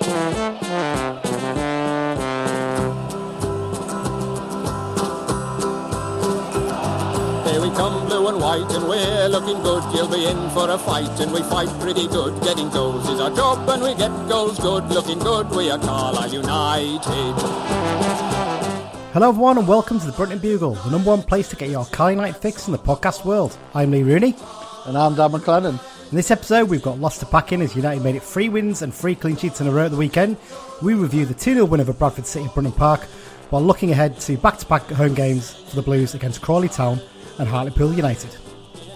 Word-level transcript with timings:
Here 0.00 0.10
we 7.60 7.68
come, 7.76 8.06
blue 8.06 8.28
and 8.28 8.40
white, 8.40 8.70
and 8.70 8.88
we're 8.88 9.28
looking 9.28 9.62
good. 9.62 9.84
You'll 9.94 10.08
be 10.08 10.24
in 10.24 10.50
for 10.50 10.70
a 10.70 10.78
fight, 10.78 11.20
and 11.20 11.30
we 11.32 11.42
fight 11.42 11.68
pretty 11.80 12.06
good. 12.08 12.42
Getting 12.42 12.70
goals 12.70 13.06
is 13.10 13.20
our 13.20 13.30
job, 13.30 13.68
and 13.68 13.82
we 13.82 13.94
get 13.94 14.08
goals 14.26 14.58
good. 14.58 14.84
Looking 14.88 15.18
good, 15.18 15.50
we 15.50 15.70
are 15.70 15.78
Carlisle 15.78 16.32
United. 16.32 17.34
Hello, 19.12 19.28
everyone, 19.28 19.58
and 19.58 19.68
welcome 19.68 20.00
to 20.00 20.06
the 20.06 20.12
Brunton 20.12 20.38
Bugle, 20.38 20.76
the 20.76 20.90
number 20.90 21.10
one 21.10 21.22
place 21.22 21.48
to 21.50 21.56
get 21.56 21.68
your 21.68 21.84
Carly 21.86 22.14
Night 22.14 22.36
fix 22.36 22.66
in 22.66 22.72
the 22.72 22.78
podcast 22.78 23.26
world. 23.26 23.54
I'm 23.74 23.90
Lee 23.90 24.02
Rooney. 24.02 24.34
And 24.86 24.96
I'm 24.96 25.14
Dan 25.14 25.30
MacLennan. 25.32 25.78
In 26.10 26.16
this 26.16 26.32
episode, 26.32 26.68
we've 26.68 26.82
got 26.82 26.98
lots 26.98 27.18
to 27.18 27.26
pack 27.26 27.52
in 27.52 27.62
as 27.62 27.76
United 27.76 28.02
made 28.02 28.16
it 28.16 28.22
three 28.22 28.48
wins 28.48 28.82
and 28.82 28.92
three 28.92 29.14
clean 29.14 29.36
sheets 29.36 29.60
in 29.60 29.68
a 29.68 29.70
row 29.70 29.84
at 29.84 29.92
the 29.92 29.96
weekend. 29.96 30.36
We 30.82 30.94
review 30.94 31.24
the 31.24 31.34
2 31.34 31.54
0 31.54 31.64
win 31.66 31.80
over 31.80 31.92
Bradford 31.92 32.26
City 32.26 32.46
at 32.46 32.54
Brunton 32.54 32.72
Park, 32.72 33.02
while 33.50 33.62
looking 33.62 33.92
ahead 33.92 34.18
to 34.22 34.36
back 34.36 34.58
to 34.58 34.66
back 34.66 34.82
home 34.90 35.14
games 35.14 35.54
for 35.54 35.76
the 35.76 35.82
Blues 35.82 36.14
against 36.14 36.42
Crawley 36.42 36.68
Town 36.68 37.00
and 37.38 37.48
Hartlepool 37.48 37.92
United. 37.92 38.36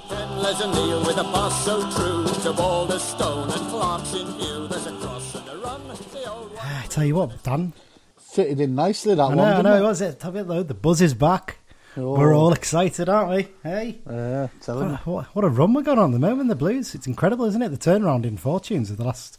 Ten 0.09 0.39
Les 0.39 0.61
O'Neill 0.61 1.07
with 1.07 1.17
a 1.19 1.23
pass 1.23 1.65
so 1.65 1.81
true 1.83 2.25
to 2.43 2.53
Balderstone 2.53 3.45
and 3.57 3.69
Clark's 3.71 4.13
in 4.15 4.27
view. 4.37 4.67
There's 4.67 4.87
a 4.89 4.93
cross 4.99 5.35
and 5.37 5.49
a 5.51 5.57
run. 5.59 5.87
The 5.87 6.33
old 6.33 6.51
one. 6.53 6.59
I 6.67 6.87
tell 6.89 7.05
you 7.05 7.15
what, 7.15 7.41
Dan, 7.45 7.73
Fitted 8.19 8.59
in 8.59 8.75
nicely, 8.75 9.15
that 9.15 9.23
I 9.23 9.27
one. 9.29 9.37
know, 9.37 9.45
I 9.45 9.51
didn't 9.51 9.65
know, 9.67 9.77
it? 9.77 9.83
was 9.83 10.01
it? 10.01 10.19
Tell 10.19 10.33
me 10.33 10.43
though, 10.43 10.65
the 10.65 10.75
buzz 10.75 11.01
is 11.01 11.15
back. 11.15 11.59
Oh. 11.97 12.19
We're 12.19 12.35
all 12.35 12.53
excited, 12.53 13.09
aren't 13.09 13.31
we? 13.31 13.49
Hey? 13.63 13.99
Yeah, 14.11 14.49
telling 14.61 14.91
you. 14.91 14.97
What, 15.05 15.27
what 15.27 15.45
a 15.45 15.49
run 15.49 15.75
we're 15.75 15.83
going 15.83 15.99
on 15.99 16.11
at 16.11 16.13
the 16.13 16.19
moment, 16.19 16.49
the 16.49 16.57
Blues. 16.57 16.95
It's 16.95 17.07
incredible, 17.07 17.45
isn't 17.45 17.63
it? 17.63 17.69
The 17.69 17.77
turnaround 17.77 18.25
in 18.25 18.37
fortunes 18.37 18.91
of 18.91 18.97
the 18.97 19.05
last 19.05 19.39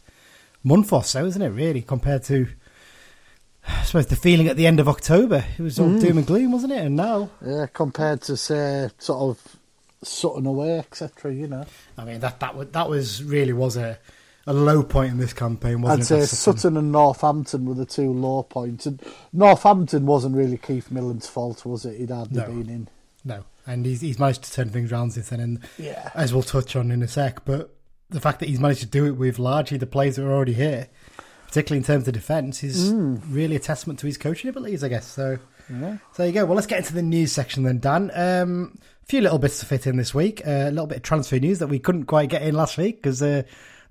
month 0.64 0.90
or 0.92 1.04
so, 1.04 1.26
isn't 1.26 1.42
it, 1.42 1.50
really, 1.50 1.82
compared 1.82 2.22
to, 2.24 2.48
I 3.68 3.82
suppose, 3.82 4.06
the 4.06 4.16
feeling 4.16 4.48
at 4.48 4.56
the 4.56 4.66
end 4.66 4.80
of 4.80 4.88
October. 4.88 5.44
It 5.58 5.62
was 5.62 5.78
all 5.78 5.88
mm. 5.88 6.00
doom 6.00 6.16
and 6.16 6.26
gloom, 6.26 6.52
wasn't 6.52 6.72
it? 6.72 6.78
And 6.78 6.96
now, 6.96 7.28
Yeah, 7.44 7.66
compared 7.66 8.22
to, 8.22 8.38
say, 8.38 8.88
sort 8.98 9.36
of 9.36 9.56
Sutton 10.02 10.46
away, 10.46 10.78
etc., 10.78 11.34
you 11.34 11.48
know. 11.48 11.66
I 11.98 12.04
mean, 12.06 12.20
that 12.20 12.40
that, 12.40 12.56
was, 12.56 12.68
that 12.70 12.88
was 12.88 13.22
really 13.22 13.52
was 13.52 13.76
a, 13.76 13.98
a 14.46 14.52
low 14.52 14.82
point 14.82 15.10
in 15.12 15.18
this 15.18 15.32
campaign, 15.32 15.80
wasn't 15.82 16.00
I'd 16.00 16.02
it? 16.02 16.06
say 16.06 16.18
thing. 16.18 16.26
Sutton 16.56 16.76
and 16.76 16.92
Northampton 16.92 17.64
were 17.66 17.74
the 17.74 17.84
two 17.86 18.12
low 18.12 18.42
points. 18.44 18.86
And 18.86 19.02
Northampton 19.32 20.06
wasn't 20.06 20.36
really 20.36 20.56
Keith 20.58 20.90
Millen's 20.90 21.26
fault, 21.28 21.64
was 21.66 21.84
it? 21.84 21.98
He'd 21.98 22.10
hardly 22.10 22.38
No. 22.40 22.46
been 22.46 22.68
in. 22.70 22.88
No, 23.24 23.42
and 23.66 23.84
he's, 23.84 24.00
he's 24.00 24.18
managed 24.20 24.44
to 24.44 24.52
turn 24.52 24.68
things 24.68 24.92
around 24.92 25.10
since 25.12 25.28
then, 25.30 25.40
and 25.40 25.58
Yeah. 25.78 26.10
as 26.14 26.32
we'll 26.32 26.42
touch 26.44 26.76
on 26.76 26.90
in 26.92 27.02
a 27.02 27.08
sec. 27.08 27.44
But 27.44 27.74
the 28.08 28.20
fact 28.20 28.38
that 28.40 28.48
he's 28.48 28.60
managed 28.60 28.80
to 28.80 28.86
do 28.86 29.04
it 29.06 29.16
with 29.16 29.38
largely 29.40 29.78
the 29.78 29.86
players 29.86 30.14
that 30.16 30.24
are 30.24 30.32
already 30.32 30.52
here, 30.54 30.86
particularly 31.48 31.78
in 31.78 31.84
terms 31.84 32.06
of 32.06 32.14
defence, 32.14 32.62
is 32.62 32.92
really 33.28 33.56
a 33.56 33.60
testament 33.60 33.98
to 34.00 34.06
his 34.06 34.16
coaching 34.16 34.48
abilities, 34.48 34.84
I 34.84 34.88
guess. 34.88 35.06
So, 35.06 35.38
Yeah. 35.68 35.96
so 36.12 36.22
there 36.22 36.26
you 36.28 36.32
go. 36.32 36.44
Well, 36.44 36.54
let's 36.54 36.68
get 36.68 36.78
into 36.78 36.94
the 36.94 37.02
news 37.02 37.32
section 37.32 37.64
then, 37.64 37.80
Dan. 37.80 38.12
Um, 38.14 38.78
a 39.02 39.06
few 39.06 39.20
little 39.20 39.38
bits 39.38 39.58
to 39.58 39.66
fit 39.66 39.88
in 39.88 39.96
this 39.96 40.14
week. 40.14 40.42
Uh, 40.46 40.50
a 40.50 40.70
little 40.70 40.86
bit 40.86 40.98
of 40.98 41.02
transfer 41.02 41.38
news 41.40 41.58
that 41.58 41.66
we 41.68 41.80
couldn't 41.80 42.04
quite 42.04 42.28
get 42.28 42.42
in 42.42 42.54
last 42.54 42.78
week 42.78 43.02
because 43.02 43.20
uh, 43.22 43.42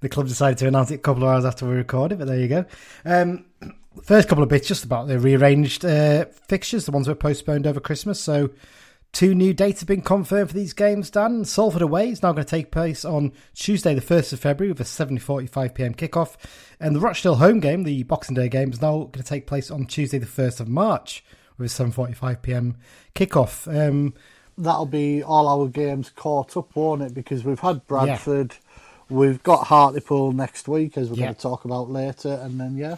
the 0.05 0.09
club 0.09 0.27
decided 0.27 0.59
to 0.59 0.67
announce 0.67 0.91
it 0.91 0.95
a 0.95 0.99
couple 0.99 1.23
of 1.23 1.29
hours 1.29 1.45
after 1.45 1.65
we 1.65 1.73
recorded. 1.73 2.19
But 2.19 2.27
there 2.27 2.39
you 2.39 2.47
go. 2.47 2.65
Um, 3.03 3.45
first 4.03 4.27
couple 4.29 4.43
of 4.43 4.49
bits 4.49 4.67
just 4.67 4.83
about 4.83 5.07
the 5.07 5.17
rearranged 5.19 5.83
uh, 5.83 6.25
fixtures, 6.47 6.85
the 6.85 6.91
ones 6.91 7.07
that 7.07 7.13
were 7.13 7.15
postponed 7.15 7.67
over 7.67 7.79
Christmas. 7.79 8.19
So. 8.19 8.51
Two 9.11 9.33
new 9.33 9.53
dates 9.53 9.79
have 9.79 9.87
been 9.87 10.01
confirmed 10.01 10.49
for 10.49 10.57
these 10.57 10.73
games, 10.73 11.09
Dan. 11.09 11.45
Salford 11.45 11.81
away 11.81 12.09
is 12.09 12.21
now 12.21 12.33
going 12.33 12.43
to 12.43 12.49
take 12.49 12.69
place 12.69 13.05
on 13.05 13.31
Tuesday, 13.53 13.93
the 13.93 14.01
1st 14.01 14.33
of 14.33 14.41
February, 14.41 14.73
with 14.73 14.81
a 14.81 14.83
7.45pm 14.83 15.95
kickoff. 15.95 16.35
And 16.81 16.93
the 16.93 16.99
Rochdale 16.99 17.35
home 17.35 17.61
game, 17.61 17.83
the 17.83 18.03
Boxing 18.03 18.35
Day 18.35 18.49
game, 18.49 18.73
is 18.73 18.81
now 18.81 18.97
going 18.97 19.11
to 19.13 19.23
take 19.23 19.47
place 19.47 19.71
on 19.71 19.85
Tuesday, 19.85 20.17
the 20.17 20.25
1st 20.25 20.59
of 20.59 20.67
March, 20.67 21.23
with 21.57 21.79
a 21.79 21.83
7.45pm 21.83 22.75
kickoff. 23.15 23.73
Um, 23.73 24.15
That'll 24.57 24.85
be 24.85 25.23
all 25.23 25.47
our 25.47 25.69
games 25.69 26.09
caught 26.09 26.57
up, 26.57 26.75
won't 26.75 27.01
it? 27.01 27.13
Because 27.13 27.45
we've 27.45 27.59
had 27.61 27.87
Bradford, 27.87 28.55
we've 29.09 29.41
got 29.43 29.67
Hartlepool 29.67 30.31
next 30.31 30.67
week, 30.67 30.97
as 30.97 31.09
we're 31.09 31.17
Yeah. 31.17 31.25
going 31.25 31.35
to 31.35 31.41
talk 31.41 31.65
about 31.65 31.89
later, 31.89 32.39
and 32.41 32.59
then, 32.59 32.75
yeah. 32.77 32.97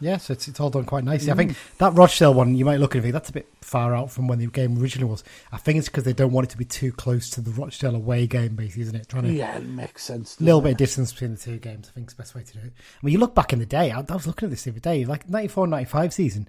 yeah, 0.00 0.18
so 0.18 0.32
it's, 0.32 0.46
it's 0.48 0.60
all 0.60 0.70
done 0.70 0.84
quite 0.84 1.04
nicely. 1.04 1.30
I 1.30 1.34
mm. 1.34 1.38
think 1.38 1.56
that 1.78 1.94
Rochdale 1.94 2.34
one, 2.34 2.54
you 2.54 2.64
might 2.64 2.80
look 2.80 2.92
at 2.92 2.96
it 2.96 2.98
and 2.98 3.04
think 3.04 3.12
that's 3.14 3.30
a 3.30 3.32
bit 3.32 3.48
far 3.62 3.94
out 3.94 4.10
from 4.10 4.28
when 4.28 4.38
the 4.38 4.46
game 4.46 4.78
originally 4.78 5.10
was. 5.10 5.24
I 5.52 5.56
think 5.56 5.78
it's 5.78 5.88
because 5.88 6.04
they 6.04 6.12
don't 6.12 6.32
want 6.32 6.48
it 6.48 6.50
to 6.50 6.58
be 6.58 6.64
too 6.64 6.92
close 6.92 7.30
to 7.30 7.40
the 7.40 7.50
Rochdale 7.50 7.96
away 7.96 8.26
game, 8.26 8.56
basically, 8.56 8.82
isn't 8.82 8.96
it? 8.96 9.08
Trying 9.08 9.24
to 9.24 9.32
Yeah, 9.32 9.56
it 9.56 9.66
makes 9.66 10.04
sense. 10.04 10.38
a 10.38 10.44
little 10.44 10.60
doesn't 10.60 10.64
bit 10.64 10.72
of 10.72 10.78
distance 10.78 11.12
between 11.12 11.32
the 11.32 11.38
two 11.38 11.58
games, 11.58 11.88
I 11.88 11.92
think 11.92 12.08
is 12.08 12.14
the 12.14 12.22
best 12.22 12.34
way 12.34 12.42
to 12.42 12.52
do 12.52 12.58
it. 12.58 12.72
I 12.76 13.06
mean, 13.06 13.12
you 13.12 13.18
look 13.18 13.34
back 13.34 13.52
in 13.52 13.58
the 13.58 13.66
day, 13.66 13.90
I, 13.90 14.00
I 14.00 14.14
was 14.14 14.26
looking 14.26 14.46
at 14.46 14.50
this 14.50 14.64
the 14.64 14.70
other 14.70 14.80
day, 14.80 15.04
like 15.04 15.28
94 15.28 15.66
95 15.66 16.12
season. 16.12 16.48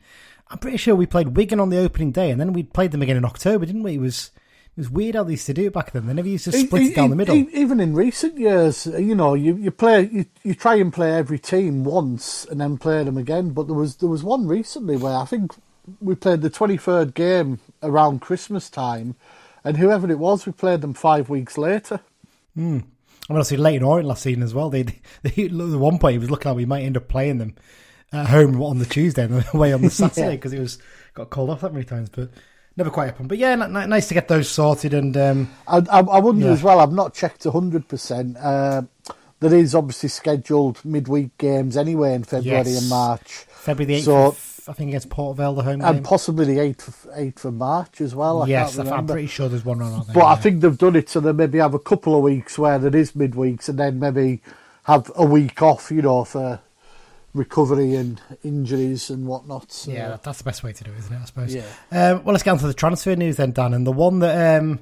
I'm 0.49 0.59
pretty 0.59 0.77
sure 0.77 0.95
we 0.95 1.05
played 1.05 1.35
Wigan 1.35 1.59
on 1.59 1.69
the 1.69 1.77
opening 1.79 2.11
day 2.11 2.31
and 2.31 2.39
then 2.39 2.53
we 2.53 2.63
played 2.63 2.91
them 2.91 3.01
again 3.01 3.17
in 3.17 3.25
October, 3.25 3.65
didn't 3.65 3.83
we? 3.83 3.95
It 3.95 4.01
was 4.01 4.27
it 4.27 4.35
was 4.77 4.89
weird 4.89 5.15
how 5.15 5.23
they 5.23 5.31
used 5.31 5.45
to 5.47 5.53
do 5.53 5.65
it 5.67 5.73
back 5.73 5.91
then. 5.91 6.05
They 6.07 6.13
never 6.13 6.27
used 6.27 6.45
to 6.45 6.51
split 6.51 6.81
e- 6.81 6.87
it 6.87 6.95
down 6.95 7.09
the 7.09 7.15
middle. 7.15 7.35
Even 7.35 7.79
in 7.79 7.93
recent 7.93 8.37
years, 8.37 8.85
you 8.85 9.15
know, 9.15 9.33
you, 9.33 9.55
you 9.55 9.71
play 9.71 10.09
you, 10.11 10.25
you 10.43 10.53
try 10.53 10.75
and 10.75 10.93
play 10.93 11.13
every 11.13 11.39
team 11.39 11.83
once 11.83 12.45
and 12.45 12.61
then 12.61 12.77
play 12.77 13.03
them 13.03 13.17
again. 13.17 13.49
But 13.49 13.67
there 13.67 13.75
was 13.75 13.95
there 13.97 14.09
was 14.09 14.23
one 14.23 14.47
recently 14.47 14.95
where 14.97 15.15
I 15.15 15.25
think 15.25 15.53
we 15.99 16.15
played 16.15 16.41
the 16.41 16.49
twenty 16.49 16.77
third 16.77 17.13
game 17.13 17.59
around 17.81 18.21
Christmas 18.21 18.69
time, 18.69 19.15
and 19.63 19.77
whoever 19.77 20.09
it 20.11 20.19
was, 20.19 20.45
we 20.45 20.51
played 20.51 20.81
them 20.81 20.93
five 20.93 21.29
weeks 21.29 21.57
later. 21.57 21.99
Hmm. 22.55 22.79
I 23.29 23.33
mean, 23.33 23.39
obviously 23.41 23.57
Leyton 23.57 23.83
Orient 23.83 24.07
last 24.07 24.23
season 24.23 24.41
as 24.43 24.53
well. 24.53 24.69
They, 24.69 24.83
they, 25.23 25.45
at 25.45 25.51
one 25.51 25.97
point, 25.99 26.13
he 26.13 26.19
was 26.19 26.31
looking 26.31 26.49
like 26.49 26.55
we 26.55 26.65
might 26.65 26.83
end 26.83 26.97
up 26.97 27.07
playing 27.07 27.39
them 27.39 27.55
at 28.13 28.27
home 28.27 28.61
on 28.61 28.77
the 28.79 28.85
Tuesday 28.85 29.23
and 29.25 29.43
away 29.53 29.73
on 29.73 29.81
the 29.81 29.89
Saturday 29.91 30.21
Yeah. 30.27 30.31
because 30.35 30.53
it 30.53 30.59
was 30.59 30.77
got 31.13 31.29
called 31.29 31.49
off 31.49 31.61
that 31.61 31.73
many 31.73 31.83
times, 31.85 32.09
but 32.09 32.29
never 32.77 32.89
quite 32.89 33.07
happened. 33.07 33.27
But 33.29 33.37
yeah, 33.39 33.49
n- 33.51 33.75
n- 33.75 33.89
nice 33.89 34.07
to 34.07 34.13
get 34.13 34.27
those 34.27 34.47
sorted 34.49 34.93
and 34.93 35.15
um, 35.17 35.49
I, 35.67 35.77
I, 35.91 35.99
I 35.99 36.19
wonder 36.19 36.45
Yeah. 36.45 36.51
as 36.53 36.63
well. 36.63 36.79
I've 36.79 36.91
not 36.93 37.13
checked 37.13 37.43
hundred 37.43 37.87
percent. 37.87 38.37
Uh, 38.37 38.83
there 39.39 39.53
is 39.53 39.75
obviously 39.75 40.09
scheduled 40.09 40.83
midweek 40.85 41.37
games 41.37 41.75
anyway 41.77 42.13
in 42.13 42.23
February 42.23 42.69
Yes. 42.69 42.81
and 42.81 42.89
March, 42.89 43.45
February 43.49 43.95
the 43.95 43.99
8th, 44.01 44.03
So- 44.05 44.35
I 44.69 44.73
think 44.73 44.89
against 44.89 45.09
Port 45.09 45.37
Vale, 45.37 45.53
the 45.53 45.63
home 45.63 45.81
and 45.81 45.95
game. 45.97 46.03
possibly 46.03 46.43
the 46.43 46.59
eighth 46.59 46.89
of, 46.89 47.07
eighth 47.15 47.45
of 47.45 47.53
March 47.53 48.01
as 48.01 48.13
well. 48.13 48.41
I 48.43 48.47
yes, 48.47 48.77
I'm 48.77 49.07
pretty 49.07 49.27
sure 49.27 49.47
there's 49.47 49.63
one 49.63 49.79
run 49.79 49.93
out 49.93 50.07
there. 50.07 50.13
But 50.15 50.25
I 50.25 50.35
think 50.35 50.59
they've 50.59 50.77
done 50.77 50.97
it 50.97 51.07
so 51.09 51.21
they 51.21 51.31
maybe 51.31 51.59
have 51.59 51.73
a 51.73 51.79
couple 51.79 52.17
of 52.17 52.21
weeks 52.21 52.59
where 52.59 52.77
there 52.77 52.93
is 52.93 53.13
midweeks 53.13 53.69
and 53.69 53.79
then 53.79 53.97
maybe 53.97 54.41
have 54.83 55.09
a 55.15 55.23
week 55.25 55.61
off, 55.61 55.89
you 55.89 56.01
know, 56.01 56.25
for 56.25 56.59
recovery 57.37 57.95
and 57.95 58.21
injuries 58.43 59.09
and 59.09 59.25
whatnot. 59.27 59.71
So, 59.71 59.91
Yeah, 59.91 60.09
that, 60.09 60.23
that's 60.23 60.39
the 60.39 60.43
best 60.43 60.63
way 60.63 60.73
to 60.73 60.83
do 60.83 60.91
it, 60.91 60.97
isn't 60.99 61.13
it? 61.13 61.19
I 61.21 61.25
suppose. 61.25 61.55
Yeah. 61.55 61.63
Um, 61.91 62.23
well, 62.23 62.33
let's 62.33 62.43
get 62.43 62.51
on 62.51 62.57
to 62.59 62.67
the 62.67 62.73
transfer 62.73 63.15
news 63.15 63.37
then, 63.37 63.51
Dan. 63.51 63.73
And 63.73 63.85
the 63.87 63.91
one 63.91 64.19
that, 64.19 64.59
um, 64.59 64.79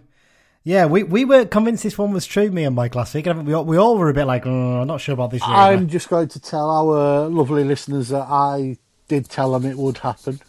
yeah, 0.64 0.86
we, 0.86 1.04
we 1.04 1.26
weren't 1.26 1.52
convinced 1.52 1.84
this 1.84 1.98
one 1.98 2.12
was 2.12 2.26
true, 2.26 2.50
me 2.50 2.64
and 2.64 2.76
Mike 2.76 2.96
last 2.96 3.14
week. 3.14 3.26
We 3.26 3.54
all, 3.54 3.66
we 3.66 3.78
all 3.78 3.98
were 3.98 4.10
a 4.10 4.14
bit 4.14 4.26
like, 4.26 4.46
"Mm, 4.46 4.82
I'm 4.82 4.88
not 4.88 5.00
sure 5.02 5.14
about 5.14 5.30
this. 5.30 5.42
Really. 5.42 5.54
I'm 5.54 5.88
just 5.88 6.10
going 6.10 6.30
to 6.30 6.40
tell 6.40 6.70
our 6.70 7.28
lovely 7.30 7.64
listeners 7.64 8.10
that 8.10 8.26
I 8.28 8.78
did 9.08 9.30
tell 9.30 9.52
them 9.52 9.70
it 9.70 9.78
would 9.78 10.00
happen. 10.00 10.40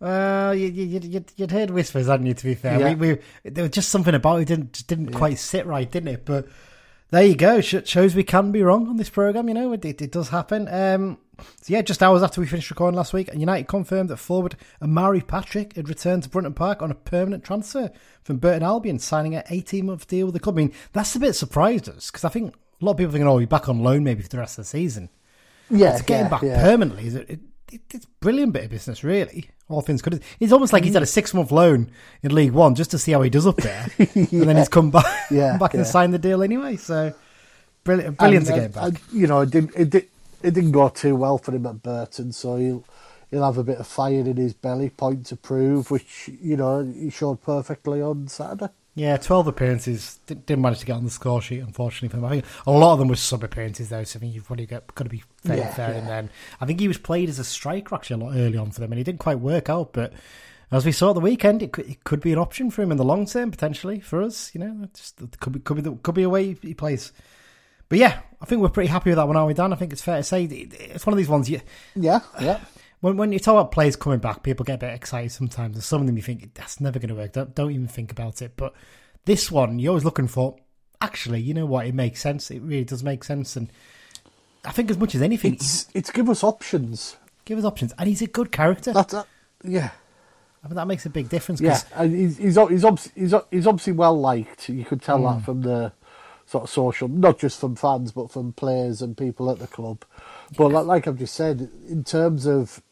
Well, 0.00 0.54
you, 0.54 0.68
you, 0.68 0.98
you'd, 1.00 1.32
you'd, 1.34 1.50
heard 1.50 1.70
whispers, 1.70 2.06
hadn't 2.06 2.26
you? 2.26 2.34
To 2.34 2.44
be 2.44 2.54
fair, 2.54 2.78
Yeah. 2.78 2.94
we, 2.94 3.14
we 3.14 3.50
there 3.50 3.64
was 3.64 3.72
just 3.72 3.88
something 3.88 4.14
about 4.14 4.40
it 4.40 4.44
didn't 4.44 4.72
just 4.72 4.86
didn't 4.86 5.12
quite 5.12 5.38
sit 5.38 5.66
right, 5.66 5.90
didn't 5.90 6.08
it? 6.08 6.24
But 6.24 6.46
there 7.10 7.24
you 7.24 7.34
go. 7.34 7.60
Sh- 7.60 7.76
shows 7.84 8.14
we 8.14 8.24
can 8.24 8.52
be 8.52 8.62
wrong 8.62 8.88
on 8.88 8.96
this 8.96 9.10
program. 9.10 9.48
You 9.48 9.54
know, 9.54 9.72
it, 9.72 9.84
it, 9.84 10.02
it 10.02 10.12
does 10.12 10.28
happen. 10.28 10.68
Um, 10.68 11.18
so 11.38 11.72
yeah, 11.72 11.82
just 11.82 12.02
hours 12.02 12.22
after 12.22 12.40
we 12.40 12.46
finished 12.46 12.70
recording 12.70 12.96
last 12.96 13.12
week, 13.12 13.30
United 13.34 13.68
confirmed 13.68 14.10
that 14.10 14.16
forward 14.16 14.56
Omari 14.82 15.20
Patrick 15.20 15.76
had 15.76 15.88
returned 15.88 16.24
to 16.24 16.28
Brunton 16.28 16.54
Park 16.54 16.82
on 16.82 16.90
a 16.90 16.94
permanent 16.94 17.44
transfer 17.44 17.90
from 18.22 18.38
Burton 18.38 18.62
Albion, 18.62 18.98
signing 18.98 19.34
an 19.34 19.44
18-month 19.44 20.06
deal 20.08 20.26
with 20.26 20.34
the 20.34 20.40
club. 20.40 20.56
I 20.56 20.62
mean, 20.62 20.72
that's 20.92 21.14
a 21.14 21.20
bit 21.20 21.34
surprised 21.34 21.88
us 21.88 22.10
because 22.10 22.24
I 22.24 22.28
think 22.28 22.54
a 22.80 22.84
lot 22.84 22.92
of 22.92 22.96
people 22.98 23.10
are 23.10 23.12
thinking, 23.12 23.28
"Oh, 23.28 23.38
he's 23.38 23.48
back 23.48 23.68
on 23.68 23.82
loan 23.82 24.04
maybe 24.04 24.22
for 24.22 24.28
the 24.28 24.38
rest 24.38 24.58
of 24.58 24.64
the 24.64 24.68
season." 24.68 25.08
Yeah, 25.70 25.96
to 25.96 26.04
get 26.04 26.24
him 26.24 26.30
back 26.30 26.42
yeah. 26.42 26.60
permanently 26.62 27.08
it, 27.08 27.30
it, 27.30 27.40
it's 27.72 28.04
a 28.04 28.08
brilliant 28.20 28.52
bit 28.52 28.64
of 28.64 28.70
business, 28.70 29.04
really. 29.04 29.50
All 29.68 29.82
things 29.82 30.00
considered, 30.02 30.26
it's 30.40 30.52
almost 30.52 30.72
like 30.72 30.84
he's 30.84 30.94
had 30.94 31.02
a 31.02 31.06
six 31.06 31.34
month 31.34 31.52
loan 31.52 31.90
in 32.22 32.34
League 32.34 32.52
One 32.52 32.74
just 32.74 32.90
to 32.92 32.98
see 32.98 33.12
how 33.12 33.22
he 33.22 33.30
does 33.30 33.46
up 33.46 33.56
there, 33.56 33.86
and 33.98 34.28
then 34.28 34.56
he's 34.56 34.68
come 34.68 34.90
back, 34.90 35.04
Yeah, 35.30 35.50
come 35.50 35.58
back 35.58 35.74
and 35.74 35.86
signed 35.86 36.14
the 36.14 36.18
deal 36.18 36.42
anyway. 36.42 36.76
So 36.76 37.14
brilliant, 37.84 38.16
brilliant 38.18 38.46
to 38.46 38.52
get 38.54 38.74
back. 38.74 38.84
uh, 38.84 38.90
you 39.12 39.26
know, 39.26 39.40
it 39.42 39.50
didn't 39.50 39.72
it, 39.76 39.90
did, 39.90 40.06
it 40.42 40.54
didn't 40.54 40.72
go 40.72 40.88
too 40.88 41.16
well 41.16 41.36
for 41.38 41.54
him 41.54 41.66
at 41.66 41.82
Burton, 41.82 42.32
so 42.32 42.56
he'll 42.56 42.84
he'll 43.30 43.44
have 43.44 43.58
a 43.58 43.64
bit 43.64 43.78
of 43.78 43.86
fire 43.86 44.20
in 44.20 44.36
his 44.36 44.54
belly, 44.54 44.90
point 44.90 45.26
to 45.26 45.36
prove, 45.36 45.90
which 45.90 46.30
you 46.40 46.56
know 46.56 46.82
he 46.84 47.10
showed 47.10 47.42
perfectly 47.42 48.00
on 48.00 48.28
Saturday. 48.28 48.70
Yeah, 48.98 49.16
twelve 49.16 49.46
appearances. 49.46 50.18
Didn't, 50.26 50.60
manage 50.60 50.80
to 50.80 50.86
get 50.86 50.94
on 50.94 51.04
the 51.04 51.10
score 51.10 51.40
sheet, 51.40 51.60
unfortunately 51.60 52.08
for 52.08 52.16
him. 52.16 52.24
I 52.24 52.30
think 52.30 52.44
a 52.66 52.72
lot 52.72 52.94
of 52.94 52.98
them 52.98 53.08
were 53.08 53.16
sub 53.16 53.44
appearances 53.44 53.88
though, 53.88 54.02
so 54.02 54.18
I 54.18 54.20
think 54.20 54.34
you've 54.34 54.44
probably 54.46 54.66
got, 54.66 54.92
got 54.94 55.04
to 55.04 55.10
be 55.10 55.22
fairly 55.44 55.62
Yeah, 55.62 55.72
fair. 55.74 55.90
yeah. 55.90 55.98
And 55.98 56.08
then 56.08 56.30
I 56.60 56.66
think 56.66 56.80
he 56.80 56.88
was 56.88 56.98
played 56.98 57.28
as 57.28 57.38
a 57.38 57.44
striker 57.44 57.94
actually 57.94 58.22
a 58.22 58.26
lot 58.26 58.36
early 58.36 58.58
on 58.58 58.70
for 58.72 58.80
them, 58.80 58.90
and 58.90 58.98
he 58.98 59.04
didn't 59.04 59.20
quite 59.20 59.38
work 59.38 59.70
out. 59.70 59.92
But 59.92 60.12
as 60.72 60.84
we 60.84 60.92
saw 60.92 61.10
at 61.10 61.14
the 61.14 61.20
weekend, 61.20 61.62
it 61.62 61.72
could, 61.72 61.88
it 61.88 62.02
could 62.04 62.20
be 62.20 62.32
an 62.32 62.38
option 62.38 62.70
for 62.70 62.82
him 62.82 62.90
in 62.90 62.98
the 62.98 63.04
long 63.04 63.24
term 63.24 63.50
potentially 63.52 64.00
for 64.00 64.20
us. 64.20 64.50
You 64.52 64.60
know, 64.60 64.80
it 64.82 64.94
just 64.94 65.18
could 65.38 65.52
be 65.52 65.60
could 65.60 65.76
be 65.76 65.82
the, 65.82 65.92
could 65.92 66.14
be 66.16 66.24
a 66.24 66.28
way 66.28 66.54
he 66.60 66.74
plays 66.74 67.12
but 67.88 67.98
yeah, 67.98 68.20
I 68.40 68.44
think 68.44 68.60
we're 68.60 68.68
pretty 68.68 68.90
happy 68.90 69.10
with 69.10 69.16
that 69.16 69.26
one, 69.26 69.36
aren't 69.36 69.48
we, 69.48 69.54
Dan? 69.54 69.72
I 69.72 69.76
think 69.76 69.92
it's 69.94 70.02
fair 70.02 70.18
to 70.18 70.22
say 70.22 70.44
it's 70.44 71.06
one 71.06 71.14
of 71.14 71.16
these 71.16 71.28
ones. 71.28 71.48
You, 71.48 71.60
Yeah, 71.94 72.20
yeah. 72.38 72.60
When 73.00 73.16
when 73.16 73.32
you 73.32 73.38
talk 73.38 73.52
about 73.52 73.72
players 73.72 73.96
coming 73.96 74.18
back, 74.18 74.42
people 74.42 74.64
get 74.64 74.74
a 74.74 74.78
bit 74.78 74.94
excited 74.94 75.30
sometimes, 75.32 75.76
and 75.76 75.82
some 75.84 76.00
of 76.00 76.06
them 76.06 76.16
you 76.16 76.22
think 76.22 76.54
that's 76.54 76.80
never 76.80 76.98
going 76.98 77.08
to 77.10 77.14
work. 77.14 77.32
Don't, 77.32 77.54
don't 77.54 77.70
even 77.70 77.88
think 77.88 78.10
about 78.10 78.42
it. 78.42 78.52
But 78.56 78.72
this 79.24 79.50
one, 79.50 79.78
you're 79.78 79.90
always 79.90 80.04
looking 80.04 80.26
for. 80.28 80.56
Actually, 81.00 81.40
you 81.40 81.54
know 81.54 81.66
what? 81.66 81.86
It 81.86 81.94
makes 81.94 82.20
sense. 82.20 82.50
It 82.50 82.60
really 82.60 82.84
does 82.84 83.04
make 83.04 83.22
sense, 83.24 83.56
and 83.56 83.70
I 84.64 84.72
think 84.72 84.90
as 84.90 84.98
much 84.98 85.14
as 85.14 85.22
anything, 85.22 85.54
It's 85.54 85.86
it's 85.94 86.10
give 86.10 86.28
us 86.28 86.42
options. 86.42 87.16
give 87.44 87.58
us 87.58 87.64
options. 87.64 87.94
And 87.98 88.08
he's 88.08 88.22
a 88.22 88.26
good 88.26 88.50
character. 88.50 88.92
That's 88.92 89.14
uh, 89.14 89.22
yeah, 89.62 89.90
I 90.64 90.68
mean, 90.68 90.74
that 90.74 90.88
makes 90.88 91.06
a 91.06 91.10
big 91.10 91.28
difference. 91.28 91.60
yeah. 91.60 91.80
And 91.94 92.14
he's 92.14 92.36
he's 92.38 92.56
he's, 92.68 92.84
obs- 92.84 93.12
he's 93.14 93.32
he's 93.52 93.66
obviously 93.66 93.92
well 93.92 94.18
liked. 94.20 94.68
You 94.68 94.84
could 94.84 95.02
tell 95.02 95.18
Hmm. 95.18 95.24
that 95.38 95.44
from 95.44 95.62
the 95.62 95.92
sort 96.46 96.64
of 96.64 96.70
social, 96.70 97.06
not 97.08 97.38
just 97.38 97.60
from 97.60 97.76
fans, 97.76 98.10
but 98.10 98.30
from 98.30 98.52
players 98.54 99.00
and 99.02 99.16
people 99.16 99.50
at 99.50 99.58
the 99.60 99.66
club. 99.68 100.04
But 100.56 100.68
like, 100.72 100.86
like 100.86 101.06
I've 101.06 101.18
just 101.18 101.34
said, 101.34 101.70
in 101.88 102.02
terms 102.04 102.46
of 102.46 102.82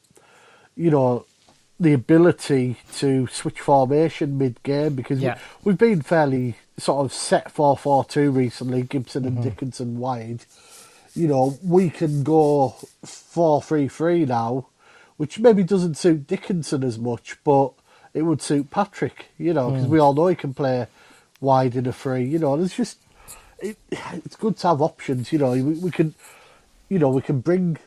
you 0.77 0.91
know 0.91 1.25
the 1.79 1.93
ability 1.93 2.77
to 2.97 3.27
switch 3.27 3.61
formation 3.61 4.39
mid 4.39 4.63
game 4.63 4.95
because 4.95 5.21
Yeah. 5.21 5.39
we, 5.65 5.73
have 5.73 5.79
been 5.79 6.01
fairly 6.03 6.57
sort 6.79 7.05
of 7.05 7.13
set 7.13 7.51
four 7.51 7.77
four 7.77 8.05
two 8.05 8.31
recently. 8.31 8.83
Gibson 8.83 9.25
Mm-hmm. 9.25 9.37
and 9.37 9.45
Dickinson 9.45 9.99
wide. 9.99 10.45
You 11.15 11.29
know 11.29 11.59
we 11.63 11.91
can 11.91 12.23
go 12.23 12.75
four 13.05 13.63
three 13.63 13.89
three 13.89 14.25
now, 14.25 14.67
which 15.17 15.39
maybe 15.39 15.63
doesn't 15.65 15.97
suit 15.97 16.27
Dickinson 16.27 16.83
as 16.85 16.99
much, 16.99 17.37
but 17.45 17.73
it 18.15 18.23
would 18.23 18.41
suit 18.43 18.71
Patrick. 18.71 19.27
You 19.39 19.55
know 19.55 19.71
because 19.71 19.87
we 19.87 19.99
all 19.99 20.15
know 20.15 20.27
he 20.29 20.35
can 20.37 20.55
play 20.55 20.87
wide 21.41 21.75
in 21.77 21.87
a 21.87 21.93
free. 21.93 22.25
You 22.25 22.39
know 22.39 22.55
it's 22.63 22.77
just 22.77 22.99
it, 23.59 23.77
it's 23.91 24.37
good 24.37 24.57
to 24.59 24.69
have 24.69 24.81
options. 24.83 25.33
You 25.33 25.39
know 25.39 25.51
we, 25.53 25.63
we 25.63 25.91
can 25.91 26.15
you 26.89 26.99
know 26.99 27.09
we 27.11 27.23
can 27.23 27.41
bring 27.41 27.79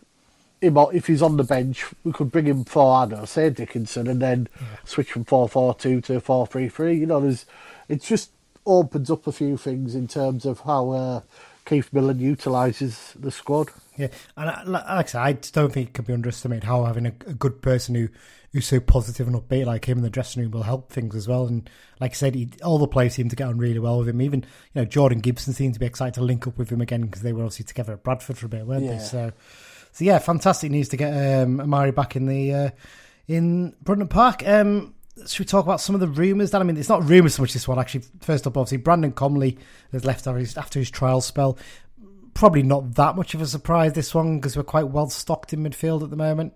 him 0.61 0.77
if 0.93 1.07
he's 1.07 1.21
on 1.21 1.37
the 1.37 1.43
bench. 1.43 1.85
We 2.03 2.11
could 2.11 2.31
bring 2.31 2.45
him 2.45 2.65
forward, 2.65 3.13
or 3.13 3.25
say 3.27 3.49
Dickinson, 3.49 4.07
and 4.07 4.21
then 4.21 4.47
switch 4.83 5.11
from 5.11 5.25
four 5.25 5.47
four 5.49 5.73
two 5.73 6.01
to 6.01 6.19
four 6.19 6.47
three 6.47 6.69
three. 6.69 6.97
You 6.97 7.05
know, 7.05 7.19
there's 7.19 7.45
it 7.87 8.01
just 8.01 8.31
opens 8.65 9.09
up 9.09 9.25
a 9.27 9.31
few 9.31 9.57
things 9.57 9.95
in 9.95 10.07
terms 10.07 10.45
of 10.45 10.59
how 10.61 10.91
uh, 10.91 11.21
Keith 11.65 11.91
Millen 11.91 12.19
utilises 12.19 13.13
the 13.19 13.31
squad. 13.31 13.69
Yeah, 13.97 14.09
and 14.37 14.49
I, 14.49 14.63
like 14.63 14.83
I 14.85 15.03
said, 15.03 15.21
I 15.21 15.33
don't 15.33 15.71
think 15.73 15.89
it 15.89 15.93
can 15.93 16.05
be 16.05 16.13
underestimated 16.13 16.63
how 16.63 16.85
having 16.85 17.05
a, 17.05 17.13
a 17.27 17.33
good 17.33 17.61
person 17.61 17.95
who 17.95 18.09
who's 18.51 18.65
so 18.65 18.79
positive 18.79 19.27
and 19.27 19.35
upbeat 19.35 19.65
like 19.67 19.85
him 19.85 19.99
in 19.99 20.03
the 20.03 20.09
dressing 20.09 20.41
room 20.41 20.51
will 20.51 20.63
help 20.63 20.91
things 20.91 21.15
as 21.15 21.27
well. 21.27 21.45
And 21.45 21.69
like 21.99 22.11
I 22.11 22.15
said, 22.15 22.33
he, 22.33 22.49
all 22.63 22.79
the 22.79 22.87
players 22.87 23.13
seem 23.13 23.29
to 23.29 23.35
get 23.35 23.47
on 23.47 23.59
really 23.59 23.77
well 23.77 23.99
with 23.99 24.09
him. 24.09 24.21
Even 24.21 24.41
you 24.41 24.81
know 24.81 24.85
Jordan 24.85 25.19
Gibson 25.19 25.53
seemed 25.53 25.75
to 25.75 25.79
be 25.79 25.85
excited 25.85 26.15
to 26.15 26.21
link 26.21 26.47
up 26.47 26.57
with 26.57 26.71
him 26.71 26.81
again 26.81 27.01
because 27.01 27.21
they 27.21 27.33
were 27.33 27.43
obviously 27.43 27.65
together 27.65 27.93
at 27.93 28.03
Bradford 28.03 28.37
for 28.37 28.47
a 28.47 28.49
bit, 28.49 28.65
weren't 28.65 28.85
Yeah. 28.85 28.93
they? 28.97 28.99
So, 29.03 29.31
so 29.99 30.05
yeah, 30.05 30.17
fantastic 30.19 30.71
news 30.71 30.87
to 30.89 30.97
get 30.97 31.11
um, 31.11 31.59
Omari 31.59 31.91
back 31.91 32.15
in 32.15 32.25
the 32.25 32.53
uh, 32.53 32.69
in 33.27 33.75
Brunton 33.81 34.07
Park. 34.07 34.47
Um, 34.47 34.95
should 35.27 35.39
we 35.39 35.45
talk 35.45 35.65
about 35.65 35.81
some 35.81 35.93
of 35.93 35.99
the 35.99 36.07
rumours? 36.07 36.51
That 36.51 36.61
I 36.61 36.63
mean, 36.63 36.77
it's 36.77 36.87
not 36.87 37.03
rumours 37.03 37.35
so 37.35 37.43
much 37.43 37.51
this 37.51 37.67
one 37.67 37.77
actually. 37.77 38.05
First 38.21 38.47
up, 38.47 38.55
obviously, 38.55 38.77
Brandon 38.77 39.11
Comley 39.11 39.57
has 39.91 40.05
left 40.05 40.25
after 40.25 40.39
his, 40.39 40.57
after 40.57 40.79
his 40.79 40.89
trial 40.89 41.19
spell 41.19 41.57
probably 42.33 42.63
not 42.63 42.95
that 42.95 43.17
much 43.17 43.33
of 43.33 43.41
a 43.41 43.45
surprise 43.45 43.91
this 43.91 44.15
one 44.15 44.37
because 44.37 44.55
we're 44.55 44.63
quite 44.63 44.87
well 44.87 45.09
stocked 45.09 45.51
in 45.51 45.61
midfield 45.61 46.03
at 46.03 46.09
the 46.09 46.15
moment. 46.15 46.53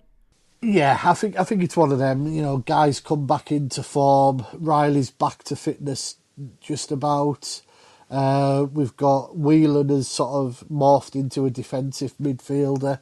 Yeah, 0.61 0.97
I 1.03 1.13
think 1.13 1.37
I 1.37 1.43
think 1.43 1.61
it's 1.61 1.75
one 1.75 1.91
of 1.91 1.99
them. 1.99 2.25
You 2.25 2.41
know, 2.41 2.57
guys 2.59 3.01
come 3.01 3.27
back 3.27 3.51
into 3.51 3.83
form. 3.83 4.45
Riley's 4.53 5.11
back 5.11 5.43
to 5.43 5.57
fitness, 5.57 6.15
just 6.61 6.89
about. 6.91 7.61
Uh, 8.09 8.67
we've 8.71 8.95
got 8.95 9.35
Whelan 9.35 9.89
has 9.89 10.07
sort 10.07 10.45
of 10.45 10.63
morphed 10.71 11.15
into 11.15 11.45
a 11.45 11.49
defensive 11.49 12.13
midfielder. 12.21 12.99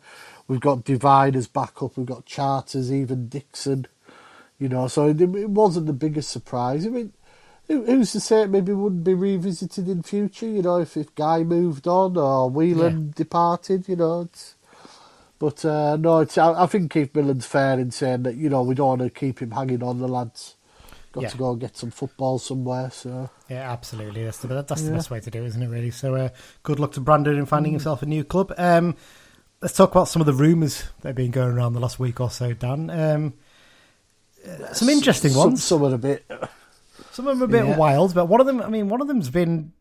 We've 0.51 0.59
got 0.59 0.83
Devine 0.83 1.33
as 1.36 1.48
backup. 1.48 1.95
We've 1.95 2.06
got 2.06 2.25
Charters, 2.25 2.92
even 2.92 3.30
Dixon. 3.30 3.88
You 4.59 4.68
know, 4.68 4.89
so 4.89 5.07
it, 5.07 5.21
it 5.21 5.50
wasn't 5.50 5.86
the 5.86 5.94
biggest 5.94 6.30
surprise. 6.30 6.86
I 6.86 6.89
mean, 6.89 7.13
who, 7.69 7.86
who's 7.86 8.12
to 8.12 8.19
say 8.19 8.42
it 8.42 8.50
maybe 8.50 8.74
wouldn't 8.74 9.06
be 9.06 9.13
revisited 9.13 9.88
in 9.88 10.03
future? 10.03 10.48
You 10.48 10.62
know, 10.62 10.81
if 10.81 10.98
if 10.98 11.15
Guy 11.15 11.44
moved 11.45 11.88
on 11.88 12.18
or 12.18 12.50
Whelan 12.50 13.13
departed. 13.15 13.88
You 13.88 13.95
know, 13.95 14.21
it's. 14.24 14.56
But 15.39 15.63
uh, 15.63 15.95
no, 15.95 16.19
it's, 16.19 16.38
I, 16.38 16.63
I 16.63 16.65
think 16.65 16.92
Keith 16.92 17.15
Millen's 17.15 17.45
fair 17.45 17.80
in 17.80 17.92
saying 17.92 18.24
that 18.24 18.36
you 18.36 18.50
know 18.50 18.62
we 18.62 18.75
don't 18.75 19.00
want 19.00 19.01
to 19.04 19.09
keep 19.09 19.39
him 19.39 19.51
hanging 19.51 19.81
on 19.81 20.00
the 20.00 20.07
lads. 20.09 20.56
Got 21.13 21.24
Yeah. 21.24 21.30
to 21.30 21.38
go 21.38 21.51
and 21.51 21.62
get 21.62 21.77
some 21.77 21.92
football 21.92 22.39
somewhere. 22.39 22.92
So 22.92 23.30
Yeah, 23.50 23.71
absolutely. 23.71 24.25
That's 24.25 24.39
the 24.39 24.47
that's 24.50 24.81
the 24.81 24.89
Yeah. 24.89 24.95
best 24.97 25.12
way 25.12 25.21
to 25.21 25.31
do, 25.31 25.44
it, 25.44 25.47
isn't 25.47 25.63
it? 25.63 25.68
Really. 25.69 25.92
So, 25.92 26.15
uh, 26.15 26.30
good 26.63 26.77
luck 26.81 26.92
to 26.94 27.00
Brandon 27.00 27.38
in 27.38 27.45
finding 27.45 27.71
himself 27.71 28.04
a 28.04 28.06
new 28.06 28.25
club. 28.25 28.54
Um, 28.57 28.97
let's 29.61 29.75
talk 29.75 29.91
about 29.91 30.07
some 30.07 30.21
of 30.21 30.25
the 30.25 30.33
rumours 30.33 30.83
that 31.01 31.09
have 31.09 31.15
been 31.15 31.31
going 31.31 31.51
around 31.53 31.73
the 31.73 31.79
last 31.79 31.99
week 31.99 32.19
or 32.19 32.29
so, 32.31 32.53
Dan. 32.53 32.89
Um, 32.89 33.33
uh, 34.47 34.73
some 34.73 34.89
interesting 34.89 35.33
ones. 35.35 35.63
Some 35.63 35.83
of 35.83 35.93
a 35.93 35.97
bit. 35.97 36.25
Some 37.11 37.27
of 37.27 37.37
them 37.39 37.41
are 37.41 37.45
a 37.45 37.61
bit 37.63 37.67
Yeah. 37.69 37.77
wild, 37.77 38.13
but 38.15 38.25
one 38.25 38.39
of 38.39 38.47
them, 38.47 38.61
I 38.61 38.69
mean, 38.69 38.89
one 38.89 39.01
of 39.01 39.07
them's 39.07 39.29
been, 39.29 39.73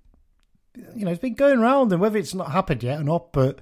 you 0.94 1.04
know, 1.04 1.10
it's 1.12 1.20
been 1.20 1.34
going 1.34 1.58
around, 1.60 1.92
and 1.92 2.00
whether 2.00 2.18
it's 2.18 2.34
not 2.34 2.50
happened 2.50 2.82
yet 2.82 3.00
or 3.00 3.04
not, 3.04 3.32
but 3.32 3.60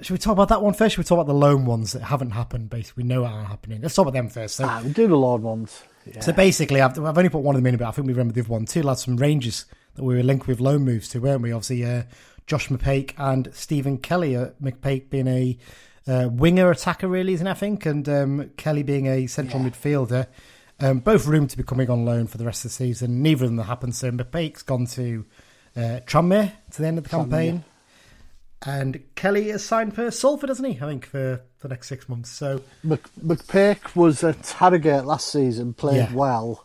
should 0.00 0.12
we 0.12 0.18
talk 0.18 0.32
about 0.32 0.48
that 0.48 0.62
one 0.62 0.74
first? 0.74 0.94
Should 0.94 0.98
we 1.04 1.04
talk 1.04 1.16
about 1.16 1.26
the 1.26 1.34
loan 1.34 1.66
ones 1.66 1.92
that 1.92 2.02
haven't 2.02 2.30
happened? 2.30 2.70
Basically, 2.70 3.02
we 3.04 3.08
know 3.08 3.24
are 3.24 3.44
happening. 3.44 3.80
Let's 3.82 3.94
talk 3.94 4.04
about 4.06 4.14
them 4.14 4.28
first. 4.28 4.56
So, 4.56 4.64
Ah, 4.66 4.80
we 4.84 4.92
do 4.92 5.06
the 5.08 5.16
lawn 5.16 5.42
ones. 5.42 5.82
Yeah. 6.06 6.20
so 6.20 6.32
basically, 6.32 6.80
I've, 6.80 6.98
I've 6.98 7.16
only 7.16 7.30
put 7.30 7.42
one 7.42 7.54
of 7.54 7.62
them 7.62 7.66
in, 7.72 7.78
but 7.78 7.86
I 7.88 7.90
think 7.90 8.06
we 8.06 8.12
remember 8.12 8.34
the 8.34 8.40
other 8.40 8.50
one. 8.50 8.66
Two 8.66 8.82
lads 8.82 9.04
from 9.04 9.16
Rangers 9.16 9.66
that 9.94 10.02
we 10.04 10.14
were 10.16 10.22
linked 10.22 10.46
with 10.46 10.60
loan 10.60 10.82
moves 10.84 11.08
to, 11.10 11.20
weren't 11.20 11.42
we? 11.42 11.52
Obviously, 11.52 11.84
uh, 11.84 12.02
Josh 12.46 12.68
McPake 12.68 13.12
and 13.18 13.48
Stephen 13.52 13.98
Kelly. 13.98 14.36
Uh, 14.36 14.50
McPake 14.62 15.10
being 15.10 15.26
a 15.28 15.58
uh, 16.06 16.28
winger 16.30 16.70
attacker, 16.70 17.08
really, 17.08 17.32
isn't 17.34 17.46
I 17.46 17.54
think, 17.54 17.86
and 17.86 18.08
um, 18.08 18.50
Kelly 18.56 18.82
being 18.82 19.06
a 19.06 19.26
central 19.26 19.62
Yeah. 19.62 19.70
midfielder. 19.70 20.26
Um, 20.80 20.98
both 20.98 21.26
rumored 21.26 21.50
to 21.50 21.56
be 21.56 21.62
coming 21.62 21.88
on 21.88 22.04
loan 22.04 22.26
for 22.26 22.36
the 22.36 22.44
rest 22.44 22.64
of 22.64 22.70
the 22.70 22.74
season. 22.74 23.22
Neither 23.22 23.44
of 23.44 23.50
them 23.50 23.58
have 23.58 23.68
happened. 23.68 23.94
So 23.94 24.10
McPake's 24.10 24.62
gone 24.62 24.86
to 24.88 25.24
uh, 25.76 26.00
Tranmere 26.06 26.52
to 26.72 26.82
the 26.82 26.88
end 26.88 26.98
of 26.98 27.04
the 27.04 27.10
Tranmere. 27.10 27.20
campaign. 27.20 27.64
And 28.66 29.02
Kelly 29.14 29.50
is 29.50 29.62
signed 29.64 29.94
for 29.94 30.10
Salford, 30.10 30.48
hasn't 30.48 30.66
he? 30.68 30.74
I 30.76 30.86
think 30.88 31.04
for 31.06 31.42
the 31.60 31.68
next 31.68 31.88
six 31.88 32.08
months. 32.08 32.30
So 32.30 32.62
Mc, 32.82 33.02
McPake 33.24 33.94
was 33.94 34.24
at 34.24 34.46
Harrogate 34.58 35.04
last 35.04 35.28
season, 35.30 35.74
played 35.74 35.96
Yeah. 35.96 36.14
well, 36.14 36.64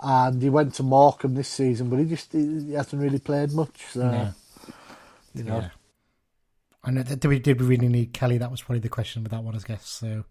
and 0.00 0.42
he 0.42 0.50
went 0.50 0.74
to 0.74 0.82
Morecambe 0.82 1.34
this 1.34 1.48
season, 1.48 1.88
but 1.88 1.98
he 2.00 2.04
just 2.04 2.32
he, 2.32 2.60
he 2.66 2.72
hasn't 2.72 3.00
really 3.00 3.20
played 3.20 3.52
much. 3.52 3.84
So, 3.92 4.00
Yeah. 4.10 4.32
You 5.36 5.44
know, 5.44 5.58
Yeah. 5.58 5.68
And 6.84 6.98
uh, 7.00 7.02
did 7.02 7.24
we 7.24 7.38
did 7.40 7.60
we 7.60 7.66
really 7.66 7.88
need 7.88 8.12
Kelly? 8.12 8.38
That 8.38 8.50
was 8.50 8.62
probably 8.62 8.78
the 8.80 8.88
question 8.88 9.22
with 9.22 9.32
that 9.32 9.42
one, 9.42 9.56
I 9.56 9.58
guess. 9.58 9.86
So, 9.88 10.24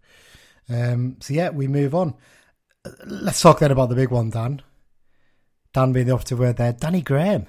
um, 0.70 1.16
so 1.20 1.34
yeah, 1.34 1.50
we 1.50 1.68
move 1.68 1.94
on. 1.94 2.14
Let's 3.04 3.40
talk 3.42 3.58
then 3.58 3.70
about 3.70 3.88
the 3.90 3.94
big 3.94 4.10
one, 4.10 4.30
Dan. 4.30 4.62
Dan 5.74 5.92
being 5.92 6.06
the 6.06 6.12
operative 6.14 6.38
word 6.38 6.56
there, 6.56 6.72
Danny 6.72 7.02
Graham. 7.02 7.46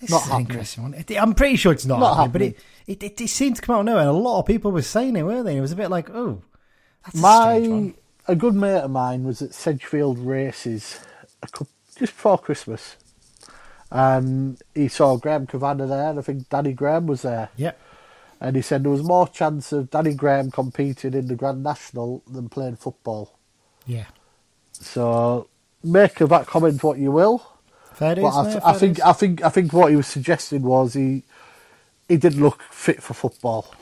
This 0.00 0.10
Not 0.10 0.22
is 0.24 0.30
an 0.30 0.40
interesting 0.40 0.82
one. 0.84 0.94
It- 0.94 1.10
I'm 1.20 1.34
pretty 1.34 1.56
sure 1.56 1.72
it's 1.72 1.84
not, 1.86 2.00
Not 2.00 2.16
happening, 2.16 2.52
but 2.52 2.62
it, 2.86 3.02
it, 3.02 3.20
it 3.20 3.28
seemed 3.28 3.56
to 3.56 3.62
come 3.62 3.76
out 3.76 3.80
of 3.80 3.86
nowhere, 3.86 4.02
and 4.02 4.10
a 4.10 4.12
lot 4.12 4.40
of 4.40 4.46
people 4.46 4.70
were 4.70 4.82
saying 4.82 5.16
it, 5.16 5.22
weren't 5.24 5.44
they? 5.46 5.56
It 5.56 5.60
was 5.60 5.72
a 5.72 5.76
bit 5.76 5.90
like, 5.90 6.08
oh, 6.10 6.42
that's 7.04 7.16
a 7.16 7.18
strange 7.18 7.68
my 7.68 7.68
one. 7.74 7.94
a 8.28 8.36
good 8.36 8.54
mate 8.54 8.80
of 8.80 8.90
mine 8.90 9.24
was 9.24 9.42
at 9.42 9.52
Sedgefield 9.54 10.18
races 10.18 11.00
a 11.42 11.46
couple, 11.48 11.68
just 11.98 12.12
before 12.12 12.38
Christmas, 12.38 12.96
and 13.90 14.60
he 14.74 14.88
saw 14.88 15.16
Graham 15.16 15.46
Kavanagh 15.46 15.86
there, 15.86 16.10
and 16.10 16.18
I 16.18 16.22
think 16.22 16.48
Danny 16.48 16.72
Graham 16.72 17.06
was 17.06 17.22
there. 17.22 17.50
Yep. 17.56 17.80
And 18.40 18.56
he 18.56 18.62
said 18.62 18.82
there 18.82 18.90
was 18.90 19.02
more 19.02 19.26
chance 19.28 19.72
of 19.72 19.90
Danny 19.90 20.14
Graham 20.14 20.50
competing 20.50 21.14
in 21.14 21.28
the 21.28 21.36
Grand 21.36 21.62
National 21.62 22.22
than 22.30 22.48
playing 22.48 22.76
football. 22.76 23.38
Yeah. 23.86 24.06
So 24.72 25.48
make 25.82 26.20
of 26.20 26.28
that 26.30 26.46
comment 26.46 26.82
what 26.82 26.98
you 26.98 27.12
will. 27.12 27.46
Fair 27.94 28.16
But 28.16 28.36
I, 28.36 28.44
th- 28.44 28.62
I 28.64 28.72
think. 28.74 29.00
I 29.04 29.12
think 29.14 29.42
I 29.42 29.48
think 29.48 29.72
what 29.72 29.90
he 29.90 29.96
was 29.96 30.06
suggesting 30.06 30.62
was 30.62 30.92
he 30.92 31.22
he 32.08 32.18
didn't 32.18 32.42
look 32.42 32.60
fit 32.70 33.02
for 33.02 33.14
football. 33.14 33.74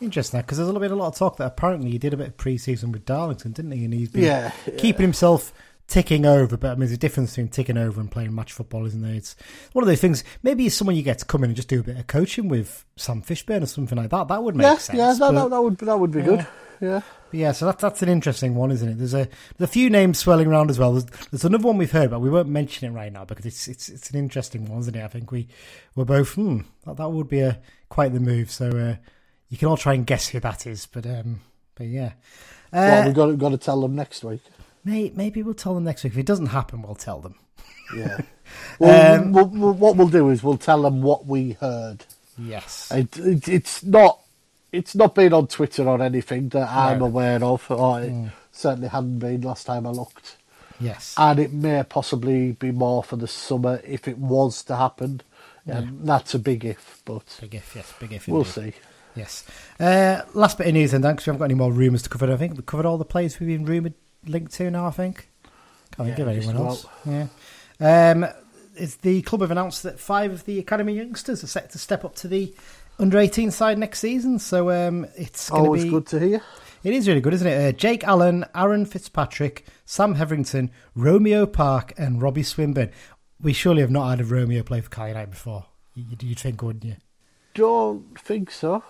Interesting, 0.00 0.40
because 0.40 0.58
there's 0.58 0.68
a 0.68 0.72
little 0.72 0.80
bit, 0.80 0.90
a 0.90 0.96
lot 0.96 1.08
of 1.08 1.16
talk 1.16 1.36
that 1.36 1.46
apparently 1.46 1.92
he 1.92 1.96
did 1.96 2.12
a 2.12 2.16
bit 2.16 2.26
of 2.26 2.36
pre-season 2.36 2.90
with 2.90 3.06
Darlington, 3.06 3.52
didn't 3.52 3.70
he? 3.70 3.84
And 3.84 3.94
he's 3.94 4.08
been 4.08 4.24
Yeah, 4.24 4.50
keeping 4.76 5.02
himself 5.02 5.52
ticking 5.88 6.24
over. 6.26 6.56
But 6.56 6.68
I 6.68 6.70
mean, 6.72 6.80
there's 6.80 6.92
a 6.92 6.96
difference 6.96 7.30
between 7.30 7.48
ticking 7.48 7.76
over 7.78 8.00
and 8.00 8.10
playing 8.10 8.34
match 8.34 8.52
football, 8.52 8.86
isn't 8.86 9.02
there? 9.02 9.14
It's 9.14 9.36
one 9.72 9.82
of 9.82 9.88
those 9.88 10.00
things. 10.00 10.24
Maybe 10.42 10.66
it's 10.66 10.74
someone 10.74 10.96
you 10.96 11.02
get 11.02 11.18
to 11.18 11.24
come 11.24 11.44
in 11.44 11.50
and 11.50 11.56
just 11.56 11.68
do 11.68 11.80
a 11.80 11.82
bit 11.82 11.98
of 11.98 12.06
coaching 12.06 12.48
with 12.48 12.84
Sam 12.96 13.22
Fishburne 13.22 13.62
or 13.62 13.66
something 13.66 13.98
like 13.98 14.10
that. 14.10 14.28
That 14.28 14.42
would 14.42 14.56
make 14.56 14.64
yeah, 14.64 14.78
sense. 14.78 14.98
yeah, 14.98 15.12
that, 15.12 15.18
but- 15.18 15.32
that, 15.32 15.50
that 15.50 15.62
would 15.62 15.78
that 15.78 15.98
would 15.98 16.10
be 16.10 16.22
good. 16.22 16.46
Yeah, 16.80 17.02
but 17.30 17.38
yeah, 17.38 17.52
so 17.52 17.66
that, 17.66 17.78
that's 17.78 18.02
an 18.02 18.08
interesting 18.08 18.56
one, 18.56 18.72
isn't 18.72 18.88
it? 18.88 18.98
There's 18.98 19.14
a 19.14 19.28
there's 19.56 19.70
a 19.70 19.72
few 19.72 19.88
names 19.88 20.18
swirling 20.18 20.48
around 20.48 20.68
as 20.68 20.80
well. 20.80 20.94
There's, 20.94 21.04
there's 21.30 21.44
another 21.44 21.68
one 21.68 21.76
we've 21.78 21.92
heard, 21.92 22.10
but 22.10 22.18
we 22.18 22.28
won't 22.28 22.48
mention 22.48 22.90
it 22.90 22.92
right 22.92 23.12
now 23.12 23.24
because 23.24 23.46
it's 23.46 23.68
it's 23.68 23.88
it's 23.88 24.10
an 24.10 24.18
interesting 24.18 24.66
one, 24.66 24.80
isn't 24.80 24.96
it? 24.96 25.04
I 25.04 25.06
think 25.06 25.30
we 25.30 25.46
we're 25.94 26.04
both 26.04 26.34
hmm 26.34 26.62
that, 26.84 26.96
that 26.96 27.10
would 27.10 27.28
be 27.28 27.38
a 27.38 27.60
quite 27.88 28.12
the 28.12 28.18
move. 28.18 28.50
So 28.50 28.66
uh, 28.70 28.96
you 29.48 29.56
can 29.58 29.68
all 29.68 29.76
try 29.76 29.94
and 29.94 30.04
guess 30.04 30.26
who 30.26 30.40
that 30.40 30.66
is, 30.66 30.86
but 30.86 31.06
um 31.06 31.42
but 31.76 31.86
yeah, 31.86 32.14
well, 32.72 33.02
uh, 33.02 33.06
we 33.06 33.12
got 33.12 33.26
to, 33.26 33.36
got 33.36 33.50
to 33.50 33.58
tell 33.58 33.80
them 33.80 33.94
next 33.94 34.24
week. 34.24 34.42
May, 34.84 35.12
maybe 35.14 35.42
we'll 35.42 35.54
tell 35.54 35.74
them 35.74 35.84
next 35.84 36.04
week. 36.04 36.12
If 36.14 36.18
it 36.18 36.26
doesn't 36.26 36.46
happen, 36.46 36.82
we'll 36.82 36.94
tell 36.94 37.20
them. 37.20 37.34
Yeah. 37.96 38.18
Well, 38.78 39.22
Um, 39.22 39.32
we'll, 39.32 39.46
we'll, 39.46 39.72
what 39.72 39.96
we'll 39.96 40.08
do 40.08 40.28
is 40.28 40.42
we'll 40.42 40.58
tell 40.58 40.82
them 40.82 41.00
what 41.00 41.24
we 41.26 41.52
heard. 41.52 42.04
Yes. 42.36 42.90
It, 42.92 43.16
it, 43.16 43.48
it's 43.48 43.82
not. 43.82 44.20
It's 44.72 44.94
not 44.94 45.14
been 45.14 45.32
on 45.32 45.46
Twitter 45.46 45.88
or 45.88 46.02
anything 46.02 46.50
that 46.50 46.68
I'm 46.68 46.98
No. 46.98 47.06
aware 47.06 47.42
of, 47.42 47.70
or 47.70 48.02
it 48.02 48.12
certainly 48.50 48.88
hadn't 48.88 49.20
been 49.20 49.40
last 49.40 49.64
time 49.66 49.86
I 49.86 49.90
looked. 49.90 50.36
yes. 50.80 51.14
And 51.16 51.38
it 51.38 51.52
may 51.54 51.82
possibly 51.82 52.52
be 52.52 52.72
more 52.72 53.02
for 53.02 53.16
the 53.16 53.26
summer 53.28 53.80
if 53.86 54.06
it 54.06 54.18
was 54.18 54.62
to 54.64 54.76
happen. 54.76 55.22
And 55.64 56.06
that's 56.06 56.34
a 56.34 56.38
big 56.38 56.64
if, 56.66 57.00
but 57.06 57.38
big 57.40 57.54
if, 57.54 57.74
yes, 57.74 57.92
big 58.00 58.12
if. 58.12 58.28
we'll 58.28 58.44
see. 58.44 58.74
Yes. 59.14 59.44
Uh, 59.80 60.22
last 60.34 60.58
bit 60.58 60.66
of 60.66 60.74
news 60.74 60.90
then, 60.90 61.00
Dan, 61.02 61.12
because 61.12 61.26
we 61.26 61.30
haven't 61.30 61.38
got 61.38 61.44
any 61.46 61.54
more 61.54 61.72
rumours 61.72 62.02
to 62.02 62.08
cover. 62.10 62.30
I 62.32 62.36
think 62.36 62.56
we 62.56 62.62
covered 62.62 62.84
all 62.86 62.98
the 62.98 63.04
players 63.04 63.38
we've 63.40 63.48
been 63.48 63.64
rumoured 63.66 63.94
linked 64.26 64.52
to 64.54 64.70
now. 64.70 64.86
I 64.86 64.90
think. 64.90 65.28
Can't 65.96 66.08
think 66.08 66.18
Yeah, 66.18 66.24
of 66.24 66.36
anyone 66.36 66.56
else. 66.56 66.86
Yeah. 67.04 67.26
Um, 67.80 68.26
it's 68.74 68.96
the 68.96 69.22
club 69.22 69.42
have 69.42 69.50
announced 69.50 69.82
that 69.82 70.00
five 70.00 70.32
of 70.32 70.44
the 70.44 70.58
academy 70.58 70.94
youngsters 70.94 71.44
are 71.44 71.48
set 71.48 71.70
to 71.70 71.78
step 71.78 72.04
up 72.04 72.14
to 72.16 72.28
the 72.28 72.54
under 72.98 73.18
18 73.18 73.50
side 73.50 73.78
next 73.78 73.98
season. 73.98 74.38
So 74.38 74.70
um, 74.70 75.06
it's 75.16 75.50
going 75.50 75.62
to 75.64 75.66
Always 75.66 75.84
be 75.84 75.90
good 75.90 76.06
to 76.06 76.20
hear. 76.20 76.42
It 76.82 76.94
is 76.94 77.06
really 77.06 77.20
good, 77.20 77.34
isn't 77.34 77.46
it? 77.46 77.68
Uh, 77.68 77.76
Jake 77.76 78.02
Allen, 78.04 78.44
Aaron 78.54 78.86
Fitzpatrick, 78.86 79.66
Sam 79.84 80.16
Heverington, 80.16 80.70
Romeo 80.96 81.46
Park, 81.46 81.92
and 81.96 82.20
Robbie 82.20 82.42
Swinburne. 82.42 82.90
We 83.40 83.52
surely 83.52 83.82
have 83.82 83.90
not 83.90 84.08
had 84.10 84.20
a 84.20 84.24
Romeo 84.24 84.62
play 84.62 84.80
for 84.80 84.90
Cal 84.90 85.08
United 85.08 85.30
before. 85.30 85.66
You'd, 85.94 86.22
you'd 86.22 86.40
think, 86.40 86.62
wouldn't 86.62 86.84
you? 86.84 86.96
Don't 87.54 88.18
think 88.18 88.50
so. 88.50 88.82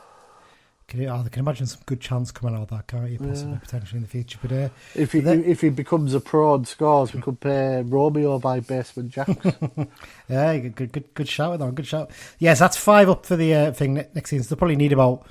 Can 0.93 1.09
oh, 1.09 1.23
I 1.25 1.29
can 1.31 1.41
imagine 1.41 1.65
some 1.65 1.81
good 1.87 2.03
chance 2.03 2.31
coming 2.31 2.55
out 2.55 2.65
of 2.65 2.69
that, 2.69 2.87
can't 2.87 3.11
you? 3.11 3.19
Possibly, 3.19 3.57
potentially 3.57 3.97
in 3.97 4.03
the 4.03 4.09
future. 4.11 4.39
But 4.43 4.53
uh, 4.53 4.69
If 4.95 5.13
he 5.13 5.21
Then- 5.21 5.43
if 5.45 5.63
he 5.63 5.71
becomes 5.71 6.13
a 6.13 6.21
pro 6.21 6.55
and 6.57 6.69
scores, 6.69 7.15
we 7.15 7.23
could 7.23 7.41
pay 7.41 7.81
Romeo 7.81 8.39
by 8.39 8.61
Basement 8.61 9.11
Jaxx. 9.11 9.89
yeah, 10.29 10.59
good, 10.59 10.75
good, 10.77 10.93
good, 10.93 11.15
good 11.15 11.29
shout, 11.31 11.59
though. 11.61 11.71
Good 11.71 11.87
shout. 11.87 12.11
Yes, 12.39 12.59
that's 12.59 12.77
five 12.77 13.09
up 13.09 13.25
for 13.25 13.37
the 13.37 13.55
uh, 13.55 13.73
thing 13.73 13.95
next 13.95 14.29
season. 14.29 14.45
So 14.45 14.55
they'll 14.55 14.59
probably 14.59 14.77
need 14.77 14.93
about 14.93 15.27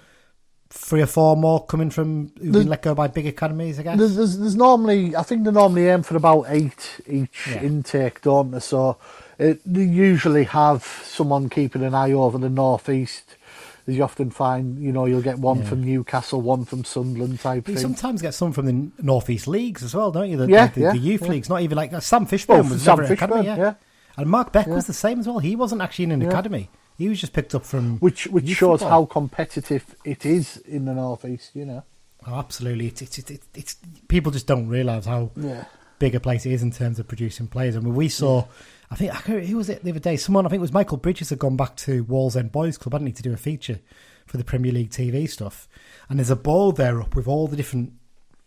three 0.69 1.01
or 1.03 1.05
four 1.05 1.37
more 1.37 1.63
coming 1.65 1.91
from 1.91 2.31
who've 2.41 2.53
been 2.53 2.67
let 2.67 2.81
go 2.81 2.95
by 2.95 3.05
big 3.05 3.27
academies, 3.27 3.77
I 3.77 3.83
guess. 3.83 3.99
there's, 3.99 4.15
there's, 4.15 4.39
there's 4.39 4.55
normally, 4.55 5.15
I 5.15 5.21
think 5.21 5.43
they 5.43 5.51
normally 5.51 5.89
aim 5.89 6.01
for 6.01 6.15
about 6.15 6.45
eight 6.47 7.01
each 7.07 7.45
Yeah. 7.47 7.61
intake, 7.61 8.21
don't 8.21 8.49
they? 8.49 8.61
So 8.61 8.97
it, 9.37 9.61
they 9.63 9.83
usually 9.83 10.45
have 10.45 10.83
someone 11.03 11.49
keeping 11.49 11.83
an 11.83 11.93
eye 11.93 12.13
over 12.13 12.39
the 12.39 12.49
northeast. 12.49 13.35
As 13.87 13.95
you 13.95 14.03
often 14.03 14.29
find, 14.29 14.77
you 14.79 14.91
know, 14.91 15.05
you'll 15.05 15.21
get 15.21 15.39
one 15.39 15.59
Yeah. 15.59 15.65
from 15.69 15.83
Newcastle, 15.83 16.41
one 16.41 16.65
from 16.65 16.83
Sunderland 16.83 17.39
type 17.39 17.67
You 17.67 17.75
thing. 17.75 17.81
sometimes 17.81 18.21
get 18.21 18.33
some 18.33 18.51
from 18.53 18.65
the 18.65 18.91
Northeast 19.03 19.47
Leagues 19.47 19.83
as 19.83 19.95
well, 19.95 20.11
don't 20.11 20.29
you? 20.29 20.37
The, 20.37 20.47
Yeah, 20.47 20.67
the, 20.67 20.81
yeah, 20.81 20.91
the 20.91 20.97
youth 20.99 21.21
yeah. 21.23 21.27
leagues, 21.29 21.49
not 21.49 21.61
even 21.61 21.75
like 21.77 21.89
Sam 22.01 22.23
oh, 22.23 22.25
Fishburne 22.25 22.47
Well, 22.47 22.63
was 22.63 22.81
Sam 22.83 22.97
never 22.97 23.03
at 23.03 23.11
academy, 23.11 23.45
yeah. 23.45 23.57
yeah. 23.57 23.73
And 24.17 24.29
Mark 24.29 24.51
Beck 24.51 24.67
was 24.67 24.85
the 24.87 24.93
same 24.93 25.19
as 25.19 25.27
well. 25.27 25.39
He 25.39 25.55
wasn't 25.55 25.81
actually 25.81 26.03
in 26.05 26.11
an 26.11 26.21
academy. 26.27 26.69
He 26.97 27.09
was 27.09 27.19
just 27.19 27.33
picked 27.33 27.55
up 27.55 27.65
from 27.65 27.97
Which 27.99 28.27
which 28.27 28.47
shows 28.49 28.81
football. 28.81 28.89
how 28.89 29.05
competitive 29.05 29.95
it 30.05 30.25
is 30.25 30.57
in 30.57 30.85
the 30.85 30.93
northeast, 30.93 31.51
you 31.55 31.65
know. 31.65 31.83
Oh, 32.27 32.35
absolutely. 32.35 32.87
It's, 32.87 33.01
it's, 33.01 33.17
it's, 33.17 33.47
it's, 33.55 33.75
people 34.07 34.31
just 34.31 34.45
don't 34.45 34.67
realise 34.67 35.05
how 35.05 35.31
big 35.97 36.13
a 36.13 36.19
place 36.19 36.45
it 36.45 36.51
is 36.51 36.61
in 36.61 36.71
terms 36.71 36.99
of 36.99 37.07
producing 37.07 37.47
players. 37.47 37.75
I 37.75 37.79
mean, 37.79 37.95
we 37.95 38.09
saw, 38.09 38.45
I 38.91 38.95
think, 38.95 39.13
who 39.13 39.55
was 39.57 39.69
it 39.69 39.83
the 39.83 39.89
other 39.91 39.99
day? 39.99 40.17
Someone, 40.17 40.45
I 40.45 40.49
think 40.49 40.59
it 40.59 40.61
was 40.61 40.73
Michael 40.73 40.97
Bridges, 40.97 41.29
had 41.29 41.39
gone 41.39 41.55
back 41.55 41.77
to 41.77 42.03
Wallsend 42.05 42.51
Boys 42.51 42.77
Club, 42.77 42.91
hadn't 42.93 43.07
he, 43.07 43.13
to 43.13 43.23
do 43.23 43.31
a 43.33 43.37
feature 43.37 43.79
for 44.25 44.35
the 44.37 44.43
Premier 44.43 44.71
League 44.73 44.89
TV 44.91 45.29
stuff. 45.29 45.69
And 46.09 46.19
there's 46.19 46.29
a 46.29 46.35
board 46.35 46.75
there 46.75 47.01
up 47.01 47.15
with 47.15 47.27
all 47.27 47.47
the 47.47 47.55
different 47.55 47.93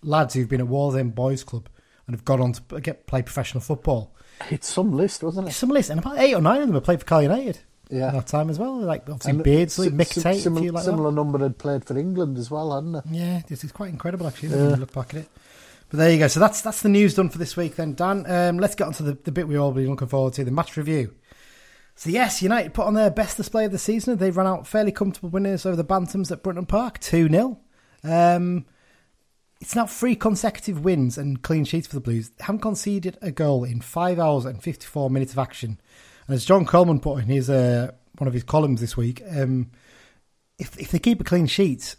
lads 0.03 0.35
who've 0.35 0.49
been 0.49 0.61
at 0.61 0.67
Wallsend 0.67 1.15
Boys 1.15 1.43
Club 1.45 1.69
and 2.07 2.15
have 2.15 2.25
gone 2.27 2.43
on 2.43 2.53
to 2.53 2.81
get 2.81 3.07
play 3.07 3.23
professional 3.23 3.63
football. 3.63 4.15
It's 4.51 4.69
some 4.69 4.93
list, 4.95 5.23
wasn't 5.23 5.49
it? 5.49 5.53
Some 5.53 5.71
list, 5.71 5.89
and 5.91 5.99
about 6.01 6.19
eight 6.19 6.35
or 6.35 6.43
nine 6.43 6.61
of 6.61 6.67
them 6.67 6.75
have 6.75 6.85
played 6.85 7.01
for 7.01 7.07
Cal 7.07 7.23
United. 7.23 7.61
Yeah. 7.91 8.09
At 8.09 8.13
that 8.15 8.27
time 8.27 8.51
as 8.51 8.59
well. 8.59 8.79
Like, 8.81 9.03
obviously, 9.03 9.31
And 9.31 9.43
Beardsley, 9.45 9.91
Mick 9.91 10.07
si- 10.13 10.21
Tate, 10.23 10.37
a 10.39 10.41
similar, 10.41 10.73
like 10.73 10.85
similar 10.85 11.13
number 11.13 11.39
had 11.39 11.59
played 11.59 11.85
for 11.85 11.97
England 11.97 12.39
as 12.39 12.51
well, 12.51 12.75
hadn't 12.75 12.93
they? 12.93 13.19
Yeah, 13.19 13.43
this 13.47 13.63
is 13.63 13.73
quite 13.73 13.91
incredible 13.91 14.27
actually. 14.27 14.51
When 14.51 14.71
you 14.71 14.77
look 14.77 14.93
back 14.93 15.15
at 15.15 15.21
it. 15.21 15.29
But 15.95 15.99
there 15.99 16.13
you 16.13 16.19
go. 16.19 16.27
So 16.27 16.41
that's 16.41 16.61
that's 16.61 16.83
the 16.83 16.89
news 16.89 17.15
done 17.15 17.29
for 17.29 17.39
this 17.39 17.57
week. 17.57 17.77
Then 17.77 17.95
Dan, 17.95 18.29
um, 18.29 18.59
let's 18.59 18.75
get 18.75 18.89
on 18.89 18.95
to 18.95 19.05
the, 19.05 19.13
the 19.13 19.31
bit 19.31 19.47
we've 19.47 19.61
all 19.61 19.71
been 19.71 19.89
looking 19.89 20.09
forward 20.09 20.33
to, 20.33 20.45
the 20.45 20.51
match 20.51 20.77
review. 20.77 21.15
So 21.95 22.11
yes, 22.11 22.43
United 22.43 22.75
put 22.75 22.89
on 22.89 22.95
their 22.95 23.13
best 23.13 23.37
display 23.37 23.65
of 23.65 23.71
the 23.71 23.79
season. 23.79 24.17
They 24.17 24.33
ran 24.33 24.49
out 24.49 24.67
fairly 24.67 24.91
comfortable 24.91 25.29
winners 25.29 25.65
over 25.65 25.77
the 25.77 25.85
Bantams 25.85 26.33
at 26.33 26.43
Brunton 26.43 26.67
Park, 26.67 26.99
two 26.99 27.29
0 27.29 27.61
um, 28.03 28.67
It's 29.61 29.77
now 29.77 29.87
three 29.87 30.17
consecutive 30.17 30.85
wins 30.85 31.17
and 31.17 31.41
clean 31.43 31.65
sheets 31.65 31.87
for 31.87 31.95
the 31.95 32.01
Blues. 32.01 32.31
They 32.31 32.43
haven't 32.43 32.63
conceded 32.63 33.17
a 33.23 33.31
goal 33.31 33.63
in 33.63 33.81
five 33.81 34.19
hours 34.19 34.47
and 34.47 34.61
fifty 34.61 34.87
four 34.87 35.11
minutes 35.11 35.31
of 35.31 35.39
action. 35.39 35.81
And 36.27 36.35
as 36.35 36.45
John 36.45 36.67
Coleman 36.67 36.99
put 36.99 37.23
in 37.23 37.29
his 37.29 37.49
uh, 37.49 37.93
one 38.19 38.27
of 38.27 38.35
his 38.35 38.43
columns 38.43 38.81
this 38.81 38.97
week, 38.97 39.23
um, 39.31 39.71
if 40.59 40.77
if 40.77 40.91
they 40.91 40.99
keep 40.99 41.21
a 41.21 41.25
clean 41.25 41.47
sheet 41.47 41.95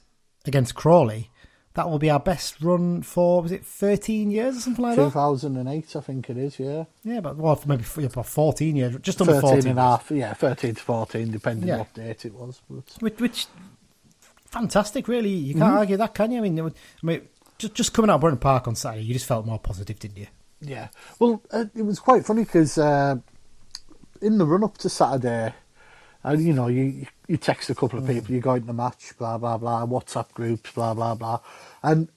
against 0.46 0.75
Crawley, 0.75 1.30
that 1.75 1.89
will 1.89 2.00
be 2.00 2.10
our 2.10 2.20
best 2.20 2.62
run 2.62 3.01
for 3.03 3.41
was 3.41 3.51
it 3.51 3.65
thirteen 3.65 4.32
years 4.32 4.58
or 4.58 4.60
something 4.62 4.84
like 4.84 4.96
that? 4.96 5.03
2008, 5.05 5.96
I 5.96 6.00
think 6.01 6.29
it 6.29 6.38
is, 6.38 6.58
yeah. 6.60 6.86
Yeah, 7.03 7.20
but 7.22 7.38
well, 7.38 7.62
maybe 7.67 7.84
yeah, 7.98 8.05
about 8.05 8.25
fourteen 8.25 8.75
years, 8.75 8.96
just 9.01 9.22
under 9.22 9.34
13 9.34 9.50
fourteen. 9.50 9.70
and 9.72 9.79
a 9.79 9.82
half, 9.84 10.10
yeah, 10.12 10.34
13 10.34 10.75
to 10.75 10.82
14, 10.82 11.32
depending 11.32 11.67
Yeah. 11.67 11.77
what 11.79 11.94
date 11.94 12.25
it 12.25 12.34
was. 12.34 12.62
But 12.70 12.84
Which, 13.01 13.20
which 13.20 13.48
fantastic, 14.46 15.08
really. 15.08 15.29
You 15.29 15.53
can't 15.53 15.65
Mm-hmm. 15.65 15.77
argue 15.77 15.98
that, 15.98 16.13
can 16.13 16.32
you? 16.32 16.39
I 16.39 16.41
mean, 16.41 16.60
I 16.60 16.72
mean, 17.03 17.22
just 17.58 17.74
just 17.74 17.94
coming 17.94 18.10
out 18.10 18.15
of 18.15 18.22
Brunton 18.22 18.39
Park 18.39 18.67
on 18.67 18.75
Saturday, 18.75 19.03
you 19.05 19.13
just 19.13 19.25
felt 19.25 19.46
more 19.46 19.60
positive, 19.60 20.00
didn't 20.00 20.17
you? 20.17 20.27
Yeah. 20.62 20.88
Well, 21.20 21.41
uh, 21.51 21.65
it 21.75 21.84
was 21.84 22.00
quite 22.00 22.25
funny 22.25 22.44
because 22.44 22.77
uh, 22.77 23.17
in 24.22 24.38
the 24.38 24.46
run 24.46 24.63
up 24.63 24.77
to 24.79 24.89
Saturday, 24.89 25.53
and 26.25 26.44
you 26.44 26.53
know, 26.53 26.67
you 26.67 27.05
you 27.27 27.38
text 27.38 27.70
a 27.70 27.75
couple 27.75 28.00
of 28.00 28.05
mm. 28.05 28.13
people, 28.15 28.34
you 28.34 28.41
go 28.41 28.55
into 28.55 28.67
the 28.67 28.74
match, 28.74 29.13
blah 29.17 29.38
blah 29.38 29.58
blah, 29.58 29.86
WhatsApp 29.86 30.34
groups, 30.34 30.72
blah 30.72 30.94
blah 30.94 31.13
blah, 31.15 31.39
and 31.84 32.10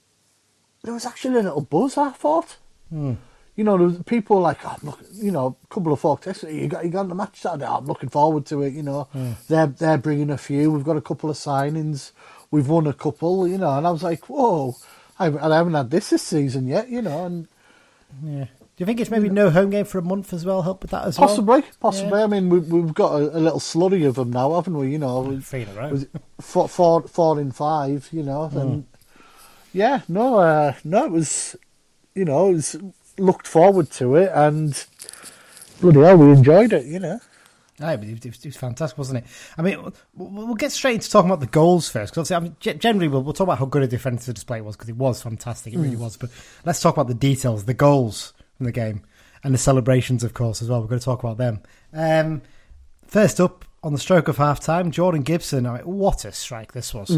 there 0.83 0.95
was 0.95 1.07
actually 1.07 1.39
a 1.41 1.43
little 1.43 1.61
buzz. 1.61 1.97
I 1.97 2.11
thought. 2.11 2.57
Hmm. 2.91 3.15
You 3.55 3.65
know, 3.65 3.77
there 3.77 3.89
was 3.89 3.99
people 4.05 4.39
like, 4.39 4.65
oh, 4.65 4.77
look, 4.85 5.01
you 5.13 5.33
know, 5.33 5.57
a 5.63 5.75
couple 5.75 5.93
of 5.93 5.99
folks. 5.99 6.27
texted, 6.27 6.55
You 6.55 6.69
got 6.69 6.85
you 6.85 6.91
got 6.91 7.09
the 7.09 7.15
match 7.15 7.41
Saturday. 7.41 7.67
Oh, 7.67 7.79
I'm 7.79 7.87
looking 7.87 8.09
forward 8.09 8.47
to 8.47 8.63
it. 8.63 8.73
You 8.73 8.85
know, 8.85 9.09
hmm. 9.13 9.33
they're 9.49 9.67
they're 9.67 9.99
bringing 9.99 10.31
a 10.31 10.39
few. 10.39 10.71
We've 10.71 10.85
got 10.85 10.97
a 10.97 11.03
couple 11.03 11.29
of 11.29 11.37
signings. 11.37 12.13
We've 12.51 12.69
won 12.69 12.87
a 12.87 12.93
couple. 12.95 13.47
You 13.49 13.59
know, 13.59 13.77
and 13.77 13.87
I 13.87 13.91
was 13.91 14.03
like, 14.05 14.29
whoa, 14.31 14.77
I, 15.19 15.27
I 15.27 15.57
haven't 15.57 15.75
had 15.75 15.91
this 15.91 16.11
this 16.11 16.23
season 16.23 16.67
yet. 16.67 16.89
You 16.89 17.03
know, 17.03 17.27
and 17.27 17.49
Yeah. 18.23 18.47
Do 18.79 18.83
you 18.83 18.87
think 18.87 19.01
it's 19.01 19.11
maybe 19.11 19.29
no 19.29 19.51
home 19.51 19.71
game 19.71 19.85
for 19.85 19.99
a 19.99 20.03
month 20.03 20.33
as 20.33 20.47
well? 20.47 20.63
Help 20.63 20.83
with 20.83 20.93
that 20.93 21.05
as 21.05 21.19
well? 21.19 21.27
Possibly, 21.27 21.65
possibly. 21.81 22.17
Yeah. 22.17 22.25
I 22.25 22.27
mean, 22.29 22.49
we've, 22.49 22.69
we've 22.71 22.95
got 22.95 23.15
a, 23.15 23.37
a 23.37 23.41
little 23.41 23.59
slurry 23.59 24.07
of 24.07 24.15
them 24.15 24.31
now, 24.31 24.55
haven't 24.55 24.79
we? 24.79 24.93
You 24.93 25.01
know, 25.01 25.19
we- 25.23 25.41
Three 25.41 25.63
in 25.63 25.69
a 25.71 25.73
row. 25.73 25.89
was 25.89 26.07
four, 26.41 26.69
four, 26.69 27.03
four 27.09 27.41
in 27.41 27.51
five. 27.51 28.09
You 28.13 28.23
know, 28.23 28.49
and 28.55 28.87
yeah, 29.73 30.03
no, 30.07 30.39
uh, 30.39 30.75
no, 30.85 31.07
it 31.07 31.11
was, 31.11 31.57
you 32.15 32.25
know, 32.25 32.51
it 32.51 32.53
was 32.53 32.77
looked 33.19 33.49
forward 33.49 33.91
to 33.91 34.15
it, 34.15 34.31
and 34.33 34.87
bloody 35.81 35.99
hell, 35.99 36.17
we 36.17 36.31
enjoyed 36.31 36.73
it. 36.73 36.87
You 36.87 37.01
know, 37.01 37.21
No, 37.81 37.97
but 37.97 38.07
it, 38.07 38.25
it 38.27 38.45
was 38.45 38.57
fantastic, 38.57 38.97
wasn't 38.97 39.25
it? 39.25 39.31
I 39.59 39.63
mean, 39.63 39.93
we'll, 40.15 40.55
get 40.55 40.71
straight 40.71 40.95
into 40.95 41.11
talking 41.11 41.31
about 41.31 41.41
the 41.41 41.47
goals 41.49 41.89
first. 41.89 42.15
Because 42.15 42.31
I 42.31 42.39
mean, 42.39 42.55
generally, 42.61 43.09
we'll, 43.09 43.25
we'll 43.25 43.33
talk 43.33 43.49
about 43.49 43.59
how 43.59 43.67
good 43.67 43.83
a 43.83 43.89
defensive 43.89 44.37
display 44.37 44.59
it 44.59 44.65
was 44.65 44.77
because 44.77 44.89
it 44.89 44.97
was 44.97 45.21
fantastic. 45.21 45.75
It 45.75 45.79
really 45.79 45.97
was. 45.97 46.17
But 46.17 46.31
let's 46.65 46.81
talk 46.81 46.95
about 46.95 47.09
the 47.09 47.15
details, 47.15 47.65
the 47.65 47.75
goals 47.75 48.35
from 48.59 48.67
the 48.67 48.73
game, 48.73 49.03
and 49.43 49.55
the 49.55 49.59
celebrations, 49.59 50.23
of 50.23 50.35
course, 50.35 50.61
as 50.61 50.69
well. 50.69 50.81
We're 50.83 50.89
going 50.89 50.99
to 50.99 51.05
talk 51.05 51.23
about 51.25 51.39
them. 51.39 51.61
Um, 51.95 52.43
first 53.07 53.41
up, 53.41 53.65
on 53.83 53.93
the 53.93 53.99
stroke 53.99 54.27
of 54.29 54.37
half 54.37 54.59
time, 54.61 54.91
Jordan 54.91 55.23
Gibson. 55.23 55.65
I 55.65 55.77
mean, 55.79 55.83
what 55.87 56.25
a 56.25 56.33
strike 56.33 56.73
this 56.73 56.93
was. 56.93 57.11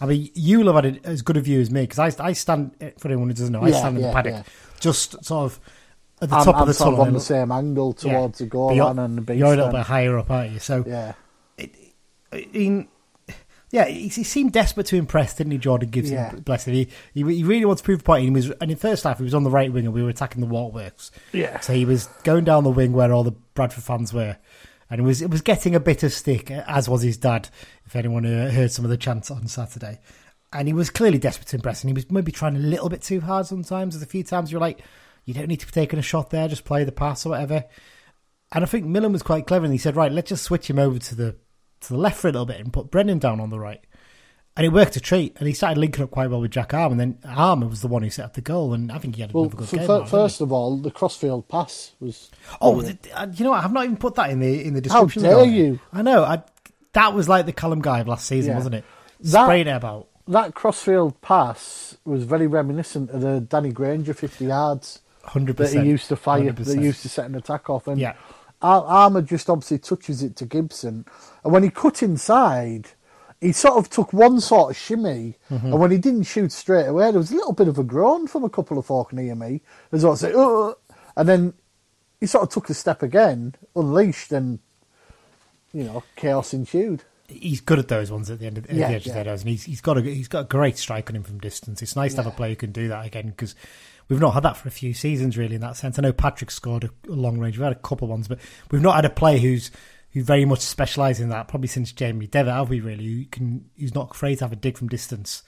I 0.00 0.06
mean, 0.06 0.30
you'll 0.34 0.66
have 0.72 0.76
had 0.84 0.86
it 0.96 1.04
as 1.04 1.20
good 1.22 1.36
a 1.36 1.40
view 1.40 1.60
as 1.60 1.70
me 1.70 1.82
because 1.82 1.98
I, 2.20 2.24
I 2.24 2.32
stand, 2.32 2.76
for 2.98 3.08
anyone 3.08 3.28
who 3.28 3.34
doesn't 3.34 3.52
know, 3.52 3.62
I 3.62 3.68
Yeah, 3.68 3.78
stand 3.80 3.96
in 3.96 4.02
the 4.04 4.12
paddock, 4.12 4.32
yeah. 4.34 4.42
just 4.80 5.24
sort 5.24 5.46
of 5.52 5.60
at 6.22 6.30
the 6.30 6.36
I'm, 6.36 6.44
top 6.44 6.54
I'm 6.56 6.62
of 6.62 6.68
the 6.68 6.74
sort 6.74 6.94
of 6.94 7.00
on 7.00 7.12
the 7.12 7.20
same 7.20 7.50
angle 7.50 7.92
towards 7.92 8.38
the 8.38 8.46
goal 8.46 8.72
you're- 8.72 8.86
line 8.86 8.98
and 9.00 9.26
the. 9.26 9.34
You're 9.34 9.52
a 9.52 9.56
little 9.56 9.72
bit 9.72 9.82
higher 9.82 10.16
up, 10.16 10.30
aren't 10.30 10.52
you? 10.52 10.60
So, 10.60 10.84
Yeah, 10.86 11.14
I 12.32 12.46
mean, 12.52 12.88
yeah, 13.70 13.86
he, 13.86 14.08
he 14.08 14.22
seemed 14.22 14.52
desperate 14.52 14.86
to 14.86 14.96
impress, 14.96 15.34
didn't 15.34 15.52
he, 15.52 15.58
Jordan 15.58 15.90
Gibson? 15.90 16.14
Yeah. 16.14 16.32
Bless 16.34 16.66
him. 16.66 16.74
He, 16.74 16.88
he, 17.14 17.22
he 17.22 17.44
really 17.44 17.64
wants 17.64 17.82
to 17.82 17.86
prove 17.86 18.00
a 18.00 18.04
point. 18.04 18.24
He 18.24 18.30
was, 18.30 18.50
and 18.60 18.70
in 18.70 18.76
first 18.76 19.04
half, 19.04 19.18
he 19.18 19.24
was 19.24 19.34
on 19.34 19.44
the 19.44 19.50
right 19.50 19.72
wing 19.72 19.86
and 19.86 19.94
we 19.94 20.02
were 20.02 20.08
attacking 20.08 20.40
the 20.40 20.46
waterworks. 20.46 21.10
yeah. 21.32 21.60
So 21.60 21.72
he 21.72 21.84
was 21.84 22.06
going 22.22 22.44
down 22.44 22.64
the 22.64 22.70
wing 22.70 22.92
where 22.92 23.12
all 23.12 23.24
the 23.24 23.34
Bradford 23.54 23.84
fans 23.84 24.12
were. 24.12 24.36
And 24.88 25.00
it 25.00 25.02
was 25.02 25.20
it 25.20 25.30
was 25.30 25.42
getting 25.42 25.74
a 25.74 25.80
bit 25.80 26.04
of 26.04 26.12
stick, 26.12 26.48
as 26.50 26.88
was 26.88 27.02
his 27.02 27.16
dad, 27.16 27.48
if 27.86 27.96
anyone 27.96 28.24
uh, 28.24 28.52
heard 28.52 28.70
some 28.70 28.84
of 28.84 28.90
the 28.90 28.96
chants 28.96 29.32
on 29.32 29.48
Saturday. 29.48 29.98
And 30.52 30.68
he 30.68 30.74
was 30.74 30.90
clearly 30.90 31.18
desperate 31.18 31.48
to 31.48 31.56
impress, 31.56 31.82
and 31.82 31.90
he 31.90 31.94
was 31.94 32.08
maybe 32.08 32.30
trying 32.30 32.54
a 32.54 32.60
little 32.60 32.88
bit 32.88 33.02
too 33.02 33.20
hard 33.20 33.46
sometimes. 33.46 33.94
There's 33.94 34.04
a 34.04 34.06
few 34.06 34.22
times 34.22 34.52
you're 34.52 34.60
like, 34.60 34.78
you 35.24 35.34
don't 35.34 35.48
need 35.48 35.58
to 35.58 35.66
be 35.66 35.72
taking 35.72 35.98
a 35.98 36.02
shot 36.02 36.30
there, 36.30 36.46
just 36.46 36.64
play 36.64 36.84
the 36.84 36.92
pass 36.92 37.26
or 37.26 37.30
whatever. 37.30 37.64
And 38.52 38.62
I 38.62 38.66
think 38.68 38.86
Millen 38.86 39.12
was 39.12 39.24
quite 39.24 39.48
clever, 39.48 39.64
and 39.64 39.74
he 39.74 39.78
said, 39.78 39.96
right, 39.96 40.12
let's 40.12 40.28
just 40.28 40.44
switch 40.44 40.70
him 40.70 40.78
over 40.78 41.00
to 41.00 41.14
the 41.16 41.36
to 41.86 41.92
the 41.94 41.98
left 41.98 42.18
for 42.18 42.28
a 42.28 42.32
little 42.32 42.46
bit 42.46 42.60
and 42.60 42.72
put 42.72 42.90
Brennan 42.90 43.18
down 43.18 43.40
on 43.40 43.50
the 43.50 43.58
right. 43.58 43.80
And 44.58 44.64
it 44.64 44.70
worked 44.70 44.96
a 44.96 45.00
treat, 45.00 45.36
and 45.38 45.46
he 45.46 45.52
started 45.52 45.78
linking 45.78 46.02
up 46.02 46.10
quite 46.10 46.30
well 46.30 46.40
with 46.40 46.50
Jack 46.50 46.72
Arm, 46.72 46.92
and 46.92 46.98
then 47.00 47.18
Armour 47.26 47.66
was 47.66 47.82
the 47.82 47.88
one 47.88 48.02
who 48.02 48.08
set 48.08 48.24
up 48.24 48.32
the 48.32 48.40
goal, 48.40 48.72
and 48.72 48.90
I 48.90 48.96
think 48.96 49.16
he 49.16 49.20
had 49.20 49.34
Well, 49.34 49.44
another 49.44 49.56
good 49.66 49.80
f- 49.80 49.86
game. 49.86 50.06
first 50.06 50.40
of 50.40 50.50
all, 50.50 50.78
the 50.78 50.90
crossfield 50.90 51.46
pass 51.48 51.92
was. 52.00 52.30
Oh, 52.62 52.72
brilliant. 52.72 53.02
th- 53.02 53.14
uh, 53.14 53.26
you 53.34 53.44
know 53.44 53.50
what? 53.50 53.62
I've 53.62 53.72
not 53.72 53.84
even 53.84 53.98
put 53.98 54.14
that 54.14 54.30
in 54.30 54.40
the 54.40 54.64
in 54.64 54.72
the 54.72 54.80
description. 54.80 55.22
the 55.22 55.28
dare 55.28 55.44
you. 55.44 55.78
I 55.92 56.00
know. 56.00 56.24
I 56.24 56.42
that 56.94 57.12
was 57.12 57.28
like 57.28 57.44
the 57.44 57.52
Callum 57.52 57.82
Guy 57.82 58.00
of 58.00 58.08
last 58.08 58.26
season, 58.26 58.52
Yeah. 58.52 58.56
wasn't 58.56 58.76
it? 58.76 58.84
That- 59.20 59.44
Spraying 59.44 59.66
it 59.66 59.76
about. 59.76 60.08
That 60.26 60.54
crossfield 60.54 61.20
pass 61.20 61.98
was 62.06 62.24
very 62.24 62.46
reminiscent 62.46 63.10
of 63.10 63.20
the 63.20 63.40
Danny 63.40 63.70
Grainger 63.72 64.14
50 64.14 64.46
yards 64.46 65.00
Hundred 65.22 65.58
that 65.58 65.70
he 65.72 65.80
used 65.82 66.08
to 66.08 66.16
fire, 66.16 66.50
that 66.50 66.66
he 66.66 66.82
used 66.82 67.02
to 67.02 67.08
set 67.10 67.26
an 67.26 67.34
attack 67.34 67.68
off. 67.68 67.86
And 67.88 68.00
Yeah. 68.00 68.14
Ar- 68.62 68.84
Armour 68.84 69.22
just 69.22 69.50
obviously 69.50 69.78
touches 69.78 70.22
it 70.22 70.36
to 70.36 70.46
Gibson. 70.46 71.04
And 71.44 71.52
when 71.52 71.62
he 71.62 71.70
cut 71.70 72.02
inside, 72.02 72.88
he 73.40 73.52
sort 73.52 73.76
of 73.76 73.90
took 73.90 74.12
one 74.12 74.40
sort 74.40 74.70
of 74.70 74.76
shimmy. 74.76 75.36
Mm-hmm. 75.50 75.66
And 75.66 75.78
when 75.80 75.90
he 75.90 75.98
didn't 75.98 76.24
shoot 76.24 76.52
straight 76.52 76.86
away, 76.86 77.10
there 77.10 77.20
was 77.20 77.30
a 77.32 77.36
little 77.36 77.52
bit 77.52 77.68
of 77.68 77.78
a 77.78 77.84
groan 77.84 78.26
from 78.26 78.44
a 78.44 78.50
couple 78.50 78.78
of 78.78 78.86
folk 78.86 79.12
near 79.12 79.34
me. 79.34 79.60
As 79.92 80.04
I 80.04 80.14
say, 80.14 80.32
"Ugh." 80.34 80.76
and 81.16 81.28
then 81.28 81.54
he 82.20 82.26
sort 82.26 82.44
of 82.44 82.50
took 82.50 82.70
a 82.70 82.74
step 82.74 83.02
again, 83.02 83.54
unleashed, 83.74 84.32
and, 84.32 84.58
you 85.72 85.84
know, 85.84 86.02
chaos 86.16 86.54
ensued. 86.54 87.02
He's 87.28 87.60
good 87.60 87.78
at 87.78 87.88
those 87.88 88.10
ones 88.10 88.30
at 88.30 88.38
the 88.38 88.46
end 88.46 88.56
of, 88.56 88.66
at 88.66 88.74
Yeah, 88.74 88.88
the 88.88 88.94
edge 88.94 89.06
yeah. 89.06 89.10
of 89.10 89.14
their 89.16 89.24
nose, 89.24 89.40
and 89.42 89.50
he's 89.50 89.64
he's 89.64 89.80
got 89.80 89.98
a 89.98 90.02
he's 90.02 90.28
got 90.28 90.40
a 90.40 90.44
great 90.44 90.78
strike 90.78 91.10
on 91.10 91.16
him 91.16 91.24
from 91.24 91.38
distance. 91.38 91.82
It's 91.82 91.96
nice 91.96 92.14
to 92.14 92.22
have 92.22 92.32
a 92.32 92.36
player 92.36 92.50
who 92.50 92.56
can 92.56 92.72
do 92.72 92.88
that 92.88 93.04
again 93.04 93.28
because 93.30 93.54
we've 94.08 94.20
not 94.20 94.34
had 94.34 94.42
that 94.44 94.56
for 94.56 94.68
a 94.68 94.72
few 94.72 94.94
seasons 94.94 95.36
really 95.36 95.54
in 95.54 95.60
that 95.60 95.76
sense. 95.76 95.98
I 95.98 96.02
know 96.02 96.12
Patrick 96.12 96.50
scored 96.50 96.84
a, 96.84 96.90
a 97.08 97.14
long 97.14 97.38
range. 97.38 97.58
We've 97.58 97.64
had 97.64 97.72
a 97.72 97.80
couple 97.80 98.08
ones, 98.08 98.28
but 98.28 98.38
we've 98.70 98.82
not 98.82 98.96
had 98.96 99.04
a 99.04 99.10
player 99.10 99.38
who's 99.38 99.70
who 100.12 100.22
very 100.22 100.44
much 100.44 100.60
specialises 100.60 101.22
in 101.22 101.28
that. 101.30 101.48
Probably 101.48 101.68
since 101.68 101.92
Jamie 101.92 102.26
Devitt, 102.26 102.52
have 102.52 102.70
we 102.70 102.80
really? 102.80 103.04
Who 103.04 103.24
can 103.26 103.68
who's 103.78 103.94
not 103.94 104.12
afraid 104.12 104.36
to 104.38 104.44
have 104.44 104.52
a 104.52 104.56
dig 104.56 104.78
from 104.78 104.88
distance 104.88 105.42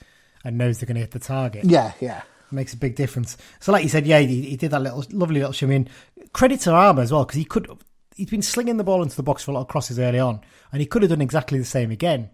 and 0.44 0.58
knows 0.58 0.78
they're 0.78 0.86
going 0.86 0.96
to 0.96 1.00
hit 1.00 1.10
the 1.10 1.18
target. 1.18 1.64
Yeah, 1.64 1.92
yeah. 2.00 2.22
makes 2.50 2.72
a 2.72 2.76
big 2.76 2.96
difference. 2.96 3.36
So, 3.60 3.72
like 3.72 3.82
you 3.82 3.88
said, 3.88 4.06
yeah, 4.06 4.18
he, 4.20 4.42
he 4.42 4.56
did 4.56 4.70
that 4.70 4.82
little 4.82 5.04
lovely 5.10 5.40
little 5.40 5.52
shimmy 5.52 5.76
in. 5.76 5.88
Credit 6.32 6.60
to 6.60 6.72
Armour 6.72 7.02
as 7.02 7.12
well 7.12 7.24
because 7.24 7.36
he 7.36 7.44
could. 7.44 7.68
He's 8.16 8.30
been 8.30 8.42
slinging 8.42 8.78
the 8.78 8.84
ball 8.84 9.02
into 9.02 9.14
the 9.14 9.22
box 9.22 9.44
for 9.44 9.52
a 9.52 9.54
lot 9.54 9.60
of 9.60 9.68
crosses 9.68 9.98
early 9.98 10.18
on, 10.18 10.40
and 10.72 10.80
he 10.80 10.86
could 10.86 11.02
have 11.02 11.10
done 11.10 11.20
exactly 11.20 11.58
the 11.58 11.64
same 11.64 11.90
again. 11.90 12.30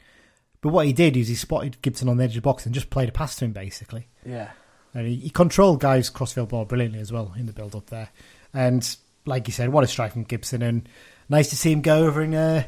But 0.62 0.72
what 0.72 0.86
he 0.86 0.94
did 0.94 1.14
is 1.14 1.28
he 1.28 1.34
spotted 1.34 1.82
Gibson 1.82 2.08
on 2.08 2.16
the 2.16 2.24
edge 2.24 2.30
of 2.30 2.36
the 2.36 2.40
box 2.40 2.64
and 2.64 2.74
just 2.74 2.88
played 2.88 3.10
a 3.10 3.12
pass 3.12 3.36
to 3.36 3.44
him 3.44 3.52
basically. 3.52 4.08
Yeah. 4.24 4.50
And 4.94 5.06
he, 5.08 5.16
he 5.16 5.30
controlled 5.30 5.80
Guy's 5.80 6.08
crossfield 6.10 6.50
ball 6.50 6.64
brilliantly 6.64 7.00
as 7.00 7.10
well 7.12 7.32
in 7.36 7.46
the 7.46 7.52
build 7.52 7.74
up 7.74 7.86
there. 7.86 8.10
And 8.52 8.96
like 9.26 9.48
you 9.48 9.52
said, 9.52 9.70
what 9.70 9.82
a 9.84 9.86
strike 9.88 10.12
from 10.12 10.22
Gibson, 10.24 10.62
and 10.62 10.88
nice 11.28 11.50
to 11.50 11.56
see 11.56 11.72
him 11.72 11.82
go 11.82 12.06
over 12.06 12.20
and 12.22 12.34
uh, 12.34 12.62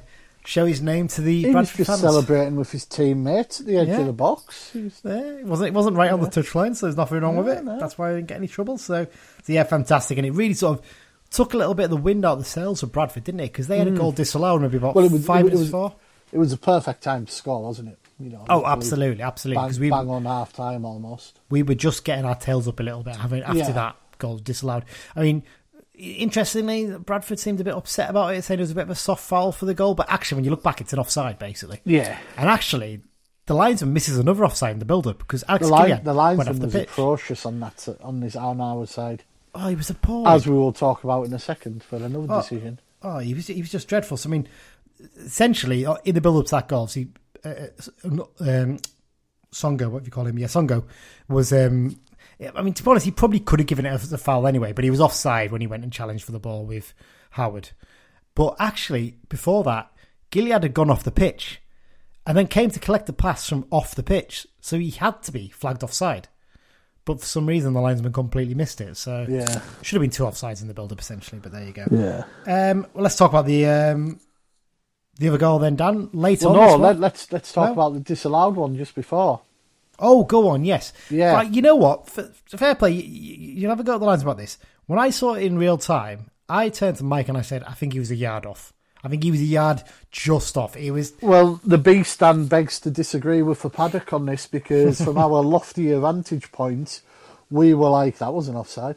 show 0.45 0.67
his 0.67 0.81
name 0.81 1.07
to 1.09 1.21
the 1.21 1.43
He 1.45 1.51
was 1.55 1.73
just 1.73 1.89
fans. 1.89 2.01
celebrating 2.01 2.57
with 2.57 2.73
his 2.73 2.85
teammates 2.85 3.61
at 3.61 3.67
the 3.67 3.77
edge 3.79 3.89
Yeah. 3.89 4.01
of 4.01 4.07
the 4.07 4.13
box. 4.13 4.71
He 4.73 4.83
was- 4.85 5.01
Yeah, 5.05 5.19
it 5.21 5.45
wasn't 5.45 5.69
it 5.69 5.75
wasn't 5.75 5.97
right 5.97 6.11
on 6.11 6.21
the 6.21 6.29
touchline, 6.29 6.75
so 6.75 6.87
there's 6.87 6.97
nothing 6.97 7.21
wrong 7.21 7.37
with 7.37 7.49
it. 7.49 7.63
no. 7.65 7.79
That's 7.79 7.97
why 7.99 8.11
I 8.11 8.15
didn't 8.15 8.29
get 8.29 8.39
any 8.39 8.49
trouble. 8.49 8.79
So, 8.79 9.05
so 9.45 9.53
yeah, 9.53 9.63
fantastic, 9.65 10.19
and 10.19 10.27
it 10.27 10.33
really 10.33 10.55
sort 10.55 10.79
of 10.81 10.85
took 11.31 11.55
a 11.55 11.57
little 11.57 11.75
bit 11.75 11.85
of 11.85 11.91
the 11.91 11.97
wind 11.97 12.25
out 12.25 12.35
of 12.35 12.39
the 12.41 12.45
sails 12.45 12.83
of 12.83 12.91
Bradford, 12.93 13.25
didn't 13.25 13.41
it? 13.41 13.53
Because 13.53 13.67
they 13.69 13.79
had 13.79 13.89
a 13.89 13.93
goal 13.93 14.13
disallowed 14.13 14.63
maybe 14.63 14.77
about 14.79 14.93
Mm. 14.93 14.97
Well, 14.97 15.05
it 15.07 15.13
was- 15.13 15.27
five 15.27 15.41
it 15.41 15.45
minutes 15.45 15.61
was- 15.61 15.69
before. 15.69 15.93
It 16.33 16.39
was 16.39 16.53
a 16.53 16.57
perfect 16.59 17.03
time 17.03 17.27
to 17.27 17.33
score, 17.33 17.63
wasn't 17.63 17.91
it? 17.91 17.99
You 18.19 18.31
know, 18.31 18.45
Oh, 18.49 18.65
absolutely, 18.65 19.23
absolutely. 19.23 19.63
Because 19.65 19.79
we 19.81 19.91
bang 19.91 20.09
on 20.09 20.25
half 20.25 20.53
time 20.53 20.85
almost. 20.85 21.41
we 21.51 21.63
were 21.63 21.75
just 21.75 22.05
getting 22.05 22.25
our 22.25 22.35
tails 22.35 22.67
up 22.67 22.81
a 22.81 22.83
little 22.83 23.03
bit 23.03 23.17
having 23.17 23.43
after 23.43 23.59
Yeah. 23.59 23.73
that 23.73 23.97
goal 24.19 24.39
disallowed. 24.39 24.85
I 25.15 25.23
mean. 25.23 25.43
Interestingly, 25.99 26.95
Bradford 26.99 27.39
seemed 27.39 27.59
a 27.59 27.65
bit 27.65 27.73
upset 27.75 28.11
about 28.11 28.35
it, 28.35 28.43
saying 28.45 28.61
it 28.61 28.63
was 28.63 28.71
a 28.71 28.75
bit 28.75 28.83
of 28.83 28.91
a 28.91 28.95
soft 28.95 29.25
foul 29.25 29.51
for 29.51 29.65
the 29.65 29.73
goal. 29.73 29.95
But 29.95 30.11
actually, 30.13 30.37
when 30.37 30.45
you 30.45 30.51
look 30.51 30.63
back, 30.63 30.83
it's 30.83 30.93
an 30.93 30.99
offside, 30.99 31.39
basically. 31.39 31.81
Yeah. 31.87 32.19
And 32.37 32.51
actually, 32.51 33.01
the 33.47 33.55
linesman 33.55 33.95
misses 33.95 34.19
another 34.19 34.45
offside 34.45 34.73
in 34.73 34.79
the 34.79 34.85
build-up 34.85 35.19
because 35.19 35.43
Alex 35.49 35.65
The, 35.67 35.73
line, 35.73 35.89
the 36.05 36.13
went 36.13 36.39
linesman 36.39 36.59
was 36.61 36.73
pitch. 36.75 36.89
atrocious 36.91 37.47
on 37.47 37.61
that 37.61 37.89
on 38.03 38.21
this 38.21 38.37
on 38.37 38.61
our 38.61 38.87
side, 38.87 39.25
Oh, 39.55 39.69
he 39.69 39.75
was 39.75 39.89
appalling. 39.89 40.27
as 40.27 40.47
we 40.47 40.55
will 40.55 40.75
talk 40.75 41.03
about 41.03 41.25
in 41.27 41.33
a 41.33 41.39
second 41.39 41.83
for 41.83 41.97
another 41.97 42.27
Oh. 42.31 42.41
decision. 42.43 42.79
Oh, 43.03 43.19
he 43.19 43.33
was 43.33 43.47
he 43.47 43.63
was 43.63 43.71
just 43.71 43.89
dreadful. 43.89 44.19
So 44.19 44.29
I 44.29 44.33
mean, 44.33 44.49
essentially 45.19 45.87
uh, 45.87 45.97
in 46.05 46.15
the 46.15 46.21
build 46.21 46.39
up 46.41 46.45
to 46.47 46.51
that 46.57 46.69
goal, 46.69 46.91
uh, 46.95 47.01
um, 48.05 48.79
Songo, 49.53 49.91
what 49.91 50.03
do 50.03 50.07
you 50.07 50.13
call 50.13 50.27
him? 50.27 50.39
Yeah, 50.39 50.47
Songo 50.47 50.85
was. 51.29 51.53
Um, 51.53 51.99
I 52.55 52.61
mean, 52.63 52.75
to 52.75 52.83
be 52.83 52.91
honest, 52.91 53.07
he 53.07 53.13
probably 53.13 53.41
could 53.41 53.61
have 53.61 53.67
given 53.67 53.87
it 53.87 53.91
as 53.91 54.13
a 54.13 54.19
foul 54.19 54.47
anyway, 54.47 54.73
but 54.73 54.85
he 54.85 54.91
was 54.91 55.01
offside 55.01 55.51
when 55.53 55.63
he 55.63 55.67
went 55.67 55.85
and 55.85 55.93
challenged 55.93 56.25
for 56.25 56.33
the 56.33 56.39
ball 56.39 56.67
with 56.67 56.93
Howard. 57.31 57.71
But 58.35 58.57
actually, 58.59 59.17
before 59.31 59.65
that, 59.65 59.91
Gilliead 60.31 60.63
had 60.63 60.75
gone 60.75 60.91
off 60.91 61.03
the 61.05 61.11
pitch 61.11 61.63
and 62.27 62.37
then 62.37 62.47
came 62.49 62.71
to 62.71 62.81
collect 62.81 63.07
the 63.07 63.13
pass 63.15 63.49
from 63.49 63.67
off 63.71 63.95
the 63.95 64.03
pitch, 64.03 64.47
so 64.61 64.79
he 64.79 64.91
had 64.91 65.23
to 65.23 65.33
be 65.33 65.49
flagged 65.49 65.83
offside. 65.83 66.29
But 67.07 67.21
for 67.21 67.27
some 67.27 67.47
reason, 67.47 67.73
the 67.73 67.81
linesman 67.81 68.13
completely 68.13 68.55
missed 68.55 68.81
it. 68.81 68.97
So 68.97 69.25
Yeah. 69.29 69.47
should 69.81 69.95
have 69.97 70.03
been 70.03 70.11
two 70.11 70.25
offsides 70.25 70.61
in 70.61 70.67
the 70.69 70.75
build 70.75 70.93
up 70.93 71.01
essentially. 71.01 71.41
But 71.41 71.53
there 71.53 71.65
you 71.65 71.73
go. 71.73 71.87
Yeah. 71.91 72.25
Um, 72.71 72.87
well, 72.93 73.05
let's 73.05 73.17
talk 73.17 73.31
about 73.31 73.47
the 73.47 73.65
um, 73.67 74.19
the 75.19 75.29
other 75.29 75.39
goal 75.39 75.59
then, 75.59 75.77
Dan. 75.77 76.11
later. 76.13 76.49
Well, 76.49 76.61
on. 76.75 76.81
no, 76.81 76.87
let, 76.89 76.99
let's 77.01 77.33
let's 77.33 77.53
talk 77.53 77.67
No? 77.69 77.73
about 77.73 77.95
the 77.95 78.01
disallowed 78.01 78.57
one 78.57 78.77
just 78.77 78.95
before. 78.95 79.41
Oh, 79.99 80.25
go 80.25 80.49
on. 80.49 80.65
Yes. 80.65 80.93
Yeah. 81.09 81.41
You 81.43 81.63
know 81.63 81.77
what? 81.77 82.11
For, 82.11 82.25
fair 82.49 82.75
play. 82.75 82.91
You, 82.91 83.03
you 83.63 83.69
never 83.69 83.83
got 83.83 83.99
the 83.99 84.05
lines 84.07 84.23
about 84.23 84.37
this. 84.37 84.59
When 84.87 84.99
I 84.99 85.09
saw 85.11 85.35
it 85.35 85.43
in 85.45 85.57
real 85.59 85.79
time, 85.79 86.31
I 86.49 86.69
turned 86.69 86.99
to 86.99 87.05
Mike 87.05 87.29
and 87.29 87.39
I 87.39 87.43
said, 87.43 87.63
"I 87.65 87.73
think 87.73 87.93
he 87.95 87.99
was 87.99 88.11
a 88.11 88.17
yard 88.17 88.45
off. 88.47 88.73
I 89.03 89.09
think 89.09 89.23
he 89.23 89.31
was 89.31 89.41
a 89.41 89.45
yard 89.45 89.83
just 90.11 90.57
off. 90.59 90.75
He 90.75 90.91
was." 90.91 91.15
Well, 91.23 91.61
the 91.65 91.79
B 91.79 92.03
stand 92.03 92.49
begs 92.51 92.79
to 92.81 92.91
disagree 92.91 93.41
with 93.43 93.63
the 93.63 93.71
paddock 93.71 94.13
on 94.13 94.27
this 94.27 94.47
because 94.47 95.01
from 95.01 95.17
our 95.25 95.43
loftier 95.43 95.99
vantage 96.01 96.53
point, 96.53 97.01
we 97.51 97.73
were 97.73 97.89
like 97.89 98.19
that 98.19 98.35
wasn't 98.35 98.59
offside. 98.59 98.97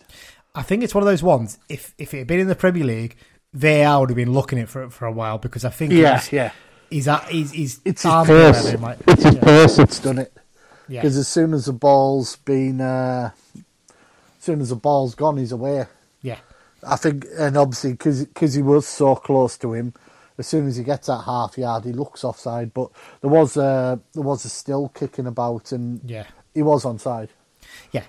I 0.53 0.63
think 0.63 0.83
it's 0.83 0.93
one 0.95 1.03
of 1.03 1.07
those 1.07 1.23
ones. 1.23 1.57
If 1.69 1.93
if 1.97 2.13
it 2.13 2.17
had 2.19 2.27
been 2.27 2.39
in 2.41 2.47
the 2.47 2.55
Premier 2.55 2.83
League, 2.83 3.15
VAR 3.53 3.99
would 4.01 4.09
have 4.09 4.15
been 4.15 4.31
looking 4.33 4.59
at 4.59 4.63
it 4.63 4.69
for 4.69 4.89
for 4.89 5.05
a 5.05 5.11
while 5.11 5.37
because 5.37 5.65
I 5.65 5.69
think 5.69 5.91
he's, 5.91 6.31
yeah. 6.31 6.51
he's 6.89 7.07
at 7.07 7.23
he's, 7.29 7.51
he's 7.51 7.81
It's 7.85 8.03
his 8.03 8.11
might- 8.79 8.99
It's 9.07 9.23
his 9.23 9.35
yeah. 9.35 9.41
pace 9.43 9.75
that's 9.77 9.99
done 9.99 10.19
it. 10.19 10.33
Yeah. 10.87 11.01
Because 11.01 11.17
as 11.17 11.27
soon 11.27 11.53
as 11.53 11.65
the 11.65 11.73
ball's 11.73 12.35
been, 12.37 12.81
uh, 12.81 13.31
as 13.55 13.63
soon 14.39 14.59
as 14.61 14.69
the 14.69 14.75
ball's 14.75 15.13
gone, 15.15 15.37
he's 15.37 15.51
away. 15.51 15.85
yeah. 16.21 16.39
I 16.81 16.95
think, 16.95 17.25
and 17.37 17.57
obviously 17.57 17.91
because 17.91 18.53
he 18.53 18.61
was 18.61 18.87
so 18.87 19.13
close 19.15 19.57
to 19.57 19.73
him, 19.73 19.93
as 20.37 20.47
soon 20.47 20.65
as 20.67 20.77
he 20.77 20.83
gets 20.85 21.07
that 21.07 21.23
half 21.25 21.57
yard, 21.57 21.83
he 21.83 21.91
looks 21.91 22.23
offside. 22.23 22.73
But 22.73 22.89
there 23.19 23.29
was 23.29 23.57
a 23.57 23.99
there 24.13 24.23
was 24.23 24.45
a 24.45 24.49
still 24.49 24.87
kicking 24.89 25.27
about, 25.27 25.73
and 25.73 25.99
Yeah. 26.05 26.25
he 26.53 26.61
was 26.63 26.85
onside. 26.85 27.27
Yeah, 27.91 28.03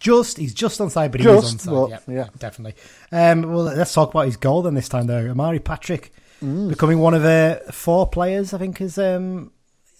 just 0.00 0.36
he's 0.36 0.54
just 0.54 0.78
onside, 0.80 1.10
but 1.12 1.20
he 1.20 1.24
Just, 1.26 1.54
is 1.56 1.66
onside. 1.66 1.90
but, 1.90 2.12
yeah, 2.12 2.14
yeah. 2.24 2.28
definitely. 2.38 2.74
Um, 3.12 3.42
well, 3.42 3.64
let's 3.64 3.92
talk 3.92 4.10
about 4.10 4.26
his 4.26 4.36
goal 4.36 4.62
then. 4.62 4.74
This 4.74 4.88
time 4.88 5.06
though, 5.06 5.30
Amari 5.30 5.58
Patrick 5.60 6.12
Mm. 6.42 6.68
becoming 6.68 7.00
one 7.00 7.14
of 7.14 7.22
the 7.22 7.60
four 7.72 8.06
players 8.06 8.54
I 8.54 8.58
think, 8.58 8.80
as 8.80 8.96
um, 8.96 9.50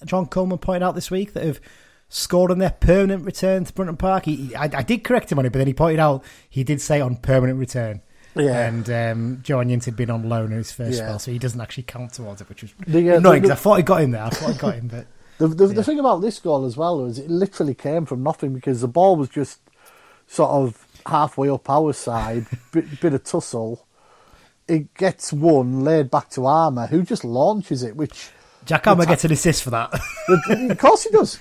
John 0.05 0.27
Coleman 0.27 0.59
pointed 0.59 0.85
out 0.85 0.94
this 0.94 1.11
week, 1.11 1.33
that 1.33 1.42
have 1.42 1.61
scored 2.09 2.53
on 2.53 2.59
their 2.59 2.70
permanent 2.70 3.24
return 3.24 3.64
to 3.64 3.72
Brunton 3.72 3.96
Park. 3.96 4.27
He, 4.27 4.55
I, 4.55 4.64
I 4.72 4.83
did 4.83 5.03
correct 5.03 5.33
him 5.33 5.40
on 5.40 5.46
it, 5.46 5.51
but 5.53 5.59
then 5.59 5.66
he 5.66 5.74
pointed 5.74 5.98
out 5.98 6.22
he 6.48 6.62
did 6.62 6.81
say 6.81 7.01
on 7.01 7.16
permanent 7.16 7.59
return. 7.59 8.03
Yeah. 8.37 8.68
And 8.68 8.88
um, 8.88 9.40
Joe 9.42 9.59
Onions 9.59 9.85
had 9.85 9.96
been 9.96 10.11
on 10.11 10.29
loan 10.29 10.53
in 10.53 10.59
his 10.59 10.70
first 10.70 10.98
Yeah. 10.98 11.07
spell, 11.07 11.18
so 11.18 11.33
he 11.33 11.40
doesn't 11.40 11.61
actually 11.61 11.83
count 11.83 12.12
towards 12.12 12.40
it, 12.40 12.48
which 12.48 12.62
was 12.62 12.72
The, 12.87 13.11
uh, 13.11 13.16
annoying 13.16 13.42
because 13.42 13.59
I 13.59 13.61
thought 13.61 13.77
he 13.79 13.83
got 13.83 14.03
him 14.03 14.12
there. 14.12 14.22
I 14.22 14.31
thought 14.31 14.53
he 14.53 14.59
got 14.59 14.74
him, 14.74 14.87
but 14.87 15.07
The 15.38 15.48
the, 15.48 15.66
Yeah. 15.66 15.72
the 15.74 15.83
thing 15.85 15.98
about 15.98 16.20
this 16.22 16.38
goal 16.38 16.64
as 16.66 16.77
well 16.77 17.03
was 17.03 17.18
it 17.18 17.29
literally 17.29 17.74
came 17.74 18.07
from 18.07 18.22
nothing 18.22 18.55
because 18.55 18.81
the 18.81 18.87
ball 18.88 19.16
was 19.16 19.29
just 19.29 19.59
sort 20.28 20.50
of 20.50 20.86
halfway 21.06 21.48
up 21.50 21.68
our 21.68 21.92
side, 21.92 22.46
bit, 22.72 23.00
bit 23.00 23.14
of 23.14 23.24
tussle. 23.24 23.84
It 24.68 24.94
gets 24.94 25.32
one 25.32 25.82
laid 25.82 26.10
back 26.10 26.28
to 26.30 26.44
Armour, 26.46 26.86
who 26.86 27.02
just 27.02 27.24
launches 27.24 27.82
it, 27.82 27.96
which 27.96 28.30
Jack 28.66 28.86
Armour 28.86 29.06
gets 29.06 29.24
an 29.24 29.32
assist 29.32 29.62
for 29.62 29.70
that. 29.70 29.90
the, 30.28 30.68
of 30.70 30.78
course 30.78 31.04
he 31.04 31.10
does. 31.10 31.40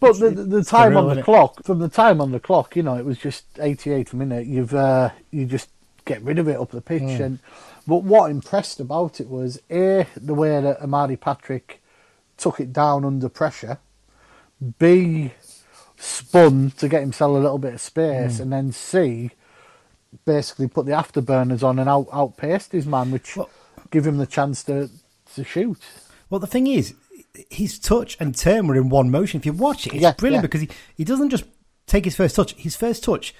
But 0.00 0.18
the, 0.18 0.30
the, 0.30 0.42
the 0.44 0.64
time 0.64 0.92
real, 0.92 1.10
on 1.10 1.16
the 1.16 1.22
clock, 1.22 1.62
from 1.64 1.80
the 1.80 1.88
time 1.88 2.20
on 2.20 2.30
the 2.32 2.40
clock, 2.40 2.74
you 2.76 2.82
know, 2.82 2.94
it 2.96 3.04
was 3.04 3.18
just 3.18 3.52
88th 3.54 4.14
minute. 4.14 4.46
You've 4.46 4.72
uh, 4.74 5.10
you 5.30 5.44
just 5.44 5.68
get 6.04 6.22
rid 6.22 6.38
of 6.38 6.48
it 6.48 6.58
up 6.58 6.70
the 6.70 6.80
pitch, 6.80 7.02
Hmm. 7.02 7.22
and 7.22 7.38
but 7.86 8.04
what 8.04 8.30
impressed 8.30 8.80
about 8.80 9.20
it 9.20 9.28
was 9.28 9.60
a 9.70 10.06
the 10.16 10.34
way 10.34 10.58
that 10.60 10.80
Omari 10.80 11.16
Patrick 11.16 11.82
took 12.38 12.60
it 12.60 12.72
down 12.72 13.04
under 13.04 13.28
pressure. 13.28 13.78
B 14.78 15.32
spun 15.98 16.72
to 16.78 16.88
get 16.88 17.00
himself 17.00 17.30
a 17.30 17.38
little 17.38 17.58
bit 17.58 17.74
of 17.74 17.80
space, 17.80 18.36
Hmm. 18.36 18.42
and 18.42 18.52
then 18.52 18.72
C 18.72 19.30
basically 20.24 20.68
put 20.68 20.86
the 20.86 20.92
afterburners 20.92 21.62
on 21.62 21.78
and 21.78 21.88
out 21.88 22.08
outpaced 22.12 22.72
his 22.72 22.86
man, 22.86 23.10
which 23.10 23.36
Well- 23.36 23.50
give 23.90 24.06
him 24.06 24.18
the 24.18 24.26
chance 24.26 24.62
to 24.64 24.90
to 25.34 25.44
shoot. 25.44 25.78
Well, 26.30 26.40
the 26.40 26.46
thing 26.46 26.66
is, 26.66 26.94
his 27.50 27.78
touch 27.78 28.16
and 28.18 28.34
turn 28.34 28.66
were 28.66 28.76
in 28.76 28.88
one 28.88 29.10
motion. 29.10 29.38
If 29.40 29.46
you 29.46 29.52
watch 29.52 29.86
it, 29.86 29.92
it's 29.94 30.02
Yeah, 30.02 30.12
brilliant 30.12 30.42
yeah. 30.42 30.46
because 30.46 30.60
he, 30.62 30.68
he 30.96 31.04
doesn't 31.04 31.28
just 31.30 31.44
take 31.86 32.04
his 32.04 32.16
first 32.16 32.34
touch. 32.36 32.54
His 32.54 32.76
first 32.76 33.04
touch 33.04 33.34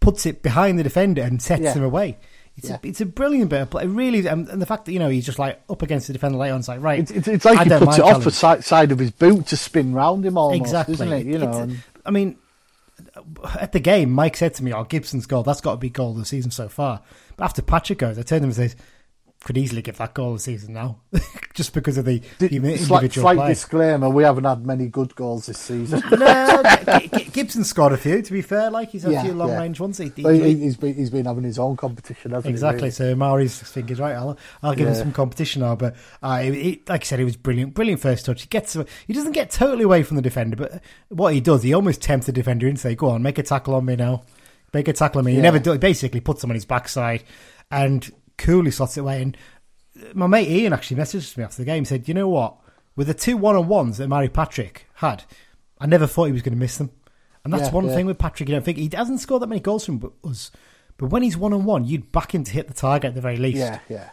puts 0.00 0.26
it 0.26 0.42
behind 0.42 0.78
the 0.78 0.82
defender 0.82 1.22
and 1.22 1.40
sets 1.40 1.62
Yeah. 1.62 1.72
him 1.74 1.82
away. 1.84 2.18
It's, 2.56 2.68
Yeah. 2.68 2.76
a, 2.82 2.86
it's 2.86 3.00
a 3.00 3.06
brilliant 3.06 3.48
bit 3.48 3.62
of 3.62 3.70
play. 3.70 3.84
It 3.84 3.88
Really, 3.88 4.26
and, 4.26 4.46
and 4.48 4.60
the 4.60 4.66
fact 4.66 4.84
that 4.84 4.92
you 4.92 4.98
know 4.98 5.08
he's 5.08 5.24
just 5.24 5.38
like 5.38 5.58
up 5.70 5.80
against 5.80 6.06
the 6.08 6.12
defender 6.12 6.36
later 6.36 6.52
on, 6.52 6.60
it's 6.60 6.68
like 6.68 6.82
right. 6.82 6.98
It's, 7.10 7.26
it's, 7.28 7.44
like 7.46 7.58
I 7.58 7.64
he 7.64 7.70
puts 7.70 7.82
it 7.82 7.86
mind 7.86 8.00
off 8.02 8.24
the 8.24 8.30
challenge. 8.30 8.34
side, 8.34 8.64
side 8.64 8.92
of 8.92 8.98
his 8.98 9.10
boot 9.10 9.46
to 9.48 9.56
spin 9.56 9.94
round 9.94 10.26
him 10.26 10.36
almost, 10.36 10.60
exactly, 10.60 10.94
isn't 10.94 11.12
it? 11.12 11.26
You 11.26 11.38
know, 11.38 11.50
and- 11.52 11.82
I 12.04 12.10
mean, 12.10 12.38
at 13.58 13.72
the 13.72 13.80
game, 13.80 14.10
Mike 14.10 14.36
said 14.36 14.54
to 14.54 14.64
me, 14.64 14.72
"Oh, 14.72 14.84
Gibson's 14.84 15.26
goal. 15.26 15.42
That's 15.42 15.60
got 15.60 15.72
to 15.72 15.76
be 15.78 15.90
goal 15.90 16.12
of 16.12 16.18
the 16.18 16.24
season 16.24 16.50
so 16.50 16.68
far." 16.68 17.02
But 17.36 17.44
after 17.44 17.62
Patrick 17.62 17.98
goes, 17.98 18.18
I 18.18 18.22
turned 18.22 18.26
to 18.28 18.36
him 18.36 18.44
and 18.44 18.54
says, 18.54 18.76
could 19.44 19.58
easily 19.58 19.82
give 19.82 19.96
that 19.98 20.14
goal 20.14 20.28
of 20.28 20.34
the 20.36 20.40
season 20.40 20.74
now, 20.74 20.98
just 21.54 21.74
because 21.74 21.98
of 21.98 22.04
the, 22.04 22.22
the 22.38 22.46
individual 22.46 22.86
slight 22.86 23.12
slight 23.12 23.48
disclaimer: 23.48 24.08
we 24.08 24.22
haven't 24.22 24.44
had 24.44 24.64
many 24.64 24.86
good 24.86 25.14
goals 25.16 25.46
this 25.46 25.58
season. 25.58 26.00
no, 26.12 26.62
G- 27.00 27.08
G- 27.08 27.24
Gibson 27.32 27.64
scored 27.64 27.92
a 27.92 27.96
few. 27.96 28.22
To 28.22 28.32
be 28.32 28.40
fair, 28.42 28.70
like 28.70 28.90
he's 28.90 29.02
had 29.02 29.12
Yeah, 29.12 29.22
a 29.22 29.24
few 29.24 29.32
long 29.34 29.48
yeah. 29.48 29.58
range 29.58 29.80
ones. 29.80 29.98
He, 29.98 30.10
he- 30.14 30.54
he's 30.54 30.76
been 30.76 30.94
he's 30.94 31.10
been 31.10 31.26
having 31.26 31.42
his 31.44 31.58
own 31.58 31.76
competition, 31.76 32.30
hasn't 32.30 32.50
exactly. 32.50 32.88
he? 32.88 32.92
So 32.92 33.14
Maori's 33.16 33.60
fingers 33.62 33.98
right. 33.98 34.14
I'll 34.14 34.38
I'll 34.62 34.74
give 34.74 34.86
him 34.88 34.94
some 34.94 35.12
competition 35.12 35.62
now. 35.62 35.74
But 35.76 35.96
uh, 36.22 36.42
like 36.88 36.88
I 36.88 36.98
said, 37.00 37.18
he 37.18 37.24
was 37.24 37.36
brilliant. 37.36 37.74
Brilliant 37.74 38.00
first 38.00 38.26
touch. 38.26 38.42
He 38.42 38.48
gets 38.48 38.74
he 39.06 39.12
doesn't 39.12 39.32
get 39.32 39.50
totally 39.50 39.82
away 39.84 40.02
from 40.04 40.16
the 40.16 40.22
defender, 40.22 40.56
but 40.56 40.80
what 41.08 41.34
he 41.34 41.40
does, 41.40 41.62
he 41.64 41.74
almost 41.74 42.00
tempts 42.00 42.26
the 42.26 42.32
defender 42.32 42.66
in. 42.68 42.76
Say, 42.76 42.94
go 42.94 43.08
on, 43.10 43.22
make 43.22 43.38
a 43.38 43.42
tackle 43.42 43.74
on 43.74 43.84
me 43.84 43.96
now. 43.96 44.22
Make 44.72 44.88
a 44.88 44.92
tackle 44.92 45.18
on 45.18 45.24
me. 45.24 45.34
He 45.34 45.40
never 45.40 45.58
do. 45.58 45.72
He 45.72 45.78
basically 45.78 46.20
puts 46.20 46.42
him 46.44 46.50
on 46.50 46.54
his 46.54 46.64
backside 46.64 47.24
and 47.70 48.08
coolly 48.42 48.70
slots 48.70 48.96
it 48.96 49.00
away. 49.00 49.22
And 49.22 49.36
my 50.14 50.26
mate 50.26 50.48
Ian 50.48 50.72
actually 50.72 50.96
messaged 51.00 51.36
me 51.36 51.44
after 51.44 51.58
the 51.62 51.66
game. 51.66 51.84
Said, 51.84 52.08
you 52.08 52.14
know 52.14 52.28
what? 52.28 52.56
With 52.96 53.06
the 53.06 53.14
two 53.14 53.36
one 53.36 53.56
on 53.56 53.68
ones 53.68 53.98
that 53.98 54.08
Mary 54.08 54.28
Patrick 54.28 54.86
had, 54.96 55.24
I 55.80 55.86
never 55.86 56.06
thought 56.06 56.24
he 56.26 56.32
was 56.32 56.42
going 56.42 56.54
to 56.54 56.58
miss 56.60 56.76
them. 56.76 56.90
And 57.44 57.52
that's 57.52 57.64
Yeah, 57.64 57.70
one 57.72 57.86
yeah. 57.86 57.94
thing 57.94 58.06
with 58.06 58.18
Patrick. 58.18 58.48
You 58.48 58.54
don't 58.54 58.64
think 58.64 58.78
he 58.78 58.90
hasn't 58.92 59.20
scored 59.20 59.42
that 59.42 59.48
many 59.48 59.60
goals 59.60 59.84
from 59.86 60.12
us, 60.24 60.50
but 60.96 61.06
when 61.06 61.22
he's 61.22 61.36
one 61.36 61.52
on 61.52 61.64
one, 61.64 61.84
you'd 61.84 62.12
back 62.12 62.34
him 62.34 62.44
to 62.44 62.52
hit 62.52 62.68
the 62.68 62.74
target 62.74 63.08
at 63.08 63.14
the 63.14 63.20
very 63.20 63.36
least. 63.36 63.58
Yeah, 63.58 63.78
yeah. 63.88 64.10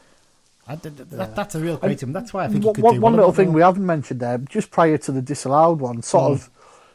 I- 0.68 0.76
th- 0.76 0.96
th- 0.96 1.10
that- 1.10 1.36
that's 1.36 1.56
a 1.56 1.60
real 1.60 1.78
great 1.78 2.02
him. 2.02 2.14
That's 2.14 2.34
why 2.34 2.46
I 2.46 2.48
think 2.48 2.62
he 2.64 2.68
One, 2.68 2.76
could 2.76 2.84
one- 2.84 2.94
do 2.96 3.02
one 3.02 3.16
little 3.16 3.32
thing 3.32 3.54
we 3.54 3.62
haven't 3.62 3.86
mentioned 3.86 4.20
there, 4.20 4.38
just 4.38 4.72
prior 4.72 4.98
to 5.00 5.12
the 5.12 5.22
disallowed 5.22 5.80
one, 5.80 6.02
sort 6.02 6.32
Mm. 6.32 6.34
of 6.36 6.50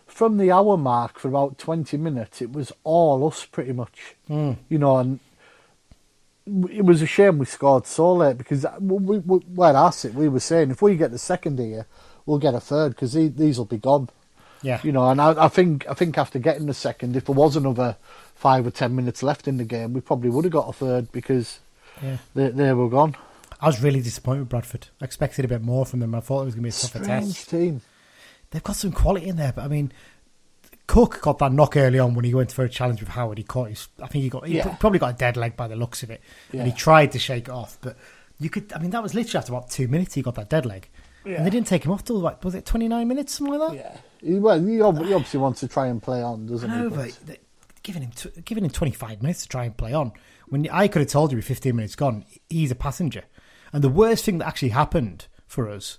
from 0.06 0.36
the 0.38 0.50
hour 0.52 0.76
mark 0.76 1.18
for 1.18 1.28
about 1.28 1.58
20 1.58 1.96
minutes, 1.96 2.40
it 2.42 2.52
was 2.52 2.72
all 2.84 3.26
us 3.26 3.44
pretty 3.44 3.72
much. 3.72 4.14
Mm. 4.30 4.56
You 4.68 4.78
know, 4.78 4.98
and 4.98 5.18
it 6.46 6.84
was 6.84 7.00
a 7.00 7.06
shame 7.06 7.38
we 7.38 7.46
scored 7.46 7.86
so 7.86 8.12
late 8.12 8.36
because 8.36 8.66
we, 8.78 9.18
we, 9.18 9.38
where 9.38 9.76
I 9.76 9.90
sit, 9.90 10.14
we 10.14 10.28
were 10.28 10.40
saying 10.40 10.70
if 10.70 10.82
we 10.82 10.96
get 10.96 11.10
the 11.10 11.18
second 11.18 11.58
here, 11.58 11.86
we'll 12.26 12.38
get 12.38 12.54
a 12.54 12.60
third 12.60 12.90
because 12.90 13.14
these 13.14 13.58
will 13.58 13.64
be 13.64 13.78
gone. 13.78 14.10
Yeah, 14.62 14.80
You 14.82 14.92
know, 14.92 15.10
and 15.10 15.20
I, 15.20 15.44
I 15.44 15.48
think 15.48 15.86
I 15.90 15.94
think 15.94 16.16
after 16.16 16.38
getting 16.38 16.66
the 16.66 16.74
second, 16.74 17.16
if 17.16 17.26
there 17.26 17.34
was 17.34 17.54
another 17.54 17.96
five 18.34 18.66
or 18.66 18.70
ten 18.70 18.96
minutes 18.96 19.22
left 19.22 19.46
in 19.46 19.58
the 19.58 19.64
game, 19.64 19.92
we 19.92 20.00
probably 20.00 20.30
would 20.30 20.44
have 20.44 20.52
got 20.52 20.68
a 20.68 20.72
third 20.72 21.12
because 21.12 21.60
yeah. 22.02 22.16
they, 22.34 22.48
they 22.48 22.72
were 22.72 22.88
gone. 22.88 23.14
I 23.60 23.66
was 23.66 23.82
really 23.82 24.00
disappointed 24.00 24.40
with 24.40 24.48
Bradford. 24.48 24.88
I 25.02 25.04
expected 25.04 25.44
a 25.44 25.48
bit 25.48 25.60
more 25.62 25.84
from 25.84 26.00
them. 26.00 26.14
I 26.14 26.20
thought 26.20 26.42
it 26.42 26.44
was 26.46 26.54
going 26.54 26.70
to 26.70 26.70
be 26.70 26.76
a 26.76 26.80
tougher 26.80 27.04
Strange 27.04 27.34
test. 27.34 27.50
team. 27.50 27.82
They've 28.50 28.62
got 28.62 28.76
some 28.76 28.92
quality 28.92 29.26
in 29.26 29.36
there, 29.36 29.52
but 29.52 29.64
I 29.64 29.68
mean, 29.68 29.92
Cook 30.86 31.20
got 31.22 31.38
that 31.38 31.52
knock 31.52 31.76
early 31.76 31.98
on 31.98 32.14
when 32.14 32.24
he 32.26 32.34
went 32.34 32.52
for 32.52 32.64
a 32.64 32.68
challenge 32.68 33.00
with 33.00 33.08
Howard. 33.10 33.38
He 33.38 33.44
caught 33.44 33.70
his. 33.70 33.88
I 34.02 34.06
think 34.06 34.22
he 34.22 34.28
got. 34.28 34.46
He 34.46 34.56
Yeah. 34.56 34.74
probably 34.76 34.98
got 34.98 35.14
a 35.14 35.16
dead 35.16 35.36
leg 35.36 35.56
by 35.56 35.66
the 35.66 35.76
looks 35.76 36.02
of 36.02 36.10
it, 36.10 36.20
and 36.52 36.66
he 36.66 36.72
tried 36.72 37.12
to 37.12 37.18
shake 37.18 37.48
it 37.48 37.50
off, 37.50 37.78
but 37.80 37.96
you 38.38 38.50
could. 38.50 38.70
I 38.74 38.78
mean, 38.78 38.90
that 38.90 39.02
was 39.02 39.14
literally 39.14 39.38
after 39.38 39.52
about 39.52 39.70
two 39.70 39.88
minutes 39.88 40.14
he 40.14 40.20
got 40.22 40.34
that 40.34 40.50
dead 40.50 40.66
leg, 40.66 40.90
Yeah. 41.24 41.36
and 41.36 41.46
they 41.46 41.50
didn't 41.50 41.66
take 41.68 41.84
him 41.86 41.90
off 41.92 42.04
till 42.04 42.16
like 42.18 42.44
was 42.44 42.54
it 42.54 42.66
twenty 42.66 42.86
nine 42.88 43.08
minutes 43.08 43.34
something 43.34 43.58
like 43.58 43.70
that? 43.70 43.76
Yeah. 43.76 43.96
He, 44.30 44.38
well, 44.38 44.60
he, 44.62 44.80
obviously 44.82 45.40
wants 45.40 45.60
to 45.60 45.68
try 45.68 45.86
and 45.86 46.02
play 46.02 46.22
on, 46.22 46.46
doesn't 46.46 46.70
I 46.70 46.76
he? 46.76 46.82
know, 46.82 46.90
But- 46.90 47.18
but 47.26 47.38
giving 47.82 48.02
him 48.02 48.10
tw- 48.12 48.44
giving 48.44 48.64
him 48.64 48.70
25 48.70 49.20
minutes 49.22 49.42
to 49.42 49.48
try 49.48 49.64
and 49.64 49.76
play 49.76 49.92
on. 49.92 50.12
When 50.48 50.66
I 50.70 50.88
could 50.88 51.00
have 51.00 51.10
told 51.10 51.32
you 51.32 51.36
with 51.36 51.44
15 51.46 51.74
minutes 51.76 51.94
gone, 51.96 52.24
he's 52.48 52.70
a 52.70 52.74
passenger. 52.74 53.24
And 53.72 53.82
the 53.84 53.88
worst 53.90 54.24
thing 54.24 54.38
that 54.38 54.46
actually 54.46 54.70
happened 54.70 55.26
for 55.46 55.68
us 55.68 55.98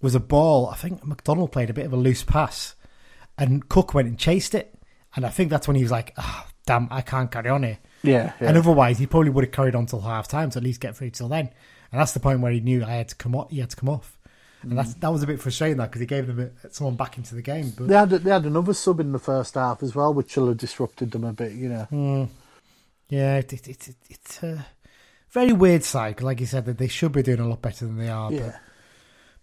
was 0.00 0.14
a 0.14 0.20
ball. 0.20 0.68
I 0.68 0.76
think 0.76 1.04
McDonald 1.04 1.52
played 1.52 1.68
a 1.68 1.74
bit 1.74 1.84
of 1.86 1.92
a 1.92 1.96
loose 1.96 2.22
pass, 2.22 2.74
and 3.38 3.68
Cook 3.68 3.94
went 3.94 4.08
and 4.08 4.18
chased 4.18 4.54
it. 4.54 4.72
And 5.14 5.24
I 5.24 5.30
think 5.30 5.50
that's 5.50 5.66
when 5.66 5.76
he 5.76 5.82
was 5.82 5.92
like, 5.92 6.12
oh, 6.18 6.46
"Damn, 6.66 6.88
I 6.90 7.00
can't 7.00 7.30
carry 7.30 7.48
on 7.48 7.62
here." 7.62 7.78
yeah, 8.02 8.32
yeah. 8.40 8.48
And 8.48 8.56
otherwise, 8.56 8.98
he 8.98 9.06
probably 9.06 9.30
would 9.30 9.44
have 9.44 9.52
carried 9.52 9.74
on 9.74 9.86
till 9.86 10.00
half 10.00 10.28
time 10.28 10.50
to 10.50 10.58
at 10.58 10.62
least 10.62 10.80
get 10.80 10.96
through 10.96 11.10
till 11.10 11.28
then. 11.28 11.50
And 11.92 12.00
that's 12.00 12.12
the 12.12 12.20
point 12.20 12.40
where 12.40 12.52
he 12.52 12.60
knew 12.60 12.84
I 12.84 12.90
had 12.90 13.08
to 13.08 13.14
come 13.14 13.34
off. 13.34 13.50
He 13.50 13.60
had 13.60 13.70
to 13.70 13.76
come 13.76 13.88
off, 13.88 14.18
and 14.62 14.76
that's 14.76 14.94
that 14.94 15.12
was 15.12 15.22
a 15.22 15.26
bit 15.26 15.40
frustrating 15.40 15.78
that 15.78 15.86
because 15.86 16.00
he 16.00 16.06
gave 16.06 16.26
them 16.26 16.52
a, 16.64 16.70
someone 16.70 16.96
back 16.96 17.16
into 17.16 17.34
the 17.34 17.42
game. 17.42 17.72
But 17.76 17.88
they 17.88 17.94
had 17.94 18.10
they 18.10 18.30
had 18.30 18.44
another 18.44 18.74
sub 18.74 19.00
in 19.00 19.12
the 19.12 19.18
first 19.18 19.54
half 19.54 19.82
as 19.82 19.94
well, 19.94 20.12
which 20.12 20.36
will 20.36 20.48
have 20.48 20.58
disrupted 20.58 21.12
them 21.12 21.24
a 21.24 21.32
bit. 21.32 21.52
You 21.52 21.68
know. 21.68 21.88
Mm. 21.90 22.28
Yeah, 23.08 23.36
it, 23.36 23.52
it, 23.52 23.68
it, 23.68 23.96
it's 24.10 24.42
a 24.42 24.66
very 25.30 25.52
weird 25.52 25.84
side. 25.84 26.20
Like 26.20 26.40
you 26.40 26.46
said, 26.46 26.66
that 26.66 26.78
they 26.78 26.88
should 26.88 27.12
be 27.12 27.22
doing 27.22 27.40
a 27.40 27.48
lot 27.48 27.62
better 27.62 27.86
than 27.86 27.98
they 27.98 28.08
are. 28.08 28.32
Yeah. 28.32 28.40
but 28.40 28.54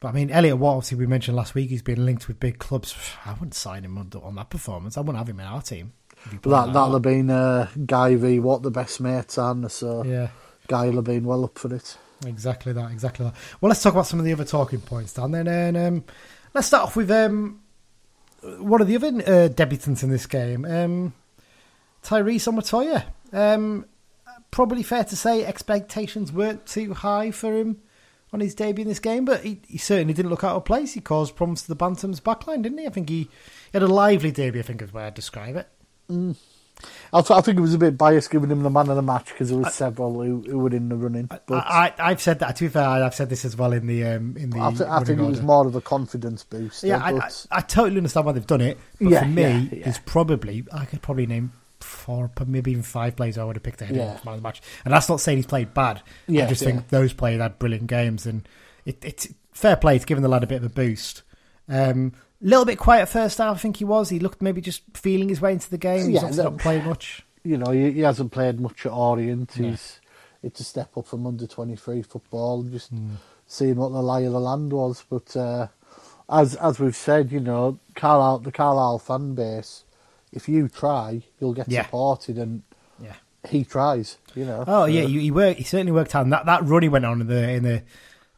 I 0.05 0.11
mean, 0.11 0.29
Elliot 0.29 0.57
Watt, 0.57 0.77
obviously, 0.77 0.97
we 0.97 1.07
mentioned 1.07 1.37
last 1.37 1.55
week, 1.55 1.69
he's 1.69 1.81
been 1.81 2.05
linked 2.05 2.27
with 2.27 2.39
big 2.39 2.59
clubs. 2.59 2.95
I 3.25 3.33
wouldn't 3.33 3.53
sign 3.53 3.83
him 3.83 3.97
on, 3.97 4.11
on 4.21 4.35
that 4.35 4.49
performance. 4.49 4.97
I 4.97 5.01
wouldn't 5.01 5.17
have 5.17 5.29
him 5.29 5.39
in 5.39 5.45
our 5.45 5.61
team. 5.61 5.93
But 6.41 6.49
that 6.51 6.73
that'll 6.73 6.93
have 6.93 7.01
been 7.01 7.29
uh, 7.29 7.67
Guy 7.85 8.15
v. 8.15 8.39
What 8.39 8.63
the 8.63 8.71
best 8.71 9.01
mates 9.01 9.37
are, 9.37 9.69
so 9.69 10.03
Yeah, 10.05 10.29
Guy 10.67 10.85
will 10.85 10.95
have 10.95 11.03
been 11.03 11.25
well 11.25 11.43
up 11.43 11.57
for 11.59 11.73
it. 11.73 11.97
exactly 12.25 12.71
that, 12.71 12.91
exactly 12.91 13.25
that. 13.25 13.35
Well, 13.59 13.67
let's 13.69 13.83
talk 13.83 13.93
about 13.93 14.07
some 14.07 14.19
of 14.19 14.25
the 14.25 14.31
other 14.31 14.45
talking 14.45 14.79
points, 14.79 15.13
Dan. 15.13 15.31
Then, 15.31 15.47
and 15.47 15.75
um, 15.75 16.03
let's 16.53 16.67
start 16.67 16.83
off 16.83 16.95
with 16.95 17.11
um, 17.11 17.61
one 18.41 18.79
of 18.81 18.87
the 18.87 18.95
other 18.95 19.07
uh, 19.07 19.49
debutants 19.49 20.01
in 20.03 20.09
this 20.09 20.25
game, 20.25 20.63
um, 20.63 21.13
Tyrese 22.03 22.47
Omotoye. 22.51 23.03
Um, 23.33 23.85
probably 24.51 24.83
fair 24.83 25.03
to 25.03 25.15
say 25.15 25.43
expectations 25.43 26.31
weren't 26.31 26.65
too 26.65 26.93
high 26.93 27.31
for 27.31 27.53
him 27.53 27.81
on 28.33 28.39
his 28.39 28.55
debut 28.55 28.81
in 28.83 28.89
this 28.89 28.99
game, 28.99 29.25
but 29.25 29.41
he, 29.41 29.61
he 29.67 29.77
certainly 29.77 30.13
didn't 30.13 30.31
look 30.31 30.43
out 30.43 30.55
of 30.55 30.65
place. 30.65 30.93
He 30.93 31.01
caused 31.01 31.35
problems 31.35 31.61
to 31.63 31.67
the 31.67 31.75
Bantams 31.75 32.19
backline, 32.21 32.63
didn't 32.63 32.79
he? 32.79 32.87
I 32.87 32.89
think 32.89 33.07
he, 33.09 33.19
he 33.23 33.29
had 33.73 33.83
a 33.83 33.87
lively 33.87 34.31
debut, 34.31 34.59
I 34.61 34.63
think 34.63 34.81
is 34.81 34.91
the 34.91 34.97
way 34.97 35.03
I'd 35.05 35.13
describe 35.13 35.55
it. 35.55 35.67
I, 37.13 37.21
th- 37.21 37.31
I 37.31 37.41
think 37.41 37.57
it 37.59 37.61
was 37.61 37.73
a 37.75 37.77
bit 37.77 37.97
biased 37.97 38.29
giving 38.31 38.49
him 38.49 38.63
the 38.63 38.69
man 38.69 38.89
of 38.89 38.95
the 38.95 39.01
match 39.01 39.27
because 39.27 39.49
there 39.49 39.57
was 39.59 39.73
several 39.73 40.21
who, 40.21 40.41
who 40.41 40.59
were 40.59 40.71
in 40.75 40.89
the 40.89 40.95
running. 40.95 41.27
But 41.27 41.43
I, 41.51 41.93
I've 41.97 42.21
said 42.21 42.39
that, 42.39 42.55
to 42.57 42.65
be 42.65 42.69
fair, 42.69 42.83
I've 42.83 43.15
said 43.15 43.29
this 43.29 43.45
as 43.45 43.55
well 43.55 43.71
in 43.71 43.87
the 43.87 44.03
um, 44.03 44.35
in 44.35 44.49
the 44.49 44.59
I, 44.59 44.69
th- 44.71 44.81
I 44.81 45.03
think 45.03 45.19
it 45.19 45.23
was 45.23 45.41
more 45.41 45.65
of 45.65 45.75
a 45.75 45.81
confidence 45.81 46.43
boost. 46.43 46.83
Yeah, 46.83 46.97
I, 46.97 47.11
I, 47.11 47.29
I 47.51 47.61
totally 47.61 47.97
understand 47.97 48.25
why 48.25 48.31
they've 48.33 48.45
done 48.45 48.61
it. 48.61 48.77
But 48.99 49.09
Yeah, 49.11 49.19
for 49.21 49.27
me, 49.27 49.41
yeah, 49.43 49.57
yeah. 49.71 49.89
it's 49.89 49.99
probably 49.99 50.65
I 50.73 50.85
could 50.85 51.01
probably 51.01 51.27
name 51.27 51.53
four, 51.93 52.29
maybe 52.45 52.71
even 52.71 52.83
five 52.83 53.15
players 53.15 53.37
I 53.37 53.43
would 53.43 53.55
have 53.55 53.63
picked 53.63 53.81
ahead 53.81 53.95
Yeah. 53.95 54.03
of 54.15 54.19
him 54.19 54.21
man 54.25 54.33
of 54.35 54.39
the 54.41 54.47
match. 54.47 54.61
And 54.85 54.93
that's 54.93 55.07
not 55.09 55.19
saying 55.21 55.37
he's 55.37 55.45
played 55.45 55.73
bad. 55.73 56.01
I 56.29 56.45
just 56.47 56.61
yeah. 56.61 56.67
think 56.69 56.89
those 56.89 57.13
players 57.13 57.41
had 57.41 57.59
brilliant 57.59 57.87
games, 57.87 58.25
and 58.25 58.47
it, 58.85 59.03
it's 59.05 59.27
fair 59.51 59.75
play 59.75 59.97
to 59.99 60.05
giving 60.05 60.21
the 60.23 60.27
lad 60.29 60.43
a 60.43 60.47
bit 60.47 60.57
of 60.57 60.63
a 60.65 60.69
boost. 60.69 61.21
Um, 61.69 62.13
little 62.41 62.65
bit 62.65 62.77
quiet 62.77 63.07
first 63.07 63.37
half, 63.37 63.55
I 63.55 63.59
think 63.59 63.77
he 63.77 63.85
was. 63.85 64.09
He 64.09 64.19
looked 64.19 64.41
maybe 64.41 64.59
just 64.61 64.81
feeling 64.93 65.29
his 65.29 65.39
way 65.39 65.53
into 65.53 65.69
the 65.69 65.77
game. 65.77 66.05
He's 66.05 66.15
Yeah, 66.15 66.19
obviously 66.21 66.43
not 66.43 66.57
playing 66.57 66.85
much. 66.85 67.23
you 67.43 67.57
know, 67.57 67.71
he, 67.71 67.91
he 67.91 67.99
hasn't 68.01 68.31
played 68.31 68.59
much 68.59 68.85
at 68.85 68.91
Orient. 68.91 69.57
No. 69.59 69.69
He's 69.69 69.99
it's 70.41 70.59
a 70.59 70.63
step 70.65 70.97
up 70.97 71.07
from 71.07 71.25
under 71.25 71.47
twenty 71.47 71.75
three 71.77 72.01
football. 72.01 72.63
Just 72.63 72.89
Hmm. 72.89 73.11
seeing 73.47 73.75
what 73.77 73.93
the 73.93 74.01
lie 74.01 74.21
of 74.21 74.33
the 74.33 74.39
land 74.41 74.73
was. 74.73 75.03
But 75.09 75.37
uh, 75.37 75.67
as 76.29 76.55
as 76.55 76.79
we've 76.81 76.95
said, 76.95 77.31
you 77.31 77.39
know, 77.39 77.79
Carlisle, 77.95 78.39
the 78.39 78.51
Carlisle 78.51 78.99
fan 78.99 79.35
base, 79.35 79.85
if 80.33 80.49
you 80.49 80.67
try, 80.67 81.21
you'll 81.39 81.53
get 81.53 81.69
Yeah. 81.69 81.85
supported, 81.85 82.37
and 82.37 82.63
Yeah. 83.01 83.13
he 83.49 83.63
tries. 83.63 84.17
You 84.35 84.45
know. 84.45 84.63
Oh 84.67 84.85
yeah, 84.85 85.03
uh, 85.03 85.07
he, 85.07 85.19
he 85.21 85.31
worked. 85.31 85.57
He 85.59 85.63
certainly 85.63 85.91
worked 85.91 86.11
hard. 86.11 86.25
And 86.25 86.33
that 86.33 86.45
that 86.45 86.63
run 86.65 86.83
he 86.83 86.89
went 86.89 87.05
on 87.05 87.21
in 87.21 87.27
the 87.27 87.49
in 87.51 87.63
the 87.63 87.83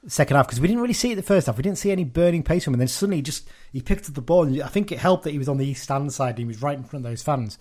second 0.08 0.38
half 0.38 0.46
because 0.48 0.60
we 0.60 0.68
didn't 0.68 0.82
really 0.82 0.94
see 0.94 1.12
it 1.12 1.16
the 1.16 1.24
first 1.24 1.48
half. 1.48 1.58
We 1.58 1.64
didn't 1.64 1.80
see 1.80 1.92
any 1.92 2.04
burning 2.04 2.44
pace 2.44 2.64
from 2.66 2.72
him. 2.74 2.76
And 2.76 2.82
then 2.82 2.88
suddenly, 2.90 3.18
he 3.18 3.22
just 3.24 3.48
he 3.74 3.82
picked 3.82 4.08
up 4.08 4.14
the 4.16 4.22
ball. 4.22 4.44
And 4.44 4.62
I 4.62 4.68
think 4.68 4.92
it 4.92 5.00
helped 5.00 5.24
that 5.24 5.32
he 5.32 5.38
was 5.40 5.50
on 5.50 5.58
the 5.58 5.66
east 5.68 5.84
stand 5.84 6.14
side. 6.14 6.32
And 6.32 6.40
he 6.40 6.46
was 6.46 6.62
right 6.62 6.78
in 6.78 6.84
front 6.84 7.06
of 7.06 7.10
those 7.12 7.24
fans, 7.24 7.58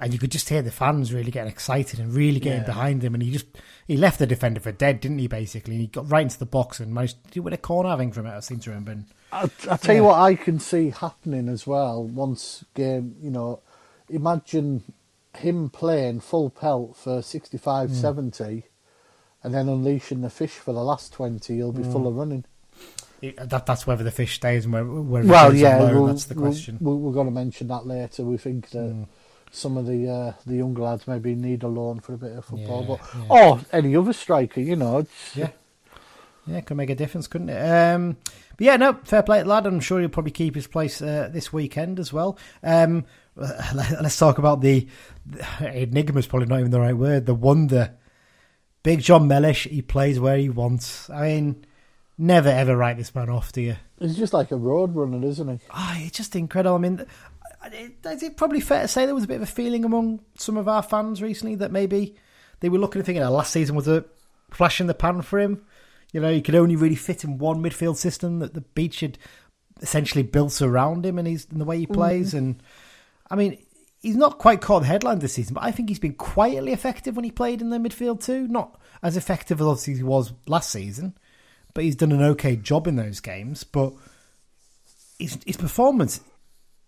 and 0.00 0.12
you 0.12 0.18
could 0.18 0.30
just 0.30 0.48
hear 0.48 0.60
the 0.62 0.70
fans 0.70 1.12
really 1.12 1.30
getting 1.30 1.50
excited 1.50 1.98
and 2.00 2.12
really 2.12 2.40
getting 2.40 2.60
Yeah. 2.60 2.66
behind 2.66 3.02
him. 3.02 3.14
And 3.14 3.22
he 3.22 3.30
just 3.30 3.46
he 3.86 3.96
left 3.96 4.18
the 4.18 4.26
defender 4.26 4.60
for 4.60 4.72
dead, 4.72 5.00
didn't 5.00 5.18
he? 5.18 5.28
Basically, 5.28 5.74
and 5.74 5.80
he 5.80 5.86
got 5.86 6.10
right 6.10 6.22
into 6.22 6.38
the 6.38 6.46
box 6.46 6.78
and 6.80 6.92
managed 6.92 7.16
to 7.32 7.40
win 7.40 7.54
a 7.54 7.58
corner. 7.58 7.90
I 7.90 7.96
think 7.96 8.12
from 8.14 8.26
it. 8.26 8.30
I 8.36 8.40
seem 8.40 8.58
to 8.60 8.70
remember. 8.70 8.92
And 8.92 9.04
I, 9.32 9.48
I 9.70 9.76
tell 9.76 9.94
you 9.94 10.04
what, 10.04 10.18
I 10.18 10.34
can 10.34 10.58
see 10.58 10.90
happening 10.90 11.48
as 11.48 11.66
well. 11.66 12.02
Once 12.04 12.64
game, 12.74 13.16
you 13.22 13.30
know, 13.30 13.60
imagine 14.08 14.82
him 15.36 15.68
playing 15.70 16.20
full 16.20 16.50
pelt 16.50 16.96
for 16.96 17.22
65, 17.22 17.90
Hmm. 17.90 17.94
70, 17.94 18.64
and 19.42 19.54
then 19.54 19.68
unleashing 19.68 20.20
the 20.22 20.30
fish 20.30 20.52
for 20.52 20.72
the 20.72 20.82
last 20.82 21.12
twenty. 21.12 21.56
He'll 21.56 21.72
be 21.72 21.82
Hmm. 21.84 21.92
full 21.92 22.06
of 22.08 22.16
running. 22.16 22.44
that 23.36 23.66
that's 23.66 23.84
whether 23.86 24.04
the 24.04 24.10
fish 24.12 24.34
stays 24.36 24.64
and 24.64 24.72
where 24.72 24.84
where 24.84 25.24
Well, 25.24 25.52
yeah, 25.54 25.90
we'll, 25.92 26.06
that's 26.06 26.26
the 26.26 26.36
question. 26.36 26.78
We'll, 26.80 26.98
we're 26.98 27.12
going 27.12 27.26
to 27.26 27.32
mention 27.32 27.66
that 27.68 27.84
later. 27.86 28.22
We 28.24 28.36
think 28.36 28.70
that 28.70 28.78
Mm. 28.78 29.06
some 29.50 29.76
of 29.76 29.86
the 29.86 30.08
uh, 30.08 30.32
the 30.46 30.56
younger 30.56 30.82
lads 30.82 31.08
maybe 31.08 31.34
need 31.34 31.62
a 31.64 31.68
loan 31.68 31.98
for 32.00 32.14
a 32.14 32.18
bit 32.18 32.36
of 32.38 32.44
football, 32.44 32.82
Yeah, 32.82 32.86
but 32.96 33.00
yeah. 33.36 33.42
or 33.48 33.60
any 33.72 33.96
other 33.96 34.12
striker, 34.12 34.60
you 34.60 34.76
know. 34.76 34.98
It's, 34.98 35.36
Yeah. 35.36 35.50
Yeah, 36.46 36.60
could 36.62 36.76
make 36.78 36.90
a 36.90 36.94
difference, 36.94 37.26
couldn't 37.26 37.50
it? 37.50 37.60
Um, 37.60 38.16
but 38.56 38.64
yeah, 38.64 38.76
no, 38.76 38.94
fair 39.04 39.22
play 39.22 39.42
lad. 39.42 39.66
I'm 39.66 39.80
sure 39.80 40.00
he'll 40.00 40.08
probably 40.08 40.30
keep 40.32 40.54
his 40.54 40.66
place 40.66 41.02
uh, 41.02 41.28
this 41.30 41.52
weekend 41.52 41.98
as 42.00 42.10
well. 42.12 42.38
Um, 42.62 43.04
let, 43.74 44.04
us 44.04 44.18
talk 44.18 44.38
about 44.38 44.60
the, 44.60 44.88
the 45.26 45.82
enigma 45.82 46.18
is 46.18 46.26
probably 46.26 46.48
not 46.48 46.58
even 46.58 46.72
the 46.72 46.80
right 46.80 46.96
word. 46.96 47.26
The 47.26 47.34
wonder, 47.34 47.94
Big 48.82 49.00
Jon 49.00 49.28
Mellish. 49.28 49.64
He 49.64 49.82
plays 49.82 50.18
where 50.18 50.36
he 50.36 50.48
wants. 50.48 51.08
I 51.08 51.28
mean, 51.28 51.64
never 52.16 52.48
ever 52.48 52.76
write 52.76 52.96
this 52.96 53.14
man 53.14 53.30
off, 53.30 53.52
do 53.52 53.60
you? 53.60 53.76
He's 54.00 54.16
just 54.16 54.32
like 54.32 54.50
a 54.50 54.56
road 54.56 54.94
runner, 54.94 55.24
isn't 55.26 55.48
he? 55.48 55.60
Ah, 55.70 55.96
it's 56.00 56.16
just 56.16 56.34
incredible. 56.34 56.76
I 56.76 56.78
mean, 56.80 57.06
is 58.04 58.22
it 58.22 58.36
probably 58.36 58.60
fair 58.60 58.82
to 58.82 58.88
say 58.88 59.06
there 59.06 59.14
was 59.14 59.24
a 59.24 59.28
bit 59.28 59.36
of 59.36 59.42
a 59.42 59.46
feeling 59.46 59.84
among 59.84 60.20
some 60.36 60.56
of 60.56 60.68
our 60.68 60.82
fans 60.82 61.22
recently 61.22 61.54
that 61.56 61.70
maybe 61.72 62.16
they 62.60 62.68
were 62.68 62.78
looking 62.78 63.00
and 63.00 63.06
thinking, 63.06 63.22
oh, 63.22 63.30
last 63.30 63.52
season 63.52 63.76
was 63.76 63.88
a 63.88 64.04
flash 64.50 64.80
in 64.80 64.88
the 64.88 64.94
pan 64.94 65.22
for 65.22 65.38
him? 65.38 65.64
You 66.12 66.20
know, 66.20 66.32
he 66.32 66.42
could 66.42 66.54
only 66.54 66.76
really 66.76 66.96
fit 66.96 67.22
in 67.22 67.38
one 67.38 67.62
midfield 67.62 67.96
system 67.96 68.40
that 68.40 68.54
the 68.54 68.62
Beech 68.62 69.00
had 69.00 69.18
essentially 69.80 70.22
built 70.22 70.60
around 70.60 71.06
him 71.06 71.18
and 71.18 71.28
he's 71.28 71.46
in 71.52 71.58
the 71.58 71.64
way 71.64 71.78
he 71.78 71.86
plays. 71.86 72.34
And 72.34 72.60
I 73.30 73.36
mean, 73.36 73.58
he's 74.00 74.16
not 74.16 74.38
quite 74.38 74.60
caught 74.60 74.80
the 74.80 74.86
headline 74.86 75.18
this 75.18 75.34
season, 75.34 75.54
but 75.54 75.64
I 75.64 75.70
think 75.70 75.88
he's 75.88 75.98
been 75.98 76.14
quietly 76.14 76.72
effective 76.72 77.16
when 77.16 77.24
he 77.24 77.30
played 77.30 77.60
in 77.60 77.70
the 77.70 77.78
midfield 77.78 78.22
too. 78.22 78.48
Not 78.48 78.80
as 79.02 79.16
effective 79.16 79.60
as 79.60 79.66
obviously 79.66 79.94
he 79.94 80.02
was 80.02 80.32
last 80.46 80.70
season, 80.70 81.16
but 81.74 81.84
he's 81.84 81.96
done 81.96 82.12
an 82.12 82.22
okay 82.22 82.56
job 82.56 82.86
in 82.86 82.96
those 82.96 83.20
games. 83.20 83.64
But 83.64 83.92
his, 85.18 85.38
his 85.46 85.56
performance 85.56 86.20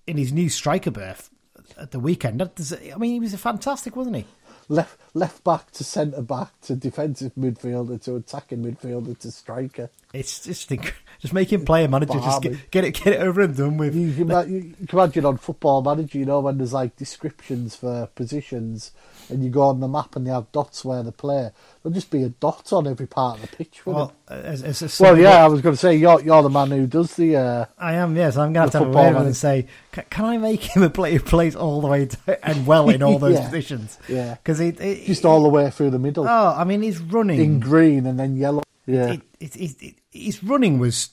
in 0.07 0.17
his 0.17 0.33
new 0.33 0.49
striker 0.49 0.91
berth 0.91 1.31
at 1.79 1.91
the 1.91 2.01
weekend, 2.01 2.43
I 2.43 2.97
mean, 2.97 3.13
he 3.13 3.21
was 3.21 3.35
fantastic, 3.35 3.97
wasn't 3.97 4.17
he? 4.17 4.25
Left 4.69 4.99
left 5.15 5.43
back 5.45 5.71
to 5.73 5.85
centre 5.85 6.23
back 6.23 6.61
to 6.63 6.77
defensive 6.77 7.33
midfielder 7.39 8.03
to 8.05 8.17
attacking 8.17 8.65
midfielder 8.65 9.19
to 9.19 9.31
striker. 9.31 9.91
It's 10.13 10.45
just 10.45 10.69
think, 10.69 10.95
just 11.21 11.33
make 11.35 11.53
him 11.53 11.65
play 11.65 11.85
a 11.85 11.89
manager, 11.89 12.15
just 12.15 12.43
get, 12.43 12.71
get 12.73 12.85
it 12.85 12.95
get 12.95 13.07
it 13.15 13.21
over 13.21 13.43
and 13.43 13.57
done 13.57 13.77
with. 13.77 13.95
You 13.95 14.13
can, 14.13 14.53
you 14.53 14.75
can 14.87 14.99
imagine 14.99 15.25
on 15.25 15.37
Football 15.37 15.83
Manager, 15.83 16.19
you 16.19 16.25
know, 16.27 16.41
when 16.41 16.59
there's 16.59 16.73
like 16.73 16.97
descriptions 16.97 17.77
for 17.77 18.07
positions 18.17 18.91
and 19.29 19.45
you 19.45 19.51
go 19.51 19.63
on 19.63 19.79
the 19.79 19.87
map 19.87 20.17
and 20.17 20.27
they 20.27 20.33
have 20.33 20.51
dots 20.51 20.85
where 20.85 21.05
they 21.05 21.13
play, 21.13 21.51
there'll 21.83 21.95
just 21.95 22.11
be 22.11 22.25
a 22.25 22.29
dot 22.29 22.73
on 22.73 22.89
every 22.89 23.07
part 23.07 23.37
of 23.41 23.49
the 23.49 23.57
pitch. 23.57 23.87
Well, 23.87 24.13
as, 24.29 24.65
as 24.83 25.01
well, 25.01 25.17
yeah, 25.17 25.45
I 25.45 25.47
was 25.47 25.61
going 25.61 25.75
to 25.75 25.81
say, 25.81 25.95
you're, 25.95 26.21
you're 26.23 26.43
the 26.43 26.51
man 26.51 26.71
who 26.73 26.87
does 26.89 27.15
the. 27.15 27.37
Uh, 27.37 27.65
I 27.79 27.95
am, 27.95 28.17
yes. 28.17 28.37
I'm 28.37 28.53
going 28.53 28.55
to 28.55 28.61
have 28.63 28.71
to 28.73 28.79
have 28.79 28.83
a 28.83 28.91
football 28.91 29.03
word 29.05 29.09
with 29.11 29.17
him 29.17 29.23
man. 29.23 29.27
and 29.27 29.37
say, 29.37 29.67
"Ca- 29.93 30.03
can 30.11 30.25
I 30.25 30.37
make 30.39 30.63
him 30.77 30.83
a 30.83 30.91
player 30.91 31.19
who 31.19 31.25
plays 31.25 31.55
all 31.55 31.81
the 31.81 31.87
way 31.87 32.07
to, 32.07 32.45
and 32.49 32.67
well 32.67 32.89
in 32.91 33.03
all 33.05 33.19
those 33.21 33.35
Yeah. 33.35 33.45
positions? 33.45 33.99
Yeah. 34.09 34.35
Because 34.35 34.59
he, 34.59 34.73
he- 34.73 34.95
just 35.07 35.25
all 35.25 35.43
the 35.43 35.49
way 35.49 35.71
through 35.71 35.91
the 35.91 35.99
middle 35.99 36.27
oh, 36.29 36.55
I 36.57 36.65
mean, 36.65 36.83
he's 36.83 37.01
running. 37.01 37.41
in 37.41 37.61
green 37.61 38.07
and 38.07 38.19
then 38.19 38.37
yellow. 38.37 38.63
Yeah. 38.87 39.17
it, 39.39 39.57
it, 39.57 39.83
it, 39.83 39.95
his 40.11 40.43
running 40.43 40.79
was 40.79 41.11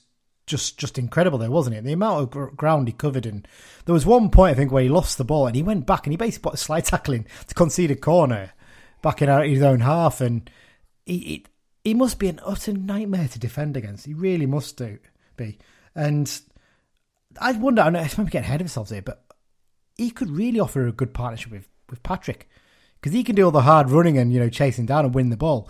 just 0.47 0.77
just 0.77 0.97
incredible 0.97 1.37
there, 1.37 1.51
wasn't 1.51 1.75
it? 1.75 1.83
The 1.83 1.93
amount 1.93 2.23
of 2.23 2.29
gr- 2.31 2.45
ground 2.47 2.87
he 2.87 2.93
covered, 2.93 3.25
and 3.25 3.47
there 3.85 3.93
was 3.93 4.05
one 4.05 4.29
point 4.29 4.53
I 4.53 4.55
think 4.55 4.71
where 4.71 4.83
he 4.83 4.89
lost 4.89 5.17
the 5.17 5.25
ball 5.25 5.45
and 5.45 5.55
he 5.55 5.61
went 5.61 5.85
back 5.85 6.05
and 6.05 6.13
he 6.13 6.17
basically 6.17 6.49
put 6.49 6.55
a 6.55 6.57
slide 6.57 6.85
tackle 6.85 7.13
in 7.13 7.25
to 7.47 7.53
concede 7.53 7.91
a 7.91 7.95
corner 7.95 8.53
back 9.01 9.21
in 9.21 9.29
uh, 9.29 9.41
his 9.41 9.61
own 9.61 9.81
half, 9.81 10.21
and 10.21 10.49
he, 11.05 11.17
he 11.19 11.45
he 11.83 11.93
must 11.93 12.17
be 12.17 12.29
an 12.29 12.39
utter 12.43 12.73
nightmare 12.73 13.27
to 13.27 13.39
defend 13.39 13.77
against. 13.77 14.05
He 14.05 14.13
really 14.13 14.45
must 14.45 14.77
do 14.77 14.97
be, 15.35 15.59
and 15.93 16.41
I 17.39 17.51
wonder. 17.51 17.81
I 17.81 17.89
know 17.89 17.99
it's 17.99 18.17
maybe 18.17 18.31
getting 18.31 18.47
ahead 18.47 18.61
of 18.61 18.65
ourselves 18.65 18.91
here, 18.91 19.01
but 19.01 19.23
he 19.97 20.09
could 20.09 20.31
really 20.31 20.59
offer 20.59 20.87
a 20.87 20.91
good 20.91 21.13
partnership 21.13 21.51
with 21.51 21.67
with 21.89 22.01
Patrick 22.03 22.49
because 22.99 23.13
he 23.13 23.23
can 23.23 23.35
do 23.35 23.45
all 23.45 23.51
the 23.51 23.61
hard 23.61 23.89
running 23.89 24.17
and 24.17 24.31
you 24.33 24.39
know 24.39 24.49
chasing 24.49 24.85
down 24.85 25.05
and 25.05 25.13
win 25.15 25.29
the 25.29 25.37
ball. 25.37 25.69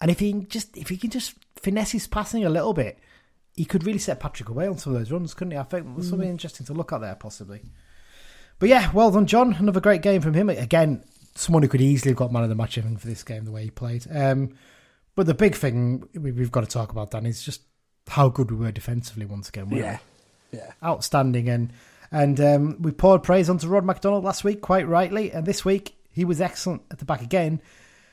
And 0.00 0.10
if 0.10 0.18
he 0.20 0.30
can 0.32 0.48
just 0.48 0.76
if 0.76 0.88
he 0.88 0.96
can 0.96 1.10
just 1.10 1.34
finesse 1.56 1.90
his 1.92 2.06
passing 2.06 2.44
a 2.44 2.50
little 2.50 2.74
bit, 2.74 2.98
he 3.54 3.64
could 3.64 3.84
really 3.84 3.98
set 3.98 4.20
Patrick 4.20 4.48
away 4.48 4.66
on 4.68 4.78
some 4.78 4.92
of 4.92 4.98
those 4.98 5.10
runs, 5.10 5.34
couldn't 5.34 5.52
he? 5.52 5.58
I 5.58 5.62
think 5.62 5.86
there's 5.96 6.08
something 6.10 6.28
interesting 6.28 6.66
to 6.66 6.74
look 6.74 6.92
at 6.92 7.00
there, 7.00 7.14
possibly. 7.14 7.62
But 8.58 8.68
yeah, 8.68 8.90
well 8.92 9.10
done, 9.10 9.26
John. 9.26 9.54
Another 9.54 9.80
great 9.80 10.02
game 10.02 10.20
from 10.22 10.34
him. 10.34 10.48
Again, 10.48 11.02
someone 11.34 11.62
who 11.62 11.68
could 11.68 11.80
easily 11.80 12.10
have 12.12 12.18
got 12.18 12.32
man 12.32 12.42
of 12.42 12.48
the 12.48 12.54
match 12.54 12.78
even 12.78 12.96
for 12.96 13.06
this 13.06 13.22
game, 13.22 13.44
the 13.44 13.52
way 13.52 13.64
he 13.64 13.70
played. 13.70 14.06
Um, 14.10 14.54
but 15.14 15.26
the 15.26 15.34
big 15.34 15.54
thing 15.54 16.08
we- 16.14 16.32
we've 16.32 16.52
got 16.52 16.60
to 16.62 16.66
talk 16.66 16.90
about, 16.90 17.10
Dan, 17.10 17.26
is 17.26 17.42
just 17.42 17.62
how 18.08 18.28
good 18.28 18.50
we 18.50 18.56
were 18.56 18.72
defensively 18.72 19.26
once 19.26 19.48
again. 19.48 19.64
weren't 19.70 19.74
we? 19.76 19.80
yeah. 19.80 19.98
Yeah. 20.52 20.72
outstanding. 20.82 21.48
And 21.48 21.72
and 22.12 22.40
um, 22.40 22.80
we 22.82 22.92
poured 22.92 23.22
praise 23.24 23.50
onto 23.50 23.66
Rod 23.68 23.84
McDonald 23.84 24.24
last 24.24 24.44
week, 24.44 24.60
quite 24.60 24.86
rightly, 24.86 25.32
and 25.32 25.44
this 25.44 25.64
week 25.64 25.94
he 26.16 26.24
was 26.24 26.40
excellent 26.40 26.82
at 26.90 26.98
the 26.98 27.04
back 27.04 27.20
again. 27.20 27.60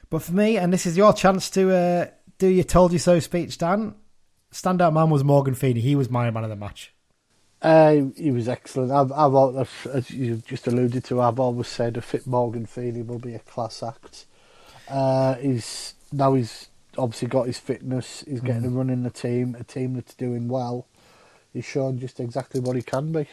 But 0.10 0.22
for 0.22 0.34
me, 0.34 0.58
and 0.58 0.74
this 0.74 0.86
is 0.86 0.98
your 0.98 1.13
chance 1.13 1.50
to 1.52 1.74
uh, 1.74 2.08
do 2.38 2.48
your 2.48 2.66
"told 2.66 2.92
you 2.92 3.00
so" 3.00 3.20
speech, 3.20 3.58
Dan. 3.58 3.96
Standout 4.52 4.94
man 4.94 5.10
was 5.10 5.24
Morgan 5.24 5.56
Feeney. 5.56 5.80
He 5.80 5.96
was 5.96 6.10
my 6.10 6.30
man 6.30 6.44
of 6.44 6.50
the 6.50 6.58
match. 6.58 6.94
Uh, 7.62 8.10
he 8.18 8.30
was 8.30 8.50
excellent. 8.50 8.92
I've, 8.92 9.13
I've, 9.13 9.88
as 9.94 10.12
you 10.12 10.36
just 10.46 10.68
alluded 10.68 11.06
to, 11.06 11.22
I've 11.22 11.39
always 11.39 11.70
said 11.70 11.96
a 11.96 12.02
fit 12.02 12.28
Morgan 12.28 12.66
Feeney 12.66 13.04
will 13.04 13.20
be 13.20 13.36
a 13.36 13.39
class 13.39 13.82
act. 13.82 14.26
Uh, 14.89 15.36
he's 15.36 15.94
now 16.12 16.34
he's 16.34 16.68
obviously 16.98 17.30
got 17.30 17.48
his 17.48 17.58
fitness. 17.58 18.26
He's 18.28 18.42
getting 18.42 18.66
a 18.66 18.70
run 18.70 18.89
in 18.89 19.04
the 19.04 19.10
team, 19.12 19.56
a 19.58 19.63
team 19.63 19.94
that's 19.94 20.13
doing 20.13 20.50
well. 20.50 20.88
He's 21.54 21.63
shown 21.63 22.00
just 22.00 22.20
exactly 22.20 22.60
what 22.60 22.76
he 22.76 22.82
can 22.82 23.13
be. 23.13 23.28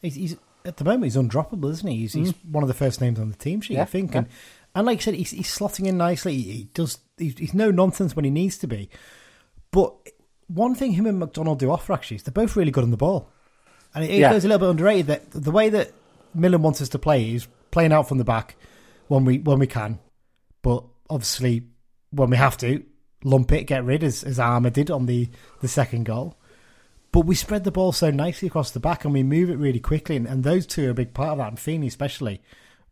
He's, 0.00 0.14
he's 0.14 0.36
at 0.68 0.76
the 0.76 0.84
moment 0.84 1.04
he's 1.04 1.16
undroppable, 1.16 1.70
isn't 1.70 1.88
he? 1.88 1.96
He's, 1.98 2.12
he's 2.12 2.32
one 2.50 2.62
of 2.62 2.68
the 2.68 2.74
first 2.74 3.00
names 3.00 3.18
on 3.18 3.28
the 3.30 3.36
team 3.36 3.60
sheet, 3.60 3.74
Mm. 3.74 3.76
Yeah, 3.78 3.82
I 3.82 3.86
think. 3.86 4.12
yeah. 4.12 4.18
And 4.18 4.26
and 4.74 4.86
like 4.86 4.98
I 4.98 5.00
said, 5.02 5.14
he's, 5.14 5.30
he's 5.30 5.48
slotting 5.48 5.86
in 5.86 5.96
nicely. 5.96 6.34
He, 6.36 6.42
he 6.52 6.64
does. 6.74 6.98
He's, 7.16 7.36
he's 7.38 7.54
no 7.54 7.70
nonsense 7.70 8.14
when 8.14 8.24
he 8.24 8.30
needs 8.30 8.58
to 8.58 8.66
be. 8.68 8.88
But 9.72 9.94
one 10.46 10.74
thing 10.74 10.92
him 10.92 11.06
and 11.06 11.18
McDonald 11.18 11.58
do 11.58 11.70
offer 11.70 11.92
actually 11.92 12.16
is 12.18 12.22
they're 12.22 12.32
both 12.32 12.54
really 12.54 12.70
good 12.70 12.84
on 12.84 12.90
the 12.90 12.96
ball, 12.96 13.28
and 13.94 14.04
it, 14.04 14.10
it 14.10 14.18
Yeah. 14.20 14.30
goes 14.32 14.44
a 14.44 14.48
little 14.48 14.66
bit 14.66 14.70
underrated 14.70 15.06
that 15.08 15.30
the 15.32 15.50
way 15.50 15.68
that 15.70 15.92
Millen 16.34 16.62
wants 16.62 16.80
us 16.80 16.88
to 16.90 16.98
play 16.98 17.32
is 17.34 17.48
playing 17.70 17.92
out 17.92 18.08
from 18.08 18.18
the 18.18 18.24
back 18.24 18.56
when 19.08 19.24
we 19.24 19.38
when 19.38 19.58
we 19.58 19.66
can, 19.66 19.98
but 20.62 20.84
obviously 21.10 21.62
when 22.10 22.30
we 22.30 22.36
have 22.36 22.56
to 22.58 22.84
lump 23.24 23.50
it, 23.52 23.64
get 23.64 23.84
rid 23.84 24.04
as 24.04 24.22
as 24.22 24.38
Armour 24.38 24.70
did 24.70 24.90
on 24.90 25.06
the 25.06 25.28
the 25.60 25.68
second 25.68 26.04
goal. 26.04 26.36
But 27.10 27.20
we 27.20 27.34
spread 27.34 27.64
the 27.64 27.70
ball 27.70 27.92
so 27.92 28.10
nicely 28.10 28.48
across 28.48 28.70
the 28.70 28.80
back 28.80 29.04
and 29.04 29.14
we 29.14 29.22
move 29.22 29.48
it 29.50 29.56
really 29.56 29.80
quickly. 29.80 30.16
And, 30.16 30.26
and 30.26 30.44
those 30.44 30.66
two 30.66 30.86
are 30.86 30.90
a 30.90 30.94
big 30.94 31.14
part 31.14 31.30
of 31.30 31.38
that. 31.38 31.48
And 31.48 31.58
Feeney, 31.58 31.86
especially, 31.86 32.42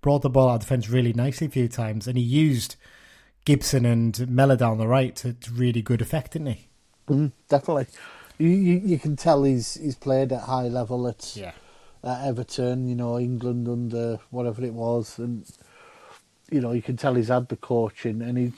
brought 0.01 0.23
the 0.23 0.31
ball 0.31 0.49
out 0.49 0.55
of 0.55 0.61
defence 0.61 0.89
really 0.89 1.13
nicely 1.13 1.47
a 1.47 1.51
few 1.51 1.69
times. 1.69 2.07
And 2.07 2.17
he 2.17 2.25
used 2.25 2.77
Gibson 3.45 3.85
and 3.85 4.29
Mellor 4.29 4.57
down 4.57 4.79
the 4.79 4.89
right 4.89 5.15
to, 5.17 5.35
to 5.35 5.51
really 5.53 5.83
good 5.83 6.01
effect, 6.01 6.33
didn't 6.33 6.49
he? 6.49 6.69
Mm, 7.09 7.33
definitely. 7.49 7.87
You, 8.39 8.49
you 8.49 8.81
you 8.85 8.99
can 8.99 9.17
tell 9.17 9.45
he's 9.45 9.75
he's 9.75 9.95
played 9.95 10.33
at 10.33 10.43
high 10.43 10.69
level 10.69 11.07
at 11.09 11.37
Yeah. 11.37 11.53
at 12.03 12.27
Everton, 12.27 12.89
you 12.89 12.95
know, 12.95 13.19
England 13.19 13.69
under 13.69 14.19
whatever 14.31 14.65
it 14.65 14.75
was, 14.75 15.19
and 15.19 15.47
you 16.51 16.61
know 16.61 16.73
you 16.73 16.83
can 16.83 16.97
tell 16.97 17.15
he's 17.15 17.29
had 17.29 17.49
the 17.49 17.57
coaching, 17.57 18.21
and 18.23 18.37
he. 18.37 18.53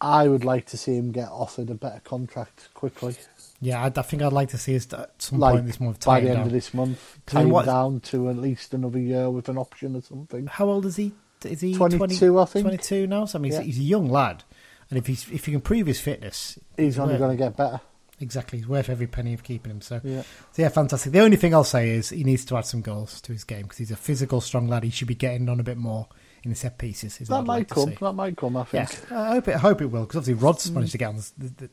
I 0.00 0.28
would 0.28 0.44
like 0.44 0.66
to 0.66 0.76
see 0.76 0.96
him 0.96 1.10
get 1.12 1.28
offered 1.28 1.70
a 1.70 1.74
better 1.74 2.00
contract 2.04 2.68
quickly, 2.74 3.16
Yeah, 3.60 3.82
I, 3.82 3.86
I 3.86 4.02
think 4.02 4.22
I'd 4.22 4.32
like 4.32 4.50
to 4.50 4.58
see 4.58 4.76
us 4.76 4.92
at 4.92 5.10
some 5.22 5.38
like 5.38 5.54
point 5.54 5.66
this 5.66 5.80
month 5.80 6.04
by 6.04 6.20
the 6.20 6.28
end 6.28 6.36
down. 6.38 6.46
of 6.46 6.52
this 6.52 6.74
month, 6.74 6.98
I 6.98 7.16
mean, 7.16 7.22
tie 7.26 7.42
him 7.42 7.50
what- 7.50 7.66
down 7.66 8.00
to 8.00 8.28
at 8.28 8.36
least 8.36 8.74
another 8.74 8.98
year 8.98 9.30
with 9.30 9.48
an 9.48 9.56
option 9.58 9.96
or 9.96 10.02
something. 10.02 10.46
How 10.46 10.68
old 10.68 10.84
is 10.86 10.96
he? 10.96 11.12
Is 11.44 11.60
he 11.60 11.74
22, 11.74 12.38
I 12.38 12.44
think. 12.46 12.64
22 12.64 13.06
now? 13.06 13.24
So 13.26 13.38
I 13.38 13.42
mean, 13.42 13.52
he's, 13.52 13.58
Yeah. 13.60 13.64
he's 13.64 13.78
a 13.78 13.82
young 13.82 14.08
lad. 14.08 14.42
And 14.90 14.98
if 14.98 15.06
he's 15.06 15.28
if 15.30 15.46
he 15.46 15.52
can 15.52 15.60
prove 15.60 15.86
his 15.86 16.00
fitness, 16.00 16.58
He's 16.76 16.98
only 16.98 17.18
going 17.18 17.30
to 17.30 17.36
get 17.36 17.56
better. 17.56 17.80
Exactly, 18.20 18.58
he's 18.58 18.68
worth 18.68 18.88
every 18.88 19.06
penny 19.06 19.34
of 19.34 19.42
keeping 19.42 19.70
him. 19.70 19.80
So, 19.82 20.00
Yeah. 20.02 20.22
so 20.52 20.62
yeah, 20.62 20.68
fantastic. 20.70 21.12
The 21.12 21.20
only 21.20 21.36
thing 21.36 21.52
I'll 21.54 21.64
say 21.64 21.90
is 21.90 22.08
he 22.10 22.24
needs 22.24 22.44
to 22.46 22.56
add 22.56 22.64
some 22.64 22.80
goals 22.82 23.20
to 23.22 23.32
his 23.32 23.44
game 23.44 23.62
because 23.62 23.78
he's 23.78 23.90
a 23.90 23.96
physical, 23.96 24.40
strong 24.40 24.68
lad. 24.68 24.84
He 24.84 24.90
should 24.90 25.08
be 25.08 25.14
getting 25.14 25.48
on 25.48 25.60
a 25.60 25.62
bit 25.62 25.76
more 25.76 26.06
in 26.46 26.50
the 26.50 26.56
set 26.56 26.78
pieces. 26.78 27.18
That 27.18 27.42
might 27.42 27.46
like 27.46 27.68
come. 27.68 27.94
That 28.00 28.12
might 28.14 28.36
come. 28.36 28.56
I 28.56 28.64
Yeah, 28.72 28.86
think. 28.86 29.12
I 29.12 29.32
hope 29.34 29.48
it. 29.48 29.54
I 29.56 29.58
hope 29.58 29.82
it 29.82 29.86
will 29.86 30.02
because 30.02 30.16
obviously 30.16 30.42
Rod's 30.42 30.70
managed 30.70 30.92
to 30.92 30.98
get 30.98 31.08
on 31.08 31.16
the 31.16 31.48
the, 31.58 31.70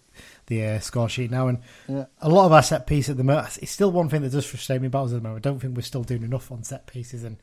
the 0.47 0.65
uh, 0.65 0.79
score 0.79 1.07
sheet 1.07 1.31
now, 1.31 1.47
and 1.47 1.59
Yeah. 1.87 2.05
a 2.21 2.27
lot 2.29 2.45
of 2.45 2.51
our 2.51 2.63
set 2.63 2.85
piece 2.87 3.07
at 3.09 3.17
the 3.17 3.23
moment. 3.23 3.57
It's 3.61 3.71
still 3.71 3.91
one 3.91 4.09
thing 4.09 4.21
that 4.23 4.31
does 4.31 4.45
frustrate 4.45 4.81
me 4.81 4.87
about 4.87 5.05
us 5.05 5.11
at 5.13 5.15
the 5.15 5.21
moment. 5.21 5.45
I 5.45 5.49
don't 5.49 5.59
think 5.59 5.75
we're 5.75 5.81
still 5.83 6.03
doing 6.03 6.23
enough 6.23 6.51
on 6.51 6.63
set 6.63 6.87
pieces, 6.87 7.23
and 7.23 7.37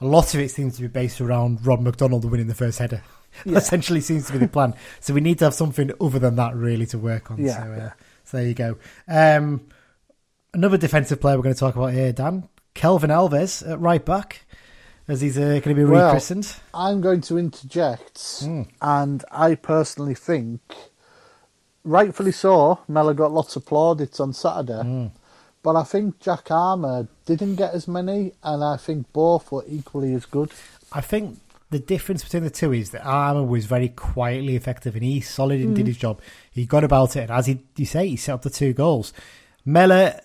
a 0.00 0.06
lot 0.06 0.32
of 0.34 0.40
it 0.40 0.50
seems 0.50 0.76
to 0.76 0.82
be 0.82 0.88
based 0.88 1.20
around 1.20 1.66
Rod 1.66 1.80
McDonald 1.80 2.24
winning 2.24 2.46
the 2.46 2.54
first 2.54 2.78
header. 2.78 3.02
Yeah. 3.44 3.58
Essentially, 3.58 4.00
seems 4.00 4.26
to 4.28 4.32
be 4.32 4.38
the 4.38 4.48
plan. 4.48 4.74
so 5.00 5.12
we 5.12 5.20
need 5.20 5.38
to 5.40 5.44
have 5.44 5.54
something 5.54 5.92
other 6.00 6.18
than 6.18 6.36
that 6.36 6.56
really 6.56 6.86
to 6.86 6.98
work 6.98 7.30
on. 7.30 7.36
Yeah, 7.38 7.62
so, 7.62 7.72
uh, 7.72 7.76
yeah. 7.76 7.92
so 8.24 8.36
there 8.38 8.46
you 8.46 8.54
go. 8.54 8.78
Um, 9.06 9.66
another 10.54 10.78
defensive 10.78 11.20
player 11.20 11.36
we're 11.36 11.42
going 11.42 11.54
to 11.54 11.60
talk 11.60 11.76
about 11.76 11.92
here, 11.92 12.10
Dan 12.10 12.48
Kelvin 12.72 13.10
Alves 13.10 13.70
at 13.70 13.78
right 13.80 14.04
back, 14.04 14.46
as 15.08 15.20
he's 15.22 15.36
uh, 15.38 15.40
going 15.40 15.62
to 15.62 15.74
be 15.74 15.84
Well, 15.84 16.06
rechristened. 16.06 16.54
I'm 16.74 17.00
going 17.00 17.22
to 17.22 17.38
interject, 17.38 18.40
Hmm. 18.40 18.62
and 18.82 19.24
I 19.32 19.54
personally 19.54 20.14
think, 20.14 20.60
rightfully 21.84 22.32
so, 22.32 22.80
Mellor 22.88 23.14
got 23.14 23.32
lots 23.32 23.56
of 23.56 23.64
plaudits 23.64 24.20
on 24.20 24.32
Saturday, 24.32 24.82
Hmm. 24.82 25.06
but 25.62 25.76
I 25.76 25.82
think 25.84 26.20
Jack 26.20 26.50
Armour 26.50 27.08
didn't 27.26 27.56
get 27.56 27.74
as 27.74 27.88
many, 27.88 28.32
and 28.42 28.62
I 28.62 28.76
think 28.76 29.12
both 29.12 29.50
were 29.50 29.64
equally 29.68 30.14
as 30.14 30.26
good. 30.26 30.50
I 30.92 31.00
think 31.00 31.38
the 31.70 31.78
difference 31.78 32.24
between 32.24 32.44
the 32.44 32.50
two 32.50 32.72
is 32.72 32.90
that 32.90 33.04
Armour 33.04 33.44
was 33.44 33.66
very 33.66 33.88
quietly 33.88 34.56
effective 34.56 34.94
and 34.94 35.04
he 35.04 35.20
solid 35.20 35.60
and 35.60 35.76
did 35.76 35.84
Mm. 35.84 35.88
his 35.88 35.98
job. 35.98 36.20
He 36.50 36.64
got 36.66 36.84
about 36.84 37.16
it, 37.16 37.22
and 37.22 37.30
as 37.30 37.46
he, 37.46 37.60
you 37.76 37.86
say, 37.86 38.08
he 38.08 38.16
set 38.16 38.32
up 38.34 38.42
the 38.42 38.50
two 38.50 38.72
goals. 38.72 39.12
Mellor 39.64 40.18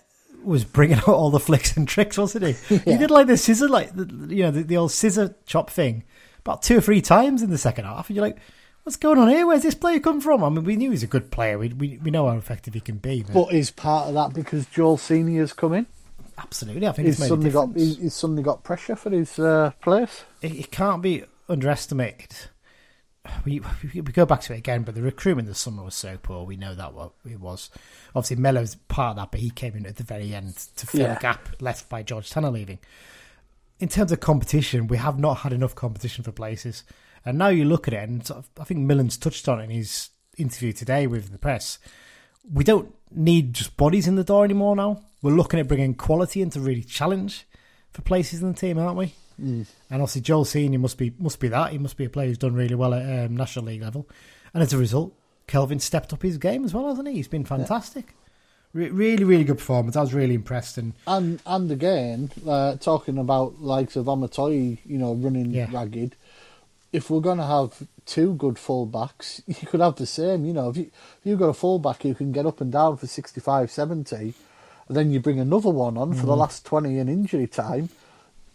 was 0.44 0.64
bringing 0.64 0.96
out 0.98 1.08
all 1.08 1.30
the 1.30 1.40
flicks 1.40 1.76
and 1.76 1.86
tricks, 1.88 2.18
wasn't 2.18 2.46
he? 2.46 2.76
He 2.78 2.96
did 2.96 3.10
like 3.10 3.26
the 3.26 3.36
scissor, 3.36 3.68
like 3.68 3.94
the, 3.94 4.34
you 4.34 4.42
know, 4.42 4.50
the, 4.50 4.62
the 4.62 4.76
old 4.76 4.92
scissor 4.92 5.34
chop 5.46 5.70
thing, 5.70 6.04
about 6.40 6.62
two 6.62 6.78
or 6.78 6.80
three 6.80 7.00
times 7.00 7.42
in 7.42 7.50
the 7.50 7.58
second 7.58 7.84
half, 7.86 8.08
and 8.08 8.16
you're 8.16 8.24
like, 8.24 8.38
"What's 8.82 8.96
going 8.96 9.18
on 9.18 9.28
here? 9.28 9.46
Where's 9.46 9.62
this 9.62 9.74
player 9.74 10.00
come 10.00 10.20
from?" 10.20 10.44
I 10.44 10.48
mean, 10.48 10.64
we 10.64 10.76
knew 10.76 10.88
he 10.90 10.94
was 10.94 11.02
a 11.02 11.06
good 11.08 11.30
player. 11.30 11.58
We 11.58 11.68
we, 11.68 11.98
we 12.02 12.10
know 12.10 12.28
how 12.28 12.36
effective 12.36 12.74
he 12.74 12.80
can 12.80 12.98
be. 12.98 13.22
But, 13.22 13.34
But 13.34 13.54
is 13.54 13.70
part 13.70 14.08
of 14.08 14.14
that 14.14 14.34
because 14.34 14.66
Joel 14.66 14.96
Senior's 14.98 15.52
come 15.52 15.72
in? 15.72 15.86
absolutely, 16.36 16.86
I 16.86 16.92
think 16.92 17.06
He's 17.06 17.14
it's 17.14 17.20
made 17.20 17.26
a 17.26 17.28
suddenly 17.28 17.50
got 17.50 17.68
he's, 17.74 17.96
he's 17.98 18.14
suddenly 18.14 18.42
got 18.42 18.64
pressure 18.64 18.96
for 18.96 19.10
his 19.10 19.38
uh, 19.38 19.70
place. 19.80 20.24
it, 20.42 20.52
it 20.52 20.70
can't 20.72 21.00
be 21.02 21.24
underestimated 21.48 22.34
we, 23.44 23.60
we 23.94 24.00
go 24.02 24.26
back 24.26 24.40
to 24.42 24.54
it 24.54 24.58
again, 24.58 24.82
but 24.82 24.94
the 24.94 25.02
recruitment 25.02 25.48
this 25.48 25.58
summer 25.58 25.82
was 25.82 25.94
so 25.94 26.18
poor. 26.22 26.44
We 26.44 26.56
know 26.56 26.74
that 26.74 26.92
what 26.94 27.12
it 27.28 27.40
was. 27.40 27.70
Obviously, 28.14 28.36
Mellor's 28.36 28.74
part 28.74 29.10
of 29.10 29.16
that, 29.16 29.30
but 29.30 29.40
he 29.40 29.50
came 29.50 29.74
in 29.74 29.86
at 29.86 29.96
the 29.96 30.02
very 30.04 30.34
end 30.34 30.56
to 30.76 30.86
fill 30.86 31.00
Yeah. 31.02 31.16
a 31.16 31.20
gap 31.20 31.48
left 31.60 31.88
by 31.88 32.02
George 32.02 32.30
Tanner 32.30 32.50
leaving. 32.50 32.78
In 33.80 33.88
terms 33.88 34.12
of 34.12 34.20
competition, 34.20 34.86
we 34.86 34.98
have 34.98 35.18
not 35.18 35.38
had 35.38 35.52
enough 35.52 35.74
competition 35.74 36.22
for 36.24 36.32
places. 36.32 36.84
And 37.24 37.38
now 37.38 37.48
you 37.48 37.64
look 37.64 37.88
at 37.88 37.94
it, 37.94 38.08
and 38.08 38.30
I 38.60 38.64
think 38.64 38.80
Millen's 38.80 39.16
touched 39.16 39.48
on 39.48 39.60
it 39.60 39.64
in 39.64 39.70
his 39.70 40.10
interview 40.36 40.72
today 40.72 41.06
with 41.06 41.32
the 41.32 41.38
press. 41.38 41.78
We 42.52 42.64
don't 42.64 42.94
need 43.10 43.54
just 43.54 43.76
bodies 43.76 44.06
in 44.06 44.16
the 44.16 44.24
door 44.24 44.44
anymore 44.44 44.76
now. 44.76 45.02
We're 45.22 45.32
looking 45.32 45.58
at 45.58 45.68
bringing 45.68 45.94
quality 45.94 46.42
in 46.42 46.50
to 46.50 46.60
really 46.60 46.82
challenge 46.82 47.46
for 47.92 48.02
places 48.02 48.42
in 48.42 48.48
the 48.52 48.58
team, 48.58 48.78
aren't 48.78 48.98
we? 48.98 49.14
And 49.38 49.66
obviously, 49.90 50.20
Joel 50.22 50.44
Senior 50.44 50.78
must 50.78 50.98
be 50.98 51.12
must 51.18 51.40
be 51.40 51.48
that. 51.48 51.72
He 51.72 51.78
must 51.78 51.96
be 51.96 52.04
a 52.04 52.10
player 52.10 52.28
who's 52.28 52.38
done 52.38 52.54
really 52.54 52.74
well 52.74 52.94
at 52.94 53.26
um, 53.26 53.36
National 53.36 53.66
League 53.66 53.82
level, 53.82 54.06
and 54.52 54.62
as 54.62 54.72
a 54.72 54.78
result, 54.78 55.12
Kelvin 55.46 55.80
stepped 55.80 56.12
up 56.12 56.22
his 56.22 56.38
game 56.38 56.64
as 56.64 56.72
well, 56.74 56.88
hasn't 56.88 57.08
he? 57.08 57.14
He's 57.14 57.28
been 57.28 57.44
fantastic. 57.44 58.14
Re- 58.72 58.90
really, 58.90 59.24
really 59.24 59.44
good 59.44 59.58
performance. 59.58 59.94
I 59.96 60.00
was 60.00 60.14
really 60.14 60.34
impressed, 60.34 60.78
and 60.78 60.94
And 61.06 61.40
and 61.46 61.70
again, 61.70 62.30
uh, 62.46 62.76
talking 62.76 63.18
about 63.18 63.60
likes 63.60 63.96
of 63.96 64.06
Omotoye, 64.06 64.78
you 64.84 64.98
know, 64.98 65.14
running 65.14 65.50
Yeah. 65.52 65.68
ragged. 65.72 66.16
If 66.92 67.10
we're 67.10 67.20
going 67.20 67.38
to 67.38 67.46
have 67.46 67.82
two 68.06 68.34
good 68.34 68.54
fullbacks, 68.54 69.42
you 69.46 69.66
could 69.66 69.80
have 69.80 69.96
the 69.96 70.06
same. 70.06 70.44
You 70.44 70.52
know, 70.52 70.70
if, 70.70 70.76
you, 70.76 70.84
if 70.84 71.20
you've 71.24 71.38
got 71.40 71.48
a 71.48 71.54
fullback 71.54 72.02
who 72.02 72.14
can 72.14 72.30
get 72.32 72.46
up 72.46 72.60
and 72.60 72.70
down 72.72 72.96
for 72.96 73.06
65, 73.08 73.70
70, 73.70 74.16
and 74.16 74.96
then 74.96 75.10
you 75.10 75.18
bring 75.20 75.40
another 75.40 75.70
one 75.70 75.96
on 75.96 76.12
Mm. 76.14 76.20
for 76.20 76.26
the 76.26 76.36
last 76.36 76.64
20 76.64 76.98
in 76.98 77.08
injury 77.08 77.46
time, 77.48 77.88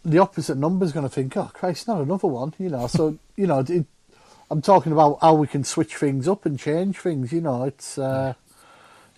the 0.04 0.18
opposite 0.18 0.56
number's 0.56 0.92
going 0.92 1.06
to 1.06 1.14
think, 1.14 1.36
oh, 1.36 1.50
Christ, 1.52 1.86
not 1.88 2.00
another 2.00 2.28
one. 2.28 2.54
You 2.58 2.70
know, 2.70 2.86
so, 2.86 3.18
you 3.36 3.46
know, 3.46 3.60
it, 3.60 3.84
I'm 4.50 4.62
talking 4.62 4.92
about 4.92 5.18
how 5.20 5.34
we 5.34 5.46
can 5.46 5.62
switch 5.64 5.96
things 5.96 6.26
up 6.26 6.44
and 6.46 6.58
change 6.58 6.98
things. 6.98 7.32
You 7.32 7.40
know, 7.40 7.64
it's 7.64 7.98
uh, 7.98 8.34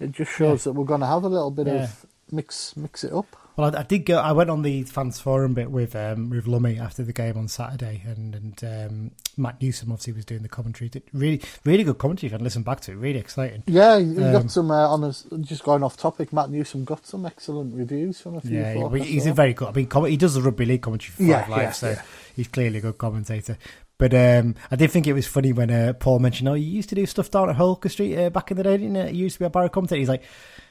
it 0.01 0.13
just 0.13 0.33
shows 0.33 0.65
that 0.65 0.73
we're 0.73 0.85
going 0.85 1.01
to 1.01 1.07
have 1.07 1.25
a 1.25 1.29
little 1.29 1.51
bit 1.51 1.67
Yeah. 1.69 1.85
of 1.85 2.07
mix 2.31 2.77
mix 2.77 3.05
it 3.05 3.13
up. 3.13 3.27
Well, 3.57 3.75
I, 3.75 3.81
I 3.81 3.83
did 3.83 4.07
go. 4.07 4.19
I 4.19 4.33
went 4.33 4.49
on 4.51 4.63
the 4.63 4.83
fans 4.85 5.21
forum 5.21 5.55
bit 5.55 5.71
with 5.71 5.95
um, 5.95 6.31
with 6.31 6.47
Lummy 6.47 6.79
after 6.79 7.03
the 7.03 7.13
game 7.13 7.37
on 7.37 7.49
Saturday, 7.49 8.03
and 8.07 8.35
and 8.35 8.65
um, 8.65 9.11
Matt 9.37 9.61
Newsom 9.61 9.93
obviously 9.93 10.15
was 10.15 10.25
doing 10.25 10.43
the 10.43 10.49
commentary. 10.49 10.89
Did 10.89 11.03
really, 11.13 11.43
really 11.65 11.85
good 11.85 11.99
commentary. 11.99 12.29
If 12.29 12.33
you 12.33 12.39
can 12.39 12.45
listen 12.45 12.63
back 12.63 12.81
to 12.83 12.93
it, 12.93 12.95
really 12.97 13.19
exciting. 13.19 13.63
Yeah, 13.67 13.99
you 13.99 14.25
Um, 14.25 14.33
got 14.33 14.51
some 14.51 14.71
uh, 14.71 14.89
on 14.89 15.05
us. 15.05 15.27
Just 15.41 15.65
going 15.65 15.83
off 15.83 15.97
topic, 15.97 16.33
Matt 16.33 16.51
Newsom 16.51 16.85
got 16.85 17.07
some 17.07 17.27
excellent 17.27 17.75
reviews 17.75 18.21
from 18.21 18.37
a 18.37 18.41
few. 18.41 18.59
Yeah, 18.59 18.89
he's 19.05 19.27
a 19.27 19.35
very 19.35 19.53
good. 19.53 19.69
I 19.69 19.73
mean, 19.73 19.87
com- 19.87 20.07
he 20.07 20.17
does 20.17 20.35
the 20.35 20.43
rugby 20.43 20.65
league 20.65 20.83
commentary 20.83 21.11
for 21.13 21.19
Five 21.19 21.29
Yeah, 21.29 21.47
Live, 21.49 21.63
yeah, 21.63 21.71
so 21.73 21.91
yeah. 21.91 22.03
he's 22.35 22.49
clearly 22.49 22.79
a 22.79 22.83
good 22.83 22.99
commentator. 22.99 23.59
But 23.99 24.15
um, 24.15 24.55
I 24.71 24.77
did 24.77 24.91
think 24.91 25.07
it 25.07 25.13
was 25.13 25.27
funny 25.29 25.53
when 25.53 25.71
uh, 25.71 25.93
Paul 25.93 26.19
mentioned, 26.21 26.49
"Oh, 26.49 26.55
you 26.55 26.65
used 26.67 26.89
to 26.89 26.95
do 26.95 27.05
stuff 27.07 27.31
down 27.31 27.51
at 27.51 27.57
Holker 27.57 27.91
Street 27.91 28.17
uh, 28.19 28.31
back 28.31 28.51
in 28.51 28.57
the 28.57 28.63
day, 28.63 28.79
didn't 28.79 28.95
you? 28.97 29.05
You 29.15 29.25
used 29.25 29.35
to 29.35 29.41
be 29.41 29.45
a 29.45 29.51
Barrow 29.51 29.69
commentator." 29.69 29.99
He's 30.01 30.09
like, 30.09 30.23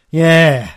"Yeah." 0.09 0.71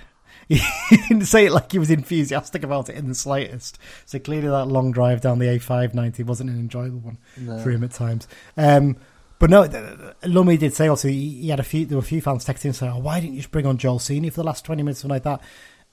He 0.89 0.97
didn't 1.09 1.27
say 1.27 1.47
it 1.47 1.53
like 1.53 1.73
he 1.73 1.79
was 1.79 1.91
enthusiastic 1.91 2.63
about 2.63 2.89
it 2.89 2.97
in 2.97 3.09
the 3.09 3.15
slightest. 3.15 3.79
So 4.07 4.19
clearly, 4.19 4.49
that 4.49 4.67
long 4.67 4.93
drive 4.93 5.21
down 5.21 5.39
the 5.39 5.47
A590 5.47 6.25
wasn't 6.27 6.51
an 6.51 6.57
enjoyable 6.59 6.99
one 7.01 7.19
No. 7.39 7.59
for 7.59 7.71
him 7.71 7.83
at 7.85 7.93
times. 7.93 8.29
Um, 8.57 8.97
but 9.39 9.51
no, 9.51 10.15
Lummy 10.25 10.57
did 10.57 10.75
say 10.75 10.87
also 10.89 11.09
he, 11.09 11.31
he 11.43 11.49
had 11.49 11.61
a 11.61 11.65
few. 11.65 11.87
There 11.87 11.97
were 11.99 12.03
a 12.05 12.07
few 12.07 12.21
fans 12.21 12.45
texting 12.45 12.75
saying, 12.75 12.93
"Oh, 12.93 12.99
why 13.01 13.21
didn't 13.21 13.35
you 13.35 13.41
just 13.41 13.51
bring 13.51 13.67
on 13.67 13.79
Joel 13.79 13.99
Senior 13.99 14.31
for 14.31 14.37
the 14.37 14.45
last 14.45 14.65
twenty 14.65 14.83
minutes 14.83 15.01
or 15.01 15.03
something 15.03 15.15
like 15.17 15.23
that?" 15.25 15.41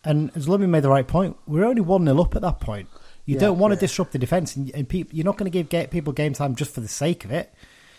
And 0.03 0.31
as 0.35 0.47
Lummy 0.47 0.67
made 0.67 0.83
the 0.83 0.89
right 0.89 1.07
point, 1.07 1.37
we're 1.45 1.65
only 1.65 1.81
one 1.81 2.05
0 2.05 2.19
up 2.21 2.35
at 2.35 2.41
that 2.41 2.59
point. 2.59 2.89
You 3.25 3.35
Yeah, 3.35 3.41
don't 3.41 3.59
want 3.59 3.73
to 3.73 3.79
disrupt 3.79 4.13
the 4.13 4.19
defence, 4.19 4.55
and, 4.55 4.71
and 4.73 4.91
you're 5.11 5.25
not 5.25 5.37
going 5.37 5.51
to 5.51 5.55
give 5.55 5.69
get 5.69 5.91
people 5.91 6.11
game 6.13 6.33
time 6.33 6.55
just 6.55 6.73
for 6.73 6.81
the 6.81 6.87
sake 6.87 7.23
of 7.25 7.31
it. 7.31 7.53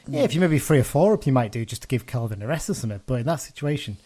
Yeah, 0.08 0.22
if 0.22 0.34
you 0.34 0.40
maybe 0.40 0.58
three 0.58 0.80
or 0.80 0.84
four 0.84 1.14
up, 1.14 1.26
you 1.26 1.32
might 1.32 1.52
do 1.52 1.64
just 1.64 1.82
to 1.82 1.88
give 1.88 2.06
Kelvin 2.06 2.42
a 2.42 2.46
rest 2.46 2.68
or 2.70 2.74
something. 2.74 3.00
But 3.06 3.20
in 3.20 3.26
that 3.26 3.36
situation, 3.36 3.98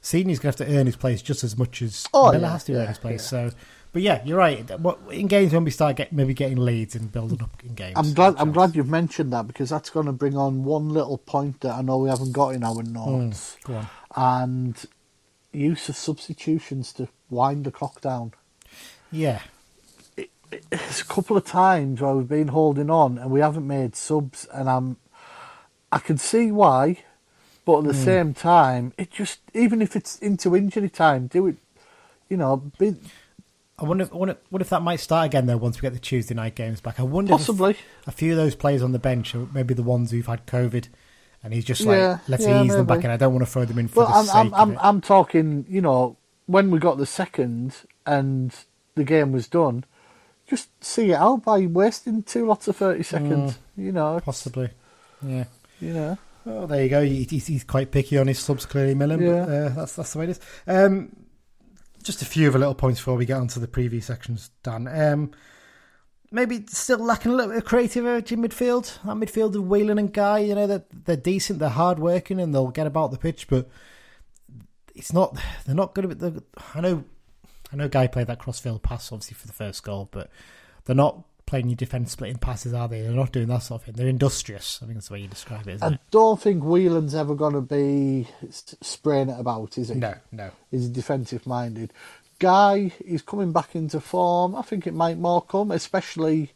Senior's 0.00 0.38
going 0.38 0.52
to 0.52 0.64
have 0.64 0.68
to 0.70 0.78
earn 0.78 0.86
his 0.86 0.96
place 0.96 1.22
just 1.22 1.42
as 1.44 1.58
much 1.58 1.82
as 1.82 2.06
Oh, 2.14 2.30
Mellor 2.32 2.40
yeah, 2.44 2.50
has 2.52 2.64
to 2.64 2.74
earn 2.74 2.86
his 2.88 2.98
place. 2.98 3.24
So, 3.26 3.50
but 3.92 4.02
yeah, 4.02 4.22
you're 4.24 4.38
right. 4.38 4.70
In 5.10 5.26
games 5.26 5.52
when 5.52 5.64
we 5.64 5.70
start 5.70 5.96
get 5.96 6.12
maybe 6.12 6.34
getting 6.34 6.58
leads 6.58 6.94
and 6.94 7.10
building 7.10 7.42
up 7.42 7.62
in 7.64 7.74
games. 7.74 7.94
I'm 7.96 8.12
glad. 8.14 8.34
I'm 8.38 8.52
glad 8.52 8.76
you've 8.76 8.88
mentioned 8.88 9.32
that 9.32 9.46
because 9.46 9.70
that's 9.70 9.90
going 9.90 10.06
to 10.06 10.12
bring 10.12 10.36
on 10.36 10.64
one 10.64 10.88
little 10.90 11.18
point 11.18 11.60
that 11.62 11.74
I 11.74 11.82
know 11.82 11.98
we 11.98 12.08
haven't 12.08 12.32
got 12.32 12.54
in 12.54 12.62
our 12.64 12.74
hmm, 12.82 12.92
notes, 12.92 13.56
Go 13.64 13.74
on. 13.74 13.88
and 14.16 14.84
use 15.52 15.88
of 15.88 15.96
substitutions 15.96 16.92
to 16.94 17.08
wind 17.30 17.64
the 17.64 17.70
clock 17.70 18.00
down. 18.00 18.32
Yeah, 19.10 19.40
it's 20.70 21.00
a 21.00 21.04
couple 21.04 21.36
of 21.36 21.44
times 21.44 22.00
where 22.00 22.14
we've 22.14 22.28
been 22.28 22.48
holding 22.48 22.90
on 22.90 23.18
and 23.18 23.30
we 23.30 23.40
haven't 23.40 23.66
made 23.66 23.96
subs, 23.96 24.46
and 24.52 24.68
I'm, 24.68 24.96
I 25.90 25.98
can 25.98 26.18
see 26.18 26.50
why, 26.52 27.04
but 27.68 27.80
at 27.80 27.84
the 27.84 27.92
same 27.92 28.32
time, 28.32 28.94
it 28.96 29.10
just 29.10 29.40
even 29.52 29.82
if 29.82 29.94
it's 29.94 30.18
into 30.20 30.56
injury 30.56 30.88
time, 30.88 31.26
do 31.26 31.46
it. 31.48 31.56
You 32.30 32.38
know, 32.38 32.56
be, 32.78 32.94
I 33.78 33.84
wonder, 33.84 34.04
if, 34.04 34.12
I 34.12 34.16
wonder, 34.16 34.38
what 34.48 34.62
if 34.62 34.70
that 34.70 34.80
might 34.80 35.00
start 35.00 35.26
again 35.26 35.44
though 35.44 35.58
once 35.58 35.76
we 35.76 35.82
get 35.82 35.92
the 35.92 35.98
Tuesday 35.98 36.34
night 36.34 36.54
games 36.54 36.80
back. 36.80 36.98
I 36.98 37.02
wonder 37.02 37.32
possibly. 37.32 37.72
if 37.72 37.78
a 38.06 38.10
few 38.10 38.30
of 38.32 38.38
those 38.38 38.54
players 38.54 38.82
on 38.82 38.92
the 38.92 38.98
bench 38.98 39.34
are 39.34 39.46
maybe 39.52 39.74
the 39.74 39.82
ones 39.82 40.10
who've 40.12 40.24
had 40.26 40.46
COVID, 40.46 40.88
and 41.44 41.52
he's 41.52 41.66
just 41.66 41.82
like, 41.82 41.98
Yeah, 41.98 42.18
let's 42.26 42.42
yeah, 42.44 42.62
ease 42.62 42.72
them 42.72 42.86
back 42.86 43.00
maybe. 43.00 43.08
in. 43.08 43.10
I 43.10 43.16
don't 43.18 43.34
want 43.34 43.44
to 43.44 43.50
throw 43.52 43.66
them 43.66 43.78
in 43.78 43.88
for 43.88 44.00
Well, 44.04 44.08
the 44.08 44.14
I'm, 44.14 44.24
sake 44.24 44.34
I'm, 44.34 44.46
of 44.46 44.54
I'm, 44.60 44.70
it. 44.72 44.78
I'm 44.80 45.00
talking, 45.02 45.66
you 45.68 45.82
know, 45.82 46.16
when 46.46 46.70
we 46.70 46.78
got 46.78 46.96
the 46.96 47.04
second 47.04 47.74
and 48.06 48.54
the 48.94 49.04
game 49.04 49.30
was 49.30 49.46
done, 49.46 49.84
just 50.46 50.70
see 50.82 51.10
it 51.10 51.16
out 51.16 51.44
by 51.44 51.66
wasting 51.66 52.22
two 52.22 52.46
lots 52.46 52.66
of 52.66 52.76
30 52.76 53.02
seconds, 53.02 53.52
Mm. 53.52 53.84
you 53.84 53.92
know, 53.92 54.20
Possibly, 54.24 54.70
yeah. 55.22 55.44
you 55.80 55.92
know. 55.92 56.16
Well, 56.48 56.66
there 56.66 56.82
you 56.82 56.88
go. 56.88 57.02
He, 57.02 57.24
he's, 57.24 57.46
he's 57.46 57.64
quite 57.64 57.90
picky 57.90 58.16
on 58.16 58.26
his 58.26 58.38
subs, 58.38 58.64
clearly, 58.64 58.94
Millen. 58.94 59.20
Yeah. 59.20 59.44
But, 59.44 59.52
uh, 59.52 59.68
that's 59.70 59.96
that's 59.96 60.12
the 60.14 60.18
way 60.18 60.24
it 60.24 60.30
is. 60.30 60.40
Um, 60.66 61.14
just 62.02 62.22
a 62.22 62.24
few 62.24 62.48
of 62.48 62.54
other 62.54 62.60
little 62.60 62.74
points 62.74 63.00
before 63.00 63.16
we 63.16 63.26
get 63.26 63.36
onto 63.36 63.60
the 63.60 63.66
preview 63.66 64.02
sections, 64.02 64.50
Dan. 64.62 64.88
Um, 64.88 65.32
maybe 66.30 66.64
still 66.68 66.98
lacking 66.98 67.32
a 67.32 67.34
little 67.34 67.50
bit 67.50 67.58
of 67.58 67.64
creativity 67.66 68.34
in 68.34 68.40
midfield. 68.40 68.96
That 69.04 69.16
midfield 69.16 69.56
of 69.56 69.64
Whelan 69.64 69.98
and 69.98 70.12
Guy, 70.12 70.38
you 70.38 70.54
know, 70.54 70.66
they're, 70.66 70.84
they're 70.90 71.16
decent, 71.16 71.58
they're 71.58 71.68
hard 71.68 71.98
working, 71.98 72.40
and 72.40 72.54
they'll 72.54 72.68
get 72.68 72.86
about 72.86 73.10
the 73.10 73.18
pitch, 73.18 73.46
but 73.48 73.68
it's 74.94 75.12
not. 75.12 75.38
They're 75.66 75.74
not 75.74 75.94
good 75.94 76.10
at 76.10 76.18
the. 76.18 76.42
I 76.74 76.80
know, 76.80 77.04
I 77.70 77.76
know, 77.76 77.88
Guy 77.88 78.06
played 78.06 78.28
that 78.28 78.38
crossfield 78.38 78.82
pass 78.82 79.12
obviously 79.12 79.34
for 79.34 79.46
the 79.46 79.52
first 79.52 79.82
goal, 79.82 80.08
but 80.10 80.30
they're 80.86 80.96
not 80.96 81.24
playing 81.48 81.68
your 81.68 81.76
defence 81.76 82.12
splitting 82.12 82.36
passes, 82.38 82.72
are 82.74 82.86
they? 82.88 83.00
They're 83.02 83.10
not 83.10 83.32
doing 83.32 83.48
that 83.48 83.62
sort 83.62 83.80
of 83.80 83.86
thing. 83.86 83.94
They're 83.96 84.06
industrious. 84.06 84.78
I 84.82 84.86
think 84.86 84.96
that's 84.98 85.08
the 85.08 85.14
way 85.14 85.20
you 85.22 85.28
describe 85.28 85.66
it, 85.66 85.74
isn't 85.76 85.86
it? 85.86 85.90
I 85.90 85.94
it? 85.94 86.00
don't 86.10 86.40
think 86.40 86.62
Whelan's 86.62 87.14
ever 87.14 87.34
going 87.34 87.54
to 87.54 87.60
be 87.60 88.28
spraying 88.50 89.30
it 89.30 89.40
about, 89.40 89.78
is 89.78 89.88
he? 89.88 89.94
No, 89.96 90.14
no. 90.30 90.50
He's 90.70 90.86
a 90.86 90.90
defensive 90.90 91.46
minded. 91.46 91.92
Guy, 92.38 92.92
he's 93.04 93.22
coming 93.22 93.50
back 93.52 93.74
into 93.74 93.98
form. 94.00 94.54
I 94.54 94.62
think 94.62 94.86
it 94.86 94.94
might 94.94 95.18
more 95.18 95.42
come, 95.42 95.70
especially 95.72 96.52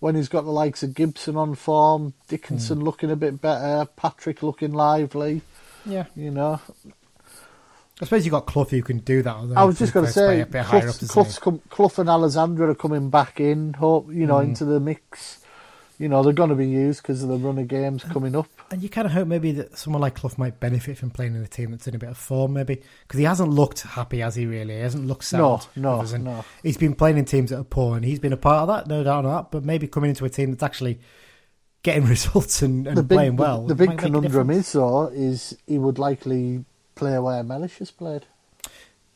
when 0.00 0.14
he's 0.16 0.28
got 0.28 0.44
the 0.44 0.50
likes 0.50 0.82
of 0.82 0.94
Gibson 0.94 1.36
on 1.36 1.54
form, 1.54 2.12
Dickinson 2.28 2.78
Hmm. 2.80 2.84
looking 2.84 3.10
a 3.10 3.16
bit 3.16 3.40
better, 3.40 3.86
Patrick 3.96 4.42
looking 4.42 4.72
lively, 4.72 5.40
Yeah. 5.86 6.06
you 6.16 6.30
know. 6.32 6.60
I 8.02 8.04
suppose 8.04 8.26
you've 8.26 8.32
got 8.32 8.46
Clough 8.46 8.64
who 8.64 8.82
can 8.82 8.98
do 8.98 9.22
that. 9.22 9.36
I 9.56 9.62
was 9.64 9.78
just 9.78 9.92
going 9.94 10.06
to 10.06 10.12
say, 10.12 10.40
a 10.40 10.46
bit 10.46 10.62
higher 10.64 10.78
up, 10.80 10.82
Clough's, 10.86 10.98
doesn't 10.98 11.12
Clough's 11.14 11.34
he? 11.36 11.40
come, 11.40 11.60
Clough 11.70 11.92
and 11.98 12.08
Alessandra 12.10 12.70
are 12.70 12.74
coming 12.74 13.10
back 13.10 13.38
in, 13.40 13.74
hope 13.74 14.12
you 14.12 14.26
know, 14.26 14.38
Mm. 14.38 14.44
into 14.44 14.64
the 14.64 14.80
mix. 14.80 15.38
You 15.98 16.08
know, 16.08 16.24
they're 16.24 16.32
going 16.32 16.48
to 16.48 16.56
be 16.56 16.66
used 16.66 17.00
because 17.02 17.22
of 17.22 17.28
the 17.28 17.36
run 17.36 17.58
of 17.58 17.68
games 17.68 18.02
coming 18.02 18.34
up. 18.34 18.48
And 18.72 18.82
you 18.82 18.88
kind 18.88 19.06
of 19.06 19.12
hope 19.12 19.28
maybe 19.28 19.52
that 19.52 19.78
someone 19.78 20.02
like 20.02 20.16
Clough 20.16 20.32
might 20.36 20.58
benefit 20.58 20.98
from 20.98 21.10
playing 21.10 21.36
in 21.36 21.42
a 21.44 21.46
team 21.46 21.70
that's 21.70 21.86
in 21.86 21.94
a 21.94 21.98
bit 21.98 22.08
of 22.08 22.18
form, 22.18 22.54
maybe 22.54 22.82
because 23.06 23.18
he 23.18 23.24
hasn't 23.24 23.50
looked 23.50 23.82
happy, 23.82 24.18
has 24.18 24.34
he? 24.34 24.46
Really, 24.46 24.74
he 24.74 24.80
hasn't 24.80 25.06
looked 25.06 25.32
No, 25.32 25.60
no, 25.76 26.00
and 26.00 26.24
no. 26.24 26.44
He's 26.64 26.76
been 26.76 26.94
playing 26.96 27.18
in 27.18 27.24
teams 27.24 27.50
that 27.50 27.58
are 27.60 27.64
poor, 27.64 27.94
and 27.94 28.04
he's 28.04 28.18
been 28.18 28.32
a 28.32 28.36
part 28.36 28.62
of 28.62 28.68
that, 28.68 28.88
no 28.88 29.04
doubt 29.04 29.24
on 29.26 29.32
that. 29.32 29.52
But 29.52 29.64
maybe 29.64 29.86
coming 29.86 30.10
into 30.10 30.24
a 30.24 30.28
team 30.30 30.50
that's 30.50 30.62
actually 30.64 30.98
getting 31.84 32.04
results 32.06 32.62
and, 32.62 32.84
and 32.88 32.96
big, 33.06 33.16
playing 33.16 33.36
well. 33.36 33.62
the, 33.62 33.68
the 33.68 33.74
big 33.76 33.88
might 33.90 33.96
make 33.98 34.02
a 34.02 34.06
conundrum 34.06 34.50
is, 34.50 34.72
though, 34.72 35.06
is 35.06 35.56
he 35.68 35.78
would 35.78 36.00
likely 36.00 36.64
play 36.94 37.18
where 37.18 37.42
Mellish 37.42 37.78
has 37.78 37.90
played. 37.90 38.26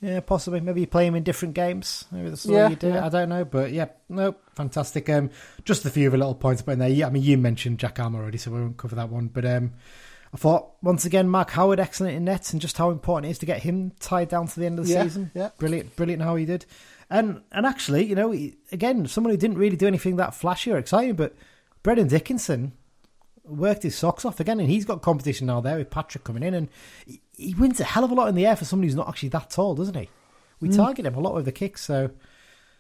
Yeah, 0.01 0.21
possibly. 0.21 0.61
Maybe 0.61 0.83
you 0.83 0.87
play 0.87 1.07
him 1.07 1.15
in 1.15 1.23
different 1.23 1.55
games. 1.55 2.05
Maybe 2.13 2.29
that's 2.29 2.43
the 2.43 2.53
Yeah, 2.53 2.65
way 2.65 2.71
you 2.71 2.77
do 2.77 2.89
it. 2.89 2.95
yeah. 2.95 3.07
I 3.07 3.09
don't 3.09 3.31
know, 3.31 3.45
but 3.47 3.73
yeah, 3.73 3.87
no, 4.11 4.35
fantastic. 4.55 5.09
Um, 5.09 5.31
just 5.65 5.85
a 5.87 5.91
few 5.91 6.09
other 6.09 6.19
little 6.19 6.35
points 6.35 6.61
put 6.63 6.73
in 6.73 6.79
there. 6.81 6.89
Yeah, 6.89 7.07
I 7.07 7.11
mean, 7.11 7.23
you 7.23 7.39
mentioned 7.39 7.79
Jack 7.79 7.99
Armer 7.99 8.21
already, 8.21 8.37
so 8.39 8.51
we 8.51 8.61
won't 8.61 8.77
cover 8.77 8.95
that 8.97 9.09
one. 9.09 9.29
But 9.29 9.47
um, 9.47 9.73
I 10.35 10.37
thought 10.37 10.73
once 10.83 11.07
again, 11.07 11.31
Mark 11.31 11.51
Howard 11.53 11.81
excellent 11.81 12.15
in 12.15 12.25
nets, 12.25 12.53
and 12.53 12.61
just 12.61 12.77
how 12.77 12.91
important 12.91 13.29
it 13.29 13.33
is 13.33 13.39
to 13.39 13.47
get 13.47 13.63
him 13.63 13.93
tied 13.99 14.29
down 14.29 14.49
to 14.49 14.61
the 14.61 14.67
end 14.67 14.79
of 14.79 14.87
the 14.87 14.93
Yeah, 14.93 15.03
season. 15.05 15.31
yeah. 15.35 15.51
brilliant, 15.59 15.97
brilliant 15.97 16.23
how 16.23 16.37
he 16.37 16.45
did. 16.45 16.67
And 17.09 17.41
and 17.51 17.65
actually, 17.65 18.05
you 18.05 18.15
know, 18.15 18.33
he- 18.33 18.57
again, 18.73 19.07
someone 19.07 19.31
who 19.33 19.39
didn't 19.39 19.57
really 19.59 19.77
do 19.77 19.87
anything 19.87 20.17
that 20.17 20.35
flashy 20.35 20.73
or 20.73 20.77
exciting, 20.79 21.15
but 21.15 21.35
Brennan 21.83 22.09
Dickinson 22.09 22.73
worked 23.49 23.83
his 23.83 23.97
socks 23.97 24.25
off 24.25 24.41
again, 24.41 24.61
and 24.61 24.69
he's 24.69 24.85
got 24.85 25.03
competition 25.03 25.47
now 25.47 25.61
there 25.61 25.77
with 25.79 25.91
Patrick 25.91 26.25
coming 26.25 26.43
in, 26.43 26.55
and 26.55 26.69
he, 27.07 27.21
he 27.33 27.55
wins 27.55 27.81
a 27.81 27.85
hell 27.85 28.05
of 28.05 28.11
a 28.11 28.15
lot 28.15 28.29
in 28.29 28.35
the 28.35 28.47
air 28.47 28.57
for 28.57 28.65
somebody 28.65 28.89
who's 28.89 28.97
not 28.97 29.09
actually 29.09 29.29
that 29.31 29.51
tall, 29.51 29.75
doesn't 29.75 29.97
he? 29.97 30.09
We 30.61 30.69
target 30.71 31.05
him 31.07 31.15
a 31.15 31.21
lot 31.21 31.35
with 31.35 31.45
the 31.45 31.53
kicks, 31.53 31.83
so 31.83 32.11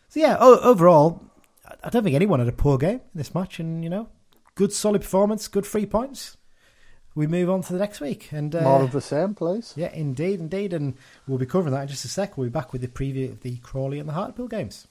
so 0.08 0.20
yeah. 0.20 0.36
O- 0.40 0.60
overall, 0.60 1.22
I- 1.68 1.74
I 1.84 1.90
don't 1.90 2.02
think 2.04 2.16
anyone 2.16 2.38
had 2.38 2.48
a 2.48 2.52
poor 2.52 2.78
game 2.78 3.00
in 3.12 3.16
this 3.16 3.34
match, 3.34 3.60
and 3.60 3.84
you 3.84 3.90
know, 3.90 4.08
good 4.54 4.72
solid 4.72 5.02
performance, 5.02 5.46
good 5.48 5.66
three 5.66 5.86
points. 5.86 6.36
we 7.14 7.26
move 7.26 7.48
on 7.50 7.62
to 7.62 7.72
the 7.72 7.78
next 7.78 8.00
week. 8.00 8.30
And 8.32 8.54
uh, 8.54 8.60
More 8.62 8.82
of 8.82 8.92
the 8.92 9.00
same, 9.00 9.34
please. 9.34 9.72
yeah, 9.76 9.90
indeed, 9.92 10.38
indeed, 10.40 10.72
and 10.74 10.94
we'll 11.26 11.38
be 11.38 11.46
covering 11.46 11.72
that 11.74 11.82
in 11.82 11.88
just 11.88 12.04
a 12.04 12.08
sec. 12.08 12.36
We'll 12.36 12.48
be 12.48 12.52
back 12.52 12.72
with 12.72 12.82
the 12.82 12.88
preview 12.88 13.32
of 13.32 13.40
the 13.40 13.56
Crawley 13.58 13.98
and 13.98 14.08
the 14.08 14.12
Hartlepool 14.14 14.48
games. 14.48 14.86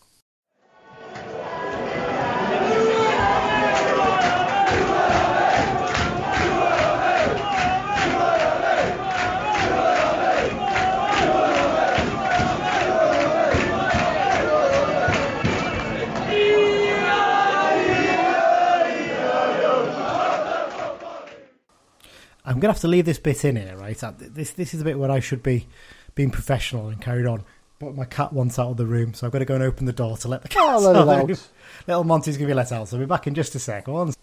I'm 22.45 22.59
gonna 22.59 22.73
have 22.73 22.81
to 22.81 22.87
leave 22.87 23.05
this 23.05 23.17
bit 23.19 23.43
in 23.45 23.55
here, 23.55 23.75
right? 23.77 23.97
This 24.19 24.51
this 24.51 24.73
is 24.73 24.81
a 24.81 24.83
bit 24.83 24.99
where 24.99 25.11
I 25.11 25.19
should 25.19 25.41
be 25.43 25.67
being 26.13 26.29
professional 26.31 26.87
and 26.89 27.01
carried 27.01 27.25
on. 27.25 27.43
But 27.79 27.95
my 27.95 28.05
cat 28.05 28.31
wants 28.31 28.57
out 28.57 28.69
of 28.71 28.77
the 28.77 28.85
room, 28.85 29.13
so 29.13 29.25
I've 29.27 29.33
got 29.33 29.39
to 29.39 29.45
go 29.45 29.55
and 29.55 29.63
open 29.63 29.85
the 29.85 29.91
door 29.91 30.15
to 30.17 30.27
let 30.29 30.41
the 30.43 30.47
cat 30.47 30.63
Oh, 30.65 30.95
out. 30.95 31.09
out. 31.09 31.27
Little 31.87 32.03
Monty's 32.05 32.37
gonna 32.37 32.47
be 32.47 32.53
let 32.53 32.71
out, 32.71 32.87
so 32.87 32.97
we'll 32.97 33.05
be 33.05 33.09
back 33.09 33.27
in 33.27 33.33
just 33.35 33.53
a 33.55 33.59
sec. 33.59 33.85
Hold 33.87 34.09
on. 34.09 34.13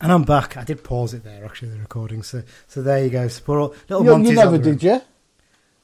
And 0.00 0.12
I'm 0.12 0.22
back. 0.22 0.56
I 0.56 0.64
did 0.64 0.84
pause 0.84 1.14
it 1.14 1.24
there, 1.24 1.44
actually, 1.44 1.70
the 1.70 1.78
recording. 1.78 2.22
So, 2.22 2.42
so 2.68 2.82
there 2.82 3.02
you 3.02 3.10
go. 3.10 3.22
Old- 3.48 3.76
little 3.88 4.04
You, 4.04 4.10
Monty's 4.12 4.30
you 4.30 4.36
never 4.36 4.58
did, 4.58 4.82
you? 4.82 5.00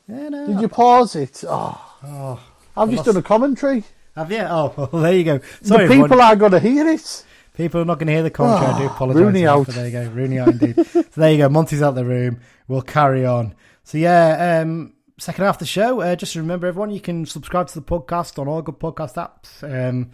Yeah, 0.07 0.29
no. 0.29 0.47
Did 0.47 0.61
you 0.61 0.69
pause 0.69 1.17
it? 1.17 1.43
Oh, 1.49 1.81
Oh, 2.05 2.41
I've 2.77 2.91
just 2.91 2.99
lost- 2.99 3.07
done 3.07 3.17
a 3.17 3.23
commentary. 3.23 3.83
have 4.15 4.31
you? 4.31 4.39
Oh, 4.43 4.73
well, 4.93 5.03
there 5.03 5.15
you 5.17 5.25
go. 5.25 5.41
Sorry, 5.63 5.79
the 5.79 5.85
everyone. 5.95 6.09
people 6.11 6.23
are 6.23 6.37
going 6.37 6.53
to 6.53 6.61
hear 6.61 6.87
it. 6.89 7.25
People 7.55 7.81
are 7.81 7.85
not 7.85 7.99
going 7.99 8.09
to 8.09 8.13
hear 8.13 8.23
the 8.23 8.31
commentary. 8.31 8.73
I 8.75 8.79
do 8.79 8.85
Ah, 8.89 8.95
apologise. 8.95 9.23
Rooney 9.23 9.47
out. 9.47 9.67
There 9.69 9.87
you 9.87 9.93
go. 9.93 10.09
Rooney 10.11 10.39
out 10.41 10.49
indeed. 10.49 10.85
so 10.87 11.03
there 11.17 11.31
you 11.33 11.39
go. 11.39 11.49
Monty's 11.49 11.83
out 11.83 11.95
the 11.95 12.05
room. 12.05 12.41
We'll 12.69 12.83
carry 12.83 13.25
on. 13.25 13.55
So 13.85 13.97
yeah, 13.99 14.61
um, 14.63 14.95
second 15.19 15.45
half 15.45 15.55
of 15.57 15.59
the 15.61 15.67
show. 15.67 16.01
Uh, 16.01 16.17
just 16.17 16.35
remember, 16.35 16.67
everyone, 16.67 16.91
you 16.91 17.01
can 17.01 17.27
subscribe 17.27 17.69
to 17.69 17.75
the 17.75 17.83
podcast 17.85 18.39
on 18.39 18.49
all 18.49 18.61
good 18.63 18.79
podcast 18.81 19.15
apps. 19.15 19.63
Um, 19.63 20.11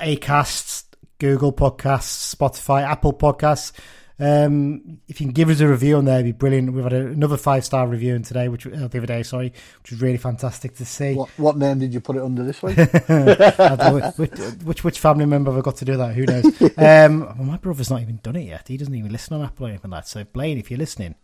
Acasts, 0.00 0.84
Google 1.18 1.52
Podcasts, 1.52 2.34
Spotify, 2.34 2.82
Apple 2.82 3.12
Podcasts. 3.12 3.72
Um, 4.20 5.00
if 5.08 5.18
you 5.18 5.26
can 5.26 5.32
give 5.32 5.48
us 5.48 5.60
a 5.60 5.66
review 5.66 5.96
on 5.96 6.04
there, 6.04 6.16
it'd 6.16 6.26
be 6.26 6.32
brilliant. 6.32 6.74
We've 6.74 6.84
had 6.84 6.92
a, 6.92 7.06
another 7.06 7.38
five 7.38 7.64
star 7.64 7.86
review 7.86 8.14
in 8.14 8.22
today, 8.22 8.48
which 8.48 8.66
uh, 8.66 8.70
the 8.70 8.98
other 8.98 9.06
day, 9.06 9.22
sorry, 9.22 9.54
which 9.82 9.92
was 9.92 10.02
really 10.02 10.18
fantastic 10.18 10.76
to 10.76 10.84
see. 10.84 11.14
What, 11.14 11.30
what 11.38 11.56
name 11.56 11.78
did 11.78 11.94
you 11.94 12.00
put 12.00 12.16
it 12.16 12.22
under 12.22 12.44
this 12.44 12.62
week? 12.62 12.78
I 12.78 13.76
don't 13.76 13.78
know, 13.78 14.12
which, 14.16 14.38
which 14.62 14.84
which 14.84 14.98
family 14.98 15.24
member 15.24 15.50
have 15.50 15.58
I 15.58 15.62
got 15.62 15.76
to 15.76 15.84
do 15.86 15.96
that? 15.96 16.14
Who 16.14 16.26
knows? 16.26 16.44
Um, 16.80 17.20
well, 17.20 17.44
my 17.44 17.56
brother's 17.56 17.90
not 17.90 18.00
even 18.00 18.20
done 18.22 18.36
it 18.36 18.44
yet. 18.44 18.68
He 18.68 18.76
doesn't 18.76 18.94
even 18.94 19.12
listen 19.12 19.34
on 19.36 19.44
Apple 19.44 19.66
or 19.66 19.68
anything 19.70 19.90
like 19.90 20.04
that. 20.04 20.08
So, 20.08 20.24
Blaine, 20.24 20.56
if 20.58 20.70
you're 20.70 20.78
listening, 20.78 21.14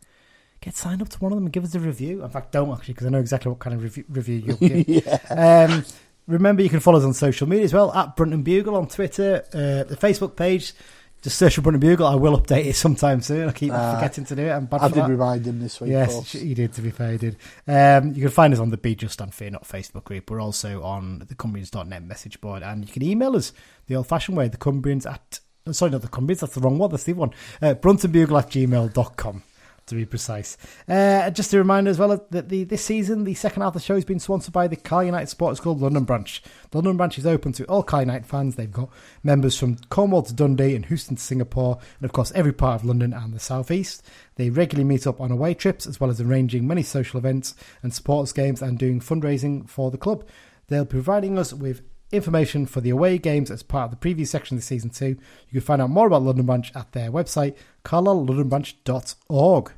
get 0.61 0.75
signed 0.77 1.01
up 1.01 1.09
to 1.11 1.19
one 1.19 1.33
of 1.33 1.37
them 1.37 1.47
and 1.47 1.53
give 1.53 1.65
us 1.65 1.75
a 1.75 1.81
review. 1.81 2.23
In 2.23 2.31
fact, 2.31 2.53
don't 2.53 2.71
actually, 2.73 2.95
because 2.95 3.07
I 3.07 3.11
know 3.11 3.21
exactly 3.21 3.51
what 3.51 3.59
kind 3.59 3.75
of 3.75 3.83
review, 3.83 4.05
review 4.09 4.37
you'll 4.37 4.57
give. 4.57 5.09
um, 5.31 5.85
remember, 6.27 6.63
you 6.63 6.69
can 6.69 6.81
follow 6.81 6.99
us 6.99 7.05
on 7.05 7.15
social 7.15 7.49
media 7.49 7.65
as 7.65 7.73
well 7.73 7.93
at 7.93 8.17
Brunton 8.17 8.43
Bugle 8.43 8.77
on 8.77 8.89
Twitter, 8.89 9.45
uh, 9.53 9.85
the 9.85 9.97
Facebook 9.99 10.37
page. 10.37 10.73
Just 11.23 11.39
search 11.39 11.57
for 11.57 11.61
Brunton 11.63 11.81
Bugle. 11.81 12.07
I 12.07 12.15
will 12.15 12.39
update 12.41 12.67
it 12.67 12.77
sometime 12.77 13.21
soon. 13.21 13.49
I 13.49 13.53
keep 13.53 13.73
Ah, 13.73 13.95
forgetting 13.97 14.25
to 14.27 14.37
do 14.37 14.43
it. 14.47 14.51
I'm 14.51 14.67
bad 14.67 14.81
I 14.81 14.89
did 14.89 14.97
that. 14.99 15.11
remind 15.11 15.45
him 15.47 15.61
this 15.61 15.81
week. 15.81 15.91
Yes, 15.91 16.35
you 16.35 16.55
did. 16.55 16.73
To 16.75 16.83
be 16.83 16.91
fair, 16.91 17.13
he 17.13 17.19
did. 17.19 17.37
Um, 17.67 18.13
you 18.15 18.21
can 18.23 18.31
find 18.31 18.53
us 18.55 18.61
on 18.61 18.71
the 18.71 18.77
Be 18.77 18.95
Just 18.95 19.21
and 19.21 19.35
Fear 19.35 19.51
Not 19.51 19.65
Facebook 19.65 20.05
group. 20.05 20.31
We're 20.31 20.41
also 20.41 20.83
on 20.83 21.25
the 21.27 21.35
Cumbrians.net 21.35 22.05
message 22.05 22.41
board, 22.41 22.63
and 22.63 22.87
you 22.87 22.93
can 22.93 23.03
email 23.03 23.35
us 23.35 23.53
the 23.89 23.97
old-fashioned 23.97 24.37
way. 24.37 24.47
The 24.49 24.57
Cumbrians 24.57 25.05
at 25.11 25.41
sorry, 25.73 25.91
not 25.91 26.03
the 26.03 26.09
Cumbrians. 26.09 26.41
That's 26.41 26.55
the 26.55 26.61
wrong 26.61 26.79
one. 26.79 26.91
That's 26.91 27.05
the 27.05 27.15
one. 27.15 27.31
Uh, 27.61 27.75
bruntonbugle 27.75 28.39
at 28.39 28.51
gmail.com 28.51 29.43
to 29.87 29.95
be 29.95 30.05
precise. 30.05 30.57
Uh, 30.89 31.31
just 31.31 31.55
a 31.55 31.59
reminder 31.59 31.91
as 31.91 31.99
well 31.99 32.25
that 32.31 32.49
the 32.49 32.65
this 32.65 32.85
season, 32.85 33.25
the 33.25 33.35
second 33.35 33.63
half 33.63 33.71
of 33.75 33.81
the 33.81 33.87
show 33.87 33.95
has 33.95 34.05
been 34.05 34.19
sponsored 34.19 34.53
by 34.53 34.67
the 34.67 34.77
Car 34.77 35.05
United 35.05 35.29
Sports 35.29 35.61
Club 35.61 35.81
London 35.81 36.05
branch. 36.05 36.43
The 36.71 36.79
London 36.79 36.97
branch 36.97 37.19
is 37.19 37.27
open 37.27 37.53
to 37.53 37.65
all 37.65 37.83
Car 37.83 38.01
United 38.01 38.27
fans. 38.27 38.57
They've 38.57 38.71
got 38.71 38.91
members 39.23 39.57
from 39.57 39.77
Cornwall 39.89 40.23
to 40.23 40.35
Dundee 40.35 40.75
and 40.75 40.87
Houston 40.87 41.17
to 41.17 41.23
Singapore, 41.23 41.79
and 41.99 42.05
of 42.05 42.13
course 42.13 42.33
every 42.35 42.53
part 42.53 42.81
of 42.81 42.87
London 42.87 43.13
and 43.13 43.33
the 43.33 43.41
South 43.41 43.71
East. 43.71 44.05
They 44.37 44.51
regularly 44.51 44.89
meet 44.89 45.07
up 45.07 45.21
on 45.21 45.31
away 45.31 45.55
trips 45.55 45.87
as 45.87 46.01
well 46.01 46.11
as 46.11 46.21
arranging 46.21 46.67
many 46.67 46.83
social 46.83 47.19
events 47.19 47.55
and 47.83 47.95
sports 47.95 48.33
games 48.33 48.63
and 48.63 48.79
doing 48.79 49.01
fundraising 49.01 49.69
for 49.69 49.91
the 49.91 49.99
club. 49.99 50.25
They'll 50.69 50.85
be 50.85 50.91
providing 50.91 51.39
us 51.39 51.53
with 51.53 51.83
information 52.13 52.67
for 52.67 52.81
the 52.81 52.91
away 52.91 53.19
games 53.19 53.51
as 53.51 53.63
part 53.63 53.93
of 53.93 53.99
the 53.99 54.15
preview 54.15 54.27
section 54.27 54.57
of 54.57 54.63
the 54.63 54.67
season 54.67 54.91
two. 54.91 55.17
You 55.49 55.53
can 55.53 55.61
find 55.61 55.83
out 55.83 55.91
more 55.91 56.07
about 56.07 56.23
London 56.23 56.47
Branch 56.47 56.71
at 56.75 56.93
their 56.93 57.11
website, 57.11 57.57
carlisle.londonbranch.org. 57.83 59.73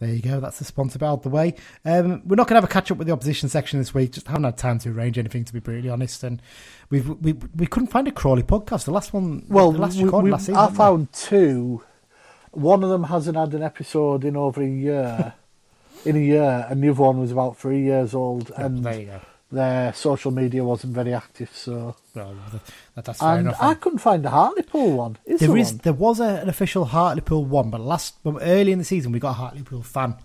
There 0.00 0.10
you 0.10 0.22
go. 0.22 0.38
That's 0.38 0.58
the 0.58 0.64
sponsor 0.64 1.04
out 1.04 1.24
the 1.24 1.28
way. 1.28 1.54
Um, 1.84 2.22
we're 2.24 2.36
not 2.36 2.46
going 2.46 2.54
to 2.54 2.60
have 2.60 2.64
a 2.64 2.72
catch 2.72 2.90
up 2.92 2.98
with 2.98 3.08
the 3.08 3.12
opposition 3.12 3.48
section 3.48 3.80
this 3.80 3.92
week. 3.92 4.12
Just 4.12 4.28
haven't 4.28 4.44
had 4.44 4.56
time 4.56 4.78
to 4.80 4.90
arrange 4.90 5.18
anything, 5.18 5.44
to 5.44 5.52
be 5.52 5.58
brutally 5.58 5.90
honest. 5.90 6.22
And 6.22 6.40
we've, 6.88 7.08
we 7.08 7.32
we 7.32 7.66
couldn't 7.66 7.88
find 7.88 8.06
a 8.06 8.12
Crawley 8.12 8.44
podcast. 8.44 8.84
The 8.84 8.92
last 8.92 9.12
one, 9.12 9.44
Well, 9.48 9.72
the 9.72 9.78
last 9.78 9.96
we, 9.96 10.04
last 10.30 10.42
season. 10.46 10.56
I 10.56 10.66
didn't 10.66 10.72
we? 10.72 10.76
found 10.76 11.12
two. 11.12 11.82
One 12.52 12.84
of 12.84 12.90
them 12.90 13.04
hasn't 13.04 13.36
had 13.36 13.54
an 13.54 13.62
episode 13.62 14.24
in 14.24 14.36
over 14.36 14.62
a 14.62 14.68
year. 14.68 15.34
in 16.04 16.14
a 16.14 16.20
year, 16.20 16.66
and 16.70 16.82
the 16.82 16.90
other 16.90 17.02
one 17.02 17.18
was 17.18 17.32
about 17.32 17.56
three 17.56 17.82
years 17.82 18.14
old, 18.14 18.52
and 18.56 18.84
there 18.84 19.00
you 19.00 19.06
go. 19.06 19.20
Their 19.50 19.92
social 19.94 20.30
media 20.30 20.62
wasn't 20.62 20.94
very 20.94 21.14
active. 21.14 21.50
So, 21.54 21.96
Well, 22.14 22.34
that, 22.94 23.04
that's 23.04 23.18
fair 23.18 23.28
and 23.30 23.40
enough. 23.48 23.56
I 23.60 23.70
eh? 23.70 23.74
couldn't 23.74 23.98
find 24.00 24.24
a 24.26 24.30
Hartlepool 24.30 24.92
one. 24.96 25.16
Is 25.24 25.40
There 25.40 25.48
there 25.48 25.56
is 25.56 25.72
one? 25.72 25.80
there 25.84 25.92
was 25.94 26.20
a, 26.20 26.24
an 26.42 26.48
official 26.48 26.84
Hartlepool 26.86 27.44
one, 27.44 27.70
but 27.70 27.80
last 27.80 28.16
well, 28.24 28.38
early 28.42 28.72
in 28.72 28.78
the 28.78 28.84
season 28.84 29.12
we 29.12 29.18
got 29.18 29.30
a 29.30 29.34
Hartlepool 29.34 29.82
fan 29.82 30.16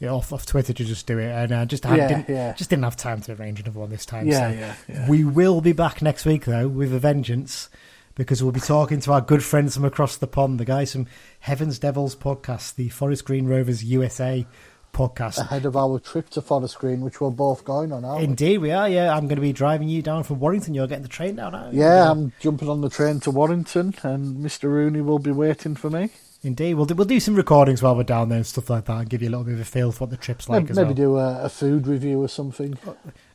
you 0.00 0.08
know, 0.08 0.16
off 0.16 0.32
off 0.32 0.44
Twitter 0.46 0.72
to 0.72 0.84
just 0.84 1.06
do 1.06 1.18
it, 1.20 1.30
and 1.30 1.52
I 1.52 1.64
just 1.64 1.84
had, 1.84 1.96
Yeah, 1.96 2.08
didn't, 2.08 2.28
yeah. 2.28 2.52
just 2.54 2.70
didn't 2.70 2.82
have 2.82 2.96
time 2.96 3.20
to 3.22 3.34
arrange 3.34 3.60
another 3.60 3.78
one 3.78 3.90
this 3.90 4.04
time. 4.04 4.26
Yeah, 4.26 4.50
so 4.50 4.58
yeah, 4.58 4.74
yeah. 4.88 5.08
We 5.08 5.22
will 5.22 5.60
be 5.60 5.70
back 5.72 6.02
next 6.02 6.24
week 6.24 6.44
though 6.44 6.66
with 6.66 6.92
a 6.92 6.98
vengeance 6.98 7.68
because 8.16 8.42
we'll 8.42 8.50
be 8.52 8.58
talking 8.60 8.98
to 9.00 9.12
our 9.12 9.20
good 9.20 9.44
friends 9.44 9.76
from 9.76 9.84
across 9.84 10.16
the 10.16 10.26
pond, 10.26 10.58
the 10.58 10.64
guys 10.64 10.90
from 10.92 11.06
Heavens 11.38 11.78
Devils 11.78 12.16
podcast, 12.16 12.74
the 12.74 12.88
Forest 12.88 13.24
Green 13.24 13.46
Rovers 13.46 13.84
USA 13.84 14.44
podcast. 14.92 15.38
Ahead 15.38 15.64
of 15.64 15.76
our 15.76 15.98
trip 15.98 16.28
to 16.30 16.42
Forest 16.42 16.78
Green, 16.78 17.00
which 17.00 17.20
we're 17.20 17.30
both 17.30 17.64
going 17.64 17.92
on, 17.92 18.04
aren't? 18.04 18.22
Indeed, 18.24 18.58
we 18.58 18.70
are. 18.70 18.88
Yeah, 18.88 19.12
I'm 19.14 19.26
going 19.26 19.36
to 19.36 19.42
be 19.42 19.52
driving 19.52 19.88
you 19.88 20.02
down 20.02 20.22
from 20.24 20.38
Warrington. 20.40 20.74
You're 20.74 20.86
getting 20.86 21.02
the 21.02 21.08
train 21.08 21.36
down, 21.36 21.54
aren't 21.54 21.74
you? 21.74 21.80
Yeah, 21.80 22.10
I'm 22.10 22.32
jumping 22.40 22.68
on 22.68 22.80
the 22.80 22.90
train 22.90 23.20
to 23.20 23.30
Warrington, 23.30 23.94
and 24.02 24.36
Mr. 24.44 24.64
Rooney 24.64 25.00
will 25.00 25.18
be 25.18 25.32
waiting 25.32 25.74
for 25.74 25.90
me. 25.90 26.10
Indeed, 26.44 26.74
we'll 26.74 26.86
do, 26.86 26.94
we'll 26.94 27.06
do 27.06 27.20
some 27.20 27.36
recordings 27.36 27.82
while 27.82 27.94
we're 27.96 28.02
down 28.02 28.28
there 28.28 28.38
and 28.38 28.46
stuff 28.46 28.68
like 28.68 28.84
that, 28.86 28.96
and 28.98 29.08
give 29.08 29.22
you 29.22 29.28
a 29.28 29.30
little 29.30 29.44
bit 29.44 29.54
of 29.54 29.60
a 29.60 29.64
feel 29.64 29.92
for 29.92 30.00
what 30.04 30.10
the 30.10 30.16
trip's 30.16 30.48
like 30.48 30.62
maybe 30.62 30.70
as 30.72 30.76
maybe 30.76 30.86
well. 30.88 30.94
do 30.94 31.16
a, 31.18 31.44
a 31.44 31.48
food 31.48 31.86
review 31.86 32.20
or 32.22 32.28
something. 32.28 32.76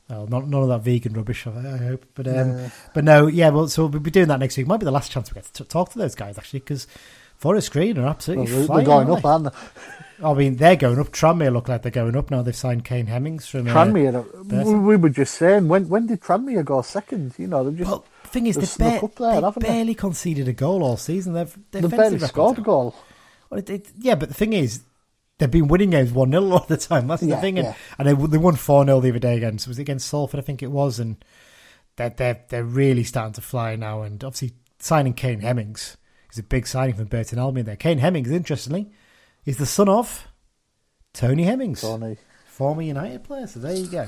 Well, 0.09 0.25
not, 0.27 0.47
none 0.47 0.61
of 0.63 0.69
that 0.69 0.81
vegan 0.83 1.13
rubbish, 1.13 1.45
I, 1.47 1.51
hope. 1.51 2.05
But 2.15 2.27
um, 2.27 2.33
Yeah. 2.57 2.69
but 2.93 3.03
no, 3.03 3.27
yeah. 3.27 3.49
Well, 3.49 3.67
so 3.67 3.85
we'll 3.87 3.99
be 4.01 4.11
doing 4.11 4.27
that 4.29 4.39
next 4.39 4.55
week. 4.57 4.67
Might 4.67 4.77
be 4.79 4.85
the 4.85 4.91
last 4.91 5.11
chance 5.11 5.29
we 5.31 5.35
get 5.35 5.45
to 5.53 5.63
t- 5.63 5.67
talk 5.67 5.89
to 5.91 5.97
those 5.99 6.15
guys 6.15 6.37
actually, 6.37 6.59
because 6.59 6.87
Forest 7.37 7.71
Green 7.71 7.97
are 7.97 8.01
Well, 8.01 8.09
absolutely 8.11 8.51
they're, 8.53 8.65
flying. 8.65 8.85
they're 8.85 8.95
going 9.05 9.11
up, 9.17 9.25
aren't 9.25 9.43
they? 9.45 9.49
they? 9.49 10.25
I 10.25 10.33
mean, 10.33 10.55
they're 10.55 10.75
going 10.75 10.99
up. 10.99 11.09
Tranmere 11.11 11.53
look 11.53 11.69
like 11.69 11.83
they're 11.83 11.91
going 11.91 12.15
up 12.15 12.31
now. 12.31 12.41
They've 12.41 12.55
signed 12.55 12.83
Kane 12.83 13.05
Hemmings 13.05 13.47
from 13.47 13.67
uh, 13.67 13.73
Tranmere, 13.73 14.23
Burton. 14.33 14.65
we, 14.65 14.79
we 14.79 14.95
were 14.95 15.09
just 15.09 15.35
saying, 15.35 15.67
when 15.67 15.87
when 15.89 16.07
did 16.07 16.21
Tranmere 16.21 16.65
go 16.65 16.81
second? 16.81 17.33
You 17.37 17.47
know, 17.47 17.63
they've 17.63 17.77
just 17.77 17.89
Well, 17.89 18.05
the 18.23 18.29
thing 18.29 18.47
is, 18.47 18.55
they've 18.55 18.73
they've, 18.77 19.01
ba- 19.01 19.09
there, 19.19 19.35
they 19.35 19.41
haven't 19.45 19.61
they? 19.63 19.69
barely 19.69 19.93
conceded 19.93 20.47
a 20.47 20.53
goal 20.53 20.83
all 20.83 20.97
season. 20.97 21.33
They've 21.33 21.55
they've, 21.71 21.83
they've 21.83 21.91
barely 21.91 22.19
scored 22.19 22.57
a 22.57 22.61
goal. 22.61 22.95
Well, 23.49 23.59
it, 23.59 23.69
it, 23.69 23.87
yeah, 23.99 24.15
but 24.15 24.29
the 24.29 24.35
thing 24.35 24.53
is, 24.53 24.81
they've 25.37 25.51
been 25.51 25.67
winning 25.67 25.91
games 25.91 26.11
1 26.11 26.31
0 26.31 26.51
all 26.51 26.65
the 26.67 26.77
time. 26.77 27.07
That's 27.07 27.21
the 27.21 27.37
thing. 27.37 27.59
And, 27.59 27.67
yeah. 27.67 27.75
and 27.99 28.07
they, 28.07 28.13
they 28.27 28.37
won 28.37 28.55
4 28.55 28.85
0 28.85 28.99
the 28.99 29.09
other 29.09 29.19
day 29.19 29.37
against, 29.37 29.67
was 29.67 29.77
it 29.77 29.83
against 29.83 30.07
Salford, 30.07 30.39
I 30.39 30.43
think 30.43 30.63
it 30.63 30.71
was. 30.71 30.99
And 30.99 31.23
they're, 31.95 32.09
they're, 32.09 32.43
they're 32.49 32.63
really 32.63 33.03
starting 33.03 33.33
to 33.33 33.41
fly 33.41 33.75
now. 33.75 34.01
And 34.01 34.23
obviously, 34.23 34.53
signing 34.79 35.13
Kane 35.13 35.41
Hemmings 35.41 35.95
is 36.31 36.39
a 36.39 36.43
big 36.43 36.67
signing 36.67 36.95
from 36.95 37.05
Burton 37.05 37.39
Albion 37.39 37.65
there. 37.65 37.75
Kane 37.75 37.99
Hemmings, 37.99 38.31
interestingly, 38.31 38.91
is 39.45 39.57
the 39.57 39.65
son 39.65 39.89
of 39.89 40.27
Tony 41.13 41.43
Hemmings 41.43 41.81
Tony. 41.81 42.17
former 42.47 42.81
United 42.81 43.23
player. 43.23 43.47
So 43.47 43.59
there 43.59 43.75
you 43.75 43.87
go. 43.87 44.07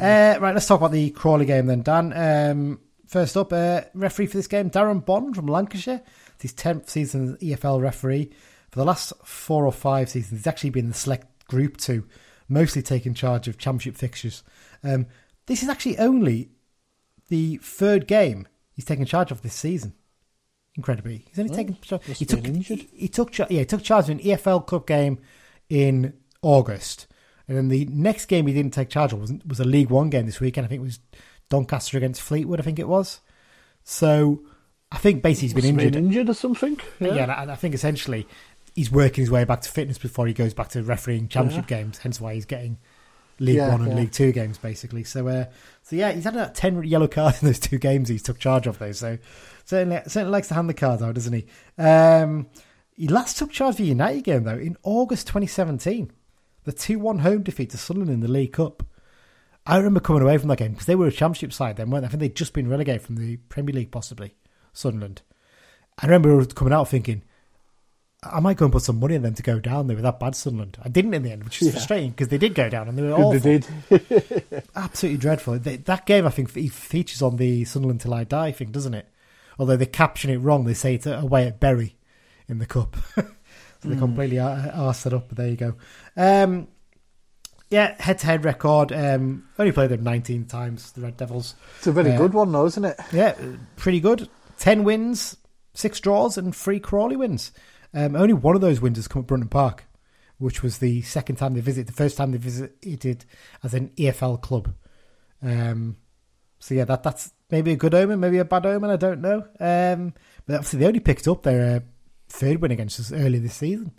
Uh, 0.00 0.38
right, 0.40 0.54
let's 0.54 0.66
talk 0.66 0.80
about 0.80 0.92
the 0.92 1.10
Crawley 1.10 1.46
game 1.46 1.66
then, 1.66 1.82
Dan. 1.82 2.12
Um, 2.12 2.80
first 3.06 3.36
up, 3.36 3.52
uh, 3.52 3.82
referee 3.94 4.26
for 4.26 4.36
this 4.36 4.46
game, 4.46 4.70
Darren 4.70 5.04
Bond 5.04 5.36
from 5.36 5.46
Lancashire. 5.46 6.02
It's 6.34 6.42
his 6.42 6.54
10th 6.54 6.88
season 6.88 7.34
as 7.34 7.38
EFL 7.38 7.80
referee. 7.80 8.30
For 8.70 8.80
the 8.80 8.84
last 8.84 9.12
four 9.22 9.66
or 9.66 9.72
five 9.72 10.10
seasons, 10.10 10.40
he's 10.40 10.46
actually 10.46 10.70
been 10.70 10.88
the 10.88 10.94
select 10.94 11.46
group 11.46 11.76
two, 11.76 12.06
mostly 12.48 12.82
taking 12.82 13.14
charge 13.14 13.46
of 13.46 13.56
championship 13.56 13.96
fixtures. 13.96 14.42
Um, 14.82 15.06
this 15.46 15.62
is 15.62 15.68
actually 15.68 15.98
only 15.98 16.50
the 17.28 17.58
third 17.58 18.06
game 18.06 18.48
he's 18.72 18.84
taken 18.84 19.04
charge 19.04 19.30
of 19.30 19.42
this 19.42 19.54
season. 19.54 19.94
Incredibly, 20.76 21.24
he's 21.28 21.38
only 21.38 21.54
taken 21.54 21.76
charge. 21.80 22.02
He 22.18 22.24
took, 22.24 22.44
injured. 22.44 22.86
he 22.92 23.08
took 23.08 23.38
yeah, 23.38 23.46
he 23.46 23.64
took 23.64 23.82
charge 23.82 24.04
of 24.06 24.10
an 24.10 24.18
EFL 24.18 24.66
Cup 24.66 24.86
game 24.86 25.20
in 25.68 26.14
August, 26.42 27.06
and 27.46 27.56
then 27.56 27.68
the 27.68 27.84
next 27.86 28.26
game 28.26 28.46
he 28.46 28.52
didn't 28.52 28.74
take 28.74 28.88
charge 28.88 29.12
of 29.12 29.20
was, 29.20 29.32
was 29.46 29.60
a 29.60 29.64
League 29.64 29.90
One 29.90 30.10
game 30.10 30.26
this 30.26 30.40
weekend. 30.40 30.64
I 30.64 30.68
think 30.68 30.80
it 30.80 30.84
was 30.84 30.98
Doncaster 31.48 31.96
against 31.96 32.20
Fleetwood. 32.20 32.58
I 32.58 32.64
think 32.64 32.78
it 32.78 32.88
was. 32.88 33.20
So 33.84 34.42
I 34.90 34.98
think 34.98 35.22
basically 35.22 35.48
he's 35.48 35.54
been 35.54 35.80
injured. 35.80 35.96
injured 35.96 36.28
or 36.28 36.34
something. 36.34 36.80
Yeah, 36.98 37.40
and 37.40 37.50
I 37.50 37.54
think 37.54 37.74
essentially 37.74 38.26
he's 38.74 38.90
working 38.90 39.22
his 39.22 39.30
way 39.30 39.44
back 39.44 39.60
to 39.60 39.70
fitness 39.70 39.98
before 39.98 40.26
he 40.26 40.32
goes 40.32 40.54
back 40.54 40.68
to 40.70 40.82
refereeing 40.82 41.28
championship 41.28 41.66
games. 41.66 41.98
Hence 41.98 42.20
why 42.20 42.34
he's 42.34 42.46
getting 42.46 42.78
League 43.38 43.56
Yeah, 43.56 43.70
One 43.70 43.82
and 43.82 43.90
yeah. 43.92 43.96
League 43.96 44.12
Two 44.12 44.32
games 44.32 44.58
basically. 44.58 45.04
So, 45.04 45.26
uh, 45.28 45.46
so 45.82 45.96
yeah, 45.96 46.12
he's 46.12 46.24
had 46.24 46.34
about 46.34 46.54
ten 46.54 46.82
yellow 46.84 47.08
cards 47.08 47.42
in 47.42 47.46
those 47.48 47.58
two 47.58 47.78
games 47.78 48.08
he's 48.08 48.22
took 48.22 48.38
charge 48.38 48.66
of. 48.66 48.78
Those, 48.78 48.98
so 48.98 49.18
certainly 49.64 50.00
certainly 50.06 50.30
likes 50.32 50.48
to 50.48 50.54
hand 50.54 50.68
the 50.68 50.74
cards 50.74 51.02
out, 51.02 51.14
doesn't 51.14 51.32
he? 51.32 51.46
Um, 51.78 52.48
he 52.96 53.08
last 53.08 53.38
took 53.38 53.50
charge 53.50 53.72
of 53.74 53.78
the 53.78 53.84
United 53.84 54.24
game 54.24 54.44
though 54.44 54.58
in 54.58 54.76
August 54.82 55.26
2017, 55.26 56.12
the 56.64 56.72
two-one 56.72 57.20
home 57.20 57.42
defeat 57.42 57.70
to 57.70 57.78
Sunderland 57.78 58.12
in 58.12 58.20
the 58.20 58.28
League 58.28 58.52
Cup. 58.52 58.82
I 59.66 59.78
remember 59.78 60.00
coming 60.00 60.22
away 60.22 60.36
from 60.38 60.48
that 60.48 60.58
game 60.58 60.72
because 60.72 60.86
they 60.86 60.94
were 60.94 61.06
a 61.06 61.12
championship 61.12 61.52
side 61.52 61.76
then, 61.76 61.90
weren't 61.90 62.02
they? 62.02 62.06
I 62.06 62.10
think 62.10 62.20
they'd 62.20 62.36
just 62.36 62.52
been 62.52 62.68
relegated 62.68 63.02
from 63.02 63.16
the 63.16 63.38
Premier 63.48 63.74
League, 63.74 63.90
possibly 63.90 64.34
Sunderland. 64.74 65.22
I 65.98 66.06
remember 66.06 66.44
coming 66.46 66.74
out 66.74 66.88
thinking, 66.88 67.22
I 68.32 68.40
might 68.40 68.56
go 68.56 68.64
and 68.66 68.72
put 68.72 68.82
some 68.82 69.00
money 69.00 69.16
on 69.16 69.22
them 69.22 69.34
to 69.34 69.42
go 69.42 69.58
down. 69.60 69.86
They 69.86 69.94
were 69.94 70.02
that 70.02 70.18
bad, 70.20 70.34
Sunderland. 70.34 70.78
I 70.82 70.88
didn't 70.88 71.14
in 71.14 71.22
the 71.22 71.32
end, 71.32 71.44
which 71.44 71.60
is 71.60 71.66
Yeah. 71.68 71.72
frustrating 71.72 72.10
because 72.10 72.28
they 72.28 72.38
did 72.38 72.54
go 72.54 72.68
down 72.68 72.88
and 72.88 72.96
they 72.96 73.02
were 73.02 73.12
awful. 73.12 73.32
They 73.38 73.58
did. 73.58 74.64
Absolutely 74.76 75.18
dreadful. 75.18 75.58
They, 75.58 75.76
that 75.76 76.06
game, 76.06 76.26
I 76.26 76.30
think, 76.30 76.50
features 76.50 77.22
on 77.22 77.36
the 77.36 77.64
Sunderland 77.64 78.00
Till 78.00 78.14
I 78.14 78.24
Die 78.24 78.52
thing, 78.52 78.70
doesn't 78.70 78.94
it? 78.94 79.08
Although 79.58 79.76
they 79.76 79.86
caption 79.86 80.30
it 80.30 80.38
wrong. 80.38 80.64
They 80.64 80.74
say 80.74 80.94
it's 80.94 81.06
away 81.06 81.46
at 81.46 81.60
Bury 81.60 81.96
in 82.48 82.58
the 82.58 82.66
cup. 82.66 82.96
so 83.14 83.24
they 83.84 83.96
completely 83.96 84.38
ar- 84.38 84.56
arsed 84.74 85.06
it 85.06 85.12
up, 85.12 85.28
but 85.28 85.36
there 85.38 85.48
you 85.48 85.56
go. 85.56 85.74
Um, 86.16 86.68
yeah, 87.70 88.00
head-to-head 88.00 88.44
record. 88.44 88.92
Um, 88.92 89.48
only 89.58 89.72
played 89.72 89.90
them 89.90 90.02
19 90.04 90.46
times, 90.46 90.92
the 90.92 91.00
Red 91.02 91.16
Devils. 91.16 91.54
It's 91.78 91.86
a 91.86 91.92
very 91.92 92.12
Uh, 92.12 92.18
good 92.18 92.34
one, 92.34 92.52
though, 92.52 92.66
isn't 92.66 92.84
it? 92.84 92.98
Yeah, 93.12 93.34
pretty 93.76 94.00
good. 94.00 94.28
10 94.58 94.84
wins, 94.84 95.36
6 95.74 96.00
draws, 96.00 96.36
and 96.38 96.54
3 96.54 96.78
Crawley 96.80 97.16
wins. 97.16 97.52
Um, 97.94 98.16
only 98.16 98.34
one 98.34 98.56
of 98.56 98.60
those 98.60 98.80
wins 98.80 98.98
has 98.98 99.06
come 99.08 99.20
at 99.20 99.26
Brunton 99.28 99.48
Park, 99.48 99.84
which 100.38 100.62
was 100.62 100.78
the 100.78 101.02
second 101.02 101.36
time 101.36 101.54
they 101.54 101.60
visited, 101.60 101.86
the 101.86 101.92
first 101.92 102.16
time 102.16 102.32
they 102.32 102.38
visited 102.38 103.24
as 103.62 103.72
an 103.72 103.90
EFL 103.96 104.40
club. 104.42 104.74
Um, 105.42 105.96
so 106.58 106.74
yeah, 106.74 106.84
that 106.86 107.02
that's 107.02 107.32
maybe 107.50 107.72
a 107.72 107.76
good 107.76 107.94
omen, 107.94 108.20
maybe 108.20 108.38
a 108.38 108.44
bad 108.44 108.66
omen, 108.66 108.90
I 108.90 108.96
don't 108.96 109.20
know. 109.20 109.46
Um, 109.60 110.12
but 110.46 110.56
obviously 110.56 110.80
they 110.80 110.86
only 110.86 111.00
picked 111.00 111.28
up 111.28 111.42
their 111.42 111.76
uh, 111.76 111.80
third 112.28 112.60
win 112.60 112.72
against 112.72 112.98
us 112.98 113.12
earlier 113.12 113.40
this 113.40 113.54
season 113.54 113.92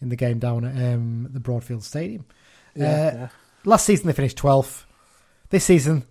in 0.00 0.08
the 0.08 0.16
game 0.16 0.38
down 0.38 0.64
at 0.64 0.94
um, 0.94 1.28
the 1.32 1.40
Broadfield 1.40 1.82
Stadium. 1.82 2.24
Yeah, 2.74 2.86
Uh, 2.86 3.16
yeah. 3.16 3.28
Last 3.64 3.86
season 3.86 4.06
they 4.06 4.12
finished 4.12 4.38
12th. 4.38 4.84
This 5.50 5.64
season 5.64 6.04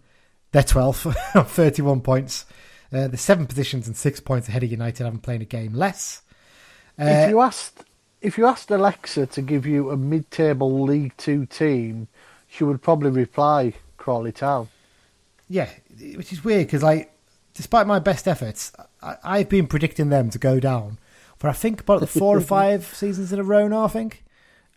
they're 0.52 0.64
12th 0.64 1.36
on 1.36 1.46
31 1.46 2.02
points. 2.02 2.46
Uh, 2.92 3.08
the 3.08 3.18
seven 3.18 3.46
positions 3.46 3.88
and 3.88 3.96
six 3.96 4.20
points 4.20 4.50
ahead 4.50 4.64
of 4.64 4.72
United, 4.72 5.04
haven't 5.06 5.22
played 5.22 5.42
a 5.42 5.46
game 5.46 5.74
less. 5.74 6.24
Uh, 7.00 7.06
if 7.06 7.30
you 7.30 7.42
asked, 7.42 7.84
if 8.22 8.38
you 8.38 8.46
asked 8.46 8.70
Alexa 8.72 9.26
to 9.28 9.42
give 9.42 9.66
you 9.66 9.90
a 9.92 9.98
mid-table 9.98 10.82
League 10.84 11.14
Two 11.18 11.46
team, 11.46 12.08
she 12.48 12.64
would 12.64 12.82
probably 12.82 13.10
reply 13.10 13.74
Crawley 13.98 14.32
Town. 14.32 14.68
yeah, 15.50 15.70
which 16.16 16.32
is 16.34 16.44
weird 16.44 16.68
because, 16.68 16.84
like, 16.84 17.12
despite 17.54 17.88
my 17.88 18.00
best 18.00 18.28
efforts, 18.28 18.72
I, 19.02 19.16
I've 19.24 19.50
been 19.50 19.68
predicting 19.68 20.10
them 20.10 20.30
to 20.32 20.40
go 20.40 20.60
down 20.60 20.98
for 21.38 21.48
I 21.50 21.54
think 21.54 21.82
about 21.82 22.00
the 22.02 22.08
four 22.08 22.38
or 22.38 22.42
five 22.58 22.86
seasons 22.86 23.34
in 23.34 23.40
a 23.40 23.44
row 23.44 23.68
now. 23.68 23.86
I 23.86 23.88
think, 23.88 24.24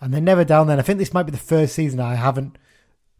and 0.00 0.12
they're 0.14 0.20
never 0.20 0.44
down. 0.44 0.66
Then 0.66 0.78
I 0.78 0.82
think 0.82 0.98
this 0.98 1.12
might 1.14 1.24
be 1.24 1.32
the 1.32 1.38
first 1.38 1.74
season 1.74 2.00
I 2.00 2.14
haven't 2.14 2.56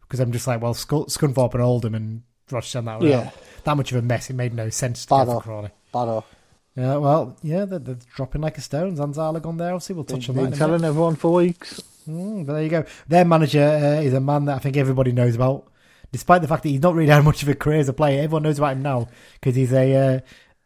because 0.01 0.19
I'm 0.19 0.31
just 0.31 0.47
like, 0.47 0.61
well, 0.61 0.73
Sc- 0.73 0.89
Scunthorpe 1.09 1.53
and 1.53 1.61
Oldham 1.63 1.95
and 1.95 2.23
Rochester 2.51 2.81
that 2.81 3.01
Yeah. 3.01 3.29
that 3.63 3.77
much 3.77 3.91
of 3.91 3.97
a 3.97 4.01
mess. 4.01 4.29
It 4.29 4.33
made 4.35 4.53
no 4.53 4.69
sense 4.69 5.05
to 5.05 5.09
Bad 5.15 5.25
go 5.27 5.33
for. 5.35 5.41
Crawley. 5.41 5.69
Bad 5.93 6.07
off. 6.09 6.34
Yeah, 6.75 6.97
well, 6.97 7.37
yeah, 7.41 7.65
they're, 7.65 7.79
they're 7.79 7.97
dropping 8.15 8.41
like 8.41 8.57
a 8.57 8.61
stone. 8.61 8.97
Zanzala 8.97 9.41
gone 9.41 9.57
there. 9.57 9.73
Obviously, 9.73 9.95
we'll 9.95 10.03
touch 10.03 10.27
on 10.29 10.35
that. 10.35 10.49
Been 10.49 10.59
telling 10.59 10.83
everyone 10.83 11.15
for 11.15 11.33
weeks. 11.33 11.81
Mm, 12.07 12.45
but 12.45 12.53
there 12.53 12.63
you 12.63 12.69
go. 12.69 12.85
Their 13.07 13.23
manager 13.23 13.63
uh, 13.63 14.01
is 14.01 14.13
a 14.13 14.19
man 14.19 14.45
that 14.45 14.57
I 14.57 14.59
think 14.59 14.75
everybody 14.75 15.13
knows 15.13 15.35
about, 15.35 15.71
despite 16.11 16.41
the 16.41 16.49
fact 16.49 16.63
that 16.63 16.69
he's 16.69 16.81
not 16.81 16.93
really 16.93 17.09
had 17.09 17.23
much 17.23 17.43
of 17.43 17.49
a 17.49 17.55
career 17.55 17.79
as 17.79 17.87
a 17.87 17.93
player. 17.93 18.21
Everyone 18.21 18.43
knows 18.43 18.57
about 18.57 18.73
him 18.73 18.81
now 18.81 19.07
because 19.39 19.55
he's 19.55 19.71
a, 19.71 19.95
uh, 19.95 20.19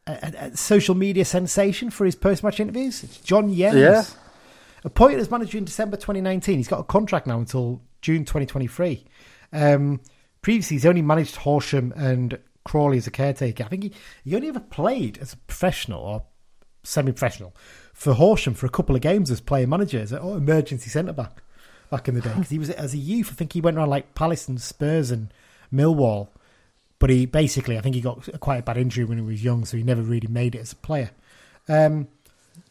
a, 0.08 0.34
a 0.48 0.58
social 0.58 0.96
media 0.96 1.26
sensation 1.26 1.92
for 1.92 2.06
his 2.06 2.16
post-match 2.16 2.60
interviews. 2.60 3.04
It's 3.04 3.20
John 3.20 3.54
Yems. 3.54 3.80
Yeah. 3.80 4.04
Appointed 4.84 5.20
as 5.20 5.30
manager 5.30 5.58
in 5.60 5.66
December 5.66 5.98
2019. 5.98 6.58
He's 6.58 6.68
got 6.68 6.80
a 6.80 6.84
contract 6.86 7.28
now 7.28 7.38
until 7.38 7.82
June 8.02 8.26
2023. 8.26 9.06
Um, 9.54 10.02
previously, 10.42 10.76
he's 10.76 10.86
only 10.86 11.02
managed 11.04 11.36
Horsham 11.36 11.94
and 11.96 12.40
Crawley 12.70 12.98
as 13.00 13.08
a 13.08 13.12
caretaker. 13.12 13.64
I 13.64 13.68
think 13.68 13.84
he, 13.84 13.92
he 14.24 14.36
only 14.36 14.48
ever 14.50 14.60
played 14.60 15.18
as 15.18 15.34
a 15.34 15.38
professional 15.38 16.00
or 16.02 16.24
semi-professional 16.84 17.56
for 17.94 18.14
Horsham 18.14 18.54
for 18.54 18.66
a 18.66 18.70
couple 18.70 18.96
of 18.96 19.02
games 19.02 19.32
as 19.32 19.42
player 19.42 19.68
manager, 19.68 20.00
as 20.00 20.12
an 20.12 20.22
emergency 20.24 20.90
centre 20.90 21.14
back 21.14 21.42
back 21.90 22.08
in 22.08 22.14
the 22.16 22.22
day. 22.22 22.30
Because 22.36 22.50
he 22.50 22.60
was 22.60 22.70
as 22.70 22.94
a 22.94 22.98
youth, 22.98 23.30
I 23.32 23.36
think 23.36 23.54
he 23.54 23.62
went 23.62 23.78
around 23.78 23.90
like 23.90 24.14
Palace 24.14 24.48
and 24.48 24.62
Spurs 24.62 25.10
and 25.12 25.34
Millwall. 25.74 26.28
But 27.00 27.10
he 27.10 27.26
basically, 27.26 27.78
I 27.78 27.82
think 27.82 27.96
he 27.96 28.02
got 28.02 28.28
quite 28.40 28.58
a 28.58 28.62
bad 28.64 28.78
injury 28.78 29.06
when 29.06 29.18
he 29.18 29.24
was 29.24 29.44
young, 29.44 29.66
so 29.66 29.76
he 29.78 29.84
never 29.84 30.02
really 30.02 30.28
made 30.28 30.54
it 30.54 30.60
as 30.60 30.74
a 30.74 30.76
player. 30.76 31.12
Um, 31.68 32.08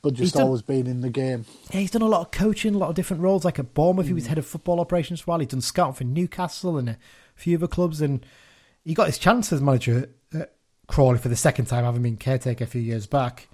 But 0.03 0.15
just 0.15 0.35
done- 0.35 0.45
always 0.45 0.63
been 0.63 0.87
in 0.87 1.01
the 1.01 1.09
game. 1.11 1.45
yeah, 1.73 1.81
he's 1.81 1.91
done 1.91 2.03
a 2.03 2.07
lot 2.09 2.21
of 2.21 2.31
coaching, 2.31 2.75
a 2.75 2.79
lot 2.79 2.91
of 2.91 2.95
different 2.95 3.23
roles. 3.23 3.45
Like 3.45 3.59
at 3.59 3.75
Bournemouth, 3.75 4.07
he 4.07 4.13
was 4.13 4.27
head 4.27 4.39
of 4.39 4.47
football 4.47 4.81
operations 4.81 5.21
for 5.21 5.31
a 5.31 5.33
while. 5.33 5.41
He's 5.41 5.49
done 5.49 5.61
scouting 5.63 5.95
for 5.95 6.05
Newcastle 6.05 6.77
and 6.79 6.91
a 6.91 6.99
few 7.35 7.57
other 7.57 7.67
clubs, 7.67 8.01
and 8.03 8.25
he 8.85 8.95
got 8.95 9.07
his 9.07 9.19
chance 9.19 9.53
as 9.53 9.61
manager 9.61 10.11
at 10.35 10.55
Crawley 10.87 11.19
for 11.19 11.29
the 11.29 11.37
second 11.37 11.67
time, 11.67 11.85
having 11.85 12.03
been 12.03 12.17
caretaker 12.17 12.65
a 12.65 12.67
few 12.67 12.81
years 12.81 13.07
back. 13.07 13.49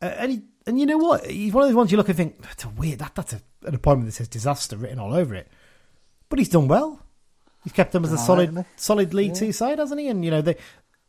Uh, 0.00 0.06
and 0.16 0.32
he, 0.32 0.42
and 0.66 0.78
you 0.78 0.86
know 0.86 0.98
what? 0.98 1.26
He's 1.26 1.52
one 1.52 1.64
of 1.64 1.70
those 1.70 1.76
ones 1.76 1.90
you 1.90 1.96
look 1.96 2.08
and 2.08 2.16
think 2.16 2.42
that's 2.42 2.64
a 2.64 2.68
weird. 2.68 2.98
That 2.98 3.14
that's 3.14 3.32
a, 3.32 3.42
an 3.64 3.74
appointment 3.74 4.06
that 4.08 4.12
says 4.12 4.28
disaster 4.28 4.76
written 4.76 4.98
all 4.98 5.14
over 5.14 5.34
it. 5.34 5.48
But 6.28 6.38
he's 6.38 6.48
done 6.48 6.68
well. 6.68 7.00
He's 7.64 7.72
kept 7.72 7.92
them 7.92 8.04
as 8.04 8.12
a 8.12 8.18
solid, 8.18 8.64
solid 8.76 9.14
League 9.14 9.34
Two 9.34 9.52
side, 9.52 9.78
hasn't 9.78 10.00
he? 10.00 10.08
And 10.08 10.24
you 10.24 10.30
know, 10.30 10.42
they 10.42 10.56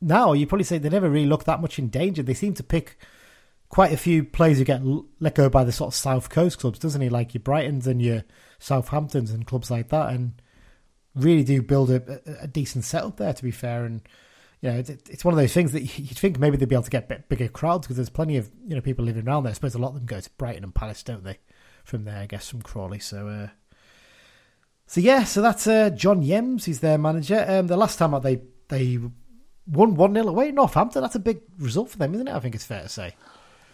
now 0.01 0.33
you 0.33 0.45
probably 0.45 0.65
say 0.65 0.77
they 0.77 0.89
never 0.89 1.09
really 1.09 1.25
look 1.25 1.45
that 1.45 1.61
much 1.61 1.79
in 1.79 1.87
danger. 1.89 2.21
They 2.21 2.33
seem 2.33 2.53
to 2.55 2.63
pick 2.63 2.97
quite 3.69 3.91
a 3.91 3.97
few 3.97 4.23
players 4.23 4.59
who 4.59 4.63
get 4.63 4.81
let 5.19 5.33
go 5.33 5.49
by 5.49 5.63
the 5.63 5.71
sort 5.71 5.89
of 5.89 5.95
South 5.95 6.29
Coast 6.29 6.59
clubs, 6.59 6.77
doesn't 6.77 7.01
he? 7.01 7.09
Like 7.09 7.33
your 7.33 7.41
Brightons 7.41 7.87
and 7.87 8.01
your 8.01 8.23
Southamptons 8.59 9.33
and 9.33 9.47
clubs 9.47 9.71
like 9.71 9.89
that, 9.89 10.09
and 10.09 10.33
really 11.15 11.43
do 11.43 11.61
build 11.61 11.89
a, 11.91 12.21
a, 12.41 12.47
decent 12.47 12.85
setup 12.85 13.17
there. 13.17 13.33
To 13.33 13.43
be 13.43 13.51
fair, 13.51 13.85
and 13.85 14.01
you 14.61 14.71
know, 14.71 14.77
it, 14.77 14.89
it's 15.09 15.23
one 15.25 15.33
of 15.33 15.39
those 15.39 15.53
things 15.53 15.71
that 15.73 15.81
you- 15.81 16.05
you'd 16.05 16.17
think 16.17 16.39
maybe 16.39 16.57
they'd 16.57 16.69
be 16.69 16.75
able 16.75 16.83
to 16.83 16.89
get 16.89 17.29
bigger 17.29 17.47
crowds 17.47 17.85
because 17.85 17.97
there's 17.97 18.09
plenty 18.09 18.37
of 18.37 18.49
you 18.67 18.75
know 18.75 18.81
people 18.81 19.05
living 19.05 19.27
around 19.27 19.43
there. 19.43 19.51
I 19.51 19.53
suppose 19.53 19.75
a 19.75 19.79
lot 19.79 19.89
of 19.89 19.95
them 19.95 20.05
go 20.05 20.19
to 20.19 20.29
Brighton 20.37 20.63
and 20.63 20.75
Palace, 20.75 21.03
don't 21.03 21.23
they? 21.23 21.39
From 21.83 22.05
there, 22.05 22.19
I 22.19 22.25
guess 22.27 22.49
from 22.49 22.61
Crawley. 22.61 22.99
So, 22.99 23.27
uh, 23.27 23.47
so 24.87 25.01
yeah, 25.01 25.23
so 25.25 25.41
that's 25.41 25.67
uh, 25.67 25.89
John 25.89 26.23
Yems. 26.23 26.65
He's 26.65 26.79
their 26.79 26.97
manager. 26.97 27.45
Um, 27.47 27.67
the 27.67 27.77
last 27.77 27.97
time 27.97 28.19
they 28.21 28.41
they 28.69 28.99
won 29.67 29.95
one 29.95 30.13
0 30.13 30.27
away 30.27 30.49
at 30.49 30.53
Northampton. 30.53 31.01
That's 31.01 31.15
a 31.15 31.19
big 31.19 31.41
result 31.59 31.89
for 31.89 31.97
them, 31.97 32.13
isn't 32.15 32.27
it? 32.27 32.33
I 32.33 32.39
think 32.39 32.55
it's 32.55 32.65
fair 32.65 32.83
to 32.83 32.89
say. 32.89 33.15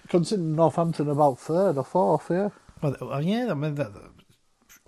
Considering 0.08 0.56
Northampton 0.56 1.10
about 1.10 1.40
third 1.40 1.78
or 1.78 1.84
fourth, 1.84 2.28
yeah. 2.30 2.50
Well, 2.82 3.22
yeah, 3.22 3.52
I 3.52 3.54
mean, 3.54 3.76
that, 3.76 3.92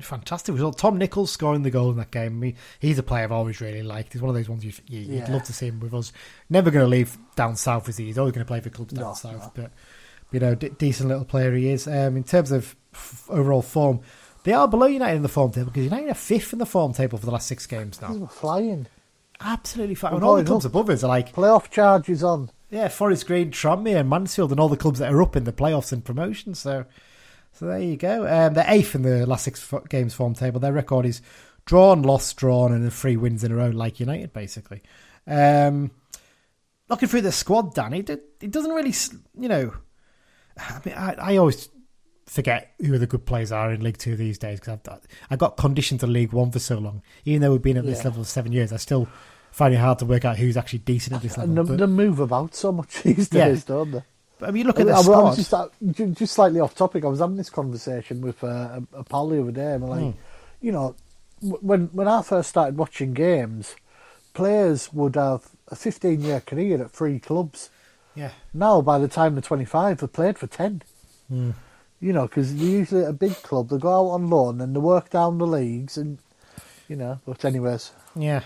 fantastic 0.02 0.54
result. 0.54 0.78
Tom 0.78 0.97
Nichols 0.97 1.32
scoring 1.32 1.64
the 1.64 1.72
goal 1.72 1.91
in 1.91 1.97
that 1.97 2.12
game. 2.12 2.39
Mean, 2.39 2.56
he's 2.80 2.97
a 2.99 3.04
player 3.04 3.24
I've 3.24 3.32
always 3.32 3.62
really 3.62 3.84
liked. 3.84 4.14
He's 4.14 4.22
one 4.22 4.30
of 4.30 4.36
those 4.36 4.49
ones 4.49 4.64
you, 4.66 4.72
you, 4.88 4.99
you'd 5.02 5.28
Yeah. 5.28 5.32
love 5.34 5.43
to 5.43 5.54
see 5.54 5.68
him 5.68 5.80
with 5.80 5.93
us. 5.93 6.12
Never 6.49 6.72
going 6.72 6.84
to 6.86 6.89
leave 6.89 7.18
down 7.36 7.56
south, 7.56 7.88
is 7.89 7.97
he? 7.97 8.06
He's 8.06 8.18
always 8.18 8.34
going 8.34 8.45
to 8.45 8.47
play 8.47 8.60
for 8.62 8.70
clubs 8.70 8.93
down 8.93 9.04
No, 9.06 9.14
south. 9.14 9.56
no. 9.58 9.64
But, 9.64 9.72
you 10.32 10.39
know, 10.39 10.56
d- 10.56 10.70
decent 10.78 11.10
little 11.10 11.26
player 11.26 11.54
he 11.54 11.70
is. 11.70 11.88
Um, 11.88 12.18
in 12.18 12.24
terms 12.24 12.52
of 12.52 12.76
f- 12.93 13.26
overall 13.30 13.62
form, 13.62 14.02
they 14.43 14.54
are 14.54 14.68
below 14.68 14.88
United 14.88 15.16
in 15.18 15.22
the 15.22 15.30
form 15.30 15.52
table 15.52 15.68
because 15.68 15.84
United 15.84 16.10
are 16.10 16.14
fifth 16.16 16.54
in 16.54 16.60
the 16.60 16.66
form 16.66 16.93
table 16.93 17.18
for 17.18 17.26
the 17.26 17.32
last 17.32 17.47
six 17.47 17.68
games 17.68 18.02
now. 18.02 18.14
We're 18.14 18.28
flying. 18.28 18.88
Absolutely. 19.39 19.97
We're 20.02 20.16
And 20.16 20.24
all 20.24 20.36
the 20.36 20.43
clubs 20.43 20.66
up. 20.66 20.72
above 20.72 20.89
us 20.89 21.04
are 21.04 21.08
like 21.08 21.34
Playoff 21.34 21.70
charges 21.70 22.24
on. 22.24 22.52
yeah, 22.70 22.88
Forest 22.88 23.28
Green, 23.28 23.52
Tranmere, 23.52 23.99
and 23.99 24.10
Mansfield, 24.10 24.52
and 24.52 24.60
all 24.60 24.70
the 24.70 24.78
clubs 24.78 24.99
that 24.99 25.12
are 25.12 25.22
up 25.22 25.36
in 25.36 25.43
the 25.45 25.52
playoffs 25.54 25.91
and 25.91 26.06
promotion. 26.06 26.54
So, 26.56 26.86
so 27.54 27.66
there 27.68 27.80
you 27.80 27.97
go. 27.97 28.26
Um, 28.28 28.54
they're 28.54 28.66
eighth 28.68 28.95
in 28.95 29.02
the 29.04 29.26
last 29.26 29.43
six 29.43 29.72
games 29.89 30.14
form 30.14 30.34
table. 30.34 30.60
Their 30.60 30.74
record 30.74 31.06
is 31.06 31.22
drawn, 31.66 32.02
lost, 32.02 32.38
drawn, 32.38 32.72
and 32.74 32.91
three 32.91 33.18
wins 33.18 33.43
in 33.43 33.52
a 33.52 33.56
row, 33.56 33.70
like 33.70 33.99
United, 33.99 34.34
basically. 34.34 34.82
Um, 35.28 35.91
looking 36.89 37.08
through 37.08 37.22
the 37.22 37.32
squad, 37.32 37.74
Danny, 37.76 37.99
it, 37.99 38.24
it 38.41 38.52
doesn't 38.52 38.72
really, 38.72 38.93
you 39.39 39.47
know. 39.49 39.74
I 40.58 40.80
mean, 40.86 40.95
I, 40.95 41.14
I 41.34 41.38
always 41.38 41.70
forget 42.26 42.74
who 42.80 42.97
the 42.97 43.08
good 43.08 43.26
players 43.26 43.52
are 43.52 43.72
in 43.72 43.82
League 43.84 43.97
Two 43.97 44.16
these 44.16 44.38
days 44.38 44.60
because 44.60 44.80
I've 44.88 44.99
I 45.30 45.36
got 45.36 45.58
conditioned 45.58 45.99
to 46.02 46.08
League 46.08 46.34
One 46.34 46.52
for 46.52 46.60
so 46.60 46.78
long. 46.78 47.02
Even 47.26 47.41
though 47.41 47.52
we've 47.52 47.62
been 47.62 47.78
at 47.78 47.86
this 47.86 47.99
Yeah. 47.99 48.06
level 48.06 48.24
for 48.24 48.30
seven 48.30 48.52
years, 48.52 48.74
I 48.74 48.78
still 48.78 49.08
find 49.52 49.74
it 49.74 49.78
hard 49.78 49.99
to 49.99 50.06
work 50.06 50.24
out 50.26 50.38
who's 50.38 50.58
actually 50.58 50.80
decent 50.80 51.16
at 51.16 51.22
this 51.22 51.38
level. 51.38 51.58
And 51.58 51.68
they, 51.68 51.72
But- 51.76 51.80
they 51.80 51.91
move 51.91 52.20
about 52.20 52.56
so 52.56 52.72
much 52.72 53.02
these 53.04 53.30
Yeah. 53.32 53.49
days, 53.49 53.64
don't 53.66 53.91
they? 53.91 54.04
I 54.42 54.52
mean, 54.52 54.62
you 54.62 54.68
look 54.68 54.78
I, 54.80 54.82
at 54.82 54.88
the 54.88 54.94
I- 54.94 54.98
I 54.98 55.02
squad. 55.02 55.24
was 55.24 55.36
just, 55.38 55.54
uh, 55.54 55.68
just 56.14 56.34
slightly 56.34 56.60
off 56.60 56.76
topic. 56.76 57.04
I 57.04 57.08
was 57.08 57.20
having 57.20 57.38
this 57.38 57.50
conversation 57.50 58.22
with 58.22 58.44
uh, 58.44 58.48
a, 58.94 59.00
a 59.00 59.04
pal 59.04 59.28
the 59.30 59.42
other 59.42 59.52
day, 59.52 59.74
and 59.74 59.88
like, 59.89 60.00
Hmm. 60.02 60.12
you 60.62 60.72
know, 60.72 60.96
when 61.42 61.88
when 61.94 62.08
I 62.08 62.22
first 62.22 62.50
started 62.50 62.78
watching 62.78 63.14
games, 63.14 63.76
players 64.34 64.92
would 64.94 65.16
have 65.16 65.50
a 65.70 65.76
15 65.76 66.22
year 66.22 66.39
career 66.42 66.82
at 66.84 66.92
three 66.92 67.20
clubs. 67.20 67.70
Yeah. 68.16 68.32
Now, 68.54 68.82
by 68.82 69.00
the 69.00 69.08
time 69.08 69.36
they're 69.36 69.42
25, 69.42 70.00
they've 70.00 70.12
played 70.14 70.38
for 70.38 70.48
10. 70.48 70.82
Hmm. 71.30 71.52
You 72.00 72.14
know, 72.14 72.24
because 72.28 72.56
they're 72.56 72.68
usually 72.68 73.04
at 73.04 73.10
a 73.10 73.14
big 73.14 73.36
club, 73.44 73.70
they 73.70 73.78
go 73.78 73.89
out 73.89 74.14
on 74.16 74.30
loan 74.30 74.60
and 74.60 74.76
they 74.76 74.80
work 74.80 75.10
down 75.12 75.38
the 75.38 75.46
leagues 75.48 75.98
and, 75.98 76.18
you 76.89 76.96
know, 76.96 77.20
but 77.26 77.46
anyways. 77.46 77.92
Yeah. 78.16 78.42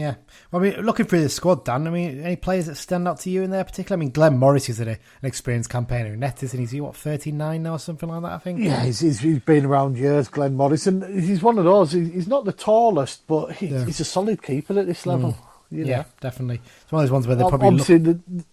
Yeah. 0.00 0.14
Well, 0.50 0.62
I 0.62 0.70
mean, 0.70 0.80
looking 0.80 1.06
through 1.06 1.22
the 1.22 1.28
squad, 1.28 1.64
Dan, 1.64 1.86
I 1.86 1.90
mean, 1.90 2.20
any 2.24 2.36
players 2.36 2.66
that 2.66 2.76
stand 2.76 3.06
out 3.06 3.20
to 3.20 3.30
you 3.30 3.42
in 3.42 3.50
there 3.50 3.64
particular? 3.64 3.96
I 3.96 4.00
mean, 4.00 4.10
Glenn 4.10 4.38
Morris 4.38 4.68
is 4.68 4.80
an, 4.80 4.88
an 4.88 4.98
experienced 5.22 5.68
campaigner 5.68 6.14
in 6.14 6.20
net, 6.20 6.42
isn't 6.42 6.58
he? 6.58 6.64
Is 6.64 6.70
he, 6.70 6.80
what, 6.80 6.96
39 6.96 7.62
now 7.62 7.74
or 7.74 7.78
something 7.78 8.08
like 8.08 8.22
that, 8.22 8.32
I 8.32 8.38
think? 8.38 8.60
Yeah, 8.60 8.82
he's, 8.84 9.00
he's, 9.00 9.20
he's 9.20 9.38
been 9.40 9.66
around 9.66 9.98
years, 9.98 10.28
Glenn 10.28 10.56
Morrison. 10.56 11.20
He's 11.22 11.42
one 11.42 11.58
of 11.58 11.64
those, 11.64 11.92
he's 11.92 12.28
not 12.28 12.44
the 12.44 12.52
tallest, 12.52 13.26
but 13.26 13.52
he, 13.52 13.66
Yeah. 13.66 13.84
he's 13.84 14.00
a 14.00 14.04
solid 14.04 14.42
keeper 14.42 14.78
at 14.78 14.86
this 14.86 15.04
level. 15.06 15.32
Hmm. 15.32 15.76
You 15.76 15.84
know? 15.84 15.90
Yeah, 15.90 16.04
definitely. 16.20 16.60
It's 16.82 16.90
one 16.90 17.04
of 17.04 17.08
those 17.08 17.12
ones 17.12 17.26
where 17.26 17.36
they 17.36 17.44
Ob- 17.44 17.50
probably 17.50 17.70
look... 17.70 17.80
Obviously, 17.82 17.98
the, 17.98 18.44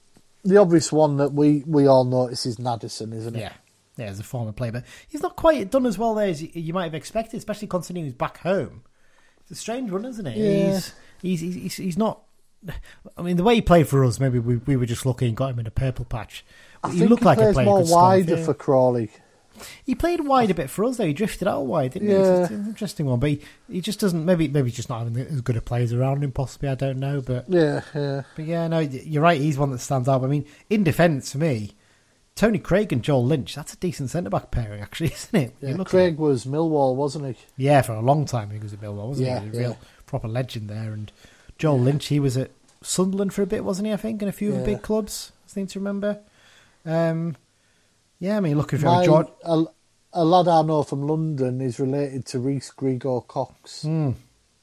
the 0.44 0.58
obvious 0.58 0.92
one 0.92 1.18
that 1.18 1.34
we, 1.34 1.64
we 1.66 1.88
all 1.88 2.04
notice 2.04 2.46
is 2.46 2.58
Nadesan, 2.58 3.14
isn't 3.14 3.36
it? 3.36 3.40
Yeah. 3.40 3.54
Yeah, 3.98 4.06
as 4.06 4.20
a 4.20 4.24
former 4.24 4.52
player, 4.52 4.72
but 4.72 4.84
he's 5.08 5.24
not 5.24 5.36
quite 5.36 5.72
done 5.72 5.88
as 5.88 5.98
well 5.98 6.14
there 6.14 6.28
as 6.28 6.44
you, 6.44 6.50
you 6.54 6.72
might 6.72 6.84
have 6.84 6.94
expected, 6.94 7.38
especially 7.38 7.68
considering 7.68 8.06
he's 8.06 8.14
back 8.14 8.38
home. 8.42 8.84
It's 9.42 9.52
a 9.52 9.56
strange 9.56 9.90
one, 9.90 10.06
isn't 10.06 10.28
it? 10.28 10.38
Yeah. 10.38 10.74
He's, 10.76 10.94
he's, 11.22 11.40
he's, 11.42 11.76
he's, 11.76 11.98
not. 11.98 12.22
I 13.18 13.22
mean, 13.22 13.38
the 13.38 13.44
way 13.44 13.56
he 13.56 13.62
played 13.62 13.88
for 13.88 14.04
us, 14.04 14.20
maybe 14.20 14.40
we, 14.40 14.58
we 14.58 14.76
were 14.76 14.86
just 14.86 15.06
lucky 15.06 15.28
and 15.28 15.38
got 15.38 15.52
him 15.52 15.60
in 15.60 15.68
a 15.68 15.72
purple 15.72 16.06
patch. 16.06 16.44
I 16.84 16.92
he 16.92 17.06
looked 17.06 17.24
he 17.24 17.26
like 17.26 17.38
a 17.38 17.54
player 17.54 17.66
more 17.66 17.78
who 17.78 17.84
could 17.84 17.90
start, 17.90 18.04
wider 18.04 18.36
yeah. 18.38 18.46
for 18.46 18.54
Crawley. 18.54 19.10
He 19.84 19.96
played 19.96 20.22
wide 20.22 20.52
a 20.52 20.54
bit 20.54 20.70
for 20.70 20.86
us, 20.86 20.98
though. 20.98 21.06
He 21.06 21.14
drifted 21.14 21.48
out 21.48 21.66
wide, 21.66 21.94
didn't 21.94 22.10
he? 22.10 22.14
Yeah. 22.14 22.42
It's 22.42 22.52
an 22.52 22.66
interesting 22.68 23.06
one, 23.06 23.20
but 23.20 23.32
he, 23.32 23.42
he 23.72 23.82
just 23.82 24.00
doesn't. 24.00 24.24
Maybe 24.24 24.48
maybe 24.48 24.70
he's 24.70 24.76
just 24.76 24.90
not 24.90 25.00
having 25.00 25.18
as 25.18 25.42
good 25.42 25.58
a 25.58 25.62
players 25.62 25.94
around 25.94 26.24
him. 26.24 26.32
Possibly, 26.32 26.70
I 26.70 26.76
don't 26.76 27.00
know. 27.00 27.22
But 27.22 27.46
Yeah, 27.50 27.82
yeah. 27.96 28.24
but 28.36 28.46
yeah, 28.46 28.68
no, 28.68 28.80
you're 28.80 29.24
right. 29.24 29.40
He's 29.40 29.58
one 29.58 29.72
that 29.72 29.80
stands 29.80 30.08
out. 30.08 30.24
I 30.24 30.28
mean, 30.28 30.46
in 30.70 30.84
defence 30.84 31.32
for 31.32 31.40
me, 31.40 31.76
Tony 32.36 32.60
Craig 32.60 32.94
and 32.94 33.04
Joel 33.04 33.26
Lynch. 33.26 33.56
That's 33.56 33.74
a 33.74 33.78
decent 33.78 34.12
centre 34.12 34.30
back 34.30 34.52
pairing, 34.52 34.82
actually, 34.82 35.08
isn't 35.14 35.36
it? 35.36 35.56
Yeah. 35.60 35.84
Craig 35.84 36.18
was 36.18 36.46
Millwall, 36.46 36.96
wasn't 36.96 37.26
he? 37.26 37.36
Yeah, 37.58 37.82
for 37.82 37.94
a 37.94 38.02
long 38.02 38.26
time 38.26 38.52
he 38.52 38.60
was 38.60 38.74
at 38.74 38.82
Millwall, 38.82 39.10
wasn't 39.10 39.28
Yeah, 39.28 39.40
he? 39.40 39.46
He 39.46 39.50
was 39.50 39.58
a 39.58 39.62
real. 39.62 39.78
Proper 40.08 40.28
legend 40.28 40.70
there. 40.70 40.92
And 40.94 41.12
Joel 41.60 41.80
Lynch, 41.80 42.08
he 42.08 42.20
was 42.20 42.36
at 42.38 42.50
Sunderland 42.82 43.34
for 43.34 43.44
a 43.44 43.48
bit, 43.48 43.64
wasn't 43.64 43.88
he? 43.88 43.94
I 43.94 43.98
think, 43.98 44.22
in 44.24 44.28
a 44.28 44.32
few 44.32 44.50
of 44.50 44.56
the 44.56 44.60
Yeah. 44.62 44.76
big 44.78 44.82
clubs. 44.82 45.32
I 45.46 45.50
seem 45.50 45.68
to 45.68 45.80
remember. 45.80 46.20
Um, 46.86 47.36
yeah, 48.20 48.38
I 48.38 48.40
mean, 48.40 48.58
looking 48.58 48.80
for 48.80 49.04
George. 49.04 49.28
a, 49.44 49.64
a 50.14 50.26
lad 50.26 50.48
I 50.48 50.62
know 50.64 50.82
from 50.84 51.06
London 51.08 51.62
is 51.62 51.80
related 51.80 52.26
to 52.28 52.40
Reece 52.40 52.72
Grego-Cox. 52.72 53.84
Hmm, 53.84 54.12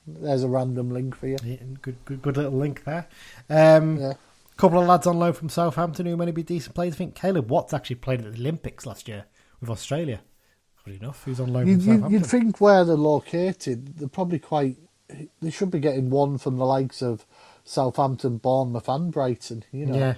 There's 0.06 0.42
a 0.42 0.48
random 0.48 0.90
link 0.90 1.14
for 1.16 1.28
you. 1.28 1.36
yeah, 1.44 1.56
good, 1.80 1.96
good, 2.04 2.20
good 2.22 2.36
little 2.36 2.52
link 2.58 2.84
there. 2.84 3.06
Um, 3.48 3.98
Yeah. 3.98 4.14
couple 4.56 4.80
of 4.80 4.86
lads 4.86 5.06
on 5.06 5.18
loan 5.18 5.32
from 5.32 5.48
Southampton 5.48 6.06
who 6.06 6.16
may 6.16 6.30
be 6.30 6.42
decent 6.42 6.74
players. 6.74 6.94
I 6.94 6.96
think 6.98 7.14
Caleb 7.14 7.50
Watts 7.50 7.72
actually 7.74 7.96
played 7.96 8.20
at 8.24 8.32
the 8.32 8.38
Olympics 8.40 8.86
last 8.86 9.08
year 9.08 9.24
with 9.60 9.68
Australia. 9.70 10.20
Funny 10.84 10.96
enough, 10.96 11.24
who's 11.24 11.40
on 11.40 11.52
loan 11.52 11.66
You, 11.66 11.74
from 11.76 11.80
Southampton? 11.84 12.12
you'd 12.12 12.26
think 12.26 12.60
where 12.60 12.84
they're 12.84 12.96
located, 12.96 13.96
they're 13.98 14.08
probably 14.08 14.38
quite. 14.38 14.76
They 15.40 15.50
should 15.50 15.70
be 15.70 15.80
getting 15.80 16.10
one 16.10 16.38
from 16.38 16.56
the 16.56 16.64
likes 16.64 17.02
of 17.02 17.26
Southampton, 17.64 18.38
Bournemouth, 18.38 18.88
and 18.88 19.12
Brighton. 19.12 19.64
You 19.72 19.86
know, 19.86 19.96
Yeah, 19.96 20.14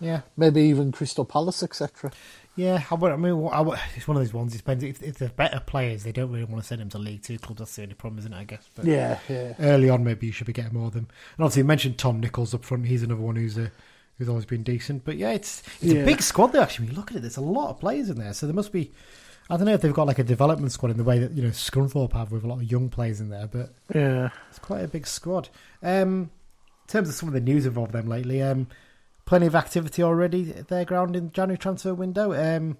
yeah. 0.00 0.20
maybe 0.36 0.62
even 0.62 0.92
Crystal 0.92 1.24
Palace, 1.24 1.62
etc. 1.62 2.10
Yeah, 2.56 2.82
I, 2.90 2.94
I 2.96 3.16
mean, 3.16 3.48
I, 3.52 3.80
it's 3.94 4.08
one 4.08 4.16
of 4.16 4.22
those 4.22 4.32
ones. 4.32 4.52
It 4.54 4.58
depends 4.58 4.82
if, 4.82 5.00
if 5.02 5.18
they're 5.18 5.28
better 5.28 5.60
players, 5.60 6.02
they 6.02 6.10
don't 6.10 6.32
really 6.32 6.44
want 6.44 6.60
to 6.60 6.66
send 6.66 6.80
them 6.80 6.88
to 6.90 6.98
League 6.98 7.22
Two 7.22 7.38
clubs. 7.38 7.58
That's 7.60 7.76
the 7.76 7.82
only 7.82 7.94
problem, 7.94 8.18
isn't 8.18 8.32
it? 8.32 8.36
I 8.36 8.44
guess. 8.44 8.68
But 8.74 8.84
Yeah, 8.86 9.18
yeah. 9.28 9.54
early 9.60 9.88
on, 9.90 10.02
maybe 10.02 10.26
you 10.26 10.32
should 10.32 10.46
be 10.48 10.52
getting 10.52 10.74
more 10.74 10.88
of 10.88 10.94
them. 10.94 11.06
And 11.36 11.44
obviously, 11.44 11.60
you 11.60 11.66
mentioned 11.66 11.98
Tom 11.98 12.18
Nichols 12.18 12.54
up 12.54 12.64
front. 12.64 12.86
He's 12.86 13.02
another 13.02 13.20
one 13.20 13.36
who's 13.36 13.56
a, 13.58 13.70
who's 14.18 14.28
always 14.28 14.44
been 14.46 14.64
decent. 14.64 15.04
But 15.04 15.18
yeah, 15.18 15.30
it's 15.30 15.62
it's 15.80 15.92
a 15.92 16.04
big 16.04 16.20
squad 16.20 16.48
there. 16.48 16.62
Actually, 16.62 16.86
when 16.86 16.94
you 16.94 16.98
look 16.98 17.10
at 17.12 17.18
it, 17.18 17.20
there's 17.20 17.36
a 17.36 17.42
lot 17.42 17.70
of 17.70 17.78
players 17.78 18.10
in 18.10 18.18
there. 18.18 18.32
So 18.32 18.46
there 18.46 18.54
must 18.56 18.72
be. 18.72 18.90
I 19.50 19.56
don't 19.56 19.66
know 19.66 19.72
if 19.72 19.80
they've 19.80 19.92
got 19.94 20.06
like 20.06 20.18
a 20.18 20.24
development 20.24 20.72
squad 20.72 20.90
in 20.90 20.96
the 20.98 21.04
way 21.04 21.18
that 21.20 21.32
you 21.32 21.42
know 21.42 21.48
Scunthorpe 21.48 22.12
have 22.12 22.30
with 22.32 22.44
a 22.44 22.46
lot 22.46 22.56
of 22.56 22.70
young 22.70 22.88
players 22.90 23.20
in 23.20 23.30
there, 23.30 23.46
but 23.46 23.72
Yeah. 23.94 24.28
it's 24.50 24.58
quite 24.58 24.84
a 24.84 24.88
big 24.88 25.06
squad. 25.06 25.48
Um, 25.82 26.30
in 26.82 26.88
terms 26.88 27.08
of 27.08 27.14
some 27.14 27.28
of 27.28 27.32
the 27.34 27.40
news 27.40 27.64
involved 27.66 27.92
them 27.92 28.08
lately, 28.08 28.42
um, 28.42 28.66
plenty 29.24 29.46
of 29.46 29.54
activity 29.54 30.02
already 30.02 30.52
at 30.54 30.68
their 30.68 30.84
ground 30.84 31.16
in 31.16 31.24
the 31.26 31.30
January 31.30 31.58
transfer 31.58 31.94
window. 31.94 32.32
Um, 32.34 32.76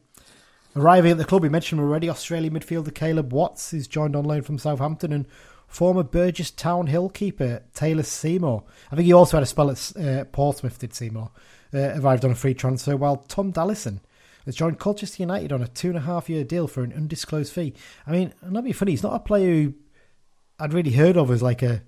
arriving 0.76 1.12
at 1.12 1.18
the 1.18 1.24
club, 1.24 1.42
we 1.42 1.48
mentioned 1.48 1.80
already, 1.80 2.08
Australian 2.10 2.54
midfielder 2.54 2.94
Caleb 2.94 3.32
Watts 3.32 3.72
is 3.72 3.86
joined 3.88 4.14
on 4.16 4.24
loan 4.24 4.42
from 4.42 4.58
Southampton 4.58 5.12
and 5.12 5.26
former 5.66 6.02
Burgess 6.02 6.50
Town 6.50 6.86
Hill 6.86 7.08
keeper 7.10 7.62
Taylor 7.74 8.02
Seymour. 8.02 8.62
I 8.92 8.96
think 8.96 9.06
he 9.06 9.12
also 9.12 9.36
had 9.36 9.42
a 9.42 9.46
spell 9.46 9.70
at 9.70 9.96
uh, 9.96 10.24
Portsmouth, 10.26 10.78
did 10.78 10.94
Seymour, 10.94 11.30
uh, 11.74 12.00
arrived 12.00 12.24
on 12.24 12.30
a 12.30 12.34
free 12.34 12.54
transfer, 12.54 12.96
while 12.96 13.16
Tom 13.16 13.52
Dallison 13.52 14.00
has 14.48 14.56
joined 14.56 14.78
Colchester 14.78 15.22
United 15.22 15.52
on 15.52 15.62
a 15.62 15.68
two 15.68 15.88
and 15.88 15.96
a 15.98 16.00
half 16.02 16.28
year 16.30 16.42
deal 16.44 16.66
for 16.66 16.82
an 16.82 16.92
undisclosed 16.92 17.52
fee. 17.52 17.74
I 18.06 18.12
mean, 18.12 18.32
and 18.40 18.54
that'd 18.54 18.64
be 18.64 18.72
funny, 18.72 18.92
he's 18.92 19.02
not 19.02 19.14
a 19.14 19.18
player 19.20 19.52
who 19.52 19.74
I'd 20.58 20.72
really 20.72 20.92
heard 20.92 21.16
of 21.16 21.30
as 21.30 21.42
like 21.42 21.62
a, 21.62 21.82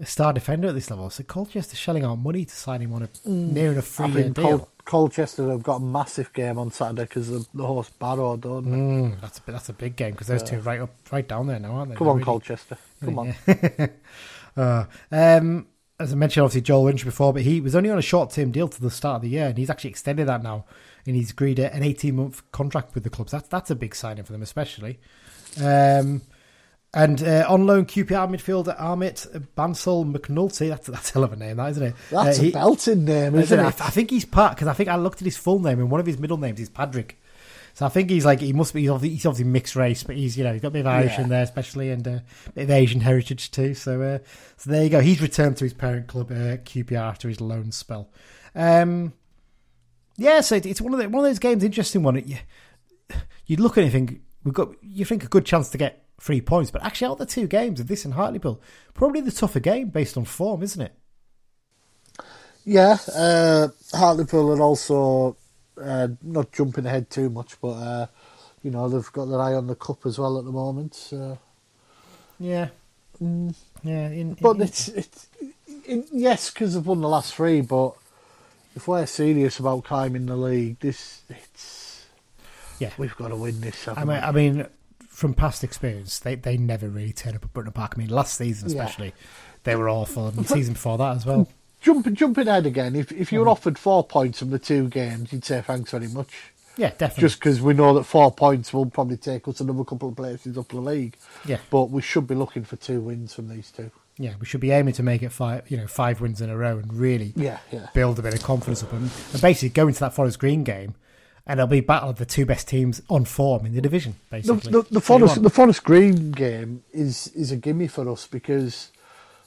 a 0.00 0.06
star 0.06 0.32
defender 0.32 0.68
at 0.68 0.74
this 0.74 0.90
level. 0.90 1.08
So 1.10 1.22
Colchester 1.22 1.76
shelling 1.76 2.04
out 2.04 2.16
money 2.16 2.44
to 2.44 2.54
sign 2.54 2.80
him 2.80 2.92
on 2.92 3.04
a 3.04 3.28
near 3.28 3.72
a 3.72 3.78
I 3.78 3.80
free 3.80 4.08
year 4.08 4.28
deal. 4.30 4.58
Col- 4.58 4.68
Colchester 4.84 5.48
have 5.50 5.62
got 5.62 5.76
a 5.76 5.80
massive 5.80 6.30
game 6.34 6.58
on 6.58 6.70
Saturday 6.70 7.04
because 7.04 7.30
of 7.30 7.48
the 7.54 7.64
horse 7.66 7.88
Barrow, 7.90 8.36
don't 8.36 8.64
they? 8.70 8.76
Mm, 8.76 9.20
that's 9.20 9.38
a 9.38 9.50
that's 9.50 9.68
a 9.70 9.72
big 9.72 9.96
game 9.96 10.10
because 10.12 10.26
those 10.26 10.42
two 10.42 10.56
are 10.56 10.60
right 10.60 10.80
up 10.80 10.90
right 11.10 11.26
down 11.26 11.46
there 11.46 11.58
now, 11.58 11.72
aren't 11.72 11.90
they? 11.92 11.96
Come 11.96 12.04
They're 12.06 12.10
on, 12.10 12.16
really- 12.18 12.24
Colchester. 12.26 12.76
Come 13.02 13.18
on. 13.20 13.34
Yeah. 13.46 13.86
uh, 14.56 14.84
um, 15.10 15.68
as 15.98 16.12
I 16.12 16.16
mentioned, 16.16 16.42
obviously 16.44 16.60
Joel 16.62 16.84
Lynch 16.84 17.04
before, 17.04 17.32
but 17.32 17.42
he 17.42 17.60
was 17.60 17.74
only 17.74 17.88
on 17.88 17.98
a 17.98 18.02
short 18.02 18.30
term 18.30 18.50
deal 18.50 18.68
to 18.68 18.80
the 18.80 18.90
start 18.90 19.16
of 19.16 19.22
the 19.22 19.28
year, 19.30 19.46
and 19.46 19.56
he's 19.56 19.70
actually 19.70 19.90
extended 19.90 20.26
that 20.28 20.42
now, 20.42 20.64
and 21.06 21.16
he's 21.16 21.30
agreed 21.30 21.58
an 21.58 21.82
eighteen 21.82 22.16
month 22.16 22.42
contract 22.52 22.94
with 22.94 23.04
the 23.04 23.10
clubs. 23.10 23.32
That's 23.32 23.48
that's 23.48 23.70
a 23.70 23.74
big 23.74 23.94
signing 23.94 24.24
for 24.24 24.32
them, 24.32 24.42
especially. 24.42 24.98
Um, 25.62 26.22
and 26.92 27.20
uh, 27.24 27.44
on 27.48 27.66
loan 27.66 27.86
QPR 27.86 28.28
midfielder 28.30 28.78
Amrit 28.78 29.26
Bansal 29.56 30.10
McNulty. 30.10 30.68
That's 30.68 30.86
that's 30.86 31.10
a 31.10 31.14
hell 31.14 31.24
of 31.24 31.32
a 31.32 31.36
name, 31.36 31.56
that 31.56 31.70
isn't 31.72 31.82
it? 31.82 31.94
That's 32.10 32.38
Uh, 32.38 32.42
a 32.42 32.44
he- 32.44 32.50
belting 32.52 33.04
name, 33.04 33.34
Isn't 33.34 33.58
isn't 33.58 33.60
it? 33.60 33.80
I, 33.82 33.86
I 33.86 33.90
think 33.90 34.10
he's 34.10 34.24
part 34.24 34.54
because 34.54 34.68
I 34.68 34.72
think 34.74 34.88
I 34.88 34.96
looked 34.96 35.20
at 35.20 35.24
his 35.24 35.36
full 35.36 35.58
name 35.58 35.80
and 35.80 35.90
one 35.90 36.00
of 36.00 36.06
his 36.06 36.18
middle 36.18 36.36
names 36.36 36.60
is 36.60 36.68
Patrick. 36.68 37.20
So 37.76 37.84
I 37.84 37.88
think 37.88 38.08
he's 38.10 38.24
like 38.24 38.38
he 38.40 38.52
must 38.52 38.72
be. 38.72 38.82
He's 38.82 38.90
obviously, 38.90 39.16
he's 39.16 39.26
obviously 39.26 39.50
mixed 39.50 39.74
race, 39.74 40.04
but 40.04 40.14
he's 40.14 40.38
you 40.38 40.44
know 40.44 40.52
he's 40.52 40.62
got 40.62 40.68
a 40.68 40.70
bit 40.70 40.80
of 40.80 40.86
Irish 40.86 41.14
Yeah. 41.14 41.22
in 41.22 41.28
there, 41.28 41.42
especially 41.42 41.90
and 41.90 42.06
uh, 42.06 42.10
a 42.46 42.52
bit 42.52 42.62
of 42.64 42.70
Asian 42.70 43.00
heritage 43.00 43.50
too. 43.50 43.74
So 43.74 44.00
uh, 44.00 44.18
so 44.56 44.70
there 44.70 44.84
you 44.84 44.90
go. 44.90 45.00
He's 45.00 45.20
returned 45.20 45.56
to 45.56 45.64
his 45.64 45.74
parent 45.74 46.06
club 46.06 46.30
uh, 46.30 46.58
QPR 46.58 46.92
after 46.98 47.28
his 47.28 47.40
loan 47.40 47.72
spell. 47.72 48.08
Um, 48.54 49.12
yeah, 50.16 50.40
so 50.40 50.56
it's 50.56 50.80
one 50.80 50.92
of 50.94 51.00
the, 51.00 51.08
one 51.08 51.24
of 51.24 51.30
those 51.30 51.38
games. 51.38 51.64
Interesting 51.64 52.02
one. 52.02 52.16
You, 52.26 52.38
you'd 53.46 53.60
look 53.60 53.78
at 53.78 53.82
it 53.82 53.84
and 53.84 53.92
think 53.92 54.20
we've 54.44 54.54
got 54.54 54.74
you 54.82 55.04
think 55.04 55.24
a 55.24 55.28
good 55.28 55.44
chance 55.44 55.70
to 55.70 55.78
get 55.78 56.04
three 56.20 56.40
points, 56.40 56.70
but 56.70 56.82
actually 56.82 57.08
out 57.08 57.12
of 57.12 57.18
the 57.18 57.26
two 57.26 57.46
games 57.46 57.80
of 57.80 57.88
this 57.88 58.04
and 58.04 58.14
Hartlepool, 58.14 58.60
probably 58.94 59.20
the 59.20 59.32
tougher 59.32 59.60
game 59.60 59.88
based 59.88 60.16
on 60.16 60.24
form, 60.24 60.62
isn't 60.62 60.82
it? 60.82 60.94
Yeah, 62.64 62.96
uh, 63.14 63.68
Hartlepool 63.92 64.52
are 64.52 64.62
also 64.62 65.36
uh, 65.80 66.08
not 66.22 66.52
jumping 66.52 66.86
ahead 66.86 67.10
too 67.10 67.28
much, 67.28 67.60
but 67.60 67.72
uh, 67.72 68.06
you 68.62 68.70
know 68.70 68.88
they've 68.88 69.12
got 69.12 69.26
their 69.26 69.40
eye 69.40 69.54
on 69.54 69.66
the 69.66 69.74
cup 69.74 70.06
as 70.06 70.18
well 70.18 70.38
at 70.38 70.44
the 70.44 70.52
moment. 70.52 70.94
So. 70.94 71.38
Yeah, 72.38 72.68
yeah. 73.82 74.08
In, 74.08 74.34
But 74.40 74.56
in- 74.56 74.62
it's 74.62 74.88
it's 74.88 75.28
it, 75.86 76.06
yes 76.12 76.50
because 76.50 76.74
they've 76.74 76.86
won 76.86 77.00
the 77.00 77.08
last 77.08 77.34
three. 77.34 77.60
But 77.60 77.94
if 78.74 78.88
we're 78.88 79.06
serious 79.06 79.58
about 79.58 79.84
climbing 79.84 80.26
the 80.26 80.36
league, 80.36 80.78
this 80.80 81.22
it's 81.28 82.06
yeah. 82.78 82.90
we've 82.98 83.16
got 83.16 83.28
to 83.28 83.36
win 83.36 83.60
this. 83.60 83.86
I 83.88 83.94
mean, 84.00 84.08
we? 84.08 84.14
I 84.14 84.32
mean, 84.32 84.66
from 85.08 85.34
past 85.34 85.62
experience, 85.64 86.18
they 86.18 86.34
they 86.34 86.56
never 86.56 86.88
really 86.88 87.12
turn 87.12 87.34
up 87.36 87.44
at 87.44 87.52
Brunton 87.52 87.72
Park. 87.72 87.94
I 87.96 87.98
mean, 87.98 88.08
last 88.10 88.36
season 88.36 88.68
Yeah. 88.70 88.82
especially, 88.82 89.12
they 89.64 89.76
were 89.76 89.88
awful, 89.88 90.28
and 90.28 90.36
the 90.36 90.44
season 90.54 90.74
before 90.74 90.98
that 90.98 91.16
as 91.16 91.26
well. 91.26 91.48
Jumping 91.80 92.14
jumping 92.14 92.48
ahead 92.48 92.66
again. 92.66 92.96
If 92.96 93.12
if 93.12 93.30
you 93.32 93.38
Mm-hmm. 93.38 93.44
were 93.44 93.50
offered 93.50 93.78
four 93.78 94.04
points 94.04 94.38
from 94.38 94.50
the 94.50 94.58
two 94.58 94.88
games, 94.88 95.32
you'd 95.32 95.44
say 95.44 95.60
thanks 95.60 95.90
very 95.90 96.08
much. 96.08 96.28
Yeah, 96.76 96.88
definitely. 96.90 97.20
Just 97.20 97.38
because 97.38 97.60
we 97.60 97.72
know 97.72 97.94
that 97.94 98.02
four 98.02 98.32
points 98.32 98.72
will 98.72 98.86
probably 98.86 99.16
take 99.16 99.46
us 99.46 99.60
another 99.60 99.84
couple 99.84 100.08
of 100.08 100.16
places 100.16 100.58
up 100.58 100.66
the 100.68 100.80
league. 100.80 101.16
yeah, 101.46 101.58
But 101.70 101.90
we 101.90 102.02
should 102.02 102.26
be 102.26 102.34
looking 102.34 102.64
for 102.64 102.74
two 102.74 103.00
wins 103.00 103.32
from 103.32 103.48
these 103.48 103.70
two. 103.70 103.92
Yeah. 104.18 104.34
We 104.40 104.46
should 104.46 104.60
be 104.60 104.70
aiming 104.70 104.94
to 104.94 105.02
make 105.02 105.22
it 105.22 105.30
five, 105.30 105.70
you 105.70 105.76
know, 105.76 105.86
five 105.86 106.20
wins 106.20 106.40
in 106.40 106.50
a 106.50 106.56
row, 106.56 106.78
and 106.78 106.92
really 106.92 107.32
Yeah, 107.36 107.58
yeah. 107.72 107.88
build 107.94 108.18
a 108.18 108.22
bit 108.22 108.34
of 108.34 108.42
confidence 108.42 108.82
up, 108.82 108.92
and, 108.92 109.10
and 109.32 109.42
basically 109.42 109.70
go 109.70 109.88
into 109.88 110.00
that 110.00 110.14
Forest 110.14 110.38
Green 110.38 110.62
game, 110.64 110.94
and 111.46 111.58
it'll 111.58 111.66
be 111.68 111.80
battle 111.80 112.10
of 112.10 112.16
the 112.16 112.26
two 112.26 112.46
best 112.46 112.68
teams 112.68 113.02
on 113.10 113.24
form 113.24 113.66
in 113.66 113.74
the 113.74 113.80
division. 113.80 114.16
The, 114.30 114.36
Basically, 114.36 114.72
the, 114.72 114.82
the 114.82 114.94
you 114.94 115.00
Forest 115.00 115.42
the 115.42 115.50
Forest 115.50 115.84
Green 115.84 116.30
game 116.32 116.84
is 116.92 117.28
is 117.28 117.50
a 117.50 117.56
gimme 117.56 117.88
for 117.88 118.08
us 118.10 118.26
because 118.26 118.90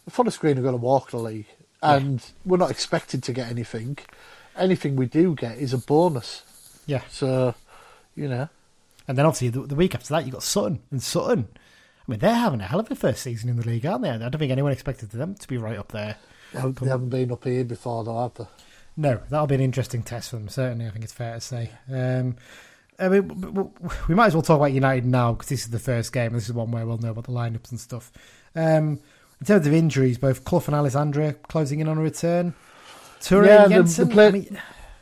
the 0.05 0.11
Forest 0.11 0.39
Green 0.39 0.57
are 0.57 0.61
going 0.61 0.73
to 0.73 0.81
walk 0.81 1.11
the 1.11 1.17
league, 1.17 1.47
and 1.81 2.23
we're 2.45 2.57
not 2.57 2.71
expected 2.71 3.23
to 3.23 3.33
get 3.33 3.49
anything. 3.49 3.97
Anything 4.57 4.95
we 4.95 5.05
do 5.05 5.35
get 5.35 5.57
is 5.59 5.71
a 5.71 5.77
bonus. 5.77 6.41
yeah, 6.87 7.01
So, 7.11 7.53
you 8.15 8.27
know, 8.27 8.49
and 9.07 9.15
then 9.17 9.25
obviously 9.25 9.49
the, 9.49 9.61
the 9.67 9.75
week 9.75 9.93
after 9.93 10.09
that 10.15 10.25
you 10.25 10.31
got 10.31 10.43
Sutton, 10.43 10.79
and 10.91 11.01
Sutton. 11.01 11.47
I 12.07 12.11
mean, 12.11 12.19
they're 12.19 12.33
having 12.33 12.61
a 12.61 12.65
hell 12.65 12.79
of 12.79 12.89
a 12.89 12.95
first 12.95 13.21
season 13.23 13.49
in 13.49 13.57
the 13.57 13.67
league, 13.67 13.85
aren't 13.85 14.03
they? 14.03 14.09
I 14.09 14.17
don't 14.17 14.37
think 14.37 14.51
anyone 14.51 14.71
expected 14.71 15.09
them 15.11 15.35
to 15.35 15.47
be 15.47 15.57
right 15.57 15.77
up 15.77 15.91
there. 15.91 16.15
they 16.53 16.59
haven't- 16.59 16.79
they 16.79 16.87
haven't 16.89 17.09
been 17.09 17.31
up 17.31 17.43
here 17.43 17.65
before, 17.65 18.03
though, 18.05 18.21
have 18.23 18.33
they? 18.35 18.47
No, 18.95 19.19
that'll 19.29 19.47
be 19.47 19.55
an 19.55 19.61
interesting 19.61 20.01
test 20.03 20.29
for 20.29 20.37
them. 20.37 20.47
Certainly, 20.49 20.87
I 20.87 20.89
think 20.89 21.03
it's 21.03 21.13
fair 21.13 21.35
to 21.35 21.41
say. 21.41 21.71
Um, 21.91 22.37
I 22.99 23.09
mean, 23.09 23.71
we 24.07 24.15
might 24.15 24.27
as 24.27 24.33
well 24.33 24.41
talk 24.41 24.57
about 24.57 24.71
United 24.73 25.05
now 25.05 25.33
because 25.33 25.49
this 25.49 25.61
is 25.65 25.69
the 25.69 25.77
first 25.79 26.11
game. 26.13 26.33
This 26.33 26.45
is 26.47 26.53
one 26.53 26.71
where 26.71 26.85
we'll 26.85 26.97
know 26.97 27.11
about 27.11 27.25
the 27.25 27.31
lineups 27.31 27.69
and 27.71 27.79
stuff. 27.79 28.11
Um, 28.55 28.99
in 29.39 29.45
terms 29.45 29.67
of 29.67 29.73
injuries, 29.73 30.17
both 30.17 30.45
Clough 30.45 30.63
and 30.65 30.75
Alessandra 30.75 31.33
closing 31.47 31.79
in 31.79 31.87
on 31.87 31.97
a 31.99 32.01
return. 32.01 32.55
Toure 33.19 33.45
Yeah, 33.45 33.65
and 33.65 33.87
the- 33.87 34.05
the 34.05 34.11
play- 34.11 34.27
I 34.27 34.31
mean, 34.31 34.59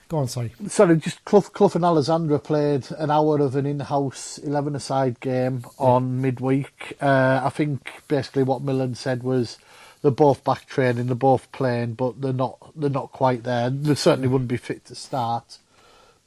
go 0.07 0.17
on, 0.17 0.27
sorry. 0.27 0.53
Sorry, 0.67 0.97
just 0.97 1.23
Clough, 1.25 1.41
Clough 1.41 1.71
and 1.75 1.85
Alessandra 1.85 2.39
played 2.39 2.89
an 2.97 3.11
hour 3.11 3.39
of 3.39 3.55
an 3.55 3.65
in-house 3.65 4.37
eleven-a-side 4.39 5.19
game 5.19 5.65
on 5.77 6.21
midweek. 6.21 6.95
Uh, 7.01 7.41
I 7.43 7.49
think 7.49 7.91
basically 8.07 8.43
what 8.43 8.61
Millen 8.61 8.95
said 8.95 9.23
was 9.23 9.57
they're 10.01 10.11
both 10.11 10.43
back 10.43 10.67
training, 10.67 11.07
they're 11.07 11.15
both 11.15 11.51
playing, 11.51 11.93
but 11.93 12.21
they're 12.21 12.33
not 12.33 12.57
they're 12.75 12.89
not 12.89 13.11
quite 13.11 13.43
there. 13.43 13.69
They 13.69 13.95
certainly 13.95 14.27
wouldn't 14.27 14.49
be 14.49 14.57
fit 14.57 14.85
to 14.85 14.95
start, 14.95 15.57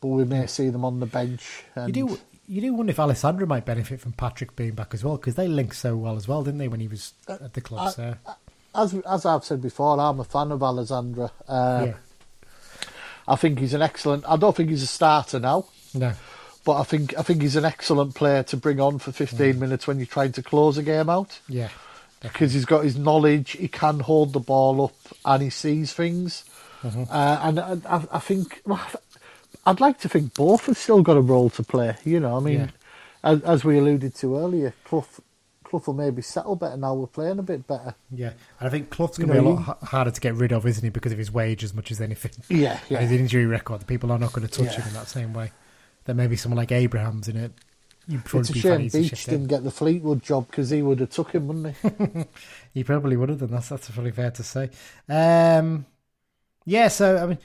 but 0.01 0.09
we 0.09 0.24
may 0.24 0.47
see 0.47 0.68
them 0.70 0.85
on 0.85 1.01
the 1.01 1.07
bench. 1.07 1.64
And 1.76 1.95
You 1.97 2.09
do 2.09 2.20
you 2.49 2.61
do 2.62 2.74
wonder 2.74 2.91
if 2.91 2.99
Alessandra 2.99 3.47
might 3.47 3.66
benefit 3.66 4.01
from 4.01 4.12
Patrick 4.12 4.57
being 4.57 4.72
back 4.72 4.95
as 4.95 5.05
well 5.05 5.16
because 5.16 5.35
they 5.35 5.47
linked 5.47 5.76
so 5.76 5.97
well 5.97 6.16
as 6.16 6.26
well, 6.26 6.43
didn't 6.43 6.59
they, 6.59 6.68
when 6.68 6.81
he 6.81 6.89
was 6.89 7.12
at 7.29 7.53
the 7.53 7.61
club? 7.61 7.93
So 7.93 8.14
as 8.74 8.95
as 8.95 9.26
I've 9.26 9.45
said 9.45 9.62
before, 9.62 10.01
I'm 10.01 10.18
a 10.18 10.24
fan 10.24 10.51
of 10.51 10.62
Alessandra. 10.62 11.31
Uh, 11.47 11.85
yeah, 11.89 11.95
I 13.29 13.37
think 13.37 13.59
he's 13.59 13.74
an 13.74 13.83
excellent. 13.83 14.24
I 14.29 14.37
don't 14.37 14.57
think 14.57 14.70
he's 14.70 14.83
a 14.83 14.87
starter 14.87 15.39
now. 15.39 15.66
no, 15.95 16.12
But 16.64 16.81
I 16.81 16.85
think 16.85 17.16
I 17.18 17.22
think 17.22 17.43
he's 17.43 17.57
an 17.57 17.64
excellent 17.64 18.14
player 18.14 18.43
to 18.45 18.57
bring 18.57 18.81
on 18.81 18.99
for 18.99 19.12
15 19.12 19.55
Mm. 19.55 19.59
minutes 19.59 19.87
when 19.87 19.99
you're 19.99 20.07
trying 20.07 20.33
to 20.33 20.43
close 20.43 20.79
a 20.79 20.83
game 20.83 21.09
out 21.11 21.39
yeah, 21.49 21.68
because 22.20 22.53
he's 22.55 22.64
got 22.64 22.85
his 22.85 22.97
knowledge. 22.97 23.53
He 23.53 23.68
can 23.68 24.01
hold 24.01 24.33
the 24.33 24.41
ball 24.41 24.85
up 24.87 24.97
and 25.24 25.43
he 25.43 25.51
sees 25.51 25.93
things. 25.93 26.45
Mm-hmm. 26.83 27.05
Uh, 27.11 27.39
and 27.43 27.61
I, 27.61 27.97
I, 27.97 28.05
I 28.12 28.18
think 28.18 28.62
I'd 29.66 29.81
like 29.81 29.99
to 30.01 30.09
think 30.09 30.35
both 30.35 30.66
have 30.66 30.79
still 30.79 31.03
got 31.03 31.16
a 31.16 31.20
role 31.20 31.51
to 31.51 31.62
play. 31.62 31.97
You 32.05 32.20
know, 32.20 32.37
I 32.37 32.41
mean, 32.41 32.59
Yeah. 32.61 32.68
as, 33.24 33.41
as 33.43 33.64
we 33.64 33.79
alluded 33.79 34.14
to 34.16 34.37
earlier, 34.39 34.72
Clough 34.85 35.07
Clough 35.68 35.82
will 35.86 35.94
maybe 35.94 36.22
settle 36.22 36.56
better 36.56 36.76
now. 36.76 36.94
We're 36.94 37.06
playing 37.06 37.38
a 37.38 37.42
bit 37.42 37.66
better. 37.66 37.94
yeah. 38.10 38.30
And 38.58 38.66
I 38.66 38.70
think 38.70 38.88
Clough's 38.90 39.18
going 39.18 39.28
to 39.28 39.34
be 39.34 39.38
a 39.38 39.42
lot 39.42 39.56
ha- 39.62 39.78
harder 39.82 40.10
to 40.10 40.20
get 40.20 40.34
rid 40.34 40.52
of, 40.52 40.64
isn't 40.66 40.82
he, 40.82 40.88
because 40.90 41.12
of 41.12 41.18
his 41.18 41.30
wage 41.30 41.62
as 41.62 41.74
much 41.74 41.90
as 41.90 42.00
anything. 42.00 42.30
Yeah, 42.48 42.78
And 42.88 42.98
his 43.00 43.12
injury 43.12 43.44
record, 43.46 43.80
the 43.82 43.84
people 43.86 44.10
are 44.10 44.18
not 44.18 44.32
going 44.32 44.46
to 44.48 44.52
touch 44.52 44.72
Yeah. 44.74 44.80
him 44.82 44.88
in 44.88 44.94
that 44.94 45.08
same 45.08 45.34
way. 45.34 45.52
Then 46.06 46.16
maybe 46.16 46.36
someone 46.36 46.56
like 46.56 46.72
Abrahams 46.72 47.28
in 47.28 47.36
it. 47.36 47.52
You'd 48.06 48.24
probably 48.24 48.40
It's 48.40 48.50
a 48.50 48.52
be 48.54 48.60
shame 48.60 48.88
Beech 49.02 49.24
didn't 49.26 49.48
get 49.48 49.64
the 49.64 49.70
Fleetwood 49.70 50.22
job 50.22 50.46
because 50.46 50.70
he 50.70 50.80
would 50.80 51.00
have 51.00 51.10
took 51.10 51.32
him, 51.32 51.46
wouldn't 51.48 51.76
he? 51.76 52.24
He 52.72 52.82
probably 52.84 53.16
would 53.18 53.28
have 53.28 53.40
done. 53.40 53.50
That's 53.50 53.68
that's 53.68 53.90
probably 53.90 54.12
fair 54.12 54.30
to 54.30 54.42
say. 54.42 54.70
Um, 55.10 55.84
yeah. 56.64 56.88
So 56.88 57.18
I 57.18 57.26
mean, 57.26 57.38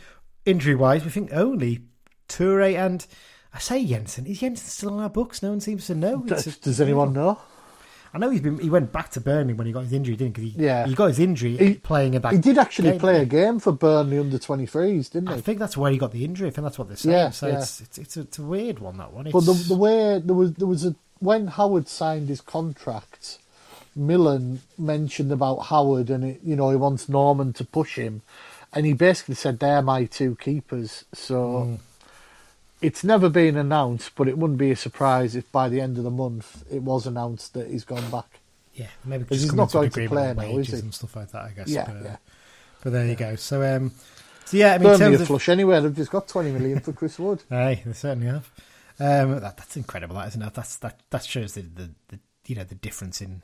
injury 0.46 0.76
wise, 0.76 1.04
we 1.04 1.12
think 1.12 1.34
only 1.34 1.82
Toure 2.30 2.74
and 2.78 3.06
I 3.54 3.60
say 3.60 3.86
Jensen. 3.86 4.26
Is 4.26 4.40
Jensen 4.40 4.66
still 4.70 4.94
on 4.94 5.02
our 5.04 5.10
books? 5.10 5.44
No 5.44 5.50
one 5.50 5.60
seems 5.60 5.86
to 5.88 5.96
know. 5.96 6.22
Does, 6.22 6.48
a- 6.48 6.60
does 6.62 6.80
anyone 6.80 7.12
know? 7.12 7.40
I 8.14 8.20
know 8.20 8.30
he's 8.30 8.42
been. 8.42 8.60
He 8.60 8.70
went 8.70 8.92
back 8.92 9.10
to 9.12 9.22
Burnley 9.22 9.54
when 9.54 9.66
he 9.66 9.74
got 9.74 9.84
his 9.84 9.94
injury, 9.94 10.16
didn't 10.16 10.38
he? 10.38 10.52
'Cause 10.52 10.56
he, 10.60 10.66
Yeah. 10.66 10.86
he 10.86 10.94
got 10.94 11.08
his 11.08 11.20
injury 11.20 11.58
He- 11.58 11.74
playing 11.76 12.14
in 12.14 12.22
that. 12.22 12.34
He 12.34 12.38
did 12.40 12.58
actually 12.60 12.92
game, 12.92 13.00
play 13.00 13.22
a 13.22 13.26
game 13.26 13.58
for 13.60 13.72
Burnley 13.72 14.20
under 14.20 14.38
23s, 14.38 15.10
didn't 15.10 15.30
he? 15.30 15.36
I 15.36 15.42
think 15.42 15.58
that's 15.58 15.76
where 15.76 15.92
he 15.92 15.98
got 15.98 16.12
the 16.12 16.24
injury. 16.24 16.48
I 16.48 16.52
think 16.52 16.64
that's 16.64 16.78
what 16.78 16.88
they're 16.90 16.98
saying. 16.98 17.18
Yeah, 17.18 17.30
so 17.32 17.48
yeah. 17.48 17.58
It's, 17.60 17.82
it's 17.82 17.98
it's 17.98 18.18
a, 18.18 18.22
it's 18.22 18.38
a 18.40 18.44
weird 18.44 18.78
one 18.80 18.98
that 18.98 19.12
one. 19.14 19.26
But 19.32 19.46
the 19.46 19.52
It's- 19.54 19.68
the 19.68 19.76
way 19.76 20.22
there 20.24 20.36
was 20.36 20.54
there 20.54 20.68
was 20.68 20.86
a 20.86 20.96
when 21.20 21.48
Howard 21.48 21.88
signed 21.88 22.30
his 22.30 22.42
contract, 22.42 23.40
Millen 23.96 24.62
mentioned 24.78 25.32
about 25.32 25.58
Howard 25.68 26.10
and 26.10 26.24
it, 26.24 26.42
you 26.44 26.56
know 26.56 26.70
he 26.70 26.76
wants 26.76 27.08
Norman 27.10 27.54
to 27.54 27.64
push 27.66 27.96
him, 27.96 28.22
and 28.74 28.86
he 28.86 28.94
basically 28.94 29.36
said 29.36 29.60
they're 29.60 29.82
my 29.82 30.06
two 30.06 30.36
keepers. 30.36 31.06
So 31.14 31.64
Hmm. 31.64 31.76
It's 32.84 33.04
never 33.04 33.30
been 33.30 33.56
announced, 33.58 34.12
but 34.16 34.28
it 34.28 34.38
wouldn't 34.38 34.60
be 34.60 34.72
a 34.72 34.76
surprise 34.76 35.36
if 35.36 35.52
by 35.52 35.70
the 35.70 35.82
end 35.82 35.98
of 35.98 36.04
the 36.04 36.12
month 36.12 36.64
it 36.72 36.82
was 36.82 37.08
announced 37.08 37.54
that 37.54 37.70
he's 37.70 37.84
gone 37.84 38.10
back. 38.12 38.40
yeah, 38.74 38.88
maybe 39.06 39.24
Because 39.24 39.42
he's 39.42 39.54
not 39.54 39.72
going 39.72 39.90
to 39.90 40.08
play 40.08 40.34
now, 40.34 40.58
is 40.58 40.68
he? 40.68 40.80
and 40.80 40.94
stuff 40.94 41.16
like 41.16 41.32
that. 41.32 41.42
I 41.44 41.50
guess. 41.52 41.70
Yeah, 41.70 41.86
but, 41.86 41.96
uh, 41.96 42.04
yeah. 42.04 42.16
but 42.84 42.94
there 42.94 43.06
you 43.08 43.16
go. 43.16 43.36
So 43.36 43.64
um, 43.76 43.92
so 44.46 44.58
yeah, 44.58 44.74
I 44.74 44.78
mean, 44.78 44.92
in 44.92 45.00
Burnley 45.00 45.16
of 45.16 45.28
flush 45.28 45.50
anyway. 45.50 45.80
They've 45.80 45.96
just 45.96 46.12
got 46.12 46.28
20 46.28 46.52
million 46.52 46.80
for 46.80 46.94
Chris 46.94 47.18
Wood. 47.18 47.44
Aye, 47.52 47.82
they 47.86 47.94
certainly 47.94 48.28
have. 48.28 48.50
Um, 49.00 49.40
that, 49.40 49.58
that's 49.58 49.76
incredible, 49.76 50.16
that 50.18 50.28
isn't 50.28 50.42
it? 50.42 50.54
That's 50.54 50.76
that 50.78 51.00
that 51.10 51.24
shows 51.24 51.54
the, 51.54 51.62
the, 51.62 51.90
the 52.10 52.20
you 52.46 52.56
know 52.56 52.64
the 52.64 52.76
difference 52.76 53.22
in 53.22 53.42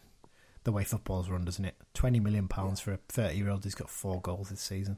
the 0.64 0.72
way 0.72 0.84
football's 0.84 1.30
run, 1.30 1.46
doesn't 1.46 1.66
it? 1.66 1.76
Twenty 1.94 2.20
million 2.20 2.48
pounds 2.48 2.82
for 2.82 2.92
a 2.94 2.98
thirty-year-old 3.08 3.64
who's 3.64 3.76
got 3.76 3.90
four 3.90 4.22
goals 4.22 4.50
this 4.50 4.62
season. 4.62 4.98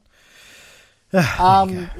Um, 1.38 1.90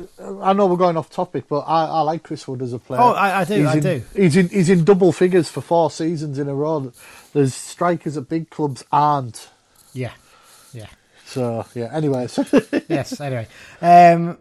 I 0.43 0.53
know 0.55 0.67
we're 0.67 0.77
going 0.79 0.97
off 0.97 1.11
topic, 1.11 1.45
but 1.49 1.61
I, 1.61 1.85
I 1.85 2.01
like 2.01 2.23
Chris 2.23 2.49
Wood 2.49 2.63
as 2.63 2.73
a 2.73 2.79
player. 2.79 3.01
Oh, 3.03 3.13
I- 3.13 3.41
I 3.41 3.45
do, 3.45 3.55
He's 3.57 3.67
I 3.67 3.75
in, 3.75 3.81
do. 3.83 4.03
He's 4.17 4.37
in 4.37 4.49
he's 4.49 4.71
in 4.71 4.85
double 4.85 5.13
figures 5.13 5.51
for 5.51 5.61
four 5.61 5.91
seasons 5.91 6.39
in 6.39 6.49
a 6.49 6.55
row. 6.55 6.91
There's 7.35 7.55
strikers 7.55 8.17
at 8.17 8.29
big 8.31 8.49
clubs 8.49 8.85
aren't. 8.91 9.51
Yeah, 9.93 10.13
yeah, 10.73 10.87
So 11.27 11.67
yeah. 11.75 11.91
Anyways, 11.93 12.39
yes. 12.89 13.21
Anyway, 13.21 13.47
um, 13.83 14.39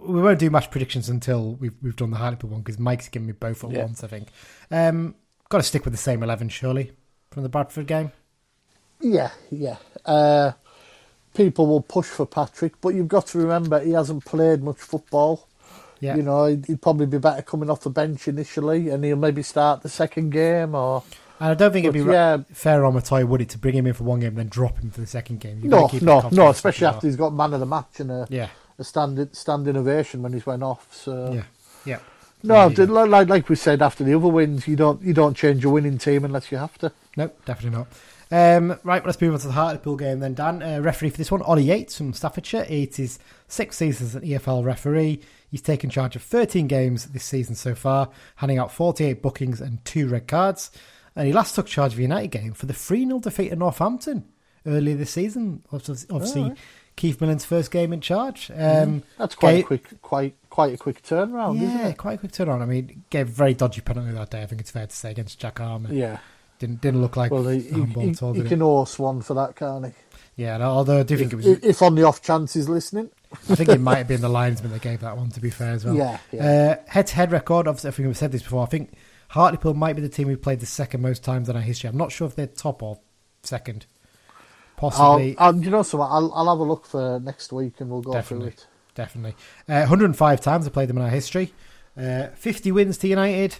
we 0.00 0.20
won't 0.20 0.40
do 0.40 0.50
match 0.50 0.70
predictions 0.72 1.08
until 1.08 1.52
we've 1.54 1.74
we've 1.80 1.94
done 1.94 2.10
the 2.10 2.16
Hartlepool 2.16 2.50
one 2.50 2.62
because 2.62 2.78
Mike's 2.80 3.08
given 3.08 3.26
me 3.26 3.32
both 3.34 3.62
at 3.62 3.70
Yeah. 3.70 3.82
once. 3.84 4.02
I 4.02 4.08
think. 4.08 4.28
Um, 4.72 5.14
got 5.48 5.58
to 5.58 5.62
stick 5.62 5.84
with 5.84 5.94
the 5.94 5.98
same 5.98 6.24
eleven, 6.24 6.48
surely, 6.48 6.90
from 7.30 7.44
the 7.44 7.48
Bradford 7.48 7.86
game. 7.86 8.10
yeah, 9.00 9.30
yeah. 9.52 9.76
Uh, 10.04 10.52
people 11.40 11.66
will 11.66 11.80
push 11.80 12.06
for 12.06 12.26
Patrick, 12.26 12.78
but 12.82 12.90
you've 12.90 13.08
got 13.08 13.26
to 13.28 13.38
remember 13.38 13.80
he 13.80 13.92
hasn't 13.92 14.24
played 14.26 14.62
much 14.62 14.76
football. 14.76 15.46
Yeah, 16.00 16.16
You 16.16 16.22
know, 16.22 16.44
he'd, 16.46 16.66
he'd 16.66 16.82
probably 16.82 17.06
be 17.06 17.16
better 17.18 17.40
coming 17.40 17.70
off 17.70 17.80
the 17.80 17.88
bench 17.90 18.28
initially, 18.28 18.90
and 18.90 19.02
he'll 19.04 19.16
maybe 19.16 19.42
start 19.42 19.82
the 19.82 19.88
second 19.88 20.30
game 20.30 20.74
or. 20.74 21.02
and 21.38 21.50
I 21.50 21.54
don't 21.54 21.72
think 21.72 21.84
it'd 21.84 21.94
be 21.94 22.02
But, 22.02 22.12
yeah. 22.12 22.36
fair 22.52 22.84
on 22.84 22.92
Matoy, 22.94 23.26
would 23.26 23.40
it, 23.40 23.48
to 23.50 23.58
bring 23.58 23.74
him 23.74 23.86
in 23.86 23.94
for 23.94 24.04
one 24.04 24.20
game 24.20 24.28
and 24.28 24.38
then 24.38 24.48
drop 24.48 24.78
him 24.78 24.90
for 24.90 25.00
the 25.00 25.06
second 25.06 25.40
game? 25.40 25.60
You've 25.62 25.70
No, 25.70 25.88
no, 26.02 26.28
no. 26.30 26.48
Especially 26.50 26.86
after 26.86 27.06
he's 27.06 27.16
got 27.16 27.32
man 27.32 27.54
of 27.54 27.60
the 27.60 27.66
match 27.66 28.00
and 28.00 28.10
a. 28.10 28.26
Yeah, 28.28 28.48
a 28.78 28.84
stand 28.84 29.28
standing 29.32 29.76
ovation 29.76 30.22
when 30.22 30.32
he's 30.32 30.46
went 30.46 30.62
off. 30.62 30.86
So 30.94 31.32
yeah, 31.34 31.42
yeah. 31.84 31.98
No, 32.42 32.68
Yeah. 32.68 32.84
like 32.84 33.28
like 33.28 33.48
we 33.50 33.56
said 33.56 33.82
after 33.82 34.02
the 34.04 34.14
other 34.14 34.28
wins, 34.28 34.66
you 34.66 34.76
don't 34.76 35.02
you 35.02 35.12
don't 35.12 35.36
change 35.36 35.62
your 35.62 35.72
winning 35.72 35.98
team 35.98 36.24
unless 36.24 36.50
you 36.50 36.56
have 36.56 36.76
to. 36.78 36.90
No, 37.16 37.30
definitely 37.44 37.76
not. 37.78 37.88
Um, 38.32 38.78
right, 38.84 39.04
let's 39.04 39.20
move 39.20 39.34
on 39.34 39.40
to 39.40 39.48
the 39.48 39.52
Hartlepool 39.52 39.96
game 39.96 40.20
then, 40.20 40.34
Dan. 40.34 40.62
Uh, 40.62 40.80
referee 40.80 41.10
for 41.10 41.16
this 41.16 41.32
one, 41.32 41.42
Ollie 41.42 41.64
Yates 41.64 41.96
from 41.96 42.12
Staffordshire. 42.12 42.64
It 42.68 42.98
is 42.98 43.18
six 43.48 43.76
seasons 43.76 44.14
as 44.14 44.22
an 44.22 44.28
EFL 44.28 44.64
referee. 44.64 45.20
He's 45.50 45.62
taken 45.62 45.90
charge 45.90 46.14
of 46.14 46.22
13 46.22 46.68
games 46.68 47.06
this 47.06 47.24
season 47.24 47.56
so 47.56 47.74
far, 47.74 48.10
handing 48.36 48.58
out 48.58 48.70
48 48.72 49.20
bookings 49.20 49.60
and 49.60 49.84
two 49.84 50.06
red 50.08 50.28
cards. 50.28 50.70
And 51.16 51.26
he 51.26 51.32
last 51.32 51.56
took 51.56 51.66
charge 51.66 51.92
of 51.94 51.98
a 51.98 52.02
United 52.02 52.28
game 52.28 52.52
for 52.52 52.66
the 52.66 52.72
3 52.72 53.04
0 53.04 53.18
defeat 53.18 53.50
at 53.50 53.58
Northampton 53.58 54.28
earlier 54.64 54.94
this 54.96 55.10
season. 55.10 55.62
Obviously, 55.72 56.06
obviously 56.14 56.42
Alright. 56.42 56.58
Keith 56.94 57.20
Millen's 57.20 57.44
first 57.44 57.72
game 57.72 57.92
in 57.92 58.00
charge. 58.00 58.50
Um, 58.54 59.02
That's 59.18 59.34
quite 59.34 59.52
Ga- 59.54 59.60
a 59.60 59.62
quick, 59.64 60.02
quite 60.02 60.34
quite 60.50 60.74
a 60.74 60.76
quick 60.76 61.02
turnaround, 61.02 61.60
yeah, 61.60 61.68
isn't 61.68 61.86
it? 61.86 61.96
quite 61.96 62.14
a 62.14 62.18
quick 62.18 62.32
turnaround. 62.32 62.62
I 62.62 62.66
mean, 62.66 63.04
gave 63.10 63.28
a 63.28 63.32
very 63.32 63.54
dodgy 63.54 63.80
penalty 63.80 64.12
that 64.12 64.30
day, 64.30 64.42
I 64.42 64.46
think 64.46 64.60
it's 64.60 64.70
fair 64.70 64.86
to 64.86 64.94
say, 64.94 65.10
against 65.10 65.38
Jack 65.38 65.60
Armer. 65.60 65.92
Yeah. 65.92 66.18
Didn't, 66.60 66.80
didn't 66.82 67.00
look 67.00 67.16
like 67.16 67.32
Well, 67.32 67.48
he, 67.48 67.60
he, 67.62 67.70
handball 67.70 68.02
he, 68.04 68.10
at 68.10 68.22
all, 68.22 68.32
he 68.34 68.40
it? 68.42 68.46
can 68.48 68.60
horse 68.60 68.98
one 68.98 69.22
for 69.22 69.34
that, 69.34 69.56
can't 69.56 69.86
he? 69.86 69.92
Yeah, 70.36 70.56
no, 70.58 70.66
although 70.66 71.00
I 71.00 71.02
do 71.02 71.16
think 71.16 71.32
it 71.32 71.36
was. 71.36 71.46
If, 71.46 71.64
if 71.64 71.82
on 71.82 71.94
the 71.96 72.04
off 72.04 72.22
chance 72.22 72.54
he's 72.54 72.68
listening. 72.68 73.10
I 73.48 73.54
think 73.56 73.68
it 73.68 73.80
might 73.80 73.96
have 73.96 74.08
been 74.08 74.20
the 74.20 74.28
linesman 74.28 74.70
that 74.72 74.80
gave 74.82 75.00
that 75.00 75.16
one. 75.16 75.30
To 75.30 75.40
be 75.40 75.50
fair, 75.50 75.72
as 75.72 75.84
well. 75.84 75.94
Yeah, 75.96 76.18
yeah. 76.32 76.76
Uh, 76.86 76.90
head-to-head 76.90 77.32
record. 77.32 77.66
Obviously, 77.66 77.88
I 77.88 77.90
think 77.92 78.06
we've 78.06 78.16
said 78.16 78.30
this 78.32 78.42
before. 78.42 78.62
I 78.62 78.66
think 78.66 78.92
Hartlepool 79.28 79.74
might 79.74 79.96
be 79.96 80.02
the 80.02 80.08
team 80.08 80.28
we've 80.28 80.40
played 80.40 80.60
the 80.60 80.66
second 80.66 81.02
most 81.02 81.24
times 81.24 81.48
in 81.48 81.56
our 81.56 81.62
history. 81.62 81.88
I'm 81.88 81.96
not 81.96 82.12
sure 82.12 82.26
if 82.28 82.36
they're 82.36 82.46
top 82.46 82.82
or 82.82 83.00
second. 83.42 83.86
I'll, 84.82 84.90
Possibly, 84.90 85.36
I'll, 85.38 85.54
you 85.56 85.68
know, 85.70 85.82
so 85.82 86.00
I'll 86.00 86.32
I'll 86.34 86.48
have 86.48 86.58
a 86.58 86.64
look 86.64 86.86
for 86.86 87.20
next 87.20 87.52
week 87.52 87.80
and 87.80 87.90
we'll 87.90 88.00
go 88.00 88.12
Definitely. 88.12 88.50
through 88.50 88.54
it. 88.54 88.66
definitely. 88.94 89.34
Uh, 89.68 89.80
105 89.80 90.40
times 90.40 90.66
I 90.66 90.70
played 90.70 90.88
them 90.88 90.96
in 90.96 91.02
our 91.04 91.10
history. 91.10 91.52
Uh, 91.98 92.28
50 92.28 92.72
wins 92.72 92.96
to 92.98 93.08
United, 93.08 93.56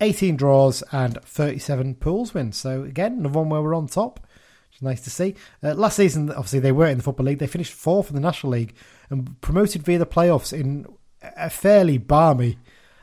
18 0.00 0.36
draws, 0.36 0.82
and 0.92 1.20
37 1.22 1.96
pools 1.96 2.34
wins. 2.34 2.56
So 2.56 2.82
again, 2.84 3.14
another 3.18 3.38
one 3.38 3.48
where 3.48 3.62
we're 3.62 3.74
on 3.74 3.86
top. 3.88 4.20
Which 4.68 4.76
is 4.76 4.82
nice 4.82 5.00
to 5.02 5.10
see. 5.10 5.34
Uh, 5.62 5.74
last 5.74 5.96
season, 5.96 6.30
obviously, 6.30 6.60
they 6.60 6.72
were 6.72 6.86
in 6.86 6.98
the 6.98 7.02
Football 7.02 7.26
League. 7.26 7.38
They 7.38 7.46
finished 7.46 7.72
fourth 7.72 8.10
in 8.10 8.14
the 8.14 8.20
National 8.20 8.52
League 8.52 8.74
and 9.10 9.40
promoted 9.40 9.82
via 9.82 9.98
the 9.98 10.06
playoffs 10.06 10.52
in 10.52 10.86
a 11.22 11.48
fairly 11.50 11.98
balmy 11.98 12.58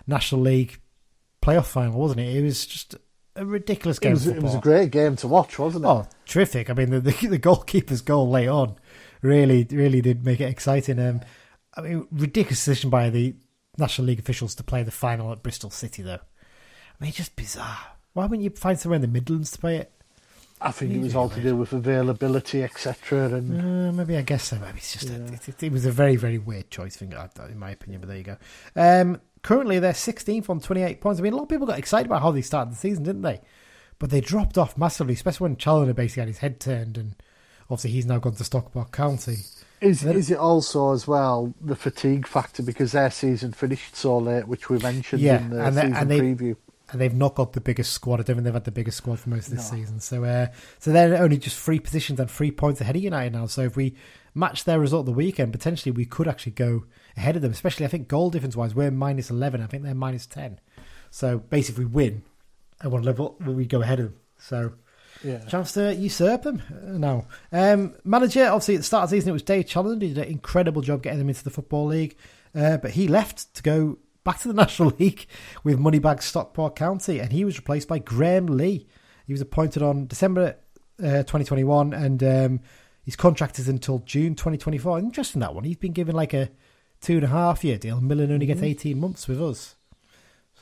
National 0.08 0.42
League 0.42 0.80
playoff 1.42 1.66
final, 1.66 2.00
wasn't 2.00 2.22
it? 2.22 2.36
It 2.36 2.44
was 2.44 2.66
just 2.66 2.96
a 3.36 3.46
ridiculous 3.46 3.98
It 3.98 4.02
game. 4.02 4.12
was, 4.14 4.28
of 4.28 4.38
it 4.38 4.44
was 4.44 4.56
a 4.56 4.60
great 4.60 4.92
game 4.92 5.16
to 5.18 5.28
watch, 5.28 5.58
wasn't 5.60 5.86
it? 5.86 5.88
Oh, 5.88 6.08
terrific! 6.26 6.70
I 6.70 6.74
mean, 6.74 6.92
the, 6.92 7.00
the 7.02 7.28
the 7.28 7.40
goalkeeper's 7.40 8.02
goal 8.02 8.30
late 8.30 8.48
on 8.48 8.76
really, 9.22 9.68
really 9.72 10.02
did 10.02 10.24
make 10.24 10.40
it 10.40 10.50
exciting. 10.50 11.00
Um, 11.00 11.22
I 11.76 11.82
mean, 11.82 12.08
ridiculous 12.12 12.64
decision 12.64 12.90
by 12.92 13.10
the 13.10 13.36
National 13.78 14.08
League 14.08 14.20
officials 14.20 14.56
to 14.56 14.64
play 14.64 14.84
the 14.84 14.92
final 14.92 15.32
at 15.32 15.44
Bristol 15.44 15.72
City, 15.72 16.04
though. 16.04 16.20
I 17.00 17.04
mean, 17.04 17.14
just 17.14 17.36
bizarre. 17.36 17.78
Why 18.14 18.26
wouldn't 18.26 18.44
you 18.44 18.50
find 18.52 18.80
somewhere 18.80 18.96
in 18.96 19.02
the 19.02 19.08
Midlands 19.08 19.52
to 19.52 19.60
play 19.60 19.78
it? 19.78 19.92
I 20.62 20.72
think 20.72 20.94
it 20.94 21.00
was 21.02 21.16
all 21.16 21.30
to 21.30 21.42
do 21.42 21.56
with 21.56 21.74
availability, 21.74 22.64
etc. 22.64 23.26
And 23.36 23.60
Uh, 23.60 23.92
maybe 23.92 24.16
I 24.18 24.22
guess 24.22 24.46
so. 24.46 24.56
Maybe 24.58 24.78
it's 24.78 24.94
just 24.94 25.10
a, 25.10 25.16
it, 25.26 25.50
it, 25.50 25.64
it 25.64 25.72
was 25.72 25.86
a 25.86 25.92
very 25.92 26.16
very 26.16 26.38
weird 26.38 26.72
choice. 26.72 27.02
I- 27.02 27.30
in 27.50 27.60
my 27.60 27.72
opinion, 27.72 28.00
but 28.02 28.08
there 28.08 28.18
you 28.18 28.24
go. 28.24 28.38
Um, 28.76 29.20
currently 29.44 29.80
they're 29.80 29.92
16th 29.94 30.50
on 30.50 30.62
28 30.62 31.02
points. 31.02 31.20
I 31.20 31.24
mean, 31.24 31.34
a 31.34 31.36
lot 31.36 31.44
of 31.44 31.50
people 31.50 31.68
got 31.68 31.78
excited 31.78 32.06
about 32.08 32.22
how 32.22 32.32
they 32.32 32.42
started 32.42 32.72
the 32.72 32.78
season, 32.78 33.04
didn't 33.04 33.22
they? 33.24 33.42
But 34.00 34.10
they 34.10 34.22
dropped 34.22 34.58
off 34.58 34.78
massively, 34.78 35.14
especially 35.14 35.46
when 35.46 35.56
Challinor 35.58 35.94
basically 35.96 36.22
had 36.22 36.28
his 36.30 36.38
head 36.40 36.60
turned, 36.62 36.98
and 36.98 37.16
obviously 37.70 37.92
he's 37.92 38.06
now 38.06 38.20
gone 38.20 38.34
to 38.36 38.44
Stockport 38.46 38.92
County. 38.94 39.38
is 39.82 40.02
Then- 40.02 40.16
is 40.16 40.32
it 40.32 40.38
also 40.38 40.94
as 40.94 41.06
well 41.06 41.54
the 41.62 41.76
fatigue 41.76 42.26
factor 42.28 42.64
because 42.64 42.94
their 42.94 43.12
season 43.12 43.52
finished 43.52 43.96
so 43.98 44.18
late, 44.18 44.48
which 44.48 44.70
we 44.70 44.80
mentioned 44.80 45.22
Yeah, 45.22 45.42
in 45.42 45.50
the 45.50 45.64
and 45.66 45.76
season 45.76 45.94
and 45.96 46.10
they- 46.12 46.20
preview. 46.22 46.56
And 46.92 47.02
they've 47.02 47.14
not 47.14 47.36
got 47.36 47.54
the 47.54 47.62
biggest 47.62 47.94
squad. 47.94 48.20
I 48.20 48.24
don't 48.24 48.36
think 48.36 48.44
they've 48.44 48.54
had 48.54 48.64
the 48.64 48.72
biggest 48.72 48.98
squad 48.98 49.20
for 49.20 49.30
most 49.30 49.48
of 49.48 49.56
this 49.56 49.70
season. 49.70 50.00
So, 50.00 50.24
uh, 50.24 50.48
so 50.80 50.92
they're 50.92 51.22
only 51.22 51.38
just 51.38 51.58
three 51.60 51.80
positions 51.80 52.20
and 52.20 52.30
three 52.30 52.52
points 52.52 52.80
ahead 52.82 52.96
of 52.96 53.02
United 53.02 53.34
now. 53.34 53.48
So, 53.48 53.62
if 53.64 53.76
we 53.76 53.96
match 54.34 54.66
their 54.66 54.80
result 54.80 55.06
the 55.06 55.12
weekend, 55.12 55.52
potentially 55.52 55.92
we 55.92 56.06
could 56.06 56.28
actually 56.28 56.52
go 56.52 56.86
ahead 57.18 57.36
of 57.36 57.42
them. 57.42 57.52
Especially, 57.52 57.86
I 57.86 57.90
think 57.90 58.08
goal 58.08 58.30
difference 58.30 58.56
wise, 58.56 58.76
we're 58.76 58.92
minus 58.92 59.30
eleven. 59.30 59.62
I 59.62 59.68
think 59.68 59.84
they're 59.84 59.96
minus 59.96 60.26
ten. 60.28 60.60
So, 61.10 61.40
basically, 61.40 61.86
if 61.86 61.90
we 61.90 61.96
win 61.96 62.24
at 62.82 62.92
one 62.92 63.04
level, 63.04 63.38
we 63.46 63.66
go 63.66 63.82
ahead 63.82 64.00
of 64.00 64.06
them. 64.12 64.20
So, 64.38 64.74
Yeah. 65.24 65.40
chance 65.46 65.72
to 65.74 65.96
usurp 65.96 66.44
them 66.44 66.62
uh, 66.70 66.98
now. 66.98 67.26
Um, 67.52 67.96
manager, 68.04 68.46
obviously, 68.48 68.76
at 68.76 68.80
the 68.80 68.84
start 68.84 69.06
of 69.06 69.10
the 69.10 69.16
season, 69.16 69.30
it 69.30 69.34
was 69.34 69.44
Dave. 69.44 69.68
He 69.70 69.94
did 70.14 70.18
an 70.18 70.26
incredible 70.26 70.82
job 70.82 71.02
getting 71.02 71.20
them 71.20 71.30
into 71.30 71.44
the 71.44 71.50
Football 71.50 71.88
League. 71.88 72.16
Uh, 72.54 72.78
but 72.78 72.92
he 72.92 73.08
left 73.08 73.54
to 73.56 73.64
go 73.64 73.98
back 74.26 74.40
to 74.40 74.50
the 74.50 74.54
National 74.66 74.90
League 75.00 75.28
with 75.64 75.80
Moneybag 75.80 76.22
Stockport 76.22 76.76
County, 76.76 77.20
and 77.20 77.32
he 77.32 77.46
was 77.46 77.58
replaced 77.58 77.88
by 77.88 78.00
Graham 78.00 78.48
Lee. 78.48 78.88
He 79.26 79.32
was 79.32 79.42
appointed 79.42 79.82
on 79.82 80.08
December 80.08 80.58
uh, 81.00 81.24
2021, 81.24 81.94
and 81.94 82.22
um, 82.24 82.60
his 83.04 83.16
contract 83.16 83.58
is 83.58 83.70
until 83.70 84.00
June 84.00 84.36
2024. 84.36 85.00
Interesting 85.00 85.40
that 85.40 85.56
one. 85.56 85.64
He's 85.64 85.78
been 85.78 85.94
given 85.94 86.16
like 86.16 86.34
a 86.34 86.50
two 87.00 87.16
and 87.16 87.24
a 87.24 87.28
half 87.28 87.64
year 87.64 87.78
deal. 87.78 88.02
Millen 88.02 88.32
only 88.32 88.46
gets 88.46 88.62
18 88.62 89.00
months 89.00 89.28
with 89.28 89.42
us. 89.42 89.76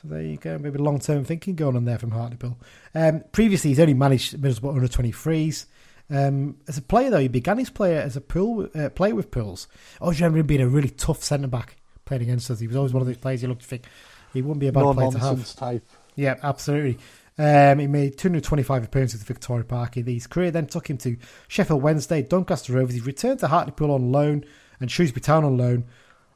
So 0.00 0.08
there 0.08 0.22
you 0.22 0.36
go. 0.36 0.58
Maybe 0.58 0.78
long 0.78 1.00
term 1.00 1.24
thinking 1.24 1.56
going 1.56 1.76
on 1.76 1.84
there 1.84 1.98
from 1.98 2.12
Hartlepool. 2.12 2.58
Um, 2.94 3.24
previously, 3.32 3.70
he's 3.70 3.80
only 3.80 3.94
managed 3.94 4.36
Middlesbrough 4.36 4.74
under 4.74 4.88
23s. 4.88 5.66
Um, 6.10 6.58
as 6.68 6.76
a 6.76 6.82
player, 6.82 7.08
though, 7.10 7.18
he 7.18 7.28
began 7.28 7.56
his 7.56 7.70
player 7.70 8.00
as 8.00 8.14
a 8.14 8.20
pool 8.20 8.68
uh, 8.74 8.90
player 8.90 9.14
with 9.14 9.30
pools. 9.30 9.68
I 10.00 10.04
always 10.04 10.20
remember 10.20 10.38
him 10.40 10.46
being 10.46 10.60
a 10.60 10.68
really 10.68 10.90
tough 10.90 11.22
centre 11.22 11.48
back 11.48 11.76
playing 12.04 12.22
against 12.22 12.50
us. 12.50 12.60
He 12.60 12.66
was 12.66 12.76
always 12.76 12.92
one 12.92 13.00
of 13.00 13.06
those 13.06 13.16
players 13.16 13.42
you 13.42 13.48
looked 13.48 13.62
to 13.62 13.68
think 13.68 13.84
he 14.32 14.42
wouldn't 14.42 14.60
be 14.60 14.68
a 14.68 14.72
bad 14.72 14.80
No 14.80 14.94
player 14.94 15.10
to 15.10 15.18
have. 15.18 15.54
type. 15.56 15.84
Yeah, 16.16 16.36
absolutely. 16.42 16.98
Um, 17.36 17.80
he 17.80 17.86
made 17.88 18.16
225 18.16 18.84
appearances 18.84 19.20
at 19.20 19.26
Victoria 19.26 19.64
Park. 19.64 19.96
In 19.96 20.06
his 20.06 20.26
career 20.26 20.50
then 20.50 20.66
took 20.66 20.88
him 20.88 20.98
to 20.98 21.16
Sheffield 21.48 21.82
Wednesday, 21.82 22.22
Doncaster 22.22 22.72
Rovers. 22.72 22.94
He 22.94 23.00
returned 23.00 23.40
to 23.40 23.48
Hartlepool 23.48 23.90
on 23.90 24.12
loan 24.12 24.44
and 24.80 24.90
Shrewsbury 24.90 25.20
Town 25.20 25.44
on 25.44 25.56
loan, 25.56 25.84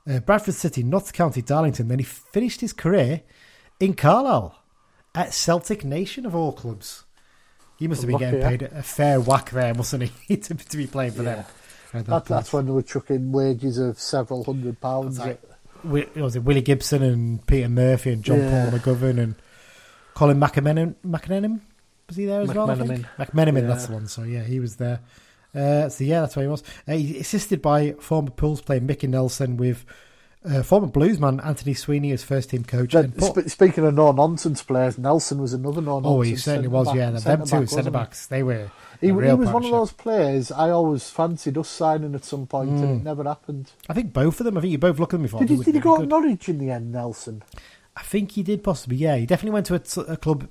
uh, 0.09 0.19
Bradford 0.21 0.55
City, 0.55 0.83
Notts 0.83 1.13
County, 1.13 1.43
Darlington. 1.43 1.87
Then 1.89 1.99
he 2.01 2.05
finished 2.05 2.61
his 2.61 2.73
career 2.73 3.23
in 3.79 3.95
Carlisle 3.95 4.61
at 5.15 5.33
Celtic 5.33 5.85
Nation 5.85 6.27
of 6.27 6.35
all 6.35 6.53
clubs. 6.53 7.05
He 7.79 7.87
must 7.87 8.03
have 8.03 8.09
been 8.09 8.19
getting 8.19 8.41
Lucky, 8.41 8.59
paid 8.59 8.73
a 8.73 8.83
fair 8.83 9.21
whack 9.21 9.51
there, 9.51 9.73
mustn't 9.75 10.03
he, 10.27 10.37
to, 10.37 10.55
to 10.55 10.77
be 10.77 10.89
playing 10.89 11.13
for 11.13 11.23
them? 11.23 11.45
that 11.93 12.07
That, 12.07 12.25
that's 12.25 12.53
when 12.53 12.67
they 12.67 12.73
were 12.73 12.83
chucking 12.83 13.31
wages 13.31 13.79
of 13.79 14.01
several 14.01 14.43
hundred 14.43 14.81
pounds. 14.81 15.19
That's 15.19 15.31
at- 15.45 15.58
Was 15.85 16.37
it 16.37 16.43
Willie 16.45 16.63
Gibson 16.63 17.03
and 17.03 17.47
Peter 17.47 17.69
Murphy 17.69 18.13
and 18.13 18.23
John 18.25 18.39
Yeah. 18.39 18.71
Paul 18.71 18.79
McGovern 18.79 19.19
and 19.19 19.35
Colin 20.15 20.39
McMenamin? 20.41 20.95
McMenamin? 21.07 21.61
Was 22.09 22.17
he 22.17 22.25
there 22.27 22.41
as 22.43 22.49
well? 22.55 22.67
McMenamin. 22.69 23.05
McMenamin, 23.19 23.63
Yeah. 23.63 23.67
that's 23.69 23.87
the 23.87 23.93
one. 23.93 24.07
So 24.09 24.23
yeah, 24.23 24.43
he 24.43 24.61
was 24.61 24.77
there. 24.77 25.01
Uh, 25.55 25.89
so 25.89 26.05
yeah, 26.05 26.21
that's 26.21 26.37
where 26.37 26.45
he 26.45 26.51
was. 26.51 26.63
Uh, 26.87 26.93
he 26.93 27.19
assisted 27.19 27.63
by 27.63 27.93
former 28.01 28.31
Pools 28.31 28.61
player 28.61 28.81
Mickey 28.81 29.07
Nelson 29.07 29.57
with 29.57 29.85
uh, 30.45 30.63
former 30.63 30.87
Bluesman 30.89 31.45
Anthony 31.45 31.75
Sweeney 31.75 32.13
as 32.13 32.23
first 32.23 32.51
team 32.51 32.65
coach. 32.65 32.93
Then, 32.93 33.13
sp- 33.21 33.49
speaking 33.49 33.85
of 33.85 33.95
no 33.95 34.13
nonsense 34.13 34.63
players, 34.63 34.99
Nelson 34.99 35.41
was 35.41 35.53
another 35.53 35.81
no 35.81 36.01
nonsense. 36.01 36.07
oh, 36.07 36.21
he 36.21 36.37
certainly 36.37 36.69
was. 36.69 36.95
Yeah, 36.95 37.11
them 37.11 37.45
two 37.45 37.67
centre 37.67 37.91
backs. 37.91 38.27
They 38.27 38.43
were. 38.43 38.71
He, 39.01 39.07
he 39.09 39.13
was 39.13 39.51
one 39.51 39.65
of 39.65 39.71
those 39.71 39.93
players 39.93 40.51
I 40.51 40.71
always 40.71 41.09
fancied 41.09 41.57
us 41.57 41.69
signing 41.69 42.15
at 42.17 42.25
some 42.25 42.47
point, 42.47 42.71
and 42.71 42.79
Mm. 42.85 43.01
it 43.01 43.05
never 43.05 43.23
happened. 43.25 43.71
I 43.89 43.93
think 43.95 44.13
both 44.13 44.41
of 44.41 44.45
them. 44.45 44.59
I 44.59 44.61
think 44.61 44.73
you 44.73 44.79
both 44.79 44.99
looked 44.99 45.13
at 45.15 45.19
them 45.19 45.23
before. 45.23 45.41
Did 45.41 45.51
he, 45.51 45.57
did 45.65 45.75
he 45.75 45.81
go 45.81 45.99
to. 45.99 46.07
Norwich 46.07 46.49
in 46.49 46.59
the 46.59 46.71
end, 46.71 46.93
Nelson? 46.93 47.43
I 47.97 48.03
think 48.03 48.33
he 48.33 48.43
did 48.43 48.63
possibly. 48.65 48.97
Yeah, 48.97 49.17
he 49.17 49.27
definitely 49.27 49.53
went 49.55 49.67
to 49.67 49.75
a, 49.75 49.79
t- 49.81 50.03
a 50.09 50.17
club 50.17 50.49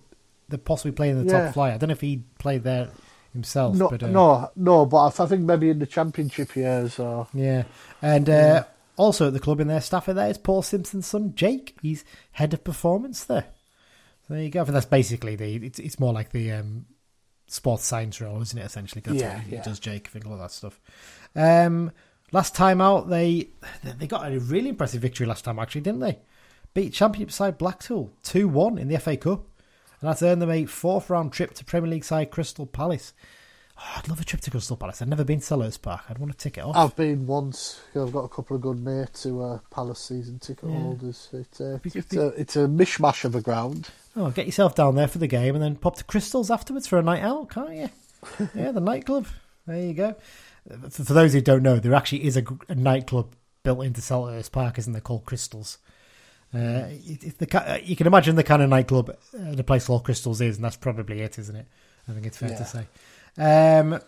that 0.50 0.64
possibly 0.66 0.92
played 0.94 1.12
in 1.12 1.26
the 1.26 1.32
Yeah. 1.34 1.46
top 1.46 1.54
flight. 1.54 1.74
I 1.74 1.78
don't 1.78 1.90
know 1.90 1.94
if 1.94 2.02
he 2.02 2.24
played 2.40 2.64
there 2.64 2.90
himself. 3.34 3.76
No, 3.76 3.90
but, 3.90 4.04
uh, 4.04 4.08
no, 4.08 4.50
no. 4.56 4.86
But 4.86 5.20
I, 5.20 5.24
I 5.24 5.28
think 5.28 5.42
maybe 5.44 5.70
in 5.70 5.80
the 5.80 5.86
championship 5.86 6.56
years 6.56 7.00
or 7.00 7.28
Yeah, 7.34 7.64
and 8.02 8.30
uh, 8.30 8.64
also 8.98 9.28
at 9.28 9.34
the 9.34 9.40
club 9.40 9.60
in 9.62 9.68
their 9.68 9.82
staff 9.82 10.08
there 10.08 10.30
is 10.30 10.38
Paul 10.38 10.62
Simpson's 10.62 11.06
son 11.08 11.34
Jake. 11.36 11.78
He's 11.82 12.04
head 12.34 12.54
of 12.54 12.64
performance 12.64 13.24
there. 13.24 13.46
So 14.28 14.34
there 14.34 14.44
you 14.44 14.50
go. 14.50 14.64
Think 14.66 14.74
that's 14.74 14.86
basically 14.86 15.36
the. 15.38 15.56
It's, 15.66 15.80
it's 15.80 16.00
more 16.00 16.12
like 16.12 16.32
the 16.32 16.52
um, 16.52 16.86
sports 17.48 17.86
science 17.86 18.20
role, 18.20 18.42
isn't 18.42 18.58
it? 18.60 18.66
Essentially, 18.66 19.02
that's 19.02 19.18
Yeah, 19.20 19.36
what 19.36 19.44
he 19.44 19.56
yeah. 19.56 19.64
does. 19.64 19.80
Jake, 19.80 20.08
I 20.08 20.10
think 20.10 20.26
all 20.28 20.38
that 20.38 20.52
stuff. 20.52 20.80
Um, 21.36 21.92
last 22.32 22.54
time 22.56 22.82
out, 22.82 23.10
they 23.10 23.50
they 23.84 24.08
got 24.08 24.30
a 24.32 24.40
really 24.40 24.70
impressive 24.70 25.02
victory 25.02 25.26
last 25.26 25.46
time, 25.46 25.60
actually, 25.60 25.82
didn't 25.82 26.02
they? 26.02 26.20
Beat 26.74 26.94
Championship 26.94 27.32
side 27.32 27.58
Blackpool 27.58 28.12
two 28.24 28.48
one 28.48 28.78
in 28.78 28.88
the 28.90 29.00
FA 29.00 29.16
Cup, 29.16 29.46
and 30.02 30.10
that's 30.10 30.22
earned 30.22 30.42
them 30.42 30.52
a 30.52 30.66
fourth 30.66 31.10
round 31.10 31.32
trip 31.32 31.54
to 31.56 31.64
Premier 31.66 31.90
League 31.92 32.04
side 32.04 32.30
Crystal 32.32 32.66
Palace. 32.66 33.14
Oh, 33.80 33.94
I'd 33.98 34.08
love 34.10 34.20
a 34.20 34.24
trip 34.24 34.42
to 34.42 34.50
Crystal 34.52 34.76
Palace. 34.76 35.02
I've 35.02 35.08
never 35.08 35.24
been 35.24 35.40
to 35.40 35.46
Selhurst 35.46 35.82
Park. 35.84 36.02
I'd 36.10 36.18
want 36.18 36.32
to 36.32 36.38
tick 36.38 36.58
it 36.58 36.62
off. 36.64 36.76
I've 36.76 36.96
been 36.96 37.28
once. 37.28 37.80
I've 37.96 38.12
got 38.12 38.24
a 38.24 38.28
couple 38.30 38.56
of 38.56 38.62
good 38.64 38.84
mates 38.84 39.24
who 39.24 39.40
are 39.42 39.62
Palace 39.70 40.00
season 40.00 40.40
ticket 40.40 40.70
Yeah. 40.70 40.80
holders. 40.80 41.30
It's 41.32 41.60
a, 41.60 41.80
Be- 41.84 41.92
it's 41.94 42.08
be- 42.10 42.18
a 42.18 42.28
it's 42.30 42.56
a 42.56 42.62
mishmash 42.68 43.24
of 43.24 43.36
a 43.36 43.42
ground. 43.42 43.90
Oh, 44.16 44.32
get 44.32 44.48
yourself 44.48 44.74
down 44.74 44.96
there 44.96 45.08
for 45.08 45.20
the 45.20 45.28
game 45.28 45.54
and 45.54 45.64
then 45.64 45.76
pop 45.76 45.96
to 45.98 46.04
Crystals 46.04 46.50
afterwards 46.50 46.88
for 46.88 46.98
a 46.98 47.04
night 47.04 47.22
out, 47.22 47.50
can't 47.52 47.74
you? 47.76 47.90
yeah, 48.56 48.72
the 48.72 48.80
nightclub. 48.82 49.28
There 49.68 49.80
you 49.80 49.94
go. 49.94 50.16
For, 50.90 51.04
for 51.04 51.14
those 51.14 51.34
who 51.34 51.42
don't 51.42 51.62
know, 51.62 51.78
there 51.78 51.94
actually 51.94 52.26
is 52.26 52.36
a, 52.36 52.44
a 52.68 52.74
nightclub 52.76 53.36
built 53.62 53.84
into 53.86 54.02
Selhurst 54.02 54.52
Park, 54.52 54.80
isn't 54.80 54.94
there, 54.94 55.02
called 55.02 55.26
Crystals? 55.26 55.78
Uh, 56.54 56.88
it, 57.06 57.38
the, 57.38 57.72
uh, 57.74 57.78
you 57.84 57.96
can 57.96 58.08
imagine 58.08 58.36
the 58.38 58.44
kind 58.44 58.62
of 58.64 58.70
nightclub 58.70 59.10
uh, 59.12 59.52
the 59.54 59.64
place 59.64 59.86
called 59.86 60.04
Crystals 60.06 60.42
is, 60.42 60.56
and 60.56 60.66
that's 60.66 60.78
probably 60.78 61.22
it, 61.22 61.38
isn't 61.38 61.56
it? 61.56 61.68
I 62.10 62.14
think 62.14 62.26
it's 62.26 62.38
fair 62.38 62.50
Yeah. 62.50 62.58
to 62.58 62.66
say. 62.66 62.88
Um, 63.38 64.00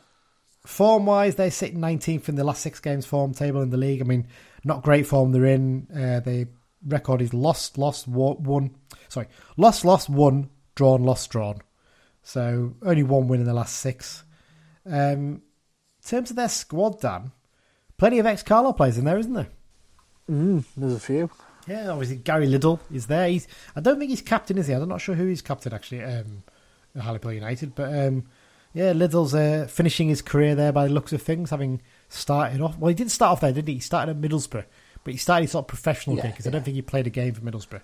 form 0.66 1.06
wise, 1.06 1.36
they 1.36 1.50
sit 1.50 1.76
19th 1.76 2.30
in 2.30 2.36
the 2.36 2.44
last 2.44 2.62
six 2.62 2.80
games 2.80 3.06
form 3.06 3.34
table 3.34 3.62
in 3.62 3.70
the 3.70 3.78
league. 3.78 4.02
I 4.02 4.06
mean, 4.06 4.28
not 4.64 4.84
great 4.84 5.06
form 5.06 5.32
they're 5.32 5.46
in. 5.46 5.88
Uh, 5.92 6.20
the 6.20 6.48
record 6.86 7.22
is 7.22 7.34
lost, 7.34 7.78
lost, 7.78 8.08
won. 8.08 8.76
Sorry, 9.08 9.28
lost, 9.58 9.86
lost, 9.86 10.10
won, 10.10 10.50
drawn, 10.76 11.04
lost, 11.04 11.30
drawn. 11.30 11.62
So 12.24 12.76
only 12.84 13.04
one 13.04 13.28
win 13.28 13.42
in 13.42 13.46
the 13.46 13.54
last 13.54 13.78
six. 13.78 14.24
Um, 14.86 15.42
in 16.02 16.08
terms 16.08 16.30
of 16.30 16.36
their 16.36 16.50
squad, 16.50 17.02
Dan, 17.02 17.32
plenty 17.98 18.20
of 18.20 18.26
ex 18.26 18.44
Carlo 18.44 18.74
players 18.74 18.98
in 18.98 19.06
there, 19.06 19.20
isn't 19.20 19.34
there? 19.34 19.50
Mm, 20.30 20.64
there's 20.78 20.94
a 20.94 21.00
few. 21.00 21.30
Yeah, 21.68 21.90
obviously 21.90 22.18
Gary 22.18 22.48
Liddell 22.48 22.80
is 22.92 23.08
there. 23.08 23.28
He's 23.28 23.48
I 23.76 23.82
don't 23.82 24.00
think 24.00 24.10
he's 24.10 24.22
captain, 24.22 24.58
is 24.58 24.68
he? 24.68 24.74
I'm 24.74 24.88
not 24.88 25.02
sure 25.02 25.16
who 25.16 25.28
he's 25.28 25.42
captain 25.42 25.74
actually. 25.74 26.04
Um, 26.04 26.44
at 26.96 27.02
Hartlepool 27.02 27.34
United, 27.34 27.76
but 27.76 27.94
um, 27.94 28.26
yeah, 28.74 28.92
Liddell's 28.92 29.34
uh, 29.34 29.68
finishing 29.70 30.10
his 30.10 30.22
career 30.22 30.56
there 30.56 30.72
by 30.72 30.88
the 30.88 30.94
looks 30.94 31.12
of 31.14 31.22
things, 31.22 31.50
having 31.50 31.82
started 32.08 32.62
off. 32.62 32.78
Well, 32.78 32.90
he 32.90 32.96
didn't 32.96 33.12
start 33.12 33.32
off 33.34 33.42
there, 33.42 33.52
did 33.54 33.68
he? 33.68 33.76
He 33.76 33.80
started 33.80 34.12
at 34.16 34.22
Middlesbrough, 34.22 34.66
but 35.04 35.12
he 35.14 35.18
started 35.18 35.44
his 35.44 35.52
sort 35.52 35.64
of 35.64 35.68
professional 35.68 36.16
Yeah, 36.16 36.24
gig 36.24 36.32
because 36.32 36.48
I 36.48 36.50
don't 36.52 36.64
think 36.64 36.76
he 36.76 36.82
played 36.82 37.08
a 37.08 37.10
game 37.10 37.34
for 37.34 37.42
Middlesbrough 37.42 37.82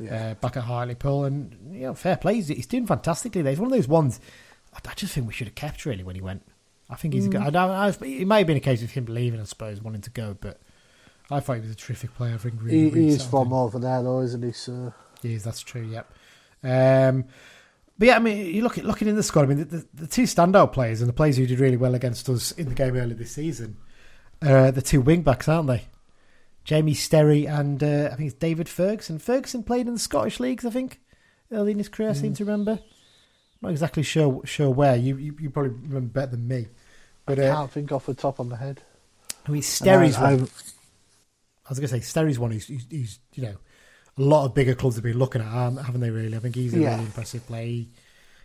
Yeah. 0.00 0.30
uh, 0.30 0.34
back 0.34 0.56
at 0.56 0.64
Hartlepool, 0.64 1.24
and 1.24 1.56
you 1.74 1.82
know, 1.82 1.94
fair 1.94 2.16
play. 2.16 2.34
He's, 2.36 2.48
he's 2.48 2.66
doing 2.66 2.86
fantastically 2.86 3.42
there. 3.42 3.52
He's 3.52 3.60
one 3.60 3.70
of 3.70 3.76
those 3.76 3.88
ones. 3.88 4.20
I, 4.74 4.78
I 4.88 4.94
just 4.94 5.12
think 5.14 5.26
we 5.26 5.32
should 5.32 5.46
have 5.48 5.54
kept 5.54 5.84
really 5.86 6.02
when 6.04 6.14
he 6.16 6.20
went. 6.22 6.42
I 6.90 6.96
think 6.96 7.14
he's 7.14 7.26
a 7.26 7.30
good. 7.30 7.40
I, 7.40 7.50
don't- 7.50 7.70
I, 7.70 7.88
it 8.06 8.26
may 8.26 8.38
have 8.38 8.46
been 8.46 8.56
a 8.58 8.60
case 8.60 8.82
of 8.82 8.90
him 8.90 9.06
leaving, 9.06 9.40
I 9.40 9.44
suppose, 9.44 9.80
wanting 9.80 10.02
to 10.02 10.10
go, 10.10 10.36
but 10.40 10.60
I 11.30 11.40
thought 11.40 11.54
he 11.54 11.60
was 11.62 11.70
a 11.70 11.74
terrific 11.74 12.14
player. 12.14 12.34
I 12.34 12.38
think 12.38 12.56
really, 12.62 12.78
he, 12.78 12.84
really 12.86 13.00
he 13.02 13.08
is 13.08 13.22
settled 13.22 13.46
from 13.48 13.52
over 13.54 13.78
there, 13.78 14.02
though, 14.02 14.20
isn't 14.20 14.42
he? 14.42 14.52
sir? 14.52 14.92
He 15.22 15.32
is, 15.34 15.44
that's 15.44 15.60
true, 15.62 15.82
yep. 15.82 16.10
Um, 16.62 17.24
but 17.98 18.08
yeah, 18.08 18.16
I 18.16 18.18
mean, 18.18 18.46
you 18.54 18.62
look 18.62 18.78
at 18.78 18.84
looking 18.84 19.08
in 19.08 19.16
the 19.16 19.22
squad. 19.22 19.42
I 19.42 19.46
mean, 19.46 19.58
the, 19.58 19.64
the, 19.64 19.86
the 19.94 20.06
two 20.06 20.24
standout 20.24 20.72
players 20.72 21.00
and 21.00 21.08
the 21.08 21.12
players 21.14 21.36
who 21.36 21.46
did 21.46 21.60
really 21.60 21.76
well 21.76 21.94
against 21.94 22.28
us 22.28 22.52
in 22.52 22.68
the 22.68 22.74
game 22.74 22.96
earlier 22.96 23.14
this 23.14 23.32
season, 23.32 23.76
uh, 24.42 24.70
the 24.70 24.82
two 24.82 25.00
wing 25.00 25.22
backs, 25.22 25.48
aren't 25.48 25.68
they? 25.68 25.84
Jamie 26.64 26.94
Sterry 26.94 27.46
and 27.46 27.82
uh, 27.82 28.08
I 28.10 28.16
think 28.16 28.30
it's 28.30 28.38
David 28.38 28.68
Ferguson. 28.68 29.18
Ferguson 29.18 29.62
played 29.62 29.86
in 29.86 29.92
the 29.94 29.98
Scottish 29.98 30.40
leagues, 30.40 30.64
I 30.64 30.70
think, 30.70 31.00
early 31.52 31.72
in 31.72 31.78
his 31.78 31.88
career. 31.90 32.10
I 32.10 32.14
seem 32.14 32.34
to 32.34 32.44
remember. 32.44 32.78
Not 33.60 33.70
exactly 33.70 34.02
sure 34.02 34.40
sure 34.44 34.70
where. 34.70 34.96
You 34.96 35.16
you, 35.16 35.36
you 35.40 35.50
probably 35.50 35.72
remember 35.72 36.08
better 36.12 36.32
than 36.32 36.48
me. 36.48 36.68
But 37.26 37.38
I 37.38 37.46
uh, 37.48 37.54
can't 37.54 37.70
think 37.70 37.92
off 37.92 38.06
the 38.06 38.14
top 38.14 38.38
of 38.38 38.48
my 38.48 38.56
head. 38.56 38.82
I 39.46 39.50
mean, 39.50 39.62
Sterry's 39.62 40.16
I- 40.16 40.22
one. 40.22 40.32
I'm- 40.40 40.48
I 41.66 41.70
was 41.70 41.78
going 41.78 41.88
to 41.88 41.94
say 41.94 42.00
Sterry's 42.00 42.38
one. 42.38 42.50
He's, 42.50 42.66
he's, 42.66 42.86
he's 42.90 43.18
you 43.34 43.44
know 43.44 43.56
a 44.18 44.22
lot 44.22 44.44
of 44.44 44.54
bigger 44.54 44.74
clubs 44.74 44.96
have 44.96 45.04
been 45.04 45.18
looking 45.18 45.42
at, 45.42 45.52
um, 45.52 45.76
haven't 45.76 46.00
they? 46.00 46.10
Really, 46.10 46.36
I 46.36 46.40
think 46.40 46.54
he's 46.54 46.74
a 46.74 46.78
Yeah. 46.78 46.90
really 46.92 47.04
impressive 47.06 47.46
player. 47.46 47.64
He 47.66 47.88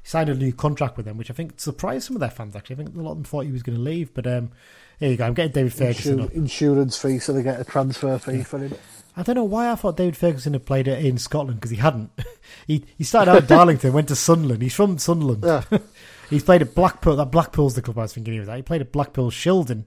signed 0.03 0.29
a 0.29 0.35
new 0.35 0.53
contract 0.53 0.97
with 0.97 1.05
them, 1.05 1.17
which 1.17 1.29
I 1.29 1.33
think 1.33 1.59
surprised 1.59 2.07
some 2.07 2.15
of 2.15 2.19
their 2.21 2.29
fans. 2.29 2.55
Actually, 2.55 2.75
I 2.75 2.77
think 2.85 2.95
a 2.95 3.01
lot 3.01 3.11
of 3.11 3.17
them 3.17 3.23
thought 3.25 3.45
he 3.45 3.51
was 3.51 3.63
going 3.63 3.77
to 3.77 3.83
leave, 3.83 4.13
but 4.13 4.25
um, 4.25 4.51
here 4.99 5.11
you 5.11 5.17
go. 5.17 5.25
I'm 5.25 5.33
getting 5.33 5.51
David 5.51 5.73
Ferguson. 5.73 6.19
Insur- 6.19 6.31
insurance 6.33 6.97
fee, 6.97 7.19
so 7.19 7.33
they 7.33 7.43
get 7.43 7.59
a 7.59 7.63
transfer 7.63 8.17
fee 8.17 8.43
for 8.43 8.57
him. 8.59 8.73
I 9.17 9.23
don't 9.23 9.35
know 9.35 9.43
why 9.43 9.69
I 9.71 9.75
thought 9.75 9.97
David 9.97 10.15
Ferguson 10.15 10.53
had 10.53 10.65
played 10.65 10.87
it 10.87 11.03
in 11.03 11.17
Scotland 11.17 11.59
because 11.59 11.71
he 11.71 11.77
hadn't. 11.77 12.09
he 12.67 12.85
he 12.97 13.03
started 13.03 13.31
out 13.31 13.37
at 13.43 13.47
Darlington, 13.47 13.91
went 13.91 14.07
to 14.07 14.15
Sunderland. 14.15 14.61
He's 14.61 14.73
from 14.73 14.97
Sunderland. 14.97 15.43
Yeah. 15.43 15.63
He's 16.29 16.43
played 16.43 16.61
at 16.61 16.75
Blackpool. 16.75 17.15
That 17.15 17.31
Blackpool's 17.31 17.73
the 17.73 17.81
club 17.81 17.97
I 17.97 18.03
was 18.03 18.13
thinking 18.13 18.33
he 18.35 18.39
was 18.39 18.47
at. 18.47 18.55
He 18.57 18.61
played 18.61 18.81
at 18.81 18.91
Blackpool, 18.91 19.31
Shildon, 19.31 19.85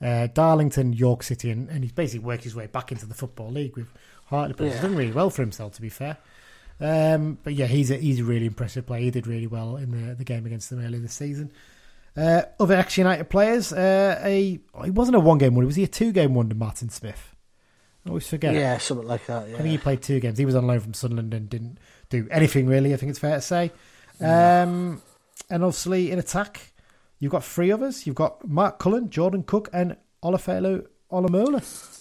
uh, 0.00 0.28
Darlington, 0.28 0.94
York 0.94 1.22
City, 1.22 1.50
and, 1.50 1.68
and 1.68 1.84
he's 1.84 1.92
basically 1.92 2.24
worked 2.24 2.42
his 2.44 2.54
way 2.56 2.66
back 2.66 2.90
into 2.90 3.04
the 3.04 3.12
football 3.12 3.50
league 3.50 3.76
with 3.76 3.86
Hartlepool. 4.34 4.66
He's 4.66 4.76
Yeah. 4.76 4.82
done 4.82 4.96
really 4.96 5.12
well 5.12 5.30
for 5.30 5.42
himself, 5.42 5.74
to 5.74 5.82
be 5.82 5.88
fair. 5.88 6.16
Um, 6.80 7.38
but 7.42 7.54
yeah, 7.54 7.66
he's 7.66 7.90
a, 7.90 7.96
he's 7.96 8.20
a 8.20 8.24
really 8.24 8.46
impressive 8.46 8.84
player. 8.86 9.02
He 9.02 9.10
did 9.10 9.26
really 9.26 9.46
well 9.46 9.76
in 9.76 9.90
the 10.08 10.14
the 10.14 10.24
game 10.24 10.44
against 10.46 10.70
them 10.70 10.80
earlier 10.84 11.00
this 11.00 11.14
season. 11.14 11.52
Uh, 12.16 12.42
other 12.60 12.74
ex 12.76 12.96
United 12.98 13.28
players, 13.30 13.72
uh, 13.72 14.20
a 14.22 14.60
he 14.84 14.90
wasn't 14.90 15.16
a 15.16 15.20
one 15.20 15.38
game 15.38 15.54
wonder. 15.54 15.66
Was 15.66 15.76
he 15.76 15.84
a 15.84 15.88
two 15.88 16.12
game 16.12 16.34
wonder? 16.34 16.54
Martin 16.54 16.88
Smith. 16.90 17.34
I 18.06 18.10
always 18.10 18.26
forget. 18.28 18.54
Yeah, 18.54 18.76
something 18.78 19.06
like 19.06 19.24
that. 19.26 19.48
Yeah. 19.48 19.54
I 19.54 19.58
think 19.58 19.70
he 19.70 19.78
played 19.78 20.02
two 20.02 20.20
games. 20.20 20.36
He 20.36 20.44
was 20.44 20.54
on 20.54 20.66
loan 20.66 20.80
from 20.80 20.94
Sunderland 20.94 21.32
and 21.32 21.48
didn't 21.48 21.78
do 22.10 22.28
anything 22.30 22.66
really. 22.66 22.92
I 22.92 22.96
think 22.98 23.10
it's 23.10 23.18
fair 23.18 23.36
to 23.36 23.40
say. 23.40 23.72
Um, 24.20 25.00
and 25.50 25.64
obviously 25.64 26.10
in 26.10 26.18
attack, 26.18 26.72
you've 27.18 27.32
got 27.32 27.44
three 27.44 27.72
others. 27.72 28.06
You've 28.06 28.16
got 28.16 28.46
Mark 28.46 28.78
Cullen, 28.78 29.10
Jordan 29.10 29.42
Cook, 29.42 29.68
and 29.72 29.96
Olufela 30.22 30.86
Olomola. 31.10 31.93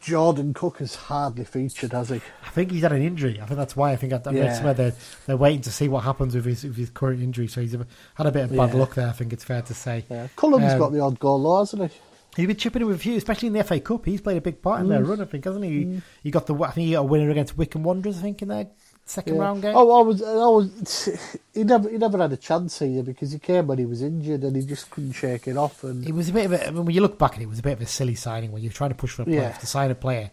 Jordan 0.00 0.54
Cook 0.54 0.78
has 0.78 0.94
hardly 0.94 1.44
featured, 1.44 1.92
has 1.92 2.08
he? 2.10 2.16
I 2.44 2.50
think 2.50 2.70
he's 2.70 2.82
had 2.82 2.92
an 2.92 3.02
injury. 3.02 3.40
I 3.40 3.46
think 3.46 3.58
that's 3.58 3.76
why. 3.76 3.92
I 3.92 3.96
think 3.96 4.12
I, 4.12 4.20
Yeah. 4.30 4.52
somewhere 4.54 4.74
they're, 4.74 4.94
they're 5.26 5.36
waiting 5.36 5.62
to 5.62 5.72
see 5.72 5.88
what 5.88 6.04
happens 6.04 6.34
with 6.34 6.44
his 6.44 6.64
with 6.64 6.76
his 6.76 6.90
current 6.90 7.22
injury. 7.22 7.48
So 7.48 7.60
he's 7.60 7.72
had 7.72 8.26
a 8.26 8.30
bit 8.32 8.44
of 8.44 8.50
bad 8.56 8.72
Yeah. 8.72 8.78
luck 8.80 8.94
there. 8.94 9.08
I 9.08 9.12
think 9.12 9.32
it's 9.32 9.44
fair 9.44 9.62
to 9.62 9.74
say. 9.74 10.04
Yeah. 10.08 10.28
Cullen's 10.36 10.72
Um, 10.72 10.78
got 10.78 10.92
the 10.92 11.00
odd 11.00 11.18
goal, 11.18 11.42
though, 11.42 11.58
hasn't 11.60 11.90
he? 11.90 11.98
He's 12.36 12.46
been 12.46 12.56
chipping 12.56 12.82
in 12.82 12.88
with 12.88 12.96
a 12.96 13.00
few, 13.00 13.16
especially 13.16 13.48
in 13.48 13.54
the 13.54 13.60
FA 13.64 13.80
Cup. 13.80 14.04
He's 14.04 14.20
played 14.20 14.36
a 14.36 14.40
big 14.40 14.62
part 14.62 14.80
in 14.80 14.88
their 14.88 15.02
run, 15.02 15.20
I 15.20 15.24
think, 15.24 15.44
hasn't 15.44 15.64
he? 15.64 16.00
He 16.22 16.30
got 16.30 16.46
the 16.46 16.54
I 16.54 16.70
think 16.70 16.86
he 16.86 16.92
got 16.92 17.00
a 17.00 17.02
winner 17.02 17.28
against 17.28 17.58
Wycombe 17.58 17.82
Wanderers, 17.82 18.18
I 18.18 18.22
think, 18.22 18.40
in 18.42 18.48
their 18.48 18.68
second 19.10 19.34
Yeah. 19.36 19.40
round 19.42 19.62
game. 19.62 19.72
Oh, 19.76 20.00
I 20.00 20.02
was, 20.02 20.22
I 20.22 20.34
was. 20.34 21.08
He 21.54 21.64
never, 21.64 21.88
he 21.90 21.98
never 21.98 22.16
had 22.16 22.32
a 22.32 22.36
chance 22.36 22.78
here 22.78 23.02
because 23.02 23.32
he 23.32 23.38
came 23.40 23.66
when 23.66 23.76
he 23.78 23.84
was 23.84 24.02
injured 24.02 24.42
and 24.44 24.54
he 24.54 24.62
just 24.64 24.88
couldn't 24.90 25.12
shake 25.12 25.48
it 25.48 25.56
off. 25.56 25.82
And 25.82 26.06
It 26.06 26.12
was 26.14 26.28
a 26.28 26.32
bit 26.32 26.46
of 26.46 26.52
a. 26.52 26.68
I 26.68 26.70
mean, 26.70 26.84
when 26.86 26.94
you 26.94 27.00
look 27.02 27.18
back 27.18 27.32
at 27.34 27.40
it, 27.40 27.42
it 27.42 27.48
was 27.48 27.58
a 27.58 27.62
bit 27.62 27.72
of 27.72 27.80
a 27.82 27.86
silly 27.86 28.14
signing 28.14 28.52
when 28.52 28.62
you're 28.62 28.72
trying 28.72 28.90
to 28.90 28.96
push 28.96 29.10
for 29.12 29.22
a 29.22 29.24
player 29.24 29.40
Yeah. 29.40 29.52
to 29.52 29.66
sign 29.66 29.90
a 29.90 29.94
player 29.96 30.30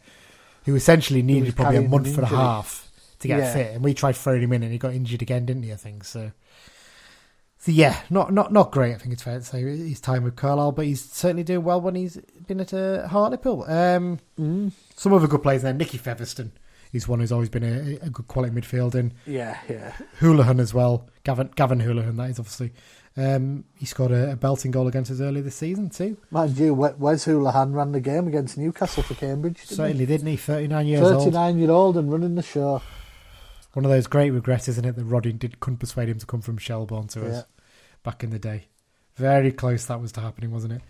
who 0.65 0.75
essentially 0.75 1.21
needed 1.23 1.55
probably 1.55 1.77
a 1.77 1.81
month 1.81 2.07
an 2.07 2.13
and 2.15 2.23
a 2.23 2.27
half 2.27 2.89
to 3.19 3.27
get 3.27 3.39
Yeah. 3.39 3.53
fit, 3.53 3.73
and 3.75 3.83
we 3.83 3.93
tried 3.95 4.15
throwing 4.15 4.43
him 4.43 4.53
in, 4.53 4.61
and 4.63 4.71
he 4.71 4.77
got 4.77 4.93
injured 4.93 5.21
again, 5.23 5.45
didn't 5.47 5.63
he? 5.63 5.73
I 5.73 5.75
think 5.75 6.03
so. 6.03 6.31
So 7.59 7.71
yeah, 7.71 7.99
not 8.11 8.31
not 8.31 8.53
not 8.53 8.71
great. 8.71 8.93
I 8.93 8.97
think 8.99 9.13
it's 9.13 9.23
fair 9.23 9.39
to 9.39 9.43
say 9.43 9.61
his 9.63 9.99
time 9.99 10.23
with 10.23 10.35
Carlisle, 10.35 10.73
but 10.73 10.85
he's 10.85 11.03
certainly 11.03 11.43
doing 11.43 11.63
well 11.63 11.81
when 11.81 11.95
he's 11.95 12.17
been 12.47 12.59
at 12.59 12.73
uh, 12.73 13.07
Hartlepool. 13.07 13.63
Um, 13.67 14.19
Some 14.95 15.13
other 15.13 15.27
good 15.27 15.41
players 15.41 15.63
there. 15.63 15.73
Nicky 15.73 15.97
Featherstone, 15.97 16.51
he's 16.91 17.07
one 17.07 17.19
who's 17.19 17.31
always 17.31 17.49
been 17.49 17.63
a, 17.63 18.05
a 18.05 18.09
good 18.09 18.27
quality 18.27 18.53
midfield, 18.53 18.95
and 18.95 19.13
yeah, 19.25 19.57
yeah. 19.69 19.93
Holohan 20.19 20.59
as 20.59 20.73
well. 20.73 21.07
Gavin 21.23 21.49
Gavin 21.55 21.79
Holohan, 21.81 22.15
that 22.17 22.29
is 22.31 22.39
obviously. 22.39 22.73
Um, 23.19 23.63
he 23.75 23.87
scored 23.87 24.11
a, 24.11 24.33
a 24.33 24.35
belting 24.35 24.69
goal 24.69 24.87
against 24.87 25.09
us 25.09 25.19
earlier 25.21 25.41
this 25.41 25.55
season 25.55 25.89
too. 25.89 26.17
Mind 26.29 26.55
you, 26.55 26.75
Wes 26.75 27.25
Hoolahan 27.25 27.73
ran 27.73 27.91
the 27.91 27.99
game 27.99 28.27
against 28.27 28.59
Newcastle 28.59 29.01
for 29.01 29.15
Cambridge. 29.15 29.55
Didn't 29.61 29.75
Certainly 29.77 30.05
didn't 30.05 30.27
he? 30.27 30.35
Thirty 30.35 30.67
nine 30.67 30.85
he? 30.85 30.91
years 30.91 31.01
old. 31.01 31.23
39 31.23 31.57
year 31.57 31.71
old 31.71 31.97
and 31.97 32.11
running 32.11 32.35
the 32.35 32.43
show. 32.43 32.79
One 33.73 33.85
of 33.85 33.91
those 33.91 34.05
great 34.05 34.29
regrets, 34.31 34.67
isn't 34.67 34.85
it? 34.85 34.95
That 34.95 35.05
Roddy 35.05 35.33
did 35.33 35.59
couldn't 35.59 35.77
persuade 35.77 36.09
him 36.09 36.19
to 36.19 36.25
come 36.27 36.41
from 36.41 36.57
Shelbourne 36.59 37.07
to 37.07 37.21
Yeah. 37.21 37.25
us 37.27 37.45
back 38.03 38.23
in 38.23 38.29
the 38.29 38.39
day. 38.39 38.67
Very 39.17 39.51
close 39.51 39.85
that 39.85 39.99
was 39.99 40.11
to 40.13 40.21
happening, 40.21 40.51
wasn't 40.51 40.73
it? 40.73 40.81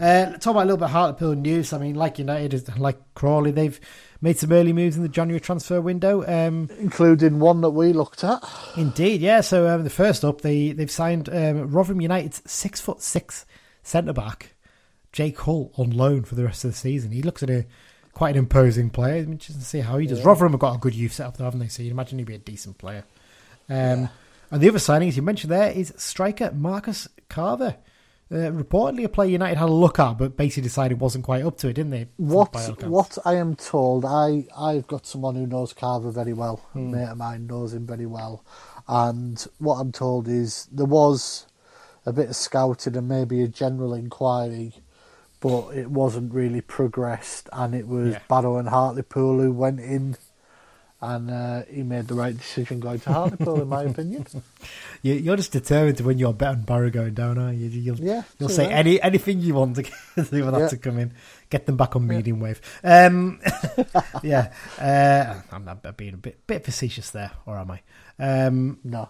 Uh, 0.00 0.36
talk 0.38 0.50
about 0.52 0.64
a 0.64 0.66
little 0.66 0.76
bit 0.76 0.86
of 0.86 0.90
Hartlepool 0.90 1.36
news. 1.36 1.72
I 1.72 1.78
mean, 1.78 1.94
like 1.94 2.18
United, 2.18 2.78
like 2.78 2.98
Crawley, 3.14 3.52
they've 3.52 3.80
made 4.20 4.38
some 4.38 4.50
early 4.50 4.72
moves 4.72 4.96
in 4.96 5.02
the 5.02 5.08
January 5.08 5.38
transfer 5.40 5.80
window. 5.80 6.24
Um, 6.26 6.68
Including 6.80 7.38
one 7.38 7.60
that 7.60 7.70
we 7.70 7.92
looked 7.92 8.24
at. 8.24 8.42
Indeed, 8.76 9.20
yeah. 9.20 9.40
So 9.40 9.68
um, 9.68 9.84
the 9.84 9.90
first 9.90 10.24
up, 10.24 10.40
they 10.40 10.72
they've 10.72 10.90
signed 10.90 11.28
um, 11.28 11.70
Rotherham 11.70 12.00
United's 12.00 12.42
six 12.44 12.80
foot 12.80 13.00
six 13.02 13.46
centre 13.84 14.12
back, 14.12 14.56
Jake 15.12 15.38
Hull, 15.38 15.70
on 15.76 15.90
loan 15.90 16.24
for 16.24 16.34
the 16.34 16.44
rest 16.44 16.64
of 16.64 16.72
the 16.72 16.76
season. 16.76 17.12
He 17.12 17.22
looks 17.22 17.44
at 17.44 17.50
a 17.50 17.66
quite 18.12 18.30
an 18.30 18.38
imposing 18.38 18.90
player. 18.90 19.22
I'm 19.22 19.32
interested 19.32 19.60
to 19.60 19.64
see 19.64 19.80
how 19.80 19.98
he 19.98 20.08
does. 20.08 20.24
Rotherham 20.24 20.52
have 20.52 20.60
got 20.60 20.74
a 20.74 20.78
good 20.78 20.94
youth 20.94 21.12
set 21.12 21.26
up 21.26 21.36
there, 21.36 21.44
haven't 21.44 21.60
they? 21.60 21.68
So 21.68 21.84
you'd 21.84 21.92
imagine 21.92 22.18
he'd 22.18 22.26
be 22.26 22.34
a 22.34 22.38
decent 22.38 22.78
player. 22.78 23.04
Um, 23.68 24.08
And 24.50 24.60
the 24.60 24.68
other 24.68 24.78
signings 24.78 25.16
you 25.16 25.22
mentioned 25.22 25.50
there 25.50 25.72
is 25.72 25.92
striker 25.96 26.52
Marcus 26.52 27.08
Carver. 27.28 27.76
Uh, 28.28 28.50
reportedly, 28.50 29.04
a 29.04 29.08
player 29.08 29.30
United 29.30 29.56
had 29.56 29.68
a 29.68 29.72
look 29.72 30.00
at, 30.00 30.14
but 30.18 30.36
basically 30.36 30.64
decided 30.64 30.98
wasn't 31.00 31.24
quite 31.24 31.44
up 31.44 31.56
to 31.58 31.68
it, 31.68 31.74
didn't 31.74 31.90
they? 31.92 32.08
What 32.16 32.50
By 32.52 32.64
all 32.64 32.72
accounts. 32.72 32.86
what 32.92 33.18
I 33.24 33.34
am 33.34 33.54
told, 33.54 34.04
I 34.04 34.46
I've 34.58 34.88
got 34.88 35.06
someone 35.06 35.36
who 35.36 35.46
knows 35.46 35.72
Carver 35.72 36.10
very 36.10 36.32
well. 36.32 36.56
Hmm. 36.72 36.92
A 36.92 36.96
mate 36.96 37.08
of 37.10 37.18
mine 37.18 37.46
knows 37.46 37.72
him 37.72 37.86
very 37.86 38.06
well, 38.06 38.44
and 38.88 39.46
what 39.58 39.76
I'm 39.76 39.92
told 39.92 40.26
is 40.26 40.66
there 40.72 40.86
was 40.86 41.46
a 42.04 42.12
bit 42.12 42.28
of 42.30 42.34
scouting 42.36 42.96
and 42.96 43.06
maybe 43.08 43.42
a 43.42 43.48
general 43.48 43.94
inquiry, 43.94 44.72
but 45.40 45.68
it 45.76 45.90
wasn't 45.92 46.34
really 46.34 46.60
progressed, 46.60 47.48
and 47.52 47.76
it 47.76 47.86
was 47.86 48.14
Yeah. 48.14 48.20
Barrow 48.28 48.56
and 48.56 48.70
Hartlepool 48.70 49.38
who 49.40 49.52
went 49.52 49.78
in, 49.78 50.16
and 51.00 51.30
uh, 51.30 51.62
he 51.70 51.82
made 51.82 52.08
the 52.08 52.14
right 52.14 52.36
decision 52.36 52.80
going 52.80 52.98
to 53.00 53.12
Hartlepool, 53.12 53.60
in 53.62 53.68
my 53.68 53.82
opinion. 53.90 54.26
You, 55.02 55.14
you're 55.14 55.36
just 55.36 55.52
determined 55.52 55.98
to 55.98 56.04
win 56.04 56.18
your 56.18 56.32
bet 56.34 56.48
on 56.50 56.62
Barrow 56.62 56.90
going 56.90 57.14
down, 57.14 57.38
aren't 57.38 57.58
you? 57.58 57.68
You'll, 57.68 57.96
Yeah, 58.00 58.22
you'll 58.38 58.48
say 58.48 58.66
any 58.72 59.00
anything 59.02 59.40
you 59.40 59.54
want 59.54 59.76
to 59.76 59.82
get 59.82 59.92
that 60.16 60.32
Yeah. 60.32 60.68
to 60.68 60.76
come 60.78 60.98
in. 60.98 61.12
Get 61.50 61.66
them 61.66 61.76
back 61.76 61.94
on 61.94 62.06
medium 62.06 62.40
wave. 62.40 62.60
Um, 62.82 63.40
yeah, 64.22 64.52
uh, 64.80 65.40
I'm 65.54 65.64
not 65.64 65.96
being 65.96 66.14
a 66.14 66.16
bit 66.18 66.46
bit 66.46 66.64
facetious 66.64 67.10
there, 67.10 67.30
or 67.46 67.56
am 67.58 67.70
I? 67.70 67.80
Um, 68.18 68.78
No, 68.82 69.08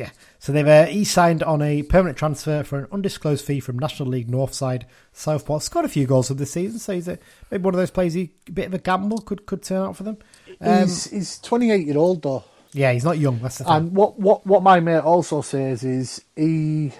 yeah. 0.00 0.10
So 0.38 0.50
they've 0.50 0.66
uh, 0.66 0.86
he 0.86 1.04
signed 1.04 1.42
on 1.42 1.60
a 1.60 1.82
permanent 1.82 2.16
transfer 2.16 2.62
for 2.62 2.78
an 2.78 2.86
undisclosed 2.90 3.44
fee 3.44 3.60
from 3.60 3.78
National 3.78 4.08
League 4.08 4.28
Northside 4.28 4.84
Southport. 5.12 5.62
Scored 5.62 5.84
a 5.84 5.88
few 5.88 6.06
goals 6.06 6.28
for 6.28 6.34
this 6.34 6.52
season, 6.52 6.78
so 6.78 6.94
he's 6.94 7.06
a, 7.06 7.18
maybe 7.50 7.62
one 7.62 7.74
of 7.74 7.78
those 7.78 7.90
players. 7.90 8.14
He, 8.14 8.30
a 8.48 8.52
bit 8.52 8.66
of 8.68 8.72
a 8.74 8.78
gamble 8.78 9.18
could 9.18 9.44
could 9.44 9.62
turn 9.62 9.82
out 9.82 9.96
for 9.96 10.04
them. 10.04 10.16
Um, 10.58 10.80
he's 10.80 11.10
he's 11.10 11.38
28 11.40 11.86
year 11.86 11.98
old 11.98 12.22
though. 12.22 12.44
yeah, 12.72 12.92
he's 12.92 13.04
not 13.04 13.18
young. 13.18 13.40
That's 13.40 13.58
the 13.58 13.64
thing. 13.64 13.74
And 13.74 13.94
what, 13.94 14.18
what, 14.18 14.46
what 14.46 14.62
my 14.62 14.80
mate 14.80 15.00
also 15.00 15.42
says 15.42 15.84
is 15.84 16.24
he 16.34 16.92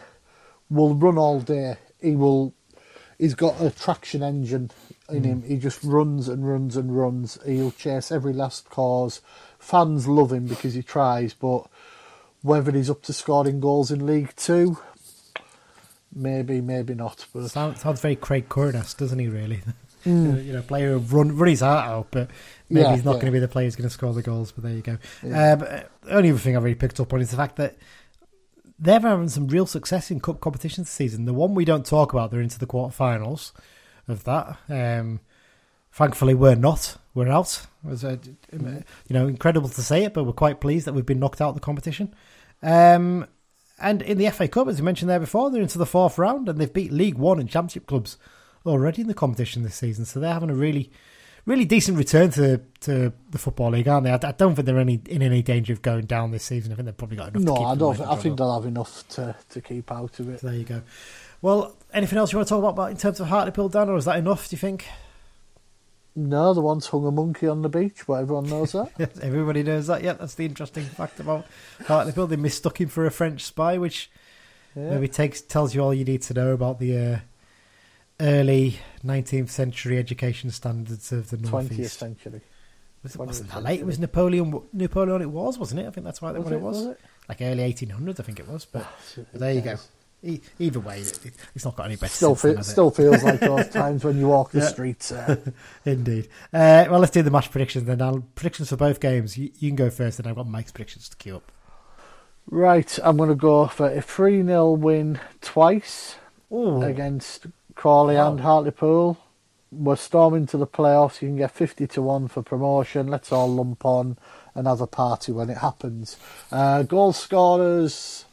will 0.69 0.95
run 0.95 1.17
all 1.17 1.41
day. 1.41 1.77
He 2.03 2.17
will. 2.17 2.53
He's 3.19 3.35
got 3.35 3.61
a 3.63 3.71
traction 3.71 4.23
engine 4.23 4.71
in 5.11 5.25
him. 5.25 5.43
He 5.43 5.57
just 5.57 5.83
runs 5.83 6.29
and 6.29 6.47
runs 6.47 6.77
and 6.77 6.95
runs. 6.97 7.39
He'll 7.47 7.71
chase 7.71 8.13
every 8.13 8.35
last 8.35 8.69
cause. 8.69 9.23
Fans 9.59 10.07
love 10.07 10.33
him 10.33 10.47
because 10.47 10.75
he 10.75 10.83
tries, 10.83 11.35
but 11.35 11.67
whether 12.43 12.73
he's 12.73 12.91
up 12.91 13.03
to 13.03 13.13
scoring 13.13 13.61
goals 13.61 13.91
in 13.91 14.07
League 14.07 14.35
Two, 14.37 14.79
maybe, 16.15 16.61
maybe 16.61 16.95
not. 16.95 17.27
But 17.33 17.49
Sounds, 17.49 17.81
sounds 17.81 18.01
very 18.01 18.17
Craig 18.17 18.49
Curtis, 18.49 18.95
doesn't 18.95 19.19
he? 19.19 19.29
Really, 19.29 19.61
you 20.05 20.13
know, 20.53 20.63
player 20.63 20.99
who 20.99 21.17
run 21.17 21.37
run 21.37 21.49
his 21.51 21.61
heart 21.61 21.87
out, 21.89 22.07
but 22.11 22.31
maybe 22.69 22.85
Yeah, 22.85 22.95
he's 22.95 23.05
not 23.05 23.13
yeah. 23.17 23.21
going 23.21 23.27
to 23.27 23.33
be 23.33 23.39
the 23.41 23.49
player 23.49 23.67
who's 23.67 23.77
going 23.77 23.89
to 23.89 23.93
score 23.93 24.13
the 24.13 24.23
goals. 24.23 24.53
But 24.53 24.65
there 24.65 24.73
you 24.75 24.83
go. 24.83 24.99
Yeah. 25.23 25.53
Uh, 25.53 25.57
but 25.57 25.69
uh, 25.69 25.83
the 26.03 26.17
only 26.17 26.31
other 26.31 26.39
thing 26.39 26.57
I 26.57 26.61
really 26.61 26.75
picked 26.75 27.01
up 27.01 27.13
on 27.13 27.21
is 27.21 27.31
the 27.31 27.37
fact 27.37 27.57
that 27.57 27.77
they're 28.79 29.01
having 29.01 29.29
some 29.29 29.47
real 29.49 29.67
success 29.67 30.11
in 30.11 30.21
cup 30.21 30.41
competitions 30.41 30.87
this 30.87 30.95
season. 30.95 31.27
The 31.27 31.35
one 31.35 31.55
we 31.55 31.67
don't 31.67 31.85
talk 31.85 32.13
about, 32.13 32.31
they're 32.31 32.41
into 32.41 32.59
the 32.59 32.67
quarterfinals 32.67 33.53
of 34.09 34.25
that. 34.25 34.57
Um, 34.71 35.21
thankfully, 35.93 36.33
we're 36.35 36.55
not. 36.55 36.97
We're 37.13 37.29
out. 37.29 37.67
It 37.85 37.91
was, 37.91 38.03
you 38.03 38.85
know, 39.11 39.27
incredible 39.27 39.69
to 39.69 39.83
say 39.83 40.05
it, 40.05 40.15
but 40.15 40.25
we're 40.25 40.33
quite 40.33 40.61
pleased 40.63 40.87
that 40.87 40.95
we've 40.95 41.05
been 41.05 41.21
knocked 41.21 41.41
out 41.43 41.51
of 41.51 41.55
the 41.57 41.61
competition. 41.61 42.15
Um, 42.63 43.27
and 43.81 44.03
in 44.03 44.19
the 44.19 44.31
FA 44.31 44.47
Cup, 44.49 44.69
as 44.69 44.79
you 44.79 44.85
mentioned 44.85 45.11
there 45.11 45.21
before, 45.21 45.51
they're 45.51 45.63
into 45.63 45.79
the 45.79 45.87
fourth 45.87 46.19
round 46.19 46.49
and 46.49 46.59
they've 46.59 46.73
beat 46.73 46.93
League 46.93 47.17
One 47.17 47.41
and 47.41 47.49
Championship 47.49 47.87
clubs 47.87 48.19
already 48.67 49.03
in 49.03 49.09
the 49.09 49.15
competition 49.15 49.63
this 49.63 49.75
season. 49.75 50.05
So 50.05 50.21
they're 50.21 50.35
having 50.35 50.51
a 50.51 50.55
really, 50.55 50.91
really 51.47 51.65
decent 51.65 51.97
return 51.97 52.31
to 52.33 52.61
to 52.81 53.13
the 53.31 53.39
football 53.39 53.71
league, 53.71 53.89
aren't 53.89 54.05
they? 54.05 54.11
I, 54.11 54.19
I 54.23 54.33
don't 54.33 54.55
think 54.55 54.67
they're 54.67 54.79
any 54.79 55.01
in 55.09 55.23
any 55.23 55.43
danger 55.43 55.73
of 55.73 55.81
going 55.83 56.05
down 56.05 56.31
this 56.31 56.45
season. 56.45 56.73
I 56.73 56.77
think 56.77 56.87
they've 56.87 56.97
probably 56.97 57.17
got 57.17 57.35
enough. 57.35 57.43
no, 57.43 57.55
to 57.55 57.59
keep 57.59 57.69
I 57.69 57.75
don't. 57.75 57.97
Think, 57.97 58.09
I 58.09 58.17
think 58.17 58.39
they'll 58.39 58.55
have 58.55 58.67
enough 58.67 59.09
to, 59.11 59.37
to 59.49 59.61
keep 59.63 59.91
out 59.91 60.21
of 60.21 60.29
it. 60.29 60.41
So 60.41 60.49
there 60.49 60.57
you 60.57 60.65
go. 60.65 60.83
Well, 61.43 61.75
anything 61.95 62.19
else 62.19 62.33
you 62.33 62.39
want 62.39 62.49
to 62.49 62.55
talk 62.55 62.65
about 62.65 62.91
in 62.91 62.99
terms 62.99 63.19
of 63.19 63.29
Hartlepool, 63.29 63.71
Dan, 63.71 63.89
or 63.89 63.97
is 63.97 64.05
that 64.05 64.19
enough? 64.19 64.49
Do 64.49 64.55
you 64.55 64.59
think? 64.59 64.87
No, 66.17 66.53
the 66.55 66.61
ones 66.61 66.89
hung 66.89 67.07
a 67.07 67.11
monkey 67.11 67.47
on 67.47 67.63
the 67.63 67.69
beach, 67.69 68.01
but 68.07 68.15
everyone 68.15 68.49
knows 68.49 68.73
that. 68.73 68.91
Yes, 68.99 69.19
everybody 69.23 69.63
knows 69.63 69.87
that. 69.87 70.03
Yeah, 70.03 70.15
that's 70.15 70.35
the 70.35 70.45
interesting 70.45 70.85
fact 70.85 71.21
about 71.21 71.47
Hartlepool. 71.87 72.27
They 72.27 72.37
mistook 72.37 72.81
him 72.81 72.89
for 72.89 73.07
a 73.07 73.11
French 73.11 73.45
spy, 73.45 73.79
which 73.79 74.11
Yeah. 74.75 74.91
maybe 74.91 75.09
takes 75.09 75.41
tells 75.41 75.75
you 75.75 75.81
all 75.83 75.95
you 75.95 76.05
need 76.05 76.23
to 76.23 76.35
know 76.35 76.53
about 76.53 76.79
the 76.81 76.97
uh, 76.97 77.19
early 78.21 78.79
19th 79.05 79.51
century 79.51 79.99
education 79.99 80.51
standards 80.51 81.13
of 81.13 81.31
the 81.31 81.37
20th 81.37 81.51
northeast. 81.53 81.99
century. 81.99 82.41
Was, 83.03 83.15
it, 83.15 83.19
wasn't 83.19 83.51
that 83.51 83.63
late? 83.63 83.81
It 83.81 83.87
was 83.87 83.99
Napoleon. 83.99 84.61
Napoleon. 84.75 85.23
It 85.23 85.31
was, 85.31 85.59
wasn't 85.59 85.81
it? 85.81 85.87
I 85.87 85.91
think 85.91 86.05
that's 86.05 86.21
why 86.21 86.33
Was 86.33 86.45
when 86.45 86.53
it 86.53 86.57
it? 86.57 86.61
was. 86.63 86.77
Was 86.79 86.87
it? 86.89 87.01
Like 87.29 87.41
early 87.41 87.73
1800s, 87.73 88.21
I 88.21 88.23
think 88.25 88.41
it 88.41 88.49
was. 88.49 88.65
But 88.67 88.85
there 89.33 89.53
you 89.53 89.61
go. 89.63 89.77
Either 90.23 90.81
way, 90.81 90.99
it's 91.01 91.65
not 91.65 91.77
got 91.77 91.87
any 91.87 91.97
better. 91.97 92.13
Still, 92.13 92.37
since 92.37 92.55
fe- 92.55 92.61
it? 92.61 92.65
still 92.65 92.91
feels 92.91 93.23
like 93.23 93.41
those 93.41 93.69
times 93.73 94.05
when 94.05 94.19
you 94.19 94.29
walk 94.29 94.51
the 94.51 94.59
Yeah. 94.61 94.67
streets. 94.67 95.11
Uh, 95.13 95.37
Indeed. 95.87 96.29
Uh, 96.53 96.85
well, 96.91 97.01
let's 97.01 97.13
do 97.13 97.23
the 97.23 97.31
match 97.31 97.51
predictions 97.51 97.85
then. 97.85 97.99
Now, 97.99 98.23
predictions 98.35 98.69
for 98.69 98.77
both 98.77 99.01
games. 99.01 99.39
You, 99.39 99.51
you 99.59 99.71
can 99.71 99.77
go 99.77 99.89
first, 99.89 100.19
and 100.19 100.29
I've 100.29 100.37
got 100.37 100.47
Mike's 100.47 100.73
predictions 100.73 101.09
to 101.09 101.17
queue 101.17 101.37
up. 101.37 101.51
right, 102.51 102.99
I'm 103.03 103.17
going 103.17 103.31
to 103.31 103.35
go 103.35 103.67
for 103.67 103.89
a 103.91 104.03
3 104.03 104.45
0 104.45 104.73
win 104.73 105.21
twice 105.41 106.17
Oh, 106.51 106.83
against 106.83 107.47
Crawley 107.75 108.17
Wow. 108.17 108.33
and 108.33 108.41
Hartlepool. 108.41 109.17
We're 109.73 109.95
storming 109.97 110.47
to 110.49 110.57
the 110.57 110.67
playoffs. 110.67 111.23
You 111.23 111.29
can 111.29 111.37
get 111.37 111.53
50 111.53 111.87
to 111.87 112.03
1 112.03 112.27
for 112.29 112.43
promotion. 112.43 113.07
Let's 113.07 113.31
all 113.31 113.49
lump 113.49 113.85
on 113.85 114.19
another 114.55 114.87
party 114.87 115.31
when 115.31 115.49
it 115.49 115.59
happens. 115.59 116.17
Uh, 116.51 116.83
goal 116.83 117.13
scorers, 117.13 118.25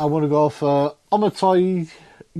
I 0.00 0.06
want 0.06 0.24
to 0.24 0.30
go 0.30 0.48
for 0.48 0.96
Omotoye, 1.12 1.90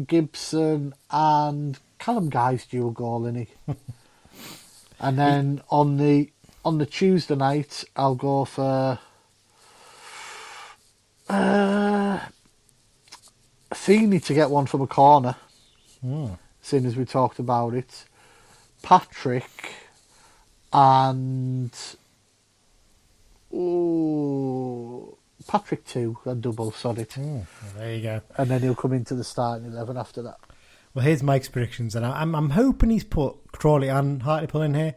Gibson, 0.06 0.94
and 1.10 1.78
Callum 1.98 2.30
Guy's 2.30 2.64
due 2.64 2.88
a 2.88 2.90
goal, 2.90 3.24
innit? 3.24 3.48
and 4.98 5.18
then 5.18 5.60
on 5.68 5.98
the 5.98 6.30
on 6.64 6.78
the 6.78 6.86
Tuesday 6.86 7.34
night, 7.36 7.84
I'll 7.94 8.14
go 8.14 8.46
for 8.46 8.98
uh, 11.28 12.20
Feeney 13.74 14.20
to 14.20 14.32
get 14.32 14.48
one 14.48 14.64
from 14.64 14.80
a 14.80 14.86
corner, 14.86 15.36
Hmm. 16.00 16.28
seeing 16.62 16.86
as 16.86 16.96
we 16.96 17.04
talked 17.04 17.38
about 17.38 17.74
it. 17.74 18.06
Patrick 18.82 19.74
and 20.72 21.70
ooh, 23.52 25.18
Patrick 25.50 25.84
two 25.84 26.16
a 26.26 26.34
double, 26.36 26.70
sorry, 26.70 27.04
Hmm, 27.12 27.22
well, 27.34 27.46
there 27.76 27.94
you 27.96 28.02
go. 28.02 28.20
and 28.38 28.48
then 28.48 28.60
he'll 28.60 28.76
come 28.76 28.92
into 28.92 29.16
the 29.16 29.24
starting 29.24 29.66
eleven 29.66 29.96
after 29.96 30.22
that. 30.22 30.38
Well, 30.94 31.04
here's 31.04 31.22
Mike's 31.24 31.48
predictions, 31.48 31.96
and 31.96 32.06
I- 32.06 32.20
I'm 32.22 32.34
I'm 32.36 32.50
hoping 32.50 32.90
he's 32.90 33.02
put 33.02 33.36
Crawley 33.52 33.88
and 33.88 34.22
Hartlepool 34.22 34.62
in 34.62 34.74
here 34.74 34.94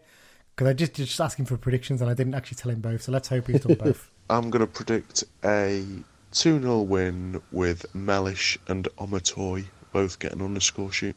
because 0.55 0.67
I 0.67 0.73
just 0.73 0.93
just 0.93 1.19
asking 1.19 1.45
for 1.45 1.57
predictions, 1.57 2.01
and 2.01 2.09
I 2.09 2.13
didn't 2.13 2.35
actually 2.35 2.57
tell 2.57 2.71
him 2.71 2.81
both. 2.81 3.01
So 3.01 3.11
let's 3.11 3.29
hope 3.29 3.47
he's 3.47 3.61
done 3.61 3.77
both. 3.77 4.11
I'm 4.29 4.51
going 4.51 4.61
to 4.65 4.71
predict 4.71 5.23
a 5.43 5.83
2 6.33 6.61
0 6.61 6.81
win 6.81 7.41
with 7.51 7.85
Mellish 7.95 8.57
and 8.67 8.87
Omotoye 8.99 9.65
both 9.91 10.19
getting 10.19 10.41
on 10.43 10.53
the 10.53 10.61
score 10.61 10.91
sheet. 10.91 11.15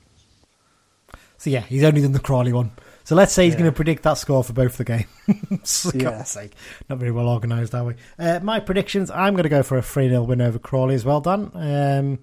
So 1.38 1.50
yeah, 1.50 1.60
he's 1.60 1.84
only 1.84 2.00
done 2.00 2.12
the 2.12 2.20
Crawley 2.20 2.52
one. 2.54 2.70
So 3.06 3.14
let's 3.14 3.32
say 3.32 3.44
he's 3.44 3.54
Yeah. 3.54 3.60
going 3.60 3.70
to 3.70 3.76
predict 3.76 4.02
that 4.02 4.14
score 4.14 4.42
for 4.42 4.52
both 4.52 4.78
the 4.78 4.84
games. 4.84 5.06
For 5.90 5.96
Yeah. 5.96 6.02
God's 6.10 6.28
sake, 6.30 6.54
not 6.90 6.98
very 6.98 7.12
well 7.12 7.28
organised, 7.28 7.72
are 7.72 7.84
we? 7.84 7.94
Uh, 8.18 8.40
my 8.42 8.58
predictions: 8.58 9.12
I'm 9.12 9.34
going 9.34 9.44
to 9.44 9.48
go 9.48 9.62
for 9.62 9.78
a 9.78 9.82
3 9.82 10.08
0 10.08 10.24
win 10.24 10.40
over 10.40 10.58
Crawley 10.58 10.96
as 10.96 11.04
well, 11.04 11.20
Dan. 11.20 11.52
Um, 11.54 12.18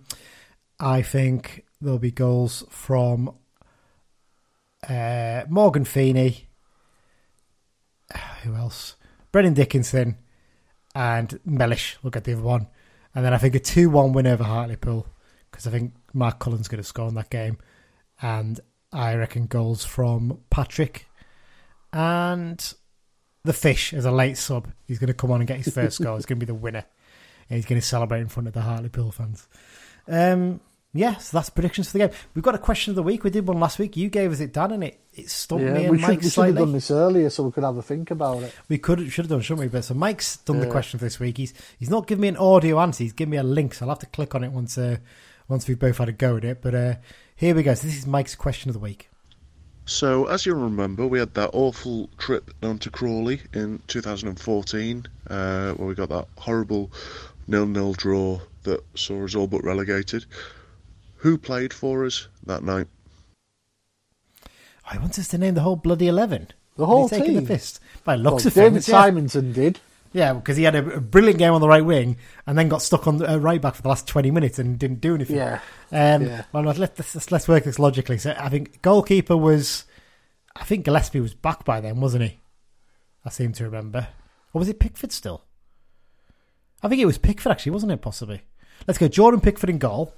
I 0.81 1.01
think 1.01 1.63
there'll 1.79 1.99
be 1.99 2.11
goals 2.11 2.65
from 2.69 3.33
uh, 4.89 5.43
Morgan 5.47 5.85
Feeney. 5.85 6.49
Who 8.43 8.53
else? 8.55 8.97
Brennan 9.31 9.53
Dickinson 9.53 10.17
and 10.93 11.39
Mellish 11.45 11.97
will 12.03 12.11
get 12.11 12.25
the 12.25 12.33
other 12.33 12.41
one. 12.41 12.67
And 13.15 13.23
then 13.23 13.33
I 13.33 13.37
think 13.37 13.55
a 13.55 13.59
2 13.59 13.89
1 13.89 14.11
win 14.11 14.27
over 14.27 14.43
Hartlepool 14.43 15.07
because 15.49 15.65
I 15.65 15.71
think 15.71 15.93
Mark 16.13 16.39
Cullen's 16.39 16.67
going 16.67 16.81
to 16.81 16.87
score 16.87 17.07
in 17.07 17.15
that 17.15 17.29
game. 17.29 17.57
And 18.21 18.59
I 18.93 19.15
reckon 19.15 19.47
goals 19.47 19.83
from 19.83 20.39
Patrick 20.49 21.07
and 21.91 22.73
the 23.43 23.53
fish 23.53 23.93
as 23.93 24.05
a 24.05 24.11
late 24.11 24.37
sub. 24.37 24.69
He's 24.85 24.99
going 24.99 25.07
to 25.07 25.13
come 25.13 25.31
on 25.31 25.41
and 25.41 25.47
get 25.47 25.57
his 25.57 25.73
first 25.73 26.01
goal. 26.01 26.15
He's 26.15 26.25
going 26.25 26.39
to 26.39 26.45
be 26.45 26.51
the 26.51 26.53
winner. 26.53 26.85
And 27.49 27.57
he's 27.57 27.65
going 27.65 27.81
to 27.81 27.85
celebrate 27.85 28.21
in 28.21 28.29
front 28.29 28.47
of 28.47 28.53
the 28.53 28.61
Hartlepool 28.61 29.11
fans. 29.11 29.47
Um, 30.07 30.61
yeah, 30.93 31.17
so 31.17 31.37
that's 31.37 31.49
predictions 31.49 31.87
for 31.87 31.97
the 31.97 32.07
game. 32.07 32.17
We've 32.35 32.43
got 32.43 32.53
a 32.53 32.59
question 32.59 32.91
of 32.91 32.95
the 32.95 33.03
week. 33.03 33.23
We 33.23 33.31
did 33.31 33.47
one 33.47 33.59
last 33.59 33.79
week. 33.79 33.97
You 33.97 34.09
gave 34.09 34.31
us 34.31 34.39
it, 34.39 34.53
Dan, 34.53 34.71
and 34.71 34.83
it, 34.83 34.99
it 35.11 35.29
stumped 35.29 35.65
me 35.65 35.85
and 35.85 35.91
we 35.91 35.97
should, 35.97 36.07
Mike 36.07 36.21
we 36.21 36.29
should 36.29 36.45
have 36.45 36.55
done 36.55 36.71
this 36.71 36.91
earlier 36.91 37.29
so 37.31 37.43
we 37.43 37.51
could 37.51 37.63
have 37.63 37.77
a 37.77 37.81
think 37.81 38.11
about 38.11 38.43
it. 38.43 38.53
We 38.69 38.77
could 38.77 39.11
should 39.11 39.25
have 39.25 39.31
done, 39.31 39.41
shouldn't 39.41 39.61
we? 39.61 39.67
But 39.69 39.85
so 39.85 39.95
Mike's 39.95 40.37
done 40.37 40.59
the 40.59 40.67
question 40.67 40.99
for 40.99 41.05
this 41.05 41.19
week. 41.19 41.37
He's 41.37 41.53
he's 41.79 41.89
not 41.89 42.05
given 42.05 42.21
me 42.21 42.27
an 42.27 42.37
audio 42.37 42.79
answer. 42.79 43.03
He's 43.03 43.13
given 43.13 43.31
me 43.31 43.37
a 43.37 43.43
link, 43.43 43.73
so 43.73 43.85
I'll 43.85 43.89
have 43.89 43.99
to 43.99 44.05
click 44.05 44.35
on 44.35 44.43
it 44.43 44.51
once 44.51 44.77
uh, 44.77 44.97
once 45.47 45.67
we've 45.67 45.79
both 45.79 45.97
had 45.97 46.09
a 46.09 46.13
go 46.13 46.37
at 46.37 46.45
it. 46.45 46.61
But 46.61 46.75
uh, 46.75 46.95
here 47.35 47.55
we 47.55 47.63
go. 47.63 47.73
So 47.73 47.87
this 47.87 47.97
is 47.97 48.07
Mike's 48.07 48.35
question 48.35 48.69
of 48.69 48.73
the 48.73 48.79
week. 48.79 49.09
So, 49.85 50.27
as 50.27 50.45
you 50.45 50.53
remember, 50.53 51.05
we 51.05 51.19
had 51.19 51.33
that 51.33 51.49
awful 51.51 52.09
trip 52.17 52.51
down 52.61 52.79
to 52.79 52.89
Crawley 52.89 53.41
in 53.53 53.81
2014, 53.87 55.05
uh, 55.29 55.73
where 55.73 55.87
we 55.89 55.93
got 55.93 56.07
that 56.07 56.27
horrible 56.37 56.89
nil-nil 57.47 57.93
draw 57.93 58.39
that 58.63 58.81
saw 58.95 59.25
us 59.25 59.35
all 59.35 59.47
but 59.47 59.61
relegated. 59.61 60.25
Who 61.17 61.37
played 61.37 61.73
for 61.73 62.05
us 62.05 62.29
that 62.45 62.63
night? 62.63 62.87
I 64.89 64.97
want 64.99 65.19
us 65.19 65.27
to 65.29 65.37
name 65.37 65.55
the 65.55 65.61
whole 65.61 65.75
bloody 65.75 66.07
eleven. 66.07 66.47
The 66.77 66.85
whole 66.85 67.07
He's 67.07 67.19
taking 67.19 67.35
team. 67.35 67.43
the 67.45 67.53
fist. 67.53 67.79
By 68.03 68.15
Well, 68.15 68.35
of 68.35 68.43
David 68.43 68.73
things, 68.73 68.87
yeah. 68.89 69.03
Symington 69.03 69.53
did. 69.53 69.79
Yeah, 70.13 70.33
because 70.33 70.57
he 70.57 70.63
had 70.63 70.75
a, 70.75 71.01
brilliant 71.01 71.39
game 71.39 71.53
on 71.53 71.61
the 71.61 71.67
right 71.67 71.83
wing 71.83 72.17
and 72.45 72.57
then 72.57 72.69
got 72.69 72.83
stuck 72.83 73.07
on 73.07 73.17
the 73.17 73.33
uh, 73.33 73.37
right 73.37 73.59
back 73.59 73.75
for 73.75 73.81
the 73.81 73.89
last 73.89 74.07
twenty 74.07 74.29
minutes 74.31 74.59
and 74.59 74.77
didn't 74.77 75.01
do 75.01 75.15
anything. 75.15 75.37
Yeah. 75.37 75.59
Um, 75.91 76.25
Yeah. 76.25 76.43
Well, 76.53 76.63
let's, 76.63 76.79
let's 76.79 77.31
let's 77.31 77.47
work 77.47 77.63
this 77.63 77.79
logically. 77.79 78.19
So 78.19 78.35
I 78.37 78.49
think 78.49 78.81
goalkeeper 78.81 79.35
was, 79.35 79.85
I 80.55 80.63
think 80.63 80.85
Gillespie 80.85 81.19
was 81.19 81.33
back 81.33 81.65
by 81.65 81.81
then, 81.81 81.99
wasn't 81.99 82.23
he? 82.25 82.39
I 83.25 83.29
seem 83.29 83.53
to 83.53 83.63
remember, 83.63 84.07
or 84.53 84.59
was 84.59 84.69
it 84.69 84.79
Pickford 84.79 85.11
still? 85.11 85.43
I 86.83 86.89
think 86.89 87.01
it 87.01 87.05
was 87.05 87.17
Pickford 87.17 87.51
actually, 87.51 87.71
wasn't 87.71 87.91
it? 87.93 88.01
Possibly. 88.01 88.41
Let's 88.87 88.97
go. 88.97 89.07
Jordan 89.07 89.41
Pickford 89.41 89.69
in 89.69 89.79
goal. 89.79 90.13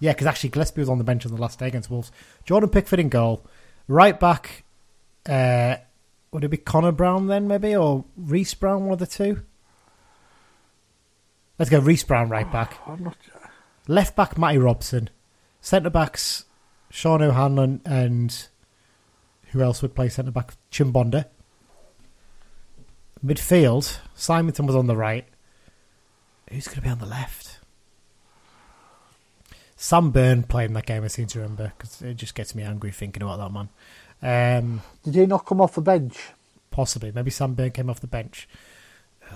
Yeah, 0.00 0.12
because 0.12 0.26
actually 0.26 0.50
Gillespie 0.50 0.80
was 0.80 0.88
on 0.88 0.98
the 0.98 1.04
bench 1.04 1.26
on 1.26 1.32
the 1.32 1.40
last 1.40 1.58
day 1.58 1.68
against 1.68 1.90
Wolves. 1.90 2.10
Jordan 2.44 2.70
Pickford 2.70 2.98
in 2.98 3.10
goal. 3.10 3.44
Right 3.86 4.18
back. 4.18 4.64
Uh, 5.28 5.76
would 6.32 6.44
it 6.44 6.48
be 6.48 6.56
Connor 6.56 6.92
Brown 6.92 7.26
then, 7.26 7.48
maybe, 7.48 7.74
or 7.74 8.04
Reese 8.16 8.54
Brown, 8.54 8.84
one 8.84 8.92
of 8.92 8.98
the 8.98 9.06
two? 9.06 9.42
Let's 11.58 11.70
go 11.70 11.78
Reese 11.78 12.04
Brown 12.04 12.28
right 12.28 12.46
oh, 12.48 12.52
back. 12.52 12.78
I'm 12.86 13.04
not. 13.04 13.16
Left 13.86 14.16
back 14.16 14.38
Matty 14.38 14.58
Robson. 14.58 15.10
Centre 15.60 15.90
backs 15.90 16.44
Sean 16.90 17.22
O'Hanlon 17.22 17.80
and 17.84 18.48
who 19.48 19.60
else 19.60 19.82
would 19.82 19.94
play 19.94 20.08
centre 20.08 20.30
back? 20.30 20.54
Chimbonda. 20.70 21.26
Midfield, 23.24 23.98
Symington 24.14 24.66
was 24.66 24.76
on 24.76 24.86
the 24.86 24.96
right. 24.96 25.26
Who's 26.50 26.66
going 26.66 26.76
to 26.76 26.82
be 26.82 26.88
on 26.88 26.98
the 26.98 27.06
left? 27.06 27.58
Sam 29.76 30.10
Byrne 30.10 30.42
played 30.42 30.66
in 30.66 30.74
that 30.74 30.86
game, 30.86 31.04
I 31.04 31.08
seem 31.08 31.26
to 31.28 31.40
remember, 31.40 31.72
because 31.76 32.02
it 32.02 32.14
just 32.14 32.34
gets 32.34 32.54
me 32.54 32.62
angry 32.62 32.90
thinking 32.90 33.22
about 33.22 33.38
that 33.38 33.52
man. 33.52 33.68
Um, 34.22 34.82
Did 35.04 35.14
he 35.14 35.26
not 35.26 35.46
come 35.46 35.60
off 35.60 35.74
the 35.74 35.80
bench? 35.80 36.16
possibly. 36.70 37.10
Maybe 37.12 37.30
Sam 37.32 37.54
Byrne 37.54 37.72
came 37.72 37.90
off 37.90 38.00
the 38.00 38.06
bench. 38.06 38.48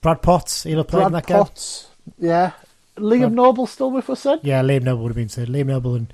Brad 0.00 0.22
Potts, 0.22 0.62
he'll 0.64 0.78
have 0.78 0.88
played 0.88 1.06
in 1.06 1.10
Brad 1.12 1.22
that 1.24 1.28
game. 1.28 1.38
Potts. 1.38 1.88
Yeah. 2.18 2.52
Liam 2.96 3.20
Brad- 3.20 3.32
Noble 3.32 3.66
still 3.66 3.90
with 3.90 4.08
us 4.10 4.22
then? 4.22 4.40
Yeah, 4.42 4.62
Liam 4.62 4.82
Noble 4.82 5.02
would 5.04 5.10
have 5.10 5.16
been 5.16 5.28
said. 5.28 5.48
Liam 5.48 5.66
Noble 5.66 5.94
and 5.94 6.12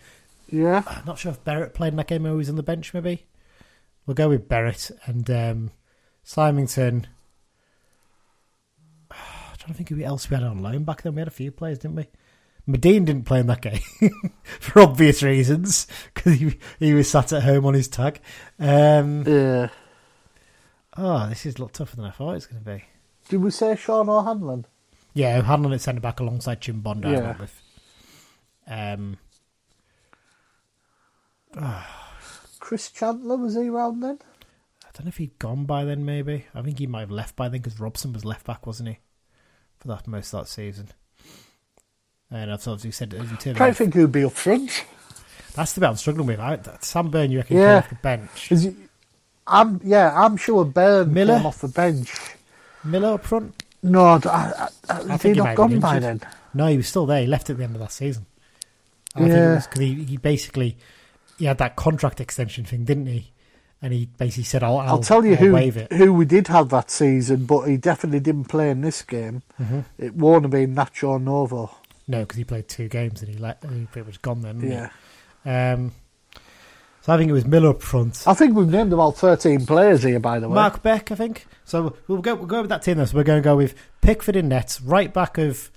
Yeah. 0.48 0.82
I'm 0.89 1.05
not 1.06 1.18
sure 1.18 1.32
if 1.32 1.44
Berrett 1.44 1.74
played 1.74 1.93
in 1.93 1.97
that 1.97 2.06
game 2.09 2.26
or 2.26 2.30
he 2.30 2.36
was 2.36 2.48
on 2.48 2.56
the 2.56 2.62
bench. 2.62 2.93
Maybe 2.94 3.24
we'll 4.06 4.14
go 4.14 4.28
with 4.28 4.48
Berrett 4.48 4.90
and 5.06 5.28
um, 5.30 5.70
Symington. 6.22 7.06
I'm 9.10 9.56
trying 9.59 9.68
to 9.68 9.74
think 9.74 9.89
who 9.89 10.02
else 10.02 10.30
we 10.30 10.36
had 10.36 10.44
on 10.44 10.62
loan 10.62 10.85
back 10.85 11.02
then. 11.02 11.14
We 11.14 11.20
had 11.20 11.28
a 11.28 11.32
few 11.32 11.51
players, 11.51 11.78
didn't 11.78 11.97
we? 11.97 12.06
Medine 12.70 13.05
didn't 13.05 13.24
play 13.24 13.40
in 13.40 13.47
that 13.48 13.62
game 13.62 13.80
for 14.60 14.80
obvious 14.80 15.22
reasons 15.22 15.86
because 16.14 16.34
he 16.38 16.59
he 16.78 16.94
was 16.94 17.10
sat 17.10 17.32
at 17.32 17.42
home 17.42 17.66
on 17.66 17.74
his 17.74 17.88
tag. 17.88 18.20
Um, 18.59 19.22
Yeah. 19.26 19.68
oh, 20.97 21.28
this 21.28 21.47
is 21.47 21.56
a 21.56 21.62
lot 21.62 21.72
tougher 21.74 21.97
than 21.97 22.05
I 22.06 22.10
thought 22.10 22.30
it 22.30 22.34
was 22.34 22.47
going 22.47 22.62
to 22.64 22.70
be. 22.70 22.84
Did 23.28 23.38
we 23.42 23.51
say 23.51 23.76
Sean 23.76 24.09
O'Hanlon? 24.09 24.66
Yeah, 25.14 25.38
O'Hanlon 25.38 25.72
at 25.72 25.80
centre 25.80 26.01
back 26.01 26.20
alongside 26.20 26.60
Chimbonda. 26.60 27.06
I 27.06 27.12
Yeah. 27.12 27.36
with. 27.38 27.62
Um, 28.66 29.16
Chris 32.60 32.90
Chandler, 32.90 33.36
was 33.36 33.55
he 33.56 33.68
around 33.68 34.01
then? 34.01 34.18
I 34.84 34.88
don't 34.92 35.06
know 35.06 35.09
if 35.09 35.16
he'd 35.16 35.38
gone 35.38 35.64
by 35.64 35.84
then. 35.84 36.05
Maybe 36.05 36.47
I 36.55 36.62
think 36.62 36.78
he 36.78 36.86
might 36.86 37.01
have 37.01 37.10
left 37.10 37.36
by 37.36 37.48
then 37.48 37.60
because 37.62 37.80
Robson 37.80 38.12
was 38.12 38.24
left 38.24 38.47
back, 38.47 38.66
wasn't 38.66 38.90
he, 38.90 38.98
for 39.78 39.88
that 39.88 40.06
most 40.06 40.32
of 40.32 40.40
that 40.40 40.47
season? 40.48 40.88
And 42.31 42.52
I've 42.52 42.66
obviously 42.66 42.93
said 42.93 43.15
as 43.15 43.31
you 43.31 43.36
turn 43.36 43.55
Trying 43.57 43.73
to 43.73 43.74
think 43.74 43.94
who'd 43.94 44.12
be 44.12 44.24
up 44.24 44.32
front. 44.32 44.85
that's 45.55 45.73
the 45.73 45.81
bit 45.81 45.89
I'm 45.89 45.97
struggling 45.97 46.27
with. 46.28 46.40
I, 46.40 46.59
Sam 46.81 47.11
Byrne, 47.11 47.31
you 47.31 47.39
reckon 47.39 47.57
Yeah. 47.57 47.78
off 47.78 47.89
the 47.89 47.94
bench? 47.97 48.52
Is 48.52 48.62
he, 48.65 48.74
I'm 49.47 49.81
yeah, 49.82 50.12
I'm 50.15 50.36
sure 50.36 50.65
Byrne 50.65 51.12
Miller? 51.12 51.36
came 51.39 51.47
off 51.47 51.61
the 51.61 51.69
bench. 51.69 52.12
Miller 52.85 53.15
up 53.15 53.24
front? 53.24 53.62
No, 53.82 54.05
I, 54.05 54.19
I, 54.27 54.69
I, 54.89 54.98
think 55.16 55.23
he 55.23 55.28
he 55.31 55.47
not 55.47 55.57
gone 55.57 55.81
by 55.81 55.98
then? 55.98 56.20
No, 56.55 56.66
he 56.66 56.77
was 56.77 56.86
still 56.89 57.07
there. 57.07 57.20
He 57.23 57.27
left 57.27 57.51
at 57.51 57.57
the 57.57 57.65
end 57.65 57.74
of 57.74 57.81
that 57.81 57.93
season. 57.93 58.27
And 59.16 59.24
I 59.24 59.28
think 59.28 59.39
it 59.39 59.40
Yeah. 59.43 59.55
was 59.55 59.66
because 59.66 59.81
he, 59.81 59.94
he 60.05 60.16
basically 60.19 60.77
he 61.39 61.47
had 61.47 61.59
that 61.59 61.77
contract 61.77 62.20
extension 62.20 62.65
thing, 62.65 62.85
didn't 62.85 63.07
he? 63.07 63.31
and 63.82 63.93
he 63.93 64.09
basically 64.19 64.44
said, 64.44 64.62
"I'll, 64.62 64.78
I'll, 64.78 64.89
I'll 64.90 64.98
tell 64.98 65.24
you 65.24 65.32
I'll 65.32 65.36
who 65.39 65.57
it." 65.57 65.93
who 65.93 66.12
we 66.12 66.24
did 66.27 66.48
have 66.48 66.69
that 66.69 66.90
season, 66.90 67.47
but 67.47 67.62
he 67.62 67.77
definitely 67.77 68.20
didn't 68.20 68.44
play 68.44 68.70
in 68.70 68.82
this 68.82 69.02
game. 69.02 69.43
Mm-hmm. 69.61 69.81
It 69.98 70.15
won't 70.15 70.44
have 70.44 70.51
been 70.51 70.74
Nacho 70.74 71.20
Novo. 71.20 71.74
No, 72.11 72.20
because 72.20 72.37
he 72.39 72.45
played 72.45 72.69
two 72.69 72.89
games 72.89 73.23
and 73.23 73.31
he 73.32 73.39
let 73.39 73.62
he 73.62 73.87
pretty 73.87 74.07
much 74.07 74.20
gone 74.23 74.41
then. 74.43 74.61
Yeah, 74.61 74.91
Um, 75.73 75.93
so 77.03 77.12
I 77.15 77.16
think 77.16 77.31
it 77.31 77.32
was 77.32 77.47
Miller 77.47 77.70
up 77.70 77.81
front. 77.82 78.24
I 78.27 78.35
think 78.35 78.55
we've 78.55 78.69
named 78.69 78.93
about 78.93 79.16
thirteen 79.16 79.65
players 79.65 80.03
here. 80.03 80.20
By 80.20 80.39
the 80.41 80.49
way, 80.49 80.55
Mark 80.55 80.82
Beck, 80.82 81.11
I 81.11 81.15
think. 81.15 81.47
So 81.65 81.97
we'll 82.09 82.20
go 82.20 82.35
we'll 82.35 82.47
go 82.47 82.61
with 82.61 82.69
that 82.70 82.82
team 82.82 82.99
though. 82.99 83.05
So 83.07 83.16
we're 83.16 83.24
going 83.24 83.41
to 83.43 83.45
go 83.45 83.57
with 83.57 83.74
Pickford 84.03 84.37
in 84.37 84.49
nets, 84.49 84.81
right 84.82 85.12
back 85.15 85.39
of 85.39 85.70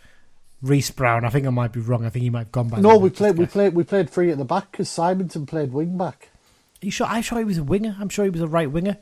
Reese 0.61 0.91
Brown. 0.91 1.23
I 1.23 1.29
think 1.29 1.45
I 1.47 1.49
might 1.49 1.71
be 1.71 1.79
wrong. 1.79 2.05
I 2.05 2.09
think 2.09 2.23
he 2.23 2.29
might 2.29 2.39
have 2.39 2.51
gone 2.51 2.67
back. 2.69 2.79
no, 2.81 2.97
we 2.97 3.09
played 3.09 3.37
we 3.37 3.45
played 3.45 3.73
we 3.73 3.83
played 3.83 4.09
three 4.09 4.31
at 4.31 4.37
the 4.37 4.45
back 4.45 4.71
because 4.71 4.89
Symington 4.89 5.45
played 5.45 5.71
wing 5.71 5.97
back. 5.97 6.29
Are 6.81 6.85
you 6.85 6.91
sure? 6.91 7.07
I'm 7.07 7.21
sure 7.21 7.37
he 7.37 7.45
was 7.45 7.57
a 7.59 7.63
winger. 7.63 7.95
I'm 7.99 8.09
sure 8.09 8.25
he 8.25 8.31
was 8.31 8.41
a 8.41 8.47
right 8.47 8.69
winger, 8.69 8.97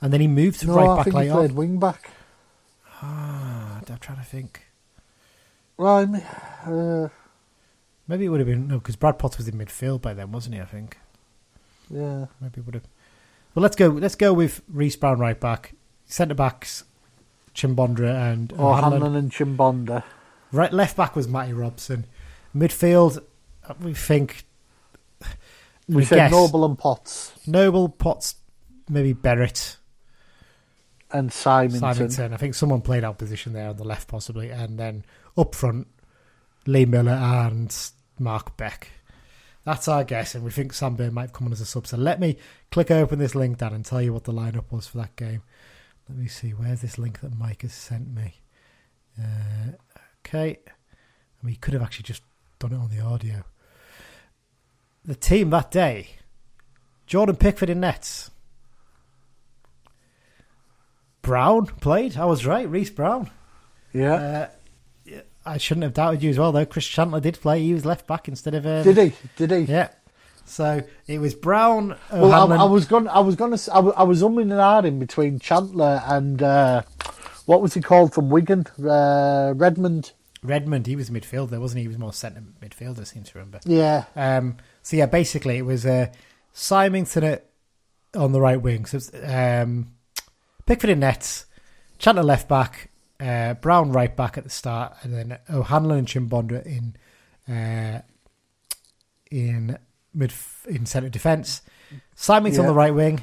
and 0.00 0.12
then 0.12 0.20
he 0.20 0.28
moved 0.28 0.60
to 0.60 0.66
No, 0.68 0.74
right 0.76 0.88
I 0.88 0.96
back 0.96 1.04
think 1.06 1.16
he 1.24 1.30
played 1.30 1.50
on. 1.50 1.56
wing 1.56 1.78
back. 1.80 2.10
Ah, 3.02 3.80
I'm 3.88 3.98
trying 3.98 4.18
to 4.18 4.24
think. 4.24 4.60
Right, 5.76 6.06
uh, 6.66 7.08
Maybe 8.06 8.26
it 8.26 8.28
would 8.28 8.40
have 8.40 8.48
been 8.48 8.68
no, 8.68 8.78
because 8.78 8.96
Brad 8.96 9.18
Potts 9.18 9.38
was 9.38 9.48
in 9.48 9.54
midfield 9.54 10.02
by 10.02 10.12
then, 10.12 10.30
wasn't 10.30 10.56
he? 10.56 10.60
I 10.60 10.66
think 10.66 10.98
yeah. 11.90 12.26
maybe 12.40 12.60
it 12.60 12.66
would 12.66 12.74
have. 12.74 12.84
Well, 13.54 13.62
let's 13.62 13.76
go. 13.76 13.88
Let's 13.88 14.14
go 14.14 14.32
with 14.32 14.62
Reese 14.68 14.96
Brown 14.96 15.18
right 15.18 15.38
back, 15.38 15.74
centre 16.06 16.34
backs, 16.34 16.84
Chimbonda 17.54 18.32
and 18.32 18.52
Or 18.52 18.72
O'Hanlon. 18.72 18.92
Hanlon 19.00 19.16
and 19.16 19.30
Chimbonda. 19.30 20.02
Right, 20.52 20.72
left 20.72 20.96
back 20.96 21.16
was 21.16 21.26
Matty 21.26 21.52
Robson. 21.52 22.04
Midfield, 22.54 23.22
we 23.80 23.94
think. 23.94 24.44
We, 25.86 25.96
we 25.96 26.04
said 26.04 26.16
guess 26.16 26.30
Noble 26.30 26.64
and 26.64 26.78
Potts 26.78 27.32
Noble, 27.46 27.90
Potts, 27.90 28.36
maybe 28.88 29.12
Berrett, 29.12 29.76
and 31.10 31.32
Symington. 31.32 31.94
Symington. 31.94 32.32
I 32.32 32.36
think 32.38 32.54
someone 32.54 32.80
played 32.80 33.04
out 33.04 33.18
position 33.18 33.52
there 33.52 33.68
on 33.68 33.76
the 33.76 33.84
left, 33.84 34.08
possibly, 34.08 34.50
and 34.50 34.78
then 34.78 35.04
up 35.36 35.54
front, 35.54 35.86
Lee 36.66 36.84
Miller 36.84 37.12
and 37.12 37.74
Mark 38.18 38.56
Beck. 38.56 38.88
That's 39.64 39.88
our 39.88 40.04
guess, 40.04 40.34
and 40.34 40.44
we 40.44 40.50
think 40.50 40.74
Sam 40.74 40.94
Byrne 40.94 41.14
might 41.14 41.32
come 41.32 41.46
on 41.46 41.52
as 41.52 41.60
a 41.60 41.66
sub. 41.66 41.86
So 41.86 41.96
let 41.96 42.20
me 42.20 42.36
click 42.70 42.90
open 42.90 43.18
this 43.18 43.34
link, 43.34 43.58
Dan, 43.58 43.72
and 43.72 43.84
tell 43.84 44.02
you 44.02 44.12
what 44.12 44.24
the 44.24 44.32
lineup 44.32 44.70
was 44.70 44.86
for 44.86 44.98
that 44.98 45.16
game. 45.16 45.42
Let 46.08 46.18
me 46.18 46.28
see. 46.28 46.50
Where's 46.50 46.82
this 46.82 46.98
link 46.98 47.20
that 47.20 47.38
Mike 47.38 47.62
has 47.62 47.72
sent 47.72 48.14
me? 48.14 48.34
Uh, 49.18 49.72
okay. 50.20 50.58
I 50.66 51.46
mean, 51.46 51.54
he 51.54 51.56
could 51.56 51.72
have 51.72 51.82
actually 51.82 52.04
just 52.04 52.22
done 52.58 52.72
it 52.72 52.76
on 52.76 52.90
the 52.90 53.00
audio. 53.00 53.44
The 55.04 55.14
team 55.14 55.50
that 55.50 55.70
day 55.70 56.08
Jordan 57.06 57.36
Pickford 57.36 57.70
in 57.70 57.80
nets. 57.80 58.30
Brown 61.22 61.66
played. 61.66 62.16
I 62.16 62.24
was 62.26 62.46
right. 62.46 62.68
Reese 62.68 62.90
Brown. 62.90 63.30
Yeah. 63.92 64.14
Uh, 64.14 64.18
yeah, 64.18 64.50
I 65.46 65.58
shouldn't 65.58 65.84
have 65.84 65.94
doubted 65.94 66.22
you 66.22 66.30
as 66.30 66.38
well, 66.38 66.52
though. 66.52 66.64
Chris 66.64 66.86
Chandler 66.86 67.20
did 67.20 67.40
play. 67.40 67.62
He 67.62 67.74
was 67.74 67.84
left 67.84 68.06
back 68.06 68.28
instead 68.28 68.54
of. 68.54 68.66
Um, 68.66 68.82
Did 68.82 68.96
he? 68.96 69.12
Did 69.36 69.50
he? 69.50 69.58
Yeah. 69.72 69.88
So 70.46 70.82
it 71.06 71.18
was 71.18 71.34
Brown. 71.34 71.96
Well, 72.12 72.52
I, 72.52 72.56
I 72.56 72.64
was 72.64 72.86
going. 72.86 73.08
I 73.08 73.20
was 73.20 73.36
going 73.36 73.56
to. 73.56 73.74
I, 73.74 73.78
wa- 73.80 73.94
I 73.96 74.02
was 74.02 74.22
umming 74.22 74.42
and 74.42 74.52
ahhing 74.52 74.98
between 74.98 75.38
Chandler 75.38 76.02
and 76.06 76.42
uh, 76.42 76.82
what 77.46 77.62
was 77.62 77.74
he 77.74 77.80
called 77.80 78.12
from 78.14 78.30
Wigan? 78.30 78.66
Uh, 78.82 79.54
Redmond. 79.56 80.12
Redmond. 80.42 80.86
He 80.86 80.96
was 80.96 81.08
midfielder, 81.10 81.58
wasn't 81.58 81.78
he? 81.78 81.82
He 81.84 81.88
was 81.88 81.98
more 81.98 82.12
centre 82.12 82.42
midfielder. 82.62 83.00
I 83.00 83.04
seem 83.04 83.22
to 83.22 83.38
remember. 83.38 83.60
Yeah. 83.64 84.04
Um, 84.16 84.58
so 84.82 84.96
yeah, 84.96 85.06
basically 85.06 85.56
it 85.56 85.64
was 85.64 85.86
uh, 85.86 86.08
Symington 86.52 87.24
at, 87.24 87.46
on 88.14 88.32
the 88.32 88.40
right 88.40 88.60
wing. 88.60 88.84
So 88.84 88.98
it's, 88.98 89.10
um, 89.24 89.92
Pickford 90.66 90.90
in 90.90 91.00
nets, 91.00 91.46
Chandler 91.98 92.22
left 92.22 92.48
back, 92.48 92.90
uh, 93.24 93.54
Brown 93.54 93.90
right 93.90 94.14
back 94.14 94.36
at 94.36 94.44
the 94.44 94.50
start, 94.50 94.96
and 95.02 95.14
then 95.14 95.38
O'Hanlon 95.48 95.98
and 95.98 96.06
Chimbonda 96.06 96.64
in 96.66 96.96
uh, 97.52 98.02
in 99.30 99.78
mid 100.12 100.32
in 100.68 100.84
centre 100.86 101.08
defence. 101.08 101.62
Symington 102.14 102.60
on 102.62 102.66
the 102.66 102.74
right 102.74 102.94
wing. 102.94 103.22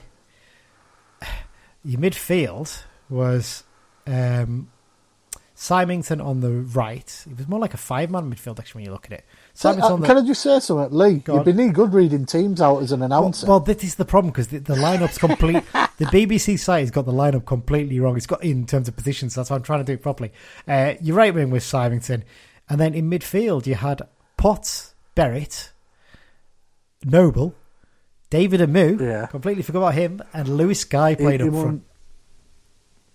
Your 1.83 1.99
midfield 1.99 2.83
was 3.09 3.63
um, 4.07 4.71
Symington 5.53 6.19
on 6.19 6.39
the 6.39 6.51
right. 6.51 7.25
It 7.29 7.37
was 7.37 7.47
more 7.47 7.59
like 7.59 7.73
a 7.73 7.77
five 7.77 8.09
man 8.09 8.31
midfield 8.31 8.59
actually 8.59 8.79
when 8.79 8.85
you 8.85 8.91
look 8.91 9.05
at 9.05 9.13
it. 9.13 9.25
So, 9.53 9.69
uh, 9.69 9.97
the, 9.97 10.07
can 10.07 10.17
I 10.17 10.21
just 10.25 10.41
say 10.41 10.59
something, 10.59 10.97
Lee? 10.97 11.15
Go 11.15 11.33
You've 11.33 11.39
on. 11.39 11.45
been 11.45 11.59
any 11.59 11.71
good 11.71 11.93
reading 11.93 12.25
teams 12.25 12.61
out 12.61 12.81
as 12.81 12.91
an 12.91 13.01
announcer. 13.01 13.47
well, 13.47 13.59
this 13.59 13.83
is 13.83 13.95
the 13.95 14.05
problem 14.05 14.31
because 14.31 14.47
the, 14.47 14.59
the 14.59 14.75
lineup's 14.75 15.17
complete. 15.17 15.63
the 15.97 16.05
BBC 16.05 16.57
site 16.57 16.81
has 16.81 16.91
got 16.91 17.05
the 17.05 17.11
lineup 17.11 17.45
completely 17.45 17.99
wrong. 17.99 18.15
It's 18.17 18.25
got 18.25 18.43
in 18.43 18.65
terms 18.65 18.87
of 18.87 18.95
positions. 18.95 19.35
That's 19.35 19.49
why 19.49 19.57
I'm 19.57 19.63
trying 19.63 19.79
to 19.79 19.85
do 19.85 19.93
it 19.93 20.01
properly. 20.01 20.31
Uh, 20.67 20.93
your 21.01 21.15
right 21.17 21.33
wing 21.33 21.49
was 21.49 21.63
Symington, 21.65 22.23
and 22.69 22.79
then 22.79 22.93
in 22.93 23.09
midfield 23.09 23.65
you 23.65 23.75
had 23.75 24.01
Potts, 24.37 24.95
Berrett, 25.15 25.71
Noble, 27.03 27.53
David 28.29 28.61
Amoo. 28.61 28.99
Yeah. 28.99 29.25
completely 29.27 29.63
forgot 29.63 29.79
about 29.79 29.93
him, 29.95 30.21
and 30.33 30.47
Lewis 30.57 30.85
Guy 30.85 31.11
He- 31.11 31.15
played 31.17 31.41
he 31.41 31.47
up 31.47 31.53
front. 31.53 31.83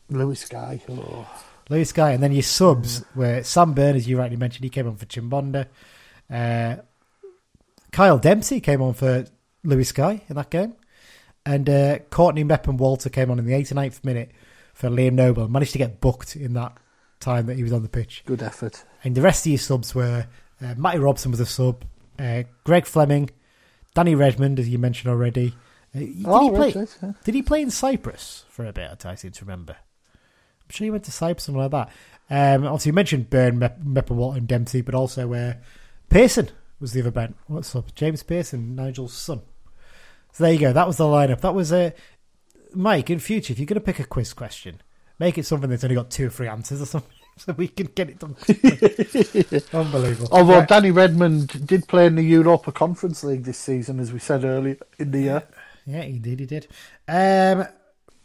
Lewis 0.09 0.47
Guy. 0.47 0.81
Oh. 0.89 1.27
Lewis 1.69 1.93
Guy, 1.93 2.13
and 2.13 2.23
then 2.23 2.31
your 2.33 2.43
subs 2.43 3.05
were 3.15 3.43
Sam 3.43 3.77
as 3.77 4.07
you 4.09 4.19
rightly 4.19 4.37
mentioned, 4.37 4.63
he 4.65 4.71
came 4.71 4.87
on 4.87 4.97
for 4.97 5.07
Chimbonda. 5.07 5.67
Uh, 6.31 6.77
Kyle 7.93 8.19
Dempsey 8.19 8.61
came 8.61 8.83
on 8.83 8.95
for 8.95 9.25
Lewis 9.65 9.93
Guy 9.93 10.23
in 10.29 10.37
that 10.37 10.51
game. 10.51 10.75
And 11.45 11.71
uh, 11.71 11.99
Courtney 12.11 12.45
Meppen-Walter 12.45 13.09
came 13.09 13.31
on 13.31 13.39
in 13.39 13.47
the 13.47 13.53
89th 13.53 14.05
minute 14.05 14.33
for 14.75 14.89
Liam 14.89 15.13
Noble. 15.13 15.49
Managed 15.49 15.73
to 15.73 15.79
get 15.79 16.01
booked 16.01 16.35
in 16.37 16.55
that 16.55 16.77
time 17.21 17.47
that 17.47 17.57
he 17.57 17.63
was 17.63 17.73
on 17.73 17.83
the 17.83 17.89
pitch. 17.89 18.23
Good 18.27 18.43
effort. 18.43 18.85
And 19.05 19.15
the 19.15 19.23
rest 19.23 19.47
of 19.47 19.51
your 19.51 19.59
subs 19.59 19.95
were 19.95 20.27
uh, 20.61 20.75
Matty 20.77 20.99
Robson 20.99 21.31
was 21.31 21.41
a 21.41 21.47
sub, 21.47 21.85
uh, 22.19 22.43
Greg 22.65 22.85
Fleming, 22.87 23.31
Danny 23.95 24.15
Redmond, 24.15 24.59
as 24.59 24.69
you 24.69 24.79
mentioned 24.79 25.11
already. 25.11 25.55
Uh, 25.95 26.01
did, 26.01 26.25
Oh, 26.27 26.51
he 26.51 26.51
play, 26.51 26.73
right, 26.83 26.97
yeah. 27.03 27.13
did 27.25 27.35
he 27.35 27.43
play 27.43 27.63
in 27.63 27.71
Cyprus 27.71 28.45
for 28.49 28.67
a 28.67 28.73
bit? 28.73 29.07
I 29.07 29.15
seem 29.15 29.31
to 29.33 29.45
remember. 29.45 29.75
I'm 29.75 30.71
sure 30.71 30.85
he 30.85 30.91
went 30.91 31.05
to 31.05 31.13
Cyprus, 31.13 31.45
something 31.45 31.63
like 31.63 31.71
that. 31.71 31.89
Um, 32.29 32.65
obviously, 32.67 32.89
you 32.91 32.95
mentioned 32.95 33.31
Byrne, 33.31 33.59
Mep- 33.61 33.83
Meppen-Walter, 33.85 34.39
and 34.39 34.49
Dempsey, 34.49 34.81
but 34.81 34.97
also 34.97 35.33
uh, 35.33 35.55
Pearson 36.09 36.49
was 36.81 36.93
the 36.93 37.01
other 37.01 37.11
bent. 37.11 37.37
What's 37.47 37.75
up? 37.75 37.95
James 37.95 38.23
Pearson, 38.23 38.75
Nigel's 38.75 39.13
son. 39.15 39.43
So 40.33 40.45
there 40.45 40.53
you 40.53 40.59
go. 40.59 40.73
That 40.73 40.87
was 40.87 40.97
the 40.99 41.05
lineup. 41.05 41.41
That 41.41 41.55
was 41.55 41.73
uh, 41.73 41.91
Mike. 42.75 43.11
In 43.11 43.19
future, 43.19 43.53
if 43.53 43.59
you're 43.59 43.67
going 43.67 43.81
to 43.81 43.85
pick 43.85 43.99
a 44.01 44.05
quiz 44.05 44.33
question, 44.33 44.81
make 45.19 45.39
it 45.39 45.47
something 45.47 45.71
that's 45.71 45.85
only 45.85 45.97
got 45.97 46.11
two 46.11 46.27
or 46.27 46.31
three 46.31 46.49
answers 46.49 46.83
or 46.83 46.87
something, 46.87 47.11
so 47.39 47.53
we 47.55 47.69
can 47.69 47.87
get 47.95 48.11
it 48.11 48.19
done. 48.19 48.35
quickly. 48.35 49.63
Unbelievable. 49.73 50.29
Although 50.31 50.59
Right. 50.61 50.69
Danny 50.69 50.91
Redmond 50.91 51.67
did 51.67 51.89
play 51.89 52.07
in 52.07 52.17
the 52.17 52.23
Europa 52.25 52.71
Conference 52.73 53.25
League 53.25 53.45
this 53.45 53.59
season, 53.59 53.99
as 54.01 54.13
we 54.13 54.19
said 54.19 54.45
earlier 54.45 54.77
in 54.99 55.11
the 55.11 55.21
year. 55.21 55.43
Yeah, 55.87 56.03
he 56.03 56.19
did. 56.19 56.41
He 56.41 56.47
did. 56.47 56.67
Um, 57.09 57.67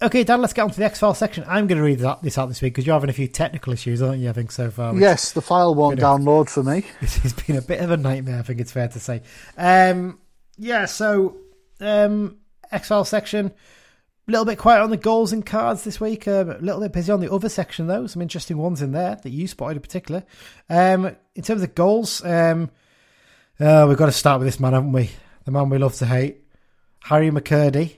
okay, 0.01 0.23
Dan, 0.23 0.41
let's 0.41 0.53
get 0.53 0.63
on 0.63 0.71
to 0.71 0.77
the 0.77 0.85
X 0.85 0.99
File 0.99 1.13
section. 1.13 1.43
I'm 1.47 1.67
going 1.67 1.77
to 1.77 1.83
read 1.83 1.99
that, 1.99 2.21
this 2.21 2.37
out 2.37 2.47
this 2.47 2.61
week 2.61 2.73
because 2.73 2.85
you're 2.85 2.95
having 2.95 3.09
a 3.09 3.13
few 3.13 3.27
technical 3.27 3.73
issues, 3.73 4.01
aren't 4.01 4.19
you? 4.19 4.29
I 4.29 4.33
think 4.33 4.51
so 4.51 4.71
far. 4.71 4.95
Yes, 4.95 5.31
the 5.31 5.41
file 5.41 5.75
won't 5.75 5.99
of- 5.99 6.03
download 6.03 6.49
for 6.49 6.63
me. 6.63 6.85
This 7.01 7.17
has 7.17 7.33
been 7.33 7.57
a 7.57 7.61
bit 7.61 7.81
of 7.81 7.91
a 7.91 7.97
nightmare, 7.97 8.39
I 8.39 8.41
think 8.41 8.59
it's 8.59 8.71
fair 8.71 8.87
to 8.87 8.99
say. 8.99 9.21
Um, 9.57 10.19
yeah, 10.57 10.85
so 10.85 11.37
um, 11.79 12.37
X 12.71 12.87
File 12.87 13.05
section, 13.05 13.47
a 14.27 14.31
little 14.31 14.45
bit 14.45 14.57
quiet 14.57 14.81
on 14.81 14.89
the 14.89 14.97
goals 14.97 15.33
and 15.33 15.45
cards 15.45 15.83
this 15.83 15.99
week. 15.99 16.27
Um, 16.27 16.49
a 16.51 16.57
little 16.59 16.81
bit 16.81 16.93
busy 16.93 17.11
on 17.11 17.19
the 17.19 17.31
other 17.31 17.49
section, 17.49 17.87
though. 17.87 18.07
Some 18.07 18.21
interesting 18.21 18.57
ones 18.57 18.81
in 18.81 18.91
there 18.91 19.15
that 19.15 19.29
you 19.29 19.47
spotted 19.47 19.77
in 19.77 19.81
particular. 19.81 20.23
Um, 20.69 21.15
in 21.35 21.43
terms 21.43 21.63
of 21.63 21.75
goals, 21.75 22.23
um, 22.23 22.69
uh, 23.59 23.85
we've 23.87 23.97
got 23.97 24.07
to 24.07 24.11
start 24.11 24.39
with 24.39 24.47
this 24.47 24.59
man, 24.59 24.73
haven't 24.73 24.91
we? 24.91 25.09
The 25.45 25.51
man 25.51 25.69
we 25.69 25.77
love 25.77 25.95
to 25.95 26.05
hate, 26.05 26.43
Harry 26.99 27.31
McKirdy. 27.31 27.95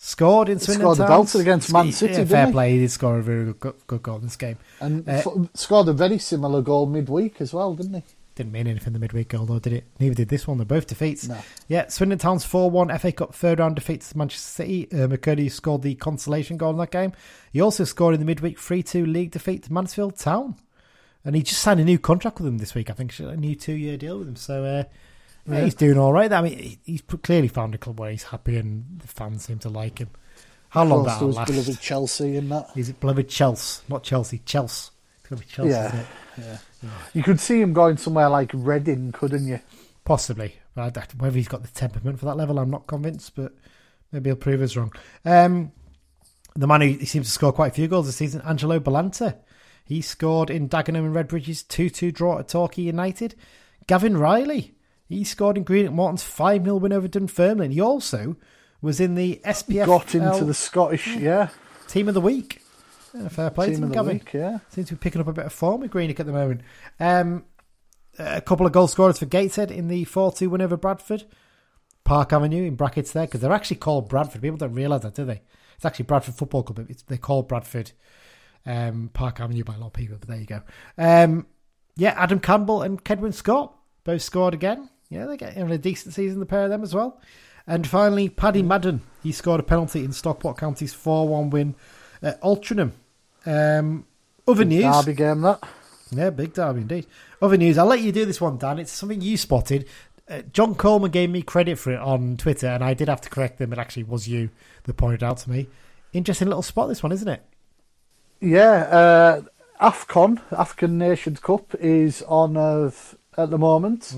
Scored 0.00 0.48
in 0.48 0.60
Swindon 0.60 0.86
Town. 0.86 0.94
scored 0.94 1.10
a 1.10 1.12
belter 1.12 1.40
against 1.40 1.72
Man 1.72 1.90
City, 1.90 2.14
Yeah, 2.14 2.24
fair 2.24 2.52
play. 2.52 2.72
He 2.72 2.78
did 2.78 2.90
score 2.92 3.18
a 3.18 3.22
very 3.22 3.52
good, 3.52 3.74
good 3.88 4.02
goal 4.02 4.16
in 4.16 4.22
this 4.22 4.36
game. 4.36 4.56
And 4.80 5.06
Uh, 5.08 5.22
scored 5.54 5.88
a 5.88 5.92
very 5.92 6.18
similar 6.18 6.62
goal 6.62 6.86
midweek 6.86 7.40
as 7.40 7.52
well, 7.52 7.74
didn't 7.74 7.94
he? 7.94 8.02
Didn't 8.36 8.52
mean 8.52 8.68
anything 8.68 8.92
the 8.92 9.00
midweek 9.00 9.26
goal 9.30 9.46
though, 9.46 9.58
did 9.58 9.72
it? 9.72 9.84
Neither 9.98 10.14
did 10.14 10.28
this 10.28 10.46
one. 10.46 10.58
They're 10.58 10.64
both 10.64 10.86
defeats. 10.86 11.26
No. 11.26 11.38
Yeah, 11.66 11.88
Swindon 11.88 12.18
Town's 12.18 12.44
4 12.44 12.70
1 12.70 12.96
FA 13.00 13.10
Cup 13.10 13.34
third 13.34 13.58
round 13.58 13.74
defeat 13.74 14.02
to 14.02 14.16
Manchester 14.16 14.48
City. 14.62 14.86
Uh, 14.92 15.08
McKirdy 15.08 15.50
scored 15.50 15.82
the 15.82 15.96
consolation 15.96 16.56
goal 16.56 16.70
in 16.70 16.76
that 16.78 16.92
game. 16.92 17.12
He 17.52 17.60
also 17.60 17.82
scored 17.82 18.14
in 18.14 18.20
the 18.20 18.26
midweek 18.26 18.60
3 18.60 18.84
2 18.84 19.04
league 19.04 19.32
defeat 19.32 19.64
to 19.64 19.72
Mansfield 19.72 20.16
Town. 20.16 20.54
And 21.24 21.34
he 21.34 21.42
just 21.42 21.60
signed 21.60 21.80
a 21.80 21.84
new 21.84 21.98
contract 21.98 22.38
with 22.38 22.46
them 22.46 22.58
this 22.58 22.76
week. 22.76 22.88
I 22.88 22.92
think 22.92 23.18
a 23.18 23.36
new 23.36 23.56
two 23.56 23.72
year 23.74 23.96
deal 23.96 24.18
with 24.18 24.28
them. 24.28 24.36
So 24.36 24.64
uh, 24.64 24.84
yeah, 25.46 25.54
Yeah. 25.58 25.64
he's 25.64 25.74
doing 25.74 25.98
all 25.98 26.12
right. 26.12 26.32
I 26.32 26.40
mean, 26.42 26.78
he's 26.84 27.02
clearly 27.02 27.48
found 27.48 27.74
a 27.74 27.78
club 27.78 27.98
where 28.00 28.10
he's 28.10 28.24
happy 28.24 28.56
and 28.56 29.00
the 29.00 29.08
fans 29.08 29.44
seem 29.44 29.58
to 29.60 29.68
like 29.68 29.98
him. 29.98 30.10
How 30.70 30.84
long 30.84 31.04
Close 31.04 31.06
to 31.06 31.12
that'll 31.14 31.26
his 31.28 31.36
last? 31.36 31.50
beloved 31.50 31.80
Chelsea 31.80 32.36
in 32.36 32.48
that. 32.50 32.70
He's 32.74 32.92
beloved 32.92 33.28
Chelsea, 33.28 33.82
not 33.88 34.02
Chelsea, 34.02 34.42
Chelsea. 34.44 34.90
It's 35.20 35.28
going 35.28 35.40
to 35.40 35.46
be 35.46 35.52
Chelsea. 35.52 35.70
Yeah. 35.70 35.86
isn't 36.38 36.52
it? 36.52 36.60
You 37.14 37.22
could 37.22 37.40
see 37.40 37.60
him 37.60 37.72
going 37.72 37.96
somewhere 37.96 38.28
like 38.28 38.50
Reading, 38.54 39.12
couldn't 39.12 39.46
you? 39.46 39.60
Possibly. 40.04 40.54
But 40.74 40.82
I 40.82 40.90
don't- 40.90 41.14
whether 41.20 41.36
he's 41.36 41.48
got 41.48 41.62
the 41.62 41.68
temperament 41.68 42.18
for 42.18 42.26
that 42.26 42.36
level, 42.36 42.58
I'm 42.58 42.70
not 42.70 42.86
convinced. 42.86 43.34
But 43.34 43.52
Maybe 44.12 44.30
he'll 44.30 44.36
prove 44.36 44.62
us 44.62 44.74
wrong. 44.76 44.92
Um, 45.26 45.72
the 46.56 46.66
man 46.66 46.80
who 46.80 46.88
he 46.88 47.04
seems 47.04 47.26
to 47.26 47.32
score 47.32 47.52
quite 47.52 47.72
a 47.72 47.74
few 47.74 47.88
goals 47.88 48.06
this 48.06 48.16
season, 48.16 48.40
Angelo 48.42 48.78
Balanta. 48.80 49.36
He 49.84 50.00
scored 50.02 50.48
in 50.50 50.68
Dagenham 50.68 51.04
and 51.06 51.14
Redbridge's 51.14 51.62
2 51.62 51.90
2 51.90 52.10
draw 52.12 52.38
at 52.38 52.48
Torquay 52.48 52.82
United. 52.82 53.34
Gavin 53.86 54.16
Reilly. 54.16 54.74
He 55.08 55.24
scored 55.24 55.56
in 55.56 55.64
Greenock 55.64 55.92
Morton's 55.92 56.22
5 56.22 56.64
0 56.64 56.76
win 56.76 56.92
over 56.92 57.08
Dunfermline. 57.08 57.70
He 57.70 57.80
also 57.80 58.36
was 58.82 59.00
in 59.00 59.14
the 59.14 59.40
SPF. 59.44 59.86
Got 59.86 60.14
into 60.14 60.44
the 60.44 60.54
Scottish, 60.54 61.16
yeah. 61.16 61.48
Team 61.88 62.08
of 62.08 62.14
the 62.14 62.20
Week. 62.20 62.62
Yeah, 63.14 63.28
fair 63.28 63.50
play 63.50 63.70
Team 63.70 63.80
to 63.80 63.86
him, 63.86 63.92
Gavin. 63.92 64.18
week, 64.18 64.32
yeah. 64.34 64.58
Seems 64.68 64.88
to 64.88 64.94
be 64.94 64.98
picking 64.98 65.20
up 65.20 65.28
a 65.28 65.32
bit 65.32 65.46
of 65.46 65.52
form 65.52 65.80
with 65.80 65.90
Greenock 65.90 66.20
at 66.20 66.26
the 66.26 66.32
moment. 66.32 66.60
Um, 67.00 67.44
a 68.18 68.40
couple 68.40 68.66
of 68.66 68.72
goal 68.72 68.86
scorers 68.86 69.18
for 69.18 69.26
Gateshead 69.26 69.70
in 69.70 69.88
the 69.88 70.04
4 70.04 70.32
2 70.32 70.50
win 70.50 70.60
over 70.60 70.76
Bradford. 70.76 71.24
Park 72.04 72.32
Avenue 72.32 72.64
in 72.64 72.74
brackets 72.74 73.12
there 73.12 73.26
because 73.26 73.40
they're 73.40 73.52
actually 73.52 73.76
called 73.76 74.08
Bradford. 74.08 74.42
People 74.42 74.56
don't 74.56 74.74
realise 74.74 75.02
that, 75.02 75.14
do 75.14 75.24
they? 75.24 75.42
It's 75.76 75.84
actually 75.84 76.06
Bradford 76.06 76.34
Football 76.34 76.62
Club. 76.62 76.86
It's, 76.90 77.02
they're 77.02 77.18
called 77.18 77.48
Bradford 77.48 77.92
um, 78.66 79.10
Park 79.12 79.40
Avenue 79.40 79.64
by 79.64 79.74
a 79.74 79.78
lot 79.78 79.88
of 79.88 79.92
people, 79.92 80.16
but 80.18 80.28
there 80.28 80.38
you 80.38 80.46
go. 80.46 80.62
Um, 80.96 81.46
yeah, 81.96 82.14
Adam 82.16 82.40
Campbell 82.40 82.82
and 82.82 83.02
Cedwyn 83.04 83.34
Scott 83.34 83.74
both 84.04 84.22
scored 84.22 84.54
again. 84.54 84.88
Yeah, 85.08 85.26
they're 85.26 85.36
getting 85.36 85.70
a 85.70 85.78
decent 85.78 86.14
season, 86.14 86.40
the 86.40 86.46
pair 86.46 86.64
of 86.64 86.70
them 86.70 86.82
as 86.82 86.94
well. 86.94 87.20
And 87.66 87.86
finally, 87.86 88.28
Paddy 88.28 88.62
Madden. 88.62 89.02
He 89.22 89.32
scored 89.32 89.60
a 89.60 89.64
penalty 89.64 90.04
in 90.04 90.12
Stockport 90.12 90.56
County's 90.56 90.94
4 90.94 91.28
1 91.28 91.50
win 91.50 91.74
at 92.22 92.40
Altrincham. 92.40 92.92
Um, 93.44 94.06
other 94.46 94.64
news. 94.64 94.84
Derby 94.84 95.14
game, 95.14 95.42
that. 95.42 95.62
Yeah, 96.10 96.30
big 96.30 96.54
derby 96.54 96.80
indeed. 96.80 97.06
Other 97.42 97.56
news, 97.56 97.76
I'll 97.76 97.86
let 97.86 98.00
you 98.00 98.12
do 98.12 98.24
this 98.24 98.40
one, 98.40 98.56
Dan. 98.56 98.78
It's 98.78 98.92
something 98.92 99.20
you 99.20 99.36
spotted. 99.36 99.86
Uh, 100.28 100.42
John 100.52 100.74
Coleman 100.74 101.10
gave 101.10 101.30
me 101.30 101.42
credit 101.42 101.78
for 101.78 101.92
it 101.92 102.00
on 102.00 102.36
Twitter, 102.36 102.66
and 102.66 102.82
I 102.82 102.94
did 102.94 103.08
have 103.08 103.20
to 103.22 103.30
correct 103.30 103.58
them. 103.58 103.72
It 103.72 103.78
actually 103.78 104.04
was 104.04 104.28
you 104.28 104.50
that 104.84 104.94
pointed 104.94 105.22
out 105.22 105.38
to 105.38 105.50
me. 105.50 105.68
Interesting 106.12 106.48
little 106.48 106.62
spot, 106.62 106.88
this 106.88 107.02
one, 107.02 107.12
isn't 107.12 107.28
it? 107.28 107.42
Yeah, 108.40 108.70
uh, 108.70 109.42
AFCON, 109.80 110.40
African 110.52 110.96
Nations 110.96 111.40
Cup, 111.40 111.74
is 111.74 112.22
on 112.22 112.56
uh, 112.56 112.90
at 113.36 113.50
the 113.50 113.58
moment. 113.58 114.14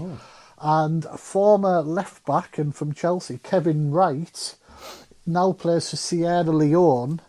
And 0.61 1.05
former 1.19 1.81
left 1.81 2.25
back 2.27 2.59
and 2.59 2.75
from 2.75 2.93
Chelsea, 2.93 3.39
Kevin 3.43 3.91
Wright, 3.91 4.55
now 5.27 5.53
plays 5.53 5.91
for 5.91 5.97
Sierra 5.97 6.43
Leone, 6.45 7.21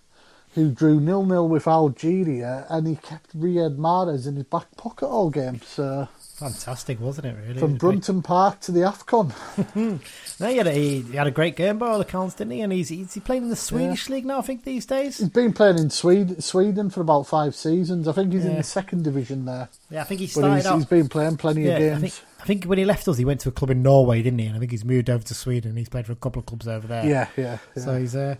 who 0.55 0.69
drew 0.71 0.99
nil 0.99 1.25
nil 1.25 1.47
with 1.47 1.65
Algeria, 1.67 2.65
and 2.69 2.85
he 2.87 2.97
kept 2.97 3.37
Riyad 3.39 3.77
Mahrez 3.77 4.27
in 4.27 4.35
his 4.35 4.43
back 4.45 4.75
pocket 4.75 5.07
all 5.07 5.29
game. 5.29 5.61
So 5.65 6.09
Fantastic, 6.41 6.99
wasn't 6.99 7.27
it? 7.27 7.35
Really, 7.37 7.51
It 7.51 7.59
from 7.59 7.73
was 7.73 7.77
great. 7.79 7.79
Brunton 7.79 8.21
Park 8.23 8.59
to 8.61 8.71
the 8.71 8.79
AFCON. 8.81 9.31
No, 10.39 10.47
he 10.47 10.57
had 10.57 10.65
a, 10.65 10.71
he 10.73 11.15
had 11.15 11.27
a 11.27 11.31
great 11.31 11.55
game 11.55 11.77
by 11.77 11.87
all 11.87 12.01
accounts, 12.01 12.33
didn't 12.33 12.53
he? 12.53 12.61
And 12.61 12.73
he's 12.73 12.89
he's 12.89 13.13
he 13.13 13.19
playing 13.19 13.43
in 13.43 13.49
the 13.49 13.55
Swedish 13.55 14.09
league 14.09 14.25
now, 14.25 14.39
I 14.39 14.41
think 14.41 14.63
these 14.63 14.87
days. 14.87 15.19
He's 15.19 15.29
been 15.29 15.53
playing 15.53 15.77
in 15.77 15.91
Sweden, 15.91 16.41
Sweden 16.41 16.89
for 16.89 17.01
about 17.01 17.27
five 17.27 17.55
seasons. 17.55 18.07
I 18.07 18.11
think 18.13 18.33
he's 18.33 18.43
in 18.45 18.55
the 18.55 18.63
second 18.63 19.03
division 19.03 19.45
there. 19.45 19.69
Yeah, 19.91 20.01
I 20.01 20.03
think 20.05 20.19
he 20.19 20.25
But 20.25 20.31
started 20.31 20.55
he's, 20.55 20.65
out. 20.65 20.75
he's 20.77 20.85
been 20.85 21.09
playing 21.09 21.37
plenty 21.37 21.65
yeah, 21.65 21.77
of 21.77 22.01
games. 22.01 22.21
I 22.41 22.45
think 22.45 22.65
when 22.65 22.77
he 22.77 22.85
left 22.85 23.07
us, 23.07 23.17
he 23.17 23.25
went 23.25 23.39
to 23.41 23.49
a 23.49 23.51
club 23.51 23.69
in 23.69 23.83
Norway, 23.83 24.21
didn't 24.23 24.39
he? 24.39 24.47
And 24.47 24.55
I 24.55 24.59
think 24.59 24.71
he's 24.71 24.83
moved 24.85 25.09
over 25.09 25.23
to 25.23 25.33
Sweden. 25.33 25.69
and 25.71 25.77
He's 25.77 25.89
played 25.89 26.05
for 26.07 26.11
a 26.13 26.15
couple 26.15 26.39
of 26.39 26.45
clubs 26.47 26.67
over 26.67 26.87
there. 26.87 27.05
yeah, 27.05 27.27
yeah, 27.37 27.57
yeah. 27.75 27.83
So 27.83 27.99
he's 27.99 28.15
uh, 28.15 28.35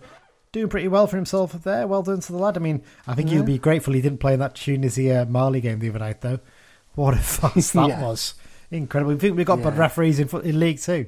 doing 0.50 0.68
pretty 0.68 0.88
well 0.88 1.06
for 1.06 1.16
himself 1.16 1.52
there. 1.62 1.86
Well 1.86 2.02
done 2.02 2.20
to 2.20 2.32
the 2.32 2.38
lad. 2.38 2.56
I 2.56 2.60
mean, 2.60 2.82
I 3.06 3.14
think 3.14 3.30
he'll 3.30 3.42
be 3.44 3.58
grateful 3.58 3.94
he 3.94 4.00
didn't 4.02 4.18
play 4.20 4.34
in 4.34 4.40
that 4.40 4.54
Tunisia 4.56 5.24
Mali 5.28 5.60
game 5.60 5.78
the 5.78 5.88
other 5.90 6.00
night, 6.00 6.20
though. 6.20 6.40
What 6.94 7.14
a 7.14 7.16
fuss 7.20 7.70
that 7.72 7.88
Yeah. 7.88 8.02
was! 8.02 8.34
Incredible. 8.70 9.12
We 9.12 9.18
think 9.18 9.36
we've 9.36 9.46
got 9.46 9.62
bad 9.62 9.76
referees 9.78 10.18
in, 10.18 10.28
in 10.40 10.58
League 10.58 10.80
Two. 10.80 11.06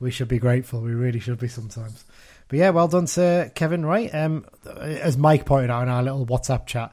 We 0.00 0.10
should 0.10 0.28
be 0.28 0.38
grateful. 0.38 0.80
We 0.80 0.92
really 0.92 1.20
should 1.20 1.38
be 1.38 1.48
sometimes. 1.48 2.04
But 2.48 2.58
yeah, 2.58 2.70
well 2.70 2.88
done 2.88 3.06
to 3.06 3.50
Kevin 3.54 3.86
Wright. 3.86 4.14
Um, 4.14 4.44
as 4.78 5.16
Mike 5.16 5.46
pointed 5.46 5.70
out 5.70 5.84
in 5.84 5.88
our 5.88 6.02
little 6.02 6.26
WhatsApp 6.26 6.66
chat, 6.66 6.92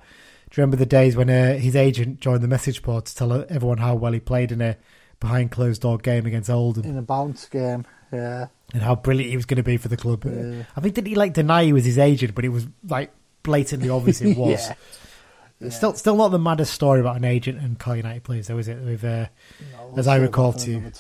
do 0.50 0.62
you 0.62 0.64
remember 0.64 0.78
the 0.78 0.86
days 0.86 1.16
when 1.18 1.30
uh, 1.30 1.58
his 1.58 1.76
agent 1.76 2.20
joined 2.20 2.42
the 2.42 2.48
message 2.48 2.82
board 2.84 3.06
to 3.06 3.16
tell 3.16 3.34
everyone 3.50 3.80
how 3.80 3.96
well 3.96 4.14
he 4.14 4.20
played 4.20 4.52
in 4.52 4.62
a 4.62 4.78
behind 5.22 5.52
closed 5.52 5.84
door 5.84 5.98
game 5.98 6.26
against 6.26 6.50
Oldham? 6.50 6.84
in 6.84 6.98
a 6.98 7.02
bounce 7.02 7.46
game. 7.48 7.86
Yeah, 8.12 8.48
and 8.74 8.84
how 8.84 8.96
brilliant 8.96 9.30
he 9.30 9.38
was 9.38 9.46
going 9.46 9.56
to 9.58 9.64
be 9.64 9.78
for 9.78 9.88
the 9.88 9.96
club. 9.96 10.26
Yeah. 10.26 10.64
I 10.76 10.82
think 10.82 10.96
did 10.96 11.08
he 11.08 11.16
like 11.16 11.32
deny 11.34 11.64
he 11.64 11.72
was 11.72 11.86
his 11.86 11.98
agent, 11.98 12.36
but 12.36 12.44
it 12.44 12.50
was 12.50 12.68
like 12.86 13.14
blatantly 13.44 13.90
obvious 13.90 14.20
it 14.20 14.36
was. 14.38 14.68
Yeah. 14.68 14.74
It's 15.62 15.76
Still, 15.78 15.94
still 15.94 16.16
not 16.18 16.30
the 16.30 16.40
maddest 16.40 16.74
story 16.74 17.00
about 17.00 17.16
an 17.18 17.24
agent 17.24 17.60
and 17.60 17.78
Carl 17.78 17.96
United 17.96 18.24
players, 18.24 18.48
though, 18.48 18.58
is 18.58 18.68
it? 18.68 18.80
With 18.84 19.04
uh, 19.04 19.28
No, 19.74 19.94
As 19.96 20.08
I 20.08 20.16
recall 20.16 20.54
to 20.54 20.72
you. 20.72 20.92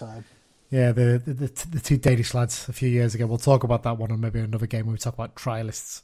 yeah, 0.69 0.91
the 0.91 1.19
the, 1.25 1.33
the 1.33 1.67
the 1.71 1.79
two 1.79 1.97
Danish 1.97 2.33
lads 2.35 2.69
a 2.69 2.73
few 2.73 2.87
years 2.87 3.15
ago. 3.15 3.25
We'll 3.25 3.39
talk 3.39 3.63
about 3.63 3.81
that 3.83 3.97
one 3.97 4.11
on 4.11 4.21
maybe 4.21 4.39
another 4.39 4.67
game 4.67 4.85
where 4.85 4.93
we 4.93 4.99
talk 4.99 5.15
about 5.15 5.35
trialists 5.35 6.03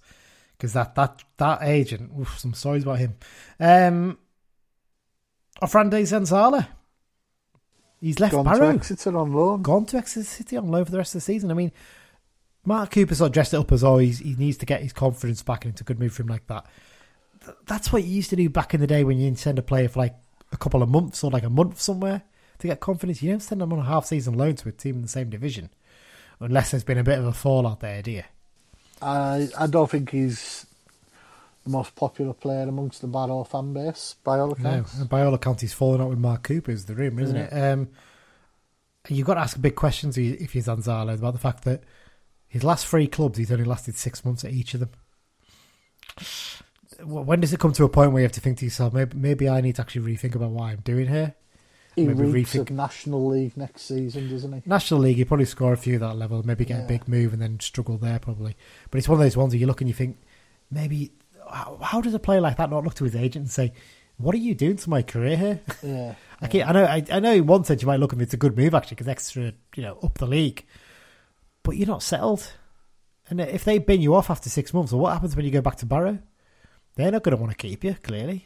because 0.57 0.73
that 0.73 0.95
that 0.95 1.23
that 1.38 1.61
agent, 1.61 2.11
oof, 2.19 2.39
some 2.39 2.53
stories 2.56 2.81
about 2.84 2.98
him. 2.98 3.14
Um, 3.60 4.18
Offrande 5.61 6.02
Zanzala, 6.02 6.68
he's 8.01 8.19
left 8.19 8.33
Gone 8.33 8.45
Barrow 8.45 8.71
to 8.71 8.75
Exeter 8.77 9.17
on 9.17 9.33
loan. 9.33 9.61
gone 9.61 9.85
to 9.87 9.97
Exeter 9.97 10.25
City 10.25 10.57
on 10.57 10.69
loan 10.69 10.85
for 10.85 10.91
the 10.91 10.97
rest 10.97 11.15
of 11.15 11.21
the 11.21 11.25
season. 11.25 11.51
I 11.51 11.53
mean, 11.53 11.71
Mark 12.65 12.91
Cooper 12.91 13.15
sort 13.15 13.27
of 13.29 13.33
dressed 13.33 13.53
it 13.53 13.57
up 13.57 13.71
as 13.71 13.83
oh 13.83 13.97
he 13.97 14.35
needs 14.37 14.57
to 14.57 14.65
get 14.65 14.81
his 14.81 14.93
confidence 14.93 15.41
back, 15.43 15.65
and 15.65 15.73
it's 15.73 15.81
a 15.81 15.85
good 15.85 15.99
move 15.99 16.13
for 16.13 16.23
him 16.23 16.27
like 16.27 16.45
that. 16.47 16.65
Th- 17.43 17.57
That's 17.65 17.91
what 17.91 18.03
you 18.03 18.09
used 18.09 18.29
to 18.31 18.35
do 18.35 18.49
back 18.49 18.73
in 18.73 18.81
the 18.81 18.87
day 18.87 19.03
when 19.03 19.17
you 19.17 19.33
send 19.35 19.57
a 19.57 19.63
player 19.63 19.87
for 19.89 19.99
like 19.99 20.15
a 20.51 20.57
couple 20.57 20.83
of 20.83 20.89
months 20.89 21.23
or 21.23 21.31
like 21.31 21.43
a 21.43 21.49
month 21.49 21.79
somewhere 21.81 22.23
to 22.59 22.67
get 22.67 22.79
confidence. 22.79 23.23
You 23.23 23.31
don't 23.31 23.39
send 23.39 23.61
them 23.61 23.73
on 23.73 23.79
a 23.79 23.83
half 23.83 24.05
season 24.05 24.35
loan 24.35 24.55
to 24.57 24.69
a 24.69 24.71
team 24.71 24.95
in 24.97 25.01
the 25.01 25.07
same 25.07 25.29
division 25.29 25.69
unless 26.39 26.69
there's 26.71 26.83
been 26.83 26.99
a 26.99 27.03
bit 27.03 27.17
of 27.17 27.25
a 27.25 27.33
fallout 27.33 27.79
there, 27.79 28.03
do 28.03 28.11
you? 28.11 28.23
I 29.01 29.49
I 29.57 29.65
don't 29.67 29.89
think 29.89 30.11
he's 30.11 30.66
the 31.68 31.77
most 31.77 31.95
popular 31.95 32.34
player 32.34 32.64
amongst 32.64 33.02
the 33.02 33.07
Barrow 33.07 33.44
fan 33.44 33.73
base 33.73 34.15
by 34.23 34.39
all 34.39 34.52
accounts. 34.53 34.98
and 34.98 35.10
by 35.10 35.22
all 35.23 35.34
accounts, 35.34 35.61
he's 35.61 35.73
fallen 35.73 36.02
out 36.02 36.10
with 36.10 36.18
Mark 36.18 36.44
Cooper 36.44 36.72
is 36.72 36.85
the 36.85 36.95
rumour, 36.95 37.22
isn't 37.22 37.35
it? 37.35 37.52
Um, 37.52 37.89
you've 39.10 39.27
got 39.27 39.35
to 39.35 39.41
ask 39.41 39.61
big 39.61 39.76
questions 39.76 40.18
if 40.18 40.56
you're 40.56 40.64
Zanzala 40.64 41.15
about 41.15 41.34
the 41.34 41.39
fact 41.39 41.64
that 41.65 41.84
his 42.48 42.64
last 42.64 42.88
three 42.88 43.07
clubs, 43.07 43.38
he's 43.38 43.52
only 43.52 43.65
lasted 43.65 43.95
six 43.98 44.23
months 44.23 44.45
at 44.45 44.52
each 44.52 44.73
of 44.73 44.80
them. 44.80 44.89
When 47.03 47.41
does 47.41 47.53
it 47.53 47.60
come 47.60 47.73
to 47.73 47.84
a 47.84 47.89
point 47.89 48.11
where 48.11 48.22
you 48.22 48.26
have 48.26 48.31
to 48.34 48.41
think 48.41 48.57
to 48.60 48.65
yourself, 48.65 48.94
maybe, 48.94 49.18
maybe 49.18 49.49
I 49.49 49.61
need 49.61 49.76
to 49.76 49.81
actually 49.81 50.15
rethink 50.15 50.35
about 50.35 50.49
what 50.52 50.64
I'm 50.65 50.80
doing 50.80 51.07
here? 51.07 51.35
He 51.95 52.06
Maybe 52.07 52.44
rethink- 52.44 52.69
National 52.69 53.27
League 53.27 53.57
next 53.57 53.81
season, 53.84 54.30
doesn't 54.30 54.53
he? 54.53 54.61
National 54.65 54.99
League, 55.02 55.18
you 55.18 55.26
probably 55.26 55.45
score 55.45 55.73
a 55.73 55.77
few 55.77 55.95
at 55.95 55.99
that 56.02 56.15
level, 56.15 56.44
maybe 56.45 56.64
get 56.64 56.85
a 56.85 56.88
big 56.88 57.07
move 57.07 57.34
and 57.34 57.41
then 57.41 57.60
struggle 57.60 57.98
there 57.98 58.19
probably. 58.19 58.56
But 58.91 58.99
it's 58.99 59.10
one 59.10 59.19
of 59.19 59.23
those 59.26 59.35
ones 59.35 59.53
where 59.53 59.60
you 59.60 59.68
look 59.68 59.81
and 59.81 59.88
you 59.88 59.94
think, 59.95 60.18
maybe, 60.69 61.11
how, 61.51 61.77
how 61.81 62.01
does 62.01 62.13
a 62.13 62.19
player 62.19 62.41
like 62.41 62.57
that 62.57 62.69
not 62.69 62.83
look 62.83 62.93
to 62.95 63.03
his 63.03 63.15
agent 63.15 63.43
and 63.43 63.51
say, 63.51 63.73
what 64.17 64.33
are 64.33 64.39
you 64.39 64.55
doing 64.55 64.77
to 64.77 64.89
my 64.89 65.01
career 65.01 65.37
here? 65.37 65.59
Yeah. 65.83 66.15
I, 66.41 66.47
can't- 66.47 66.69
I 66.69 66.71
know. 66.73 66.85
I, 66.85 67.05
I 67.11 67.19
know. 67.19 67.33
In 67.33 67.45
one 67.47 67.63
sense, 67.63 67.81
you 67.81 67.87
might 67.87 67.99
look 67.99 68.13
at 68.13 68.19
it, 68.19 68.23
it's 68.23 68.33
a 68.33 68.37
good 68.37 68.57
move 68.57 68.73
actually 68.73 68.95
because 68.95 69.07
extra, 69.07 69.53
you 69.75 69.83
know, 69.83 69.97
up 70.03 70.17
the 70.17 70.25
league. 70.27 70.65
But 71.63 71.77
you're 71.77 71.87
not 71.87 72.01
settled, 72.03 72.53
and 73.29 73.41
if 73.41 73.65
they 73.65 73.77
bin 73.77 74.01
you 74.01 74.15
off 74.15 74.29
after 74.29 74.49
six 74.49 74.73
months, 74.73 74.91
well, 74.93 75.01
what 75.01 75.13
happens 75.13 75.35
when 75.35 75.43
you 75.45 75.51
go 75.51 75.61
back 75.61 75.75
to 75.77 75.85
Barrow? 75.85 76.19
They're 76.95 77.11
not 77.11 77.23
going 77.23 77.35
to 77.35 77.41
want 77.41 77.51
to 77.51 77.57
keep 77.57 77.83
you. 77.83 77.93
Clearly, 78.01 78.45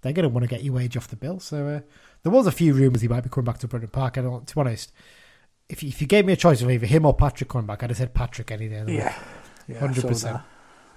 they're 0.00 0.12
going 0.14 0.22
to 0.24 0.28
want 0.30 0.44
to 0.44 0.48
get 0.48 0.64
your 0.64 0.74
wage 0.74 0.96
off 0.96 1.06
the 1.08 1.16
bill. 1.16 1.38
So 1.38 1.66
uh, 1.68 1.80
there 2.22 2.32
was 2.32 2.46
a 2.46 2.52
few 2.52 2.72
rumours 2.72 3.02
he 3.02 3.08
might 3.08 3.20
be 3.22 3.28
coming 3.28 3.44
back 3.44 3.58
to 3.58 3.68
Brunton 3.68 3.90
Park. 3.90 4.16
I 4.18 4.22
don't. 4.22 4.46
To 4.46 4.54
be 4.54 4.60
honest, 4.60 4.90
if 5.68 5.82
you, 5.82 5.90
if 5.90 6.00
you 6.00 6.06
gave 6.06 6.24
me 6.24 6.32
a 6.32 6.36
choice 6.36 6.62
of 6.62 6.70
either 6.70 6.86
him 6.86 7.04
or 7.04 7.14
Patrick 7.14 7.50
coming 7.50 7.66
back, 7.66 7.82
I'd 7.82 7.90
have 7.90 7.96
said 7.98 8.14
Patrick 8.14 8.50
any 8.50 8.68
day. 8.68 8.84
Yeah. 8.88 9.14
Yeah, 9.68 9.78
Hundred 9.78 10.00
saw 10.00 10.08
percent, 10.08 10.40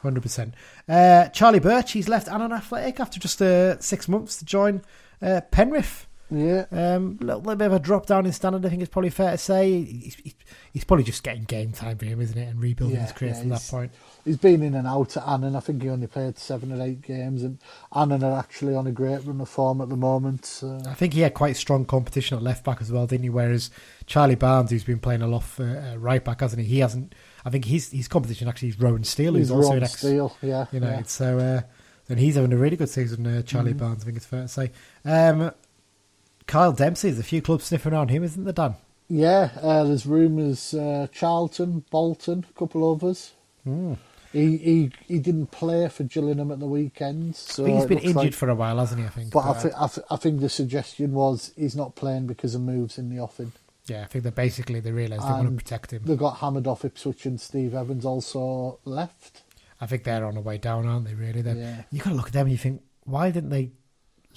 that. 0.04 0.08
hundred 0.08 0.22
percent. 0.24 0.54
Uh, 0.88 1.30
Charlie 1.30 1.60
Birch, 1.60 1.92
he's 1.94 2.10
left 2.10 2.28
Annan 2.28 2.52
Athletic 2.52 3.00
after 3.00 3.20
just 3.20 3.42
uh, 3.42 3.80
six 3.80 4.08
months 4.08 4.38
to 4.38 4.46
join 4.46 4.82
uh, 5.22 5.42
Penrith. 5.52 6.08
Yeah. 6.32 6.66
Um, 6.72 7.18
little, 7.22 7.42
little 7.42 7.56
bit 7.58 7.66
of 7.66 7.74
a 7.74 7.80
drop 7.80 8.08
down 8.08 8.26
in 8.26 8.32
standard, 8.32 8.66
I 8.66 8.70
think 8.70 8.82
it's 8.82 8.90
probably 8.90 9.12
fair 9.12 9.32
to 9.32 9.38
say. 9.38 9.84
He's, 9.84 10.16
he's, 10.16 10.36
he's 10.72 10.84
probably 10.84 11.04
just 11.04 11.22
getting 11.22 11.44
game 11.44 11.74
time 11.74 11.98
for 11.98 12.06
him, 12.06 12.20
isn't 12.20 12.38
it? 12.38 12.48
And 12.48 12.60
rebuilding 12.60 12.96
Yeah, 12.96 13.04
his 13.04 13.12
career 13.12 13.34
yeah, 13.34 13.40
from 13.40 13.50
that 13.50 13.68
point. 13.70 13.92
He's 14.26 14.38
been 14.38 14.64
in 14.64 14.74
and 14.74 14.88
out 14.88 15.16
at 15.16 15.28
Annan. 15.28 15.56
I 15.56 15.60
think 15.60 15.84
he 15.84 15.90
only 15.90 16.08
played 16.08 16.40
seven 16.40 16.72
or 16.72 16.84
eight 16.84 17.04
games, 17.04 17.44
and 17.44 17.60
Annan 17.96 18.24
are 18.24 18.40
actually 18.40 18.74
on 18.74 18.88
a 18.88 18.92
great 18.92 19.24
run 19.26 19.42
of 19.42 19.50
form 19.50 19.80
at 19.82 19.90
the 19.90 19.98
moment. 19.98 20.46
So. 20.46 20.80
I 20.88 20.96
think 20.96 21.14
he 21.14 21.22
had 21.22 21.36
quite 21.36 21.56
strong 21.56 21.86
competition 21.86 22.38
at 22.38 22.44
left 22.44 22.64
back 22.64 22.82
as 22.82 22.92
well, 22.92 23.06
didn't 23.06 23.24
he? 23.24 23.30
Whereas 23.30 23.70
Charlie 24.08 24.36
Barnes, 24.36 24.72
who's 24.72 24.86
been 24.86 25.00
playing 25.00 25.22
a 25.22 25.28
lot 25.28 25.44
for 25.44 25.66
uh, 25.66 25.98
right 25.98 26.24
back, 26.24 26.42
hasn't 26.42 26.64
he? 26.64 26.68
He 26.68 26.80
hasn't. 26.80 27.14
I 27.46 27.50
think 27.50 27.66
his 27.66 27.92
his 27.92 28.08
competition 28.08 28.48
actually 28.48 28.70
is 28.70 28.80
Rowan 28.80 29.04
Steele, 29.04 29.34
who's 29.34 29.50
He's 29.50 29.52
also 29.52 29.70
Ron 29.70 29.78
an 29.80 29.84
ex 29.84 29.98
Steele, 29.98 30.36
yeah. 30.42 30.66
United. 30.72 30.98
yeah. 31.00 31.04
So 31.04 31.38
uh, 31.40 31.62
then 32.08 32.18
he's 32.18 32.36
having 32.36 32.54
a 32.54 32.58
really 32.58 32.78
good 32.78 32.90
season, 32.90 33.26
uh, 33.28 33.42
Charlie 33.44 33.72
Mm-hmm. 33.72 33.80
Barnes. 33.80 34.04
I 34.04 34.06
think 34.06 34.18
it's 34.18 34.26
fair 34.26 34.42
to 34.44 34.48
say. 34.48 34.72
Um, 35.06 35.52
Kyle 36.48 36.72
Dempsey, 36.74 37.10
there's 37.10 37.20
a 37.20 37.24
few 37.24 37.42
clubs 37.42 37.66
sniffing 37.66 37.94
around 37.94 38.10
him, 38.10 38.24
isn't 38.24 38.44
there, 38.44 38.54
Dan? 38.54 38.76
Yeah, 39.10 39.50
uh, 39.62 39.84
there's 39.86 40.06
rumours 40.06 40.74
uh, 40.74 41.08
Charlton, 41.12 41.84
Bolton, 41.92 42.46
a 42.50 42.60
couple 42.60 42.92
of 42.92 43.04
others. 43.04 43.32
Hmm. 43.64 43.94
He, 44.32 44.58
he 44.58 44.92
he 45.08 45.20
didn't 45.20 45.52
play 45.52 45.88
for 45.90 46.04
Gillingham 46.06 46.52
at 46.52 46.60
the 46.60 46.66
weekend, 46.66 47.36
so 47.36 47.64
I 47.64 47.68
think 47.68 47.78
he's 47.78 47.86
been 47.88 47.98
injured 48.00 48.16
like- 48.16 48.34
for 48.34 48.50
a 48.50 48.56
while, 48.56 48.80
hasn't 48.80 49.00
he? 49.02 49.06
I 49.06 49.10
think. 49.10 49.32
But 49.32 49.40
I, 49.42 49.50
Uh, 49.50 49.54
thi- 49.54 49.70
I, 49.80 49.88
thi- 49.88 50.02
I 50.10 50.16
think 50.16 50.42
the 50.42 50.50
suggestion 50.50 51.14
was 51.14 51.52
he's 51.56 51.76
not 51.76 51.96
playing 51.96 52.26
because 52.26 52.56
of 52.56 52.62
moves 52.62 52.98
in 52.98 53.10
the 53.10 53.20
offing. 53.22 53.52
Yeah, 53.88 54.04
I 54.04 54.06
think 54.06 54.24
that 54.24 54.36
basically 54.36 54.80
they 54.80 54.92
realise 54.92 55.22
they 55.22 55.30
want 55.30 55.50
to 55.50 55.56
protect 55.56 55.92
him. 55.92 56.04
They 56.06 56.16
got 56.16 56.38
hammered 56.38 56.68
off 56.68 56.86
Ipswich 56.86 57.26
and 57.26 57.40
Steve 57.40 57.74
Evans 57.74 58.06
also 58.06 58.80
left. 58.86 59.42
I 59.82 59.86
think 59.88 60.04
they're 60.06 60.26
on 60.26 60.36
the 60.36 60.42
way 60.42 60.58
down, 60.58 60.86
aren't 60.88 61.06
they? 61.06 61.14
Really? 61.14 61.42
Then 61.42 61.58
Yeah. 61.58 61.82
you 61.92 62.00
got 62.00 62.12
to 62.12 62.16
look 62.16 62.28
at 62.28 62.34
them 62.34 62.44
and 62.48 62.52
you 62.52 62.58
think, 62.58 62.82
why 63.04 63.30
didn't 63.32 63.50
they 63.50 63.72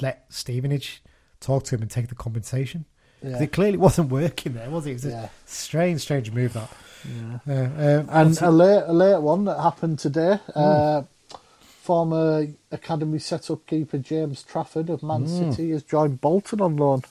let 0.01 0.25
Stevenage 0.31 1.01
talk 1.39 1.63
to 1.65 1.77
him 1.77 1.83
and 1.83 1.91
take 1.91 2.09
the 2.09 2.15
compensation? 2.17 2.87
Yeah. 3.23 3.41
it 3.43 3.53
clearly 3.53 3.77
wasn't 3.89 4.11
working 4.11 4.55
there, 4.55 4.69
was 4.69 4.87
it? 4.87 4.91
It 4.91 4.95
was 4.95 5.05
a 5.07 5.09
Yeah. 5.11 5.29
strange, 5.47 6.01
strange 6.01 6.33
move 6.33 6.53
that. 6.55 6.71
Yeah. 7.09 7.39
Uh, 7.49 8.01
um, 8.01 8.09
And 8.11 8.43
a 8.43 8.51
late, 8.51 8.83
a 8.87 8.93
late 8.93 9.21
one 9.23 9.45
that 9.45 9.61
happened 9.61 10.01
today. 10.01 10.39
Hmm. 10.53 10.59
Uh, 10.59 11.03
former 11.83 12.47
academy 12.73 13.19
set-up 13.19 13.65
keeper 13.67 13.99
James 13.99 14.43
Trafford 14.43 14.91
of 14.91 15.03
Man 15.03 15.23
Hmm. 15.27 15.51
City 15.53 15.71
has 15.71 15.83
joined 15.85 16.21
Bolton 16.21 16.61
on 16.61 16.77
loan. 16.77 17.03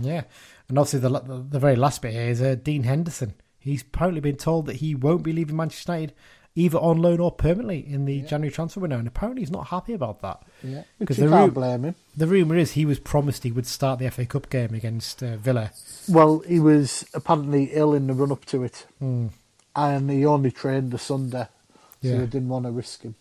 Yeah, 0.00 0.22
and 0.70 0.78
obviously 0.78 1.00
the 1.00 1.10
the, 1.20 1.46
the 1.50 1.58
very 1.58 1.76
last 1.76 2.00
bit 2.00 2.12
here 2.14 2.28
is 2.28 2.40
uh, 2.40 2.54
Dean 2.62 2.84
Henderson. 2.84 3.34
He's 3.58 3.82
apparently 3.82 4.20
been 4.22 4.36
told 4.36 4.64
that 4.66 4.76
he 4.76 4.94
won't 4.94 5.22
be 5.22 5.34
leaving 5.34 5.56
Manchester 5.56 5.92
United 5.92 6.14
either 6.56 6.78
on 6.78 6.98
loan 7.00 7.20
or 7.20 7.30
permanently 7.30 7.78
in 7.86 8.06
the 8.06 8.22
January 8.22 8.50
transfer 8.50 8.80
window, 8.80 8.98
and 8.98 9.06
apparently 9.06 9.40
he's 9.42 9.52
not 9.52 9.68
happy 9.68 9.92
about 9.92 10.20
that. 10.20 10.42
Yeah, 10.64 10.82
Because 10.98 11.16
the 11.18 11.24
can't 11.28 11.32
route- 11.32 11.54
blame 11.54 11.84
him. 11.84 11.94
The 12.16 12.26
rumor 12.26 12.56
is 12.56 12.72
he 12.72 12.84
was 12.84 12.98
promised 12.98 13.44
he 13.44 13.52
would 13.52 13.66
start 13.68 13.98
the 14.00 14.10
FA 14.10 14.26
Cup 14.26 14.50
game 14.50 14.74
against 14.74 15.22
uh, 15.22 15.36
Villa. 15.36 15.70
Well, 16.08 16.40
he 16.40 16.58
was 16.58 17.04
apparently 17.14 17.70
ill 17.72 17.94
in 17.94 18.08
the 18.08 18.14
run-up 18.14 18.46
to 18.46 18.64
it, 18.64 18.86
Hmm. 18.98 19.28
and 19.76 20.10
he 20.10 20.26
only 20.26 20.50
trained 20.50 20.90
the 20.90 20.98
Sunday, 20.98 21.46
so 22.02 22.08
Yeah. 22.08 22.18
they 22.18 22.26
didn't 22.26 22.48
want 22.48 22.64
to 22.64 22.72
risk 22.72 23.02
him. 23.02 23.14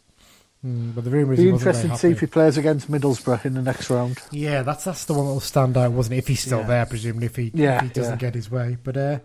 Mm, 0.65 0.93
but 0.93 1.05
the 1.05 1.09
rumor 1.09 1.33
is 1.33 1.39
Be 1.39 1.45
he 1.45 1.51
wasn't 1.53 1.63
very 1.73 1.83
interested 1.83 1.95
to 1.95 1.97
see 2.07 2.11
if 2.11 2.19
he 2.19 2.25
plays 2.25 2.57
against 2.57 2.91
Middlesbrough 2.91 3.45
in 3.45 3.53
the 3.53 3.61
next 3.61 3.89
round. 3.89 4.17
Yeah, 4.31 4.61
that's 4.61 4.83
that's 4.83 5.05
the 5.05 5.13
one 5.13 5.25
that 5.25 5.31
will 5.31 5.39
stand 5.39 5.77
out, 5.77 5.91
wasn't 5.93 6.15
it? 6.15 6.17
If 6.19 6.27
he's 6.27 6.41
still 6.41 6.59
Yeah. 6.59 6.67
there, 6.67 6.85
presumably 6.85 7.27
if 7.27 7.35
he 7.37 7.51
Yeah, 7.53 7.77
if 7.77 7.81
he 7.83 7.87
doesn't 7.89 8.13
yeah. 8.15 8.27
get 8.27 8.35
his 8.35 8.51
way. 8.51 8.77
But 8.83 8.97
uh, 8.97 9.19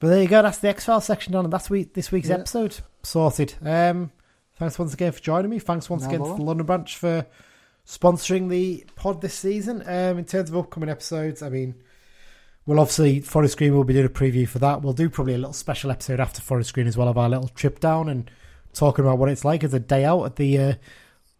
but 0.00 0.08
there 0.08 0.22
you 0.22 0.28
go. 0.28 0.40
That's 0.42 0.58
the 0.58 0.68
X 0.68 0.86
Files 0.86 1.04
section 1.04 1.34
done, 1.34 1.44
and 1.44 1.52
that's 1.52 1.68
week 1.68 1.92
this 1.92 2.10
week's 2.10 2.28
Yeah. 2.30 2.36
episode 2.36 2.76
sorted. 3.02 3.54
Um, 3.62 4.10
thanks 4.58 4.78
once 4.78 4.94
again 4.94 5.12
for 5.12 5.20
joining 5.20 5.50
me. 5.50 5.58
Thanks 5.58 5.90
once 5.90 6.02
No 6.04 6.08
again 6.08 6.22
to 6.22 6.34
the 6.36 6.42
London 6.42 6.64
branch 6.66 6.96
for 6.96 7.26
sponsoring 7.86 8.48
the 8.48 8.86
pod 8.96 9.20
this 9.20 9.34
season. 9.34 9.82
Um, 9.86 10.18
in 10.18 10.24
terms 10.24 10.48
of 10.48 10.56
upcoming 10.56 10.88
episodes, 10.88 11.42
I 11.42 11.48
mean. 11.50 11.74
We'll 12.66 12.80
obviously, 12.80 13.20
Forest 13.20 13.58
Green 13.58 13.74
will 13.74 13.84
be 13.84 13.92
doing 13.92 14.06
a 14.06 14.08
preview 14.08 14.48
for 14.48 14.58
that. 14.60 14.80
We'll 14.80 14.94
do 14.94 15.10
probably 15.10 15.34
a 15.34 15.36
little 15.36 15.52
special 15.52 15.90
episode 15.90 16.18
after 16.18 16.40
Forest 16.40 16.72
Green 16.72 16.86
as 16.86 16.96
well 16.96 17.08
of 17.08 17.18
our 17.18 17.28
little 17.28 17.48
trip 17.48 17.78
down 17.78 18.08
and 18.08 18.30
talking 18.74 19.04
about 19.04 19.18
what 19.18 19.28
it's 19.28 19.44
like 19.44 19.64
as 19.64 19.74
a 19.74 19.80
day 19.80 20.04
out 20.04 20.24
at 20.24 20.36
the, 20.36 20.58
uh, 20.58 20.74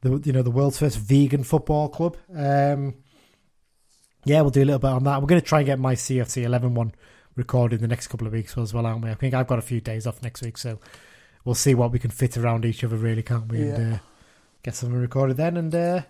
the 0.02 0.20
you 0.24 0.32
know, 0.32 0.42
the 0.42 0.50
world's 0.50 0.78
first 0.78 0.98
vegan 0.98 1.44
football 1.44 1.88
club. 1.88 2.16
Um, 2.34 2.94
yeah, 4.24 4.40
we'll 4.40 4.50
do 4.50 4.62
a 4.62 4.64
little 4.64 4.78
bit 4.78 4.90
on 4.90 5.04
that. 5.04 5.20
We're 5.20 5.26
going 5.26 5.40
to 5.40 5.46
try 5.46 5.60
and 5.60 5.66
get 5.66 5.78
my 5.78 5.94
CFC 5.94 6.44
11 6.44 6.74
one 6.74 6.92
recorded 7.36 7.76
in 7.76 7.82
the 7.82 7.88
next 7.88 8.08
couple 8.08 8.26
of 8.26 8.32
weeks 8.32 8.56
as 8.56 8.72
well, 8.72 8.86
aren't 8.86 9.04
we? 9.04 9.10
I 9.10 9.14
think 9.14 9.34
I've 9.34 9.46
got 9.46 9.58
a 9.58 9.62
few 9.62 9.80
days 9.80 10.06
off 10.06 10.22
next 10.22 10.42
week, 10.42 10.56
so 10.56 10.78
we'll 11.44 11.54
see 11.54 11.74
what 11.74 11.92
we 11.92 11.98
can 11.98 12.10
fit 12.10 12.36
around 12.36 12.64
each 12.64 12.84
other, 12.84 12.96
really, 12.96 13.22
can't 13.22 13.50
we? 13.50 13.62
And 13.62 13.94
uh, 13.94 13.98
get 14.62 14.74
something 14.74 14.98
recorded 14.98 15.36
then. 15.36 15.56
And 15.56 15.74
uh, 15.74 16.02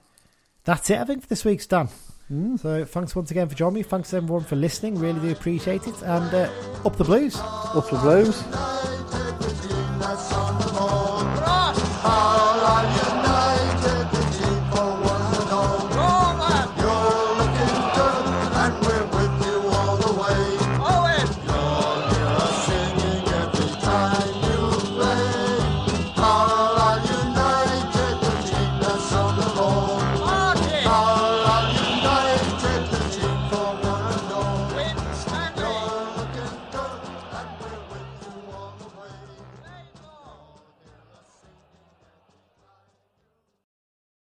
that's 0.64 0.90
it, 0.90 0.98
I 0.98 1.04
think, 1.04 1.22
for 1.22 1.28
this 1.28 1.44
week's 1.44 1.66
done. 1.66 1.88
Mm. 2.30 2.58
So 2.58 2.84
thanks 2.84 3.14
once 3.14 3.30
again 3.30 3.48
for 3.48 3.54
joining 3.54 3.74
me. 3.74 3.82
Thanks 3.82 4.14
everyone 4.14 4.44
for 4.44 4.56
listening. 4.56 4.98
Really 4.98 5.20
do 5.20 5.32
appreciate 5.32 5.86
it. 5.86 6.02
And 6.02 6.32
uh, 6.34 6.50
up 6.84 6.96
the 6.96 7.04
blues. 7.04 7.36
Up 7.38 7.88
the 7.90 7.98
Blues. 7.98 9.73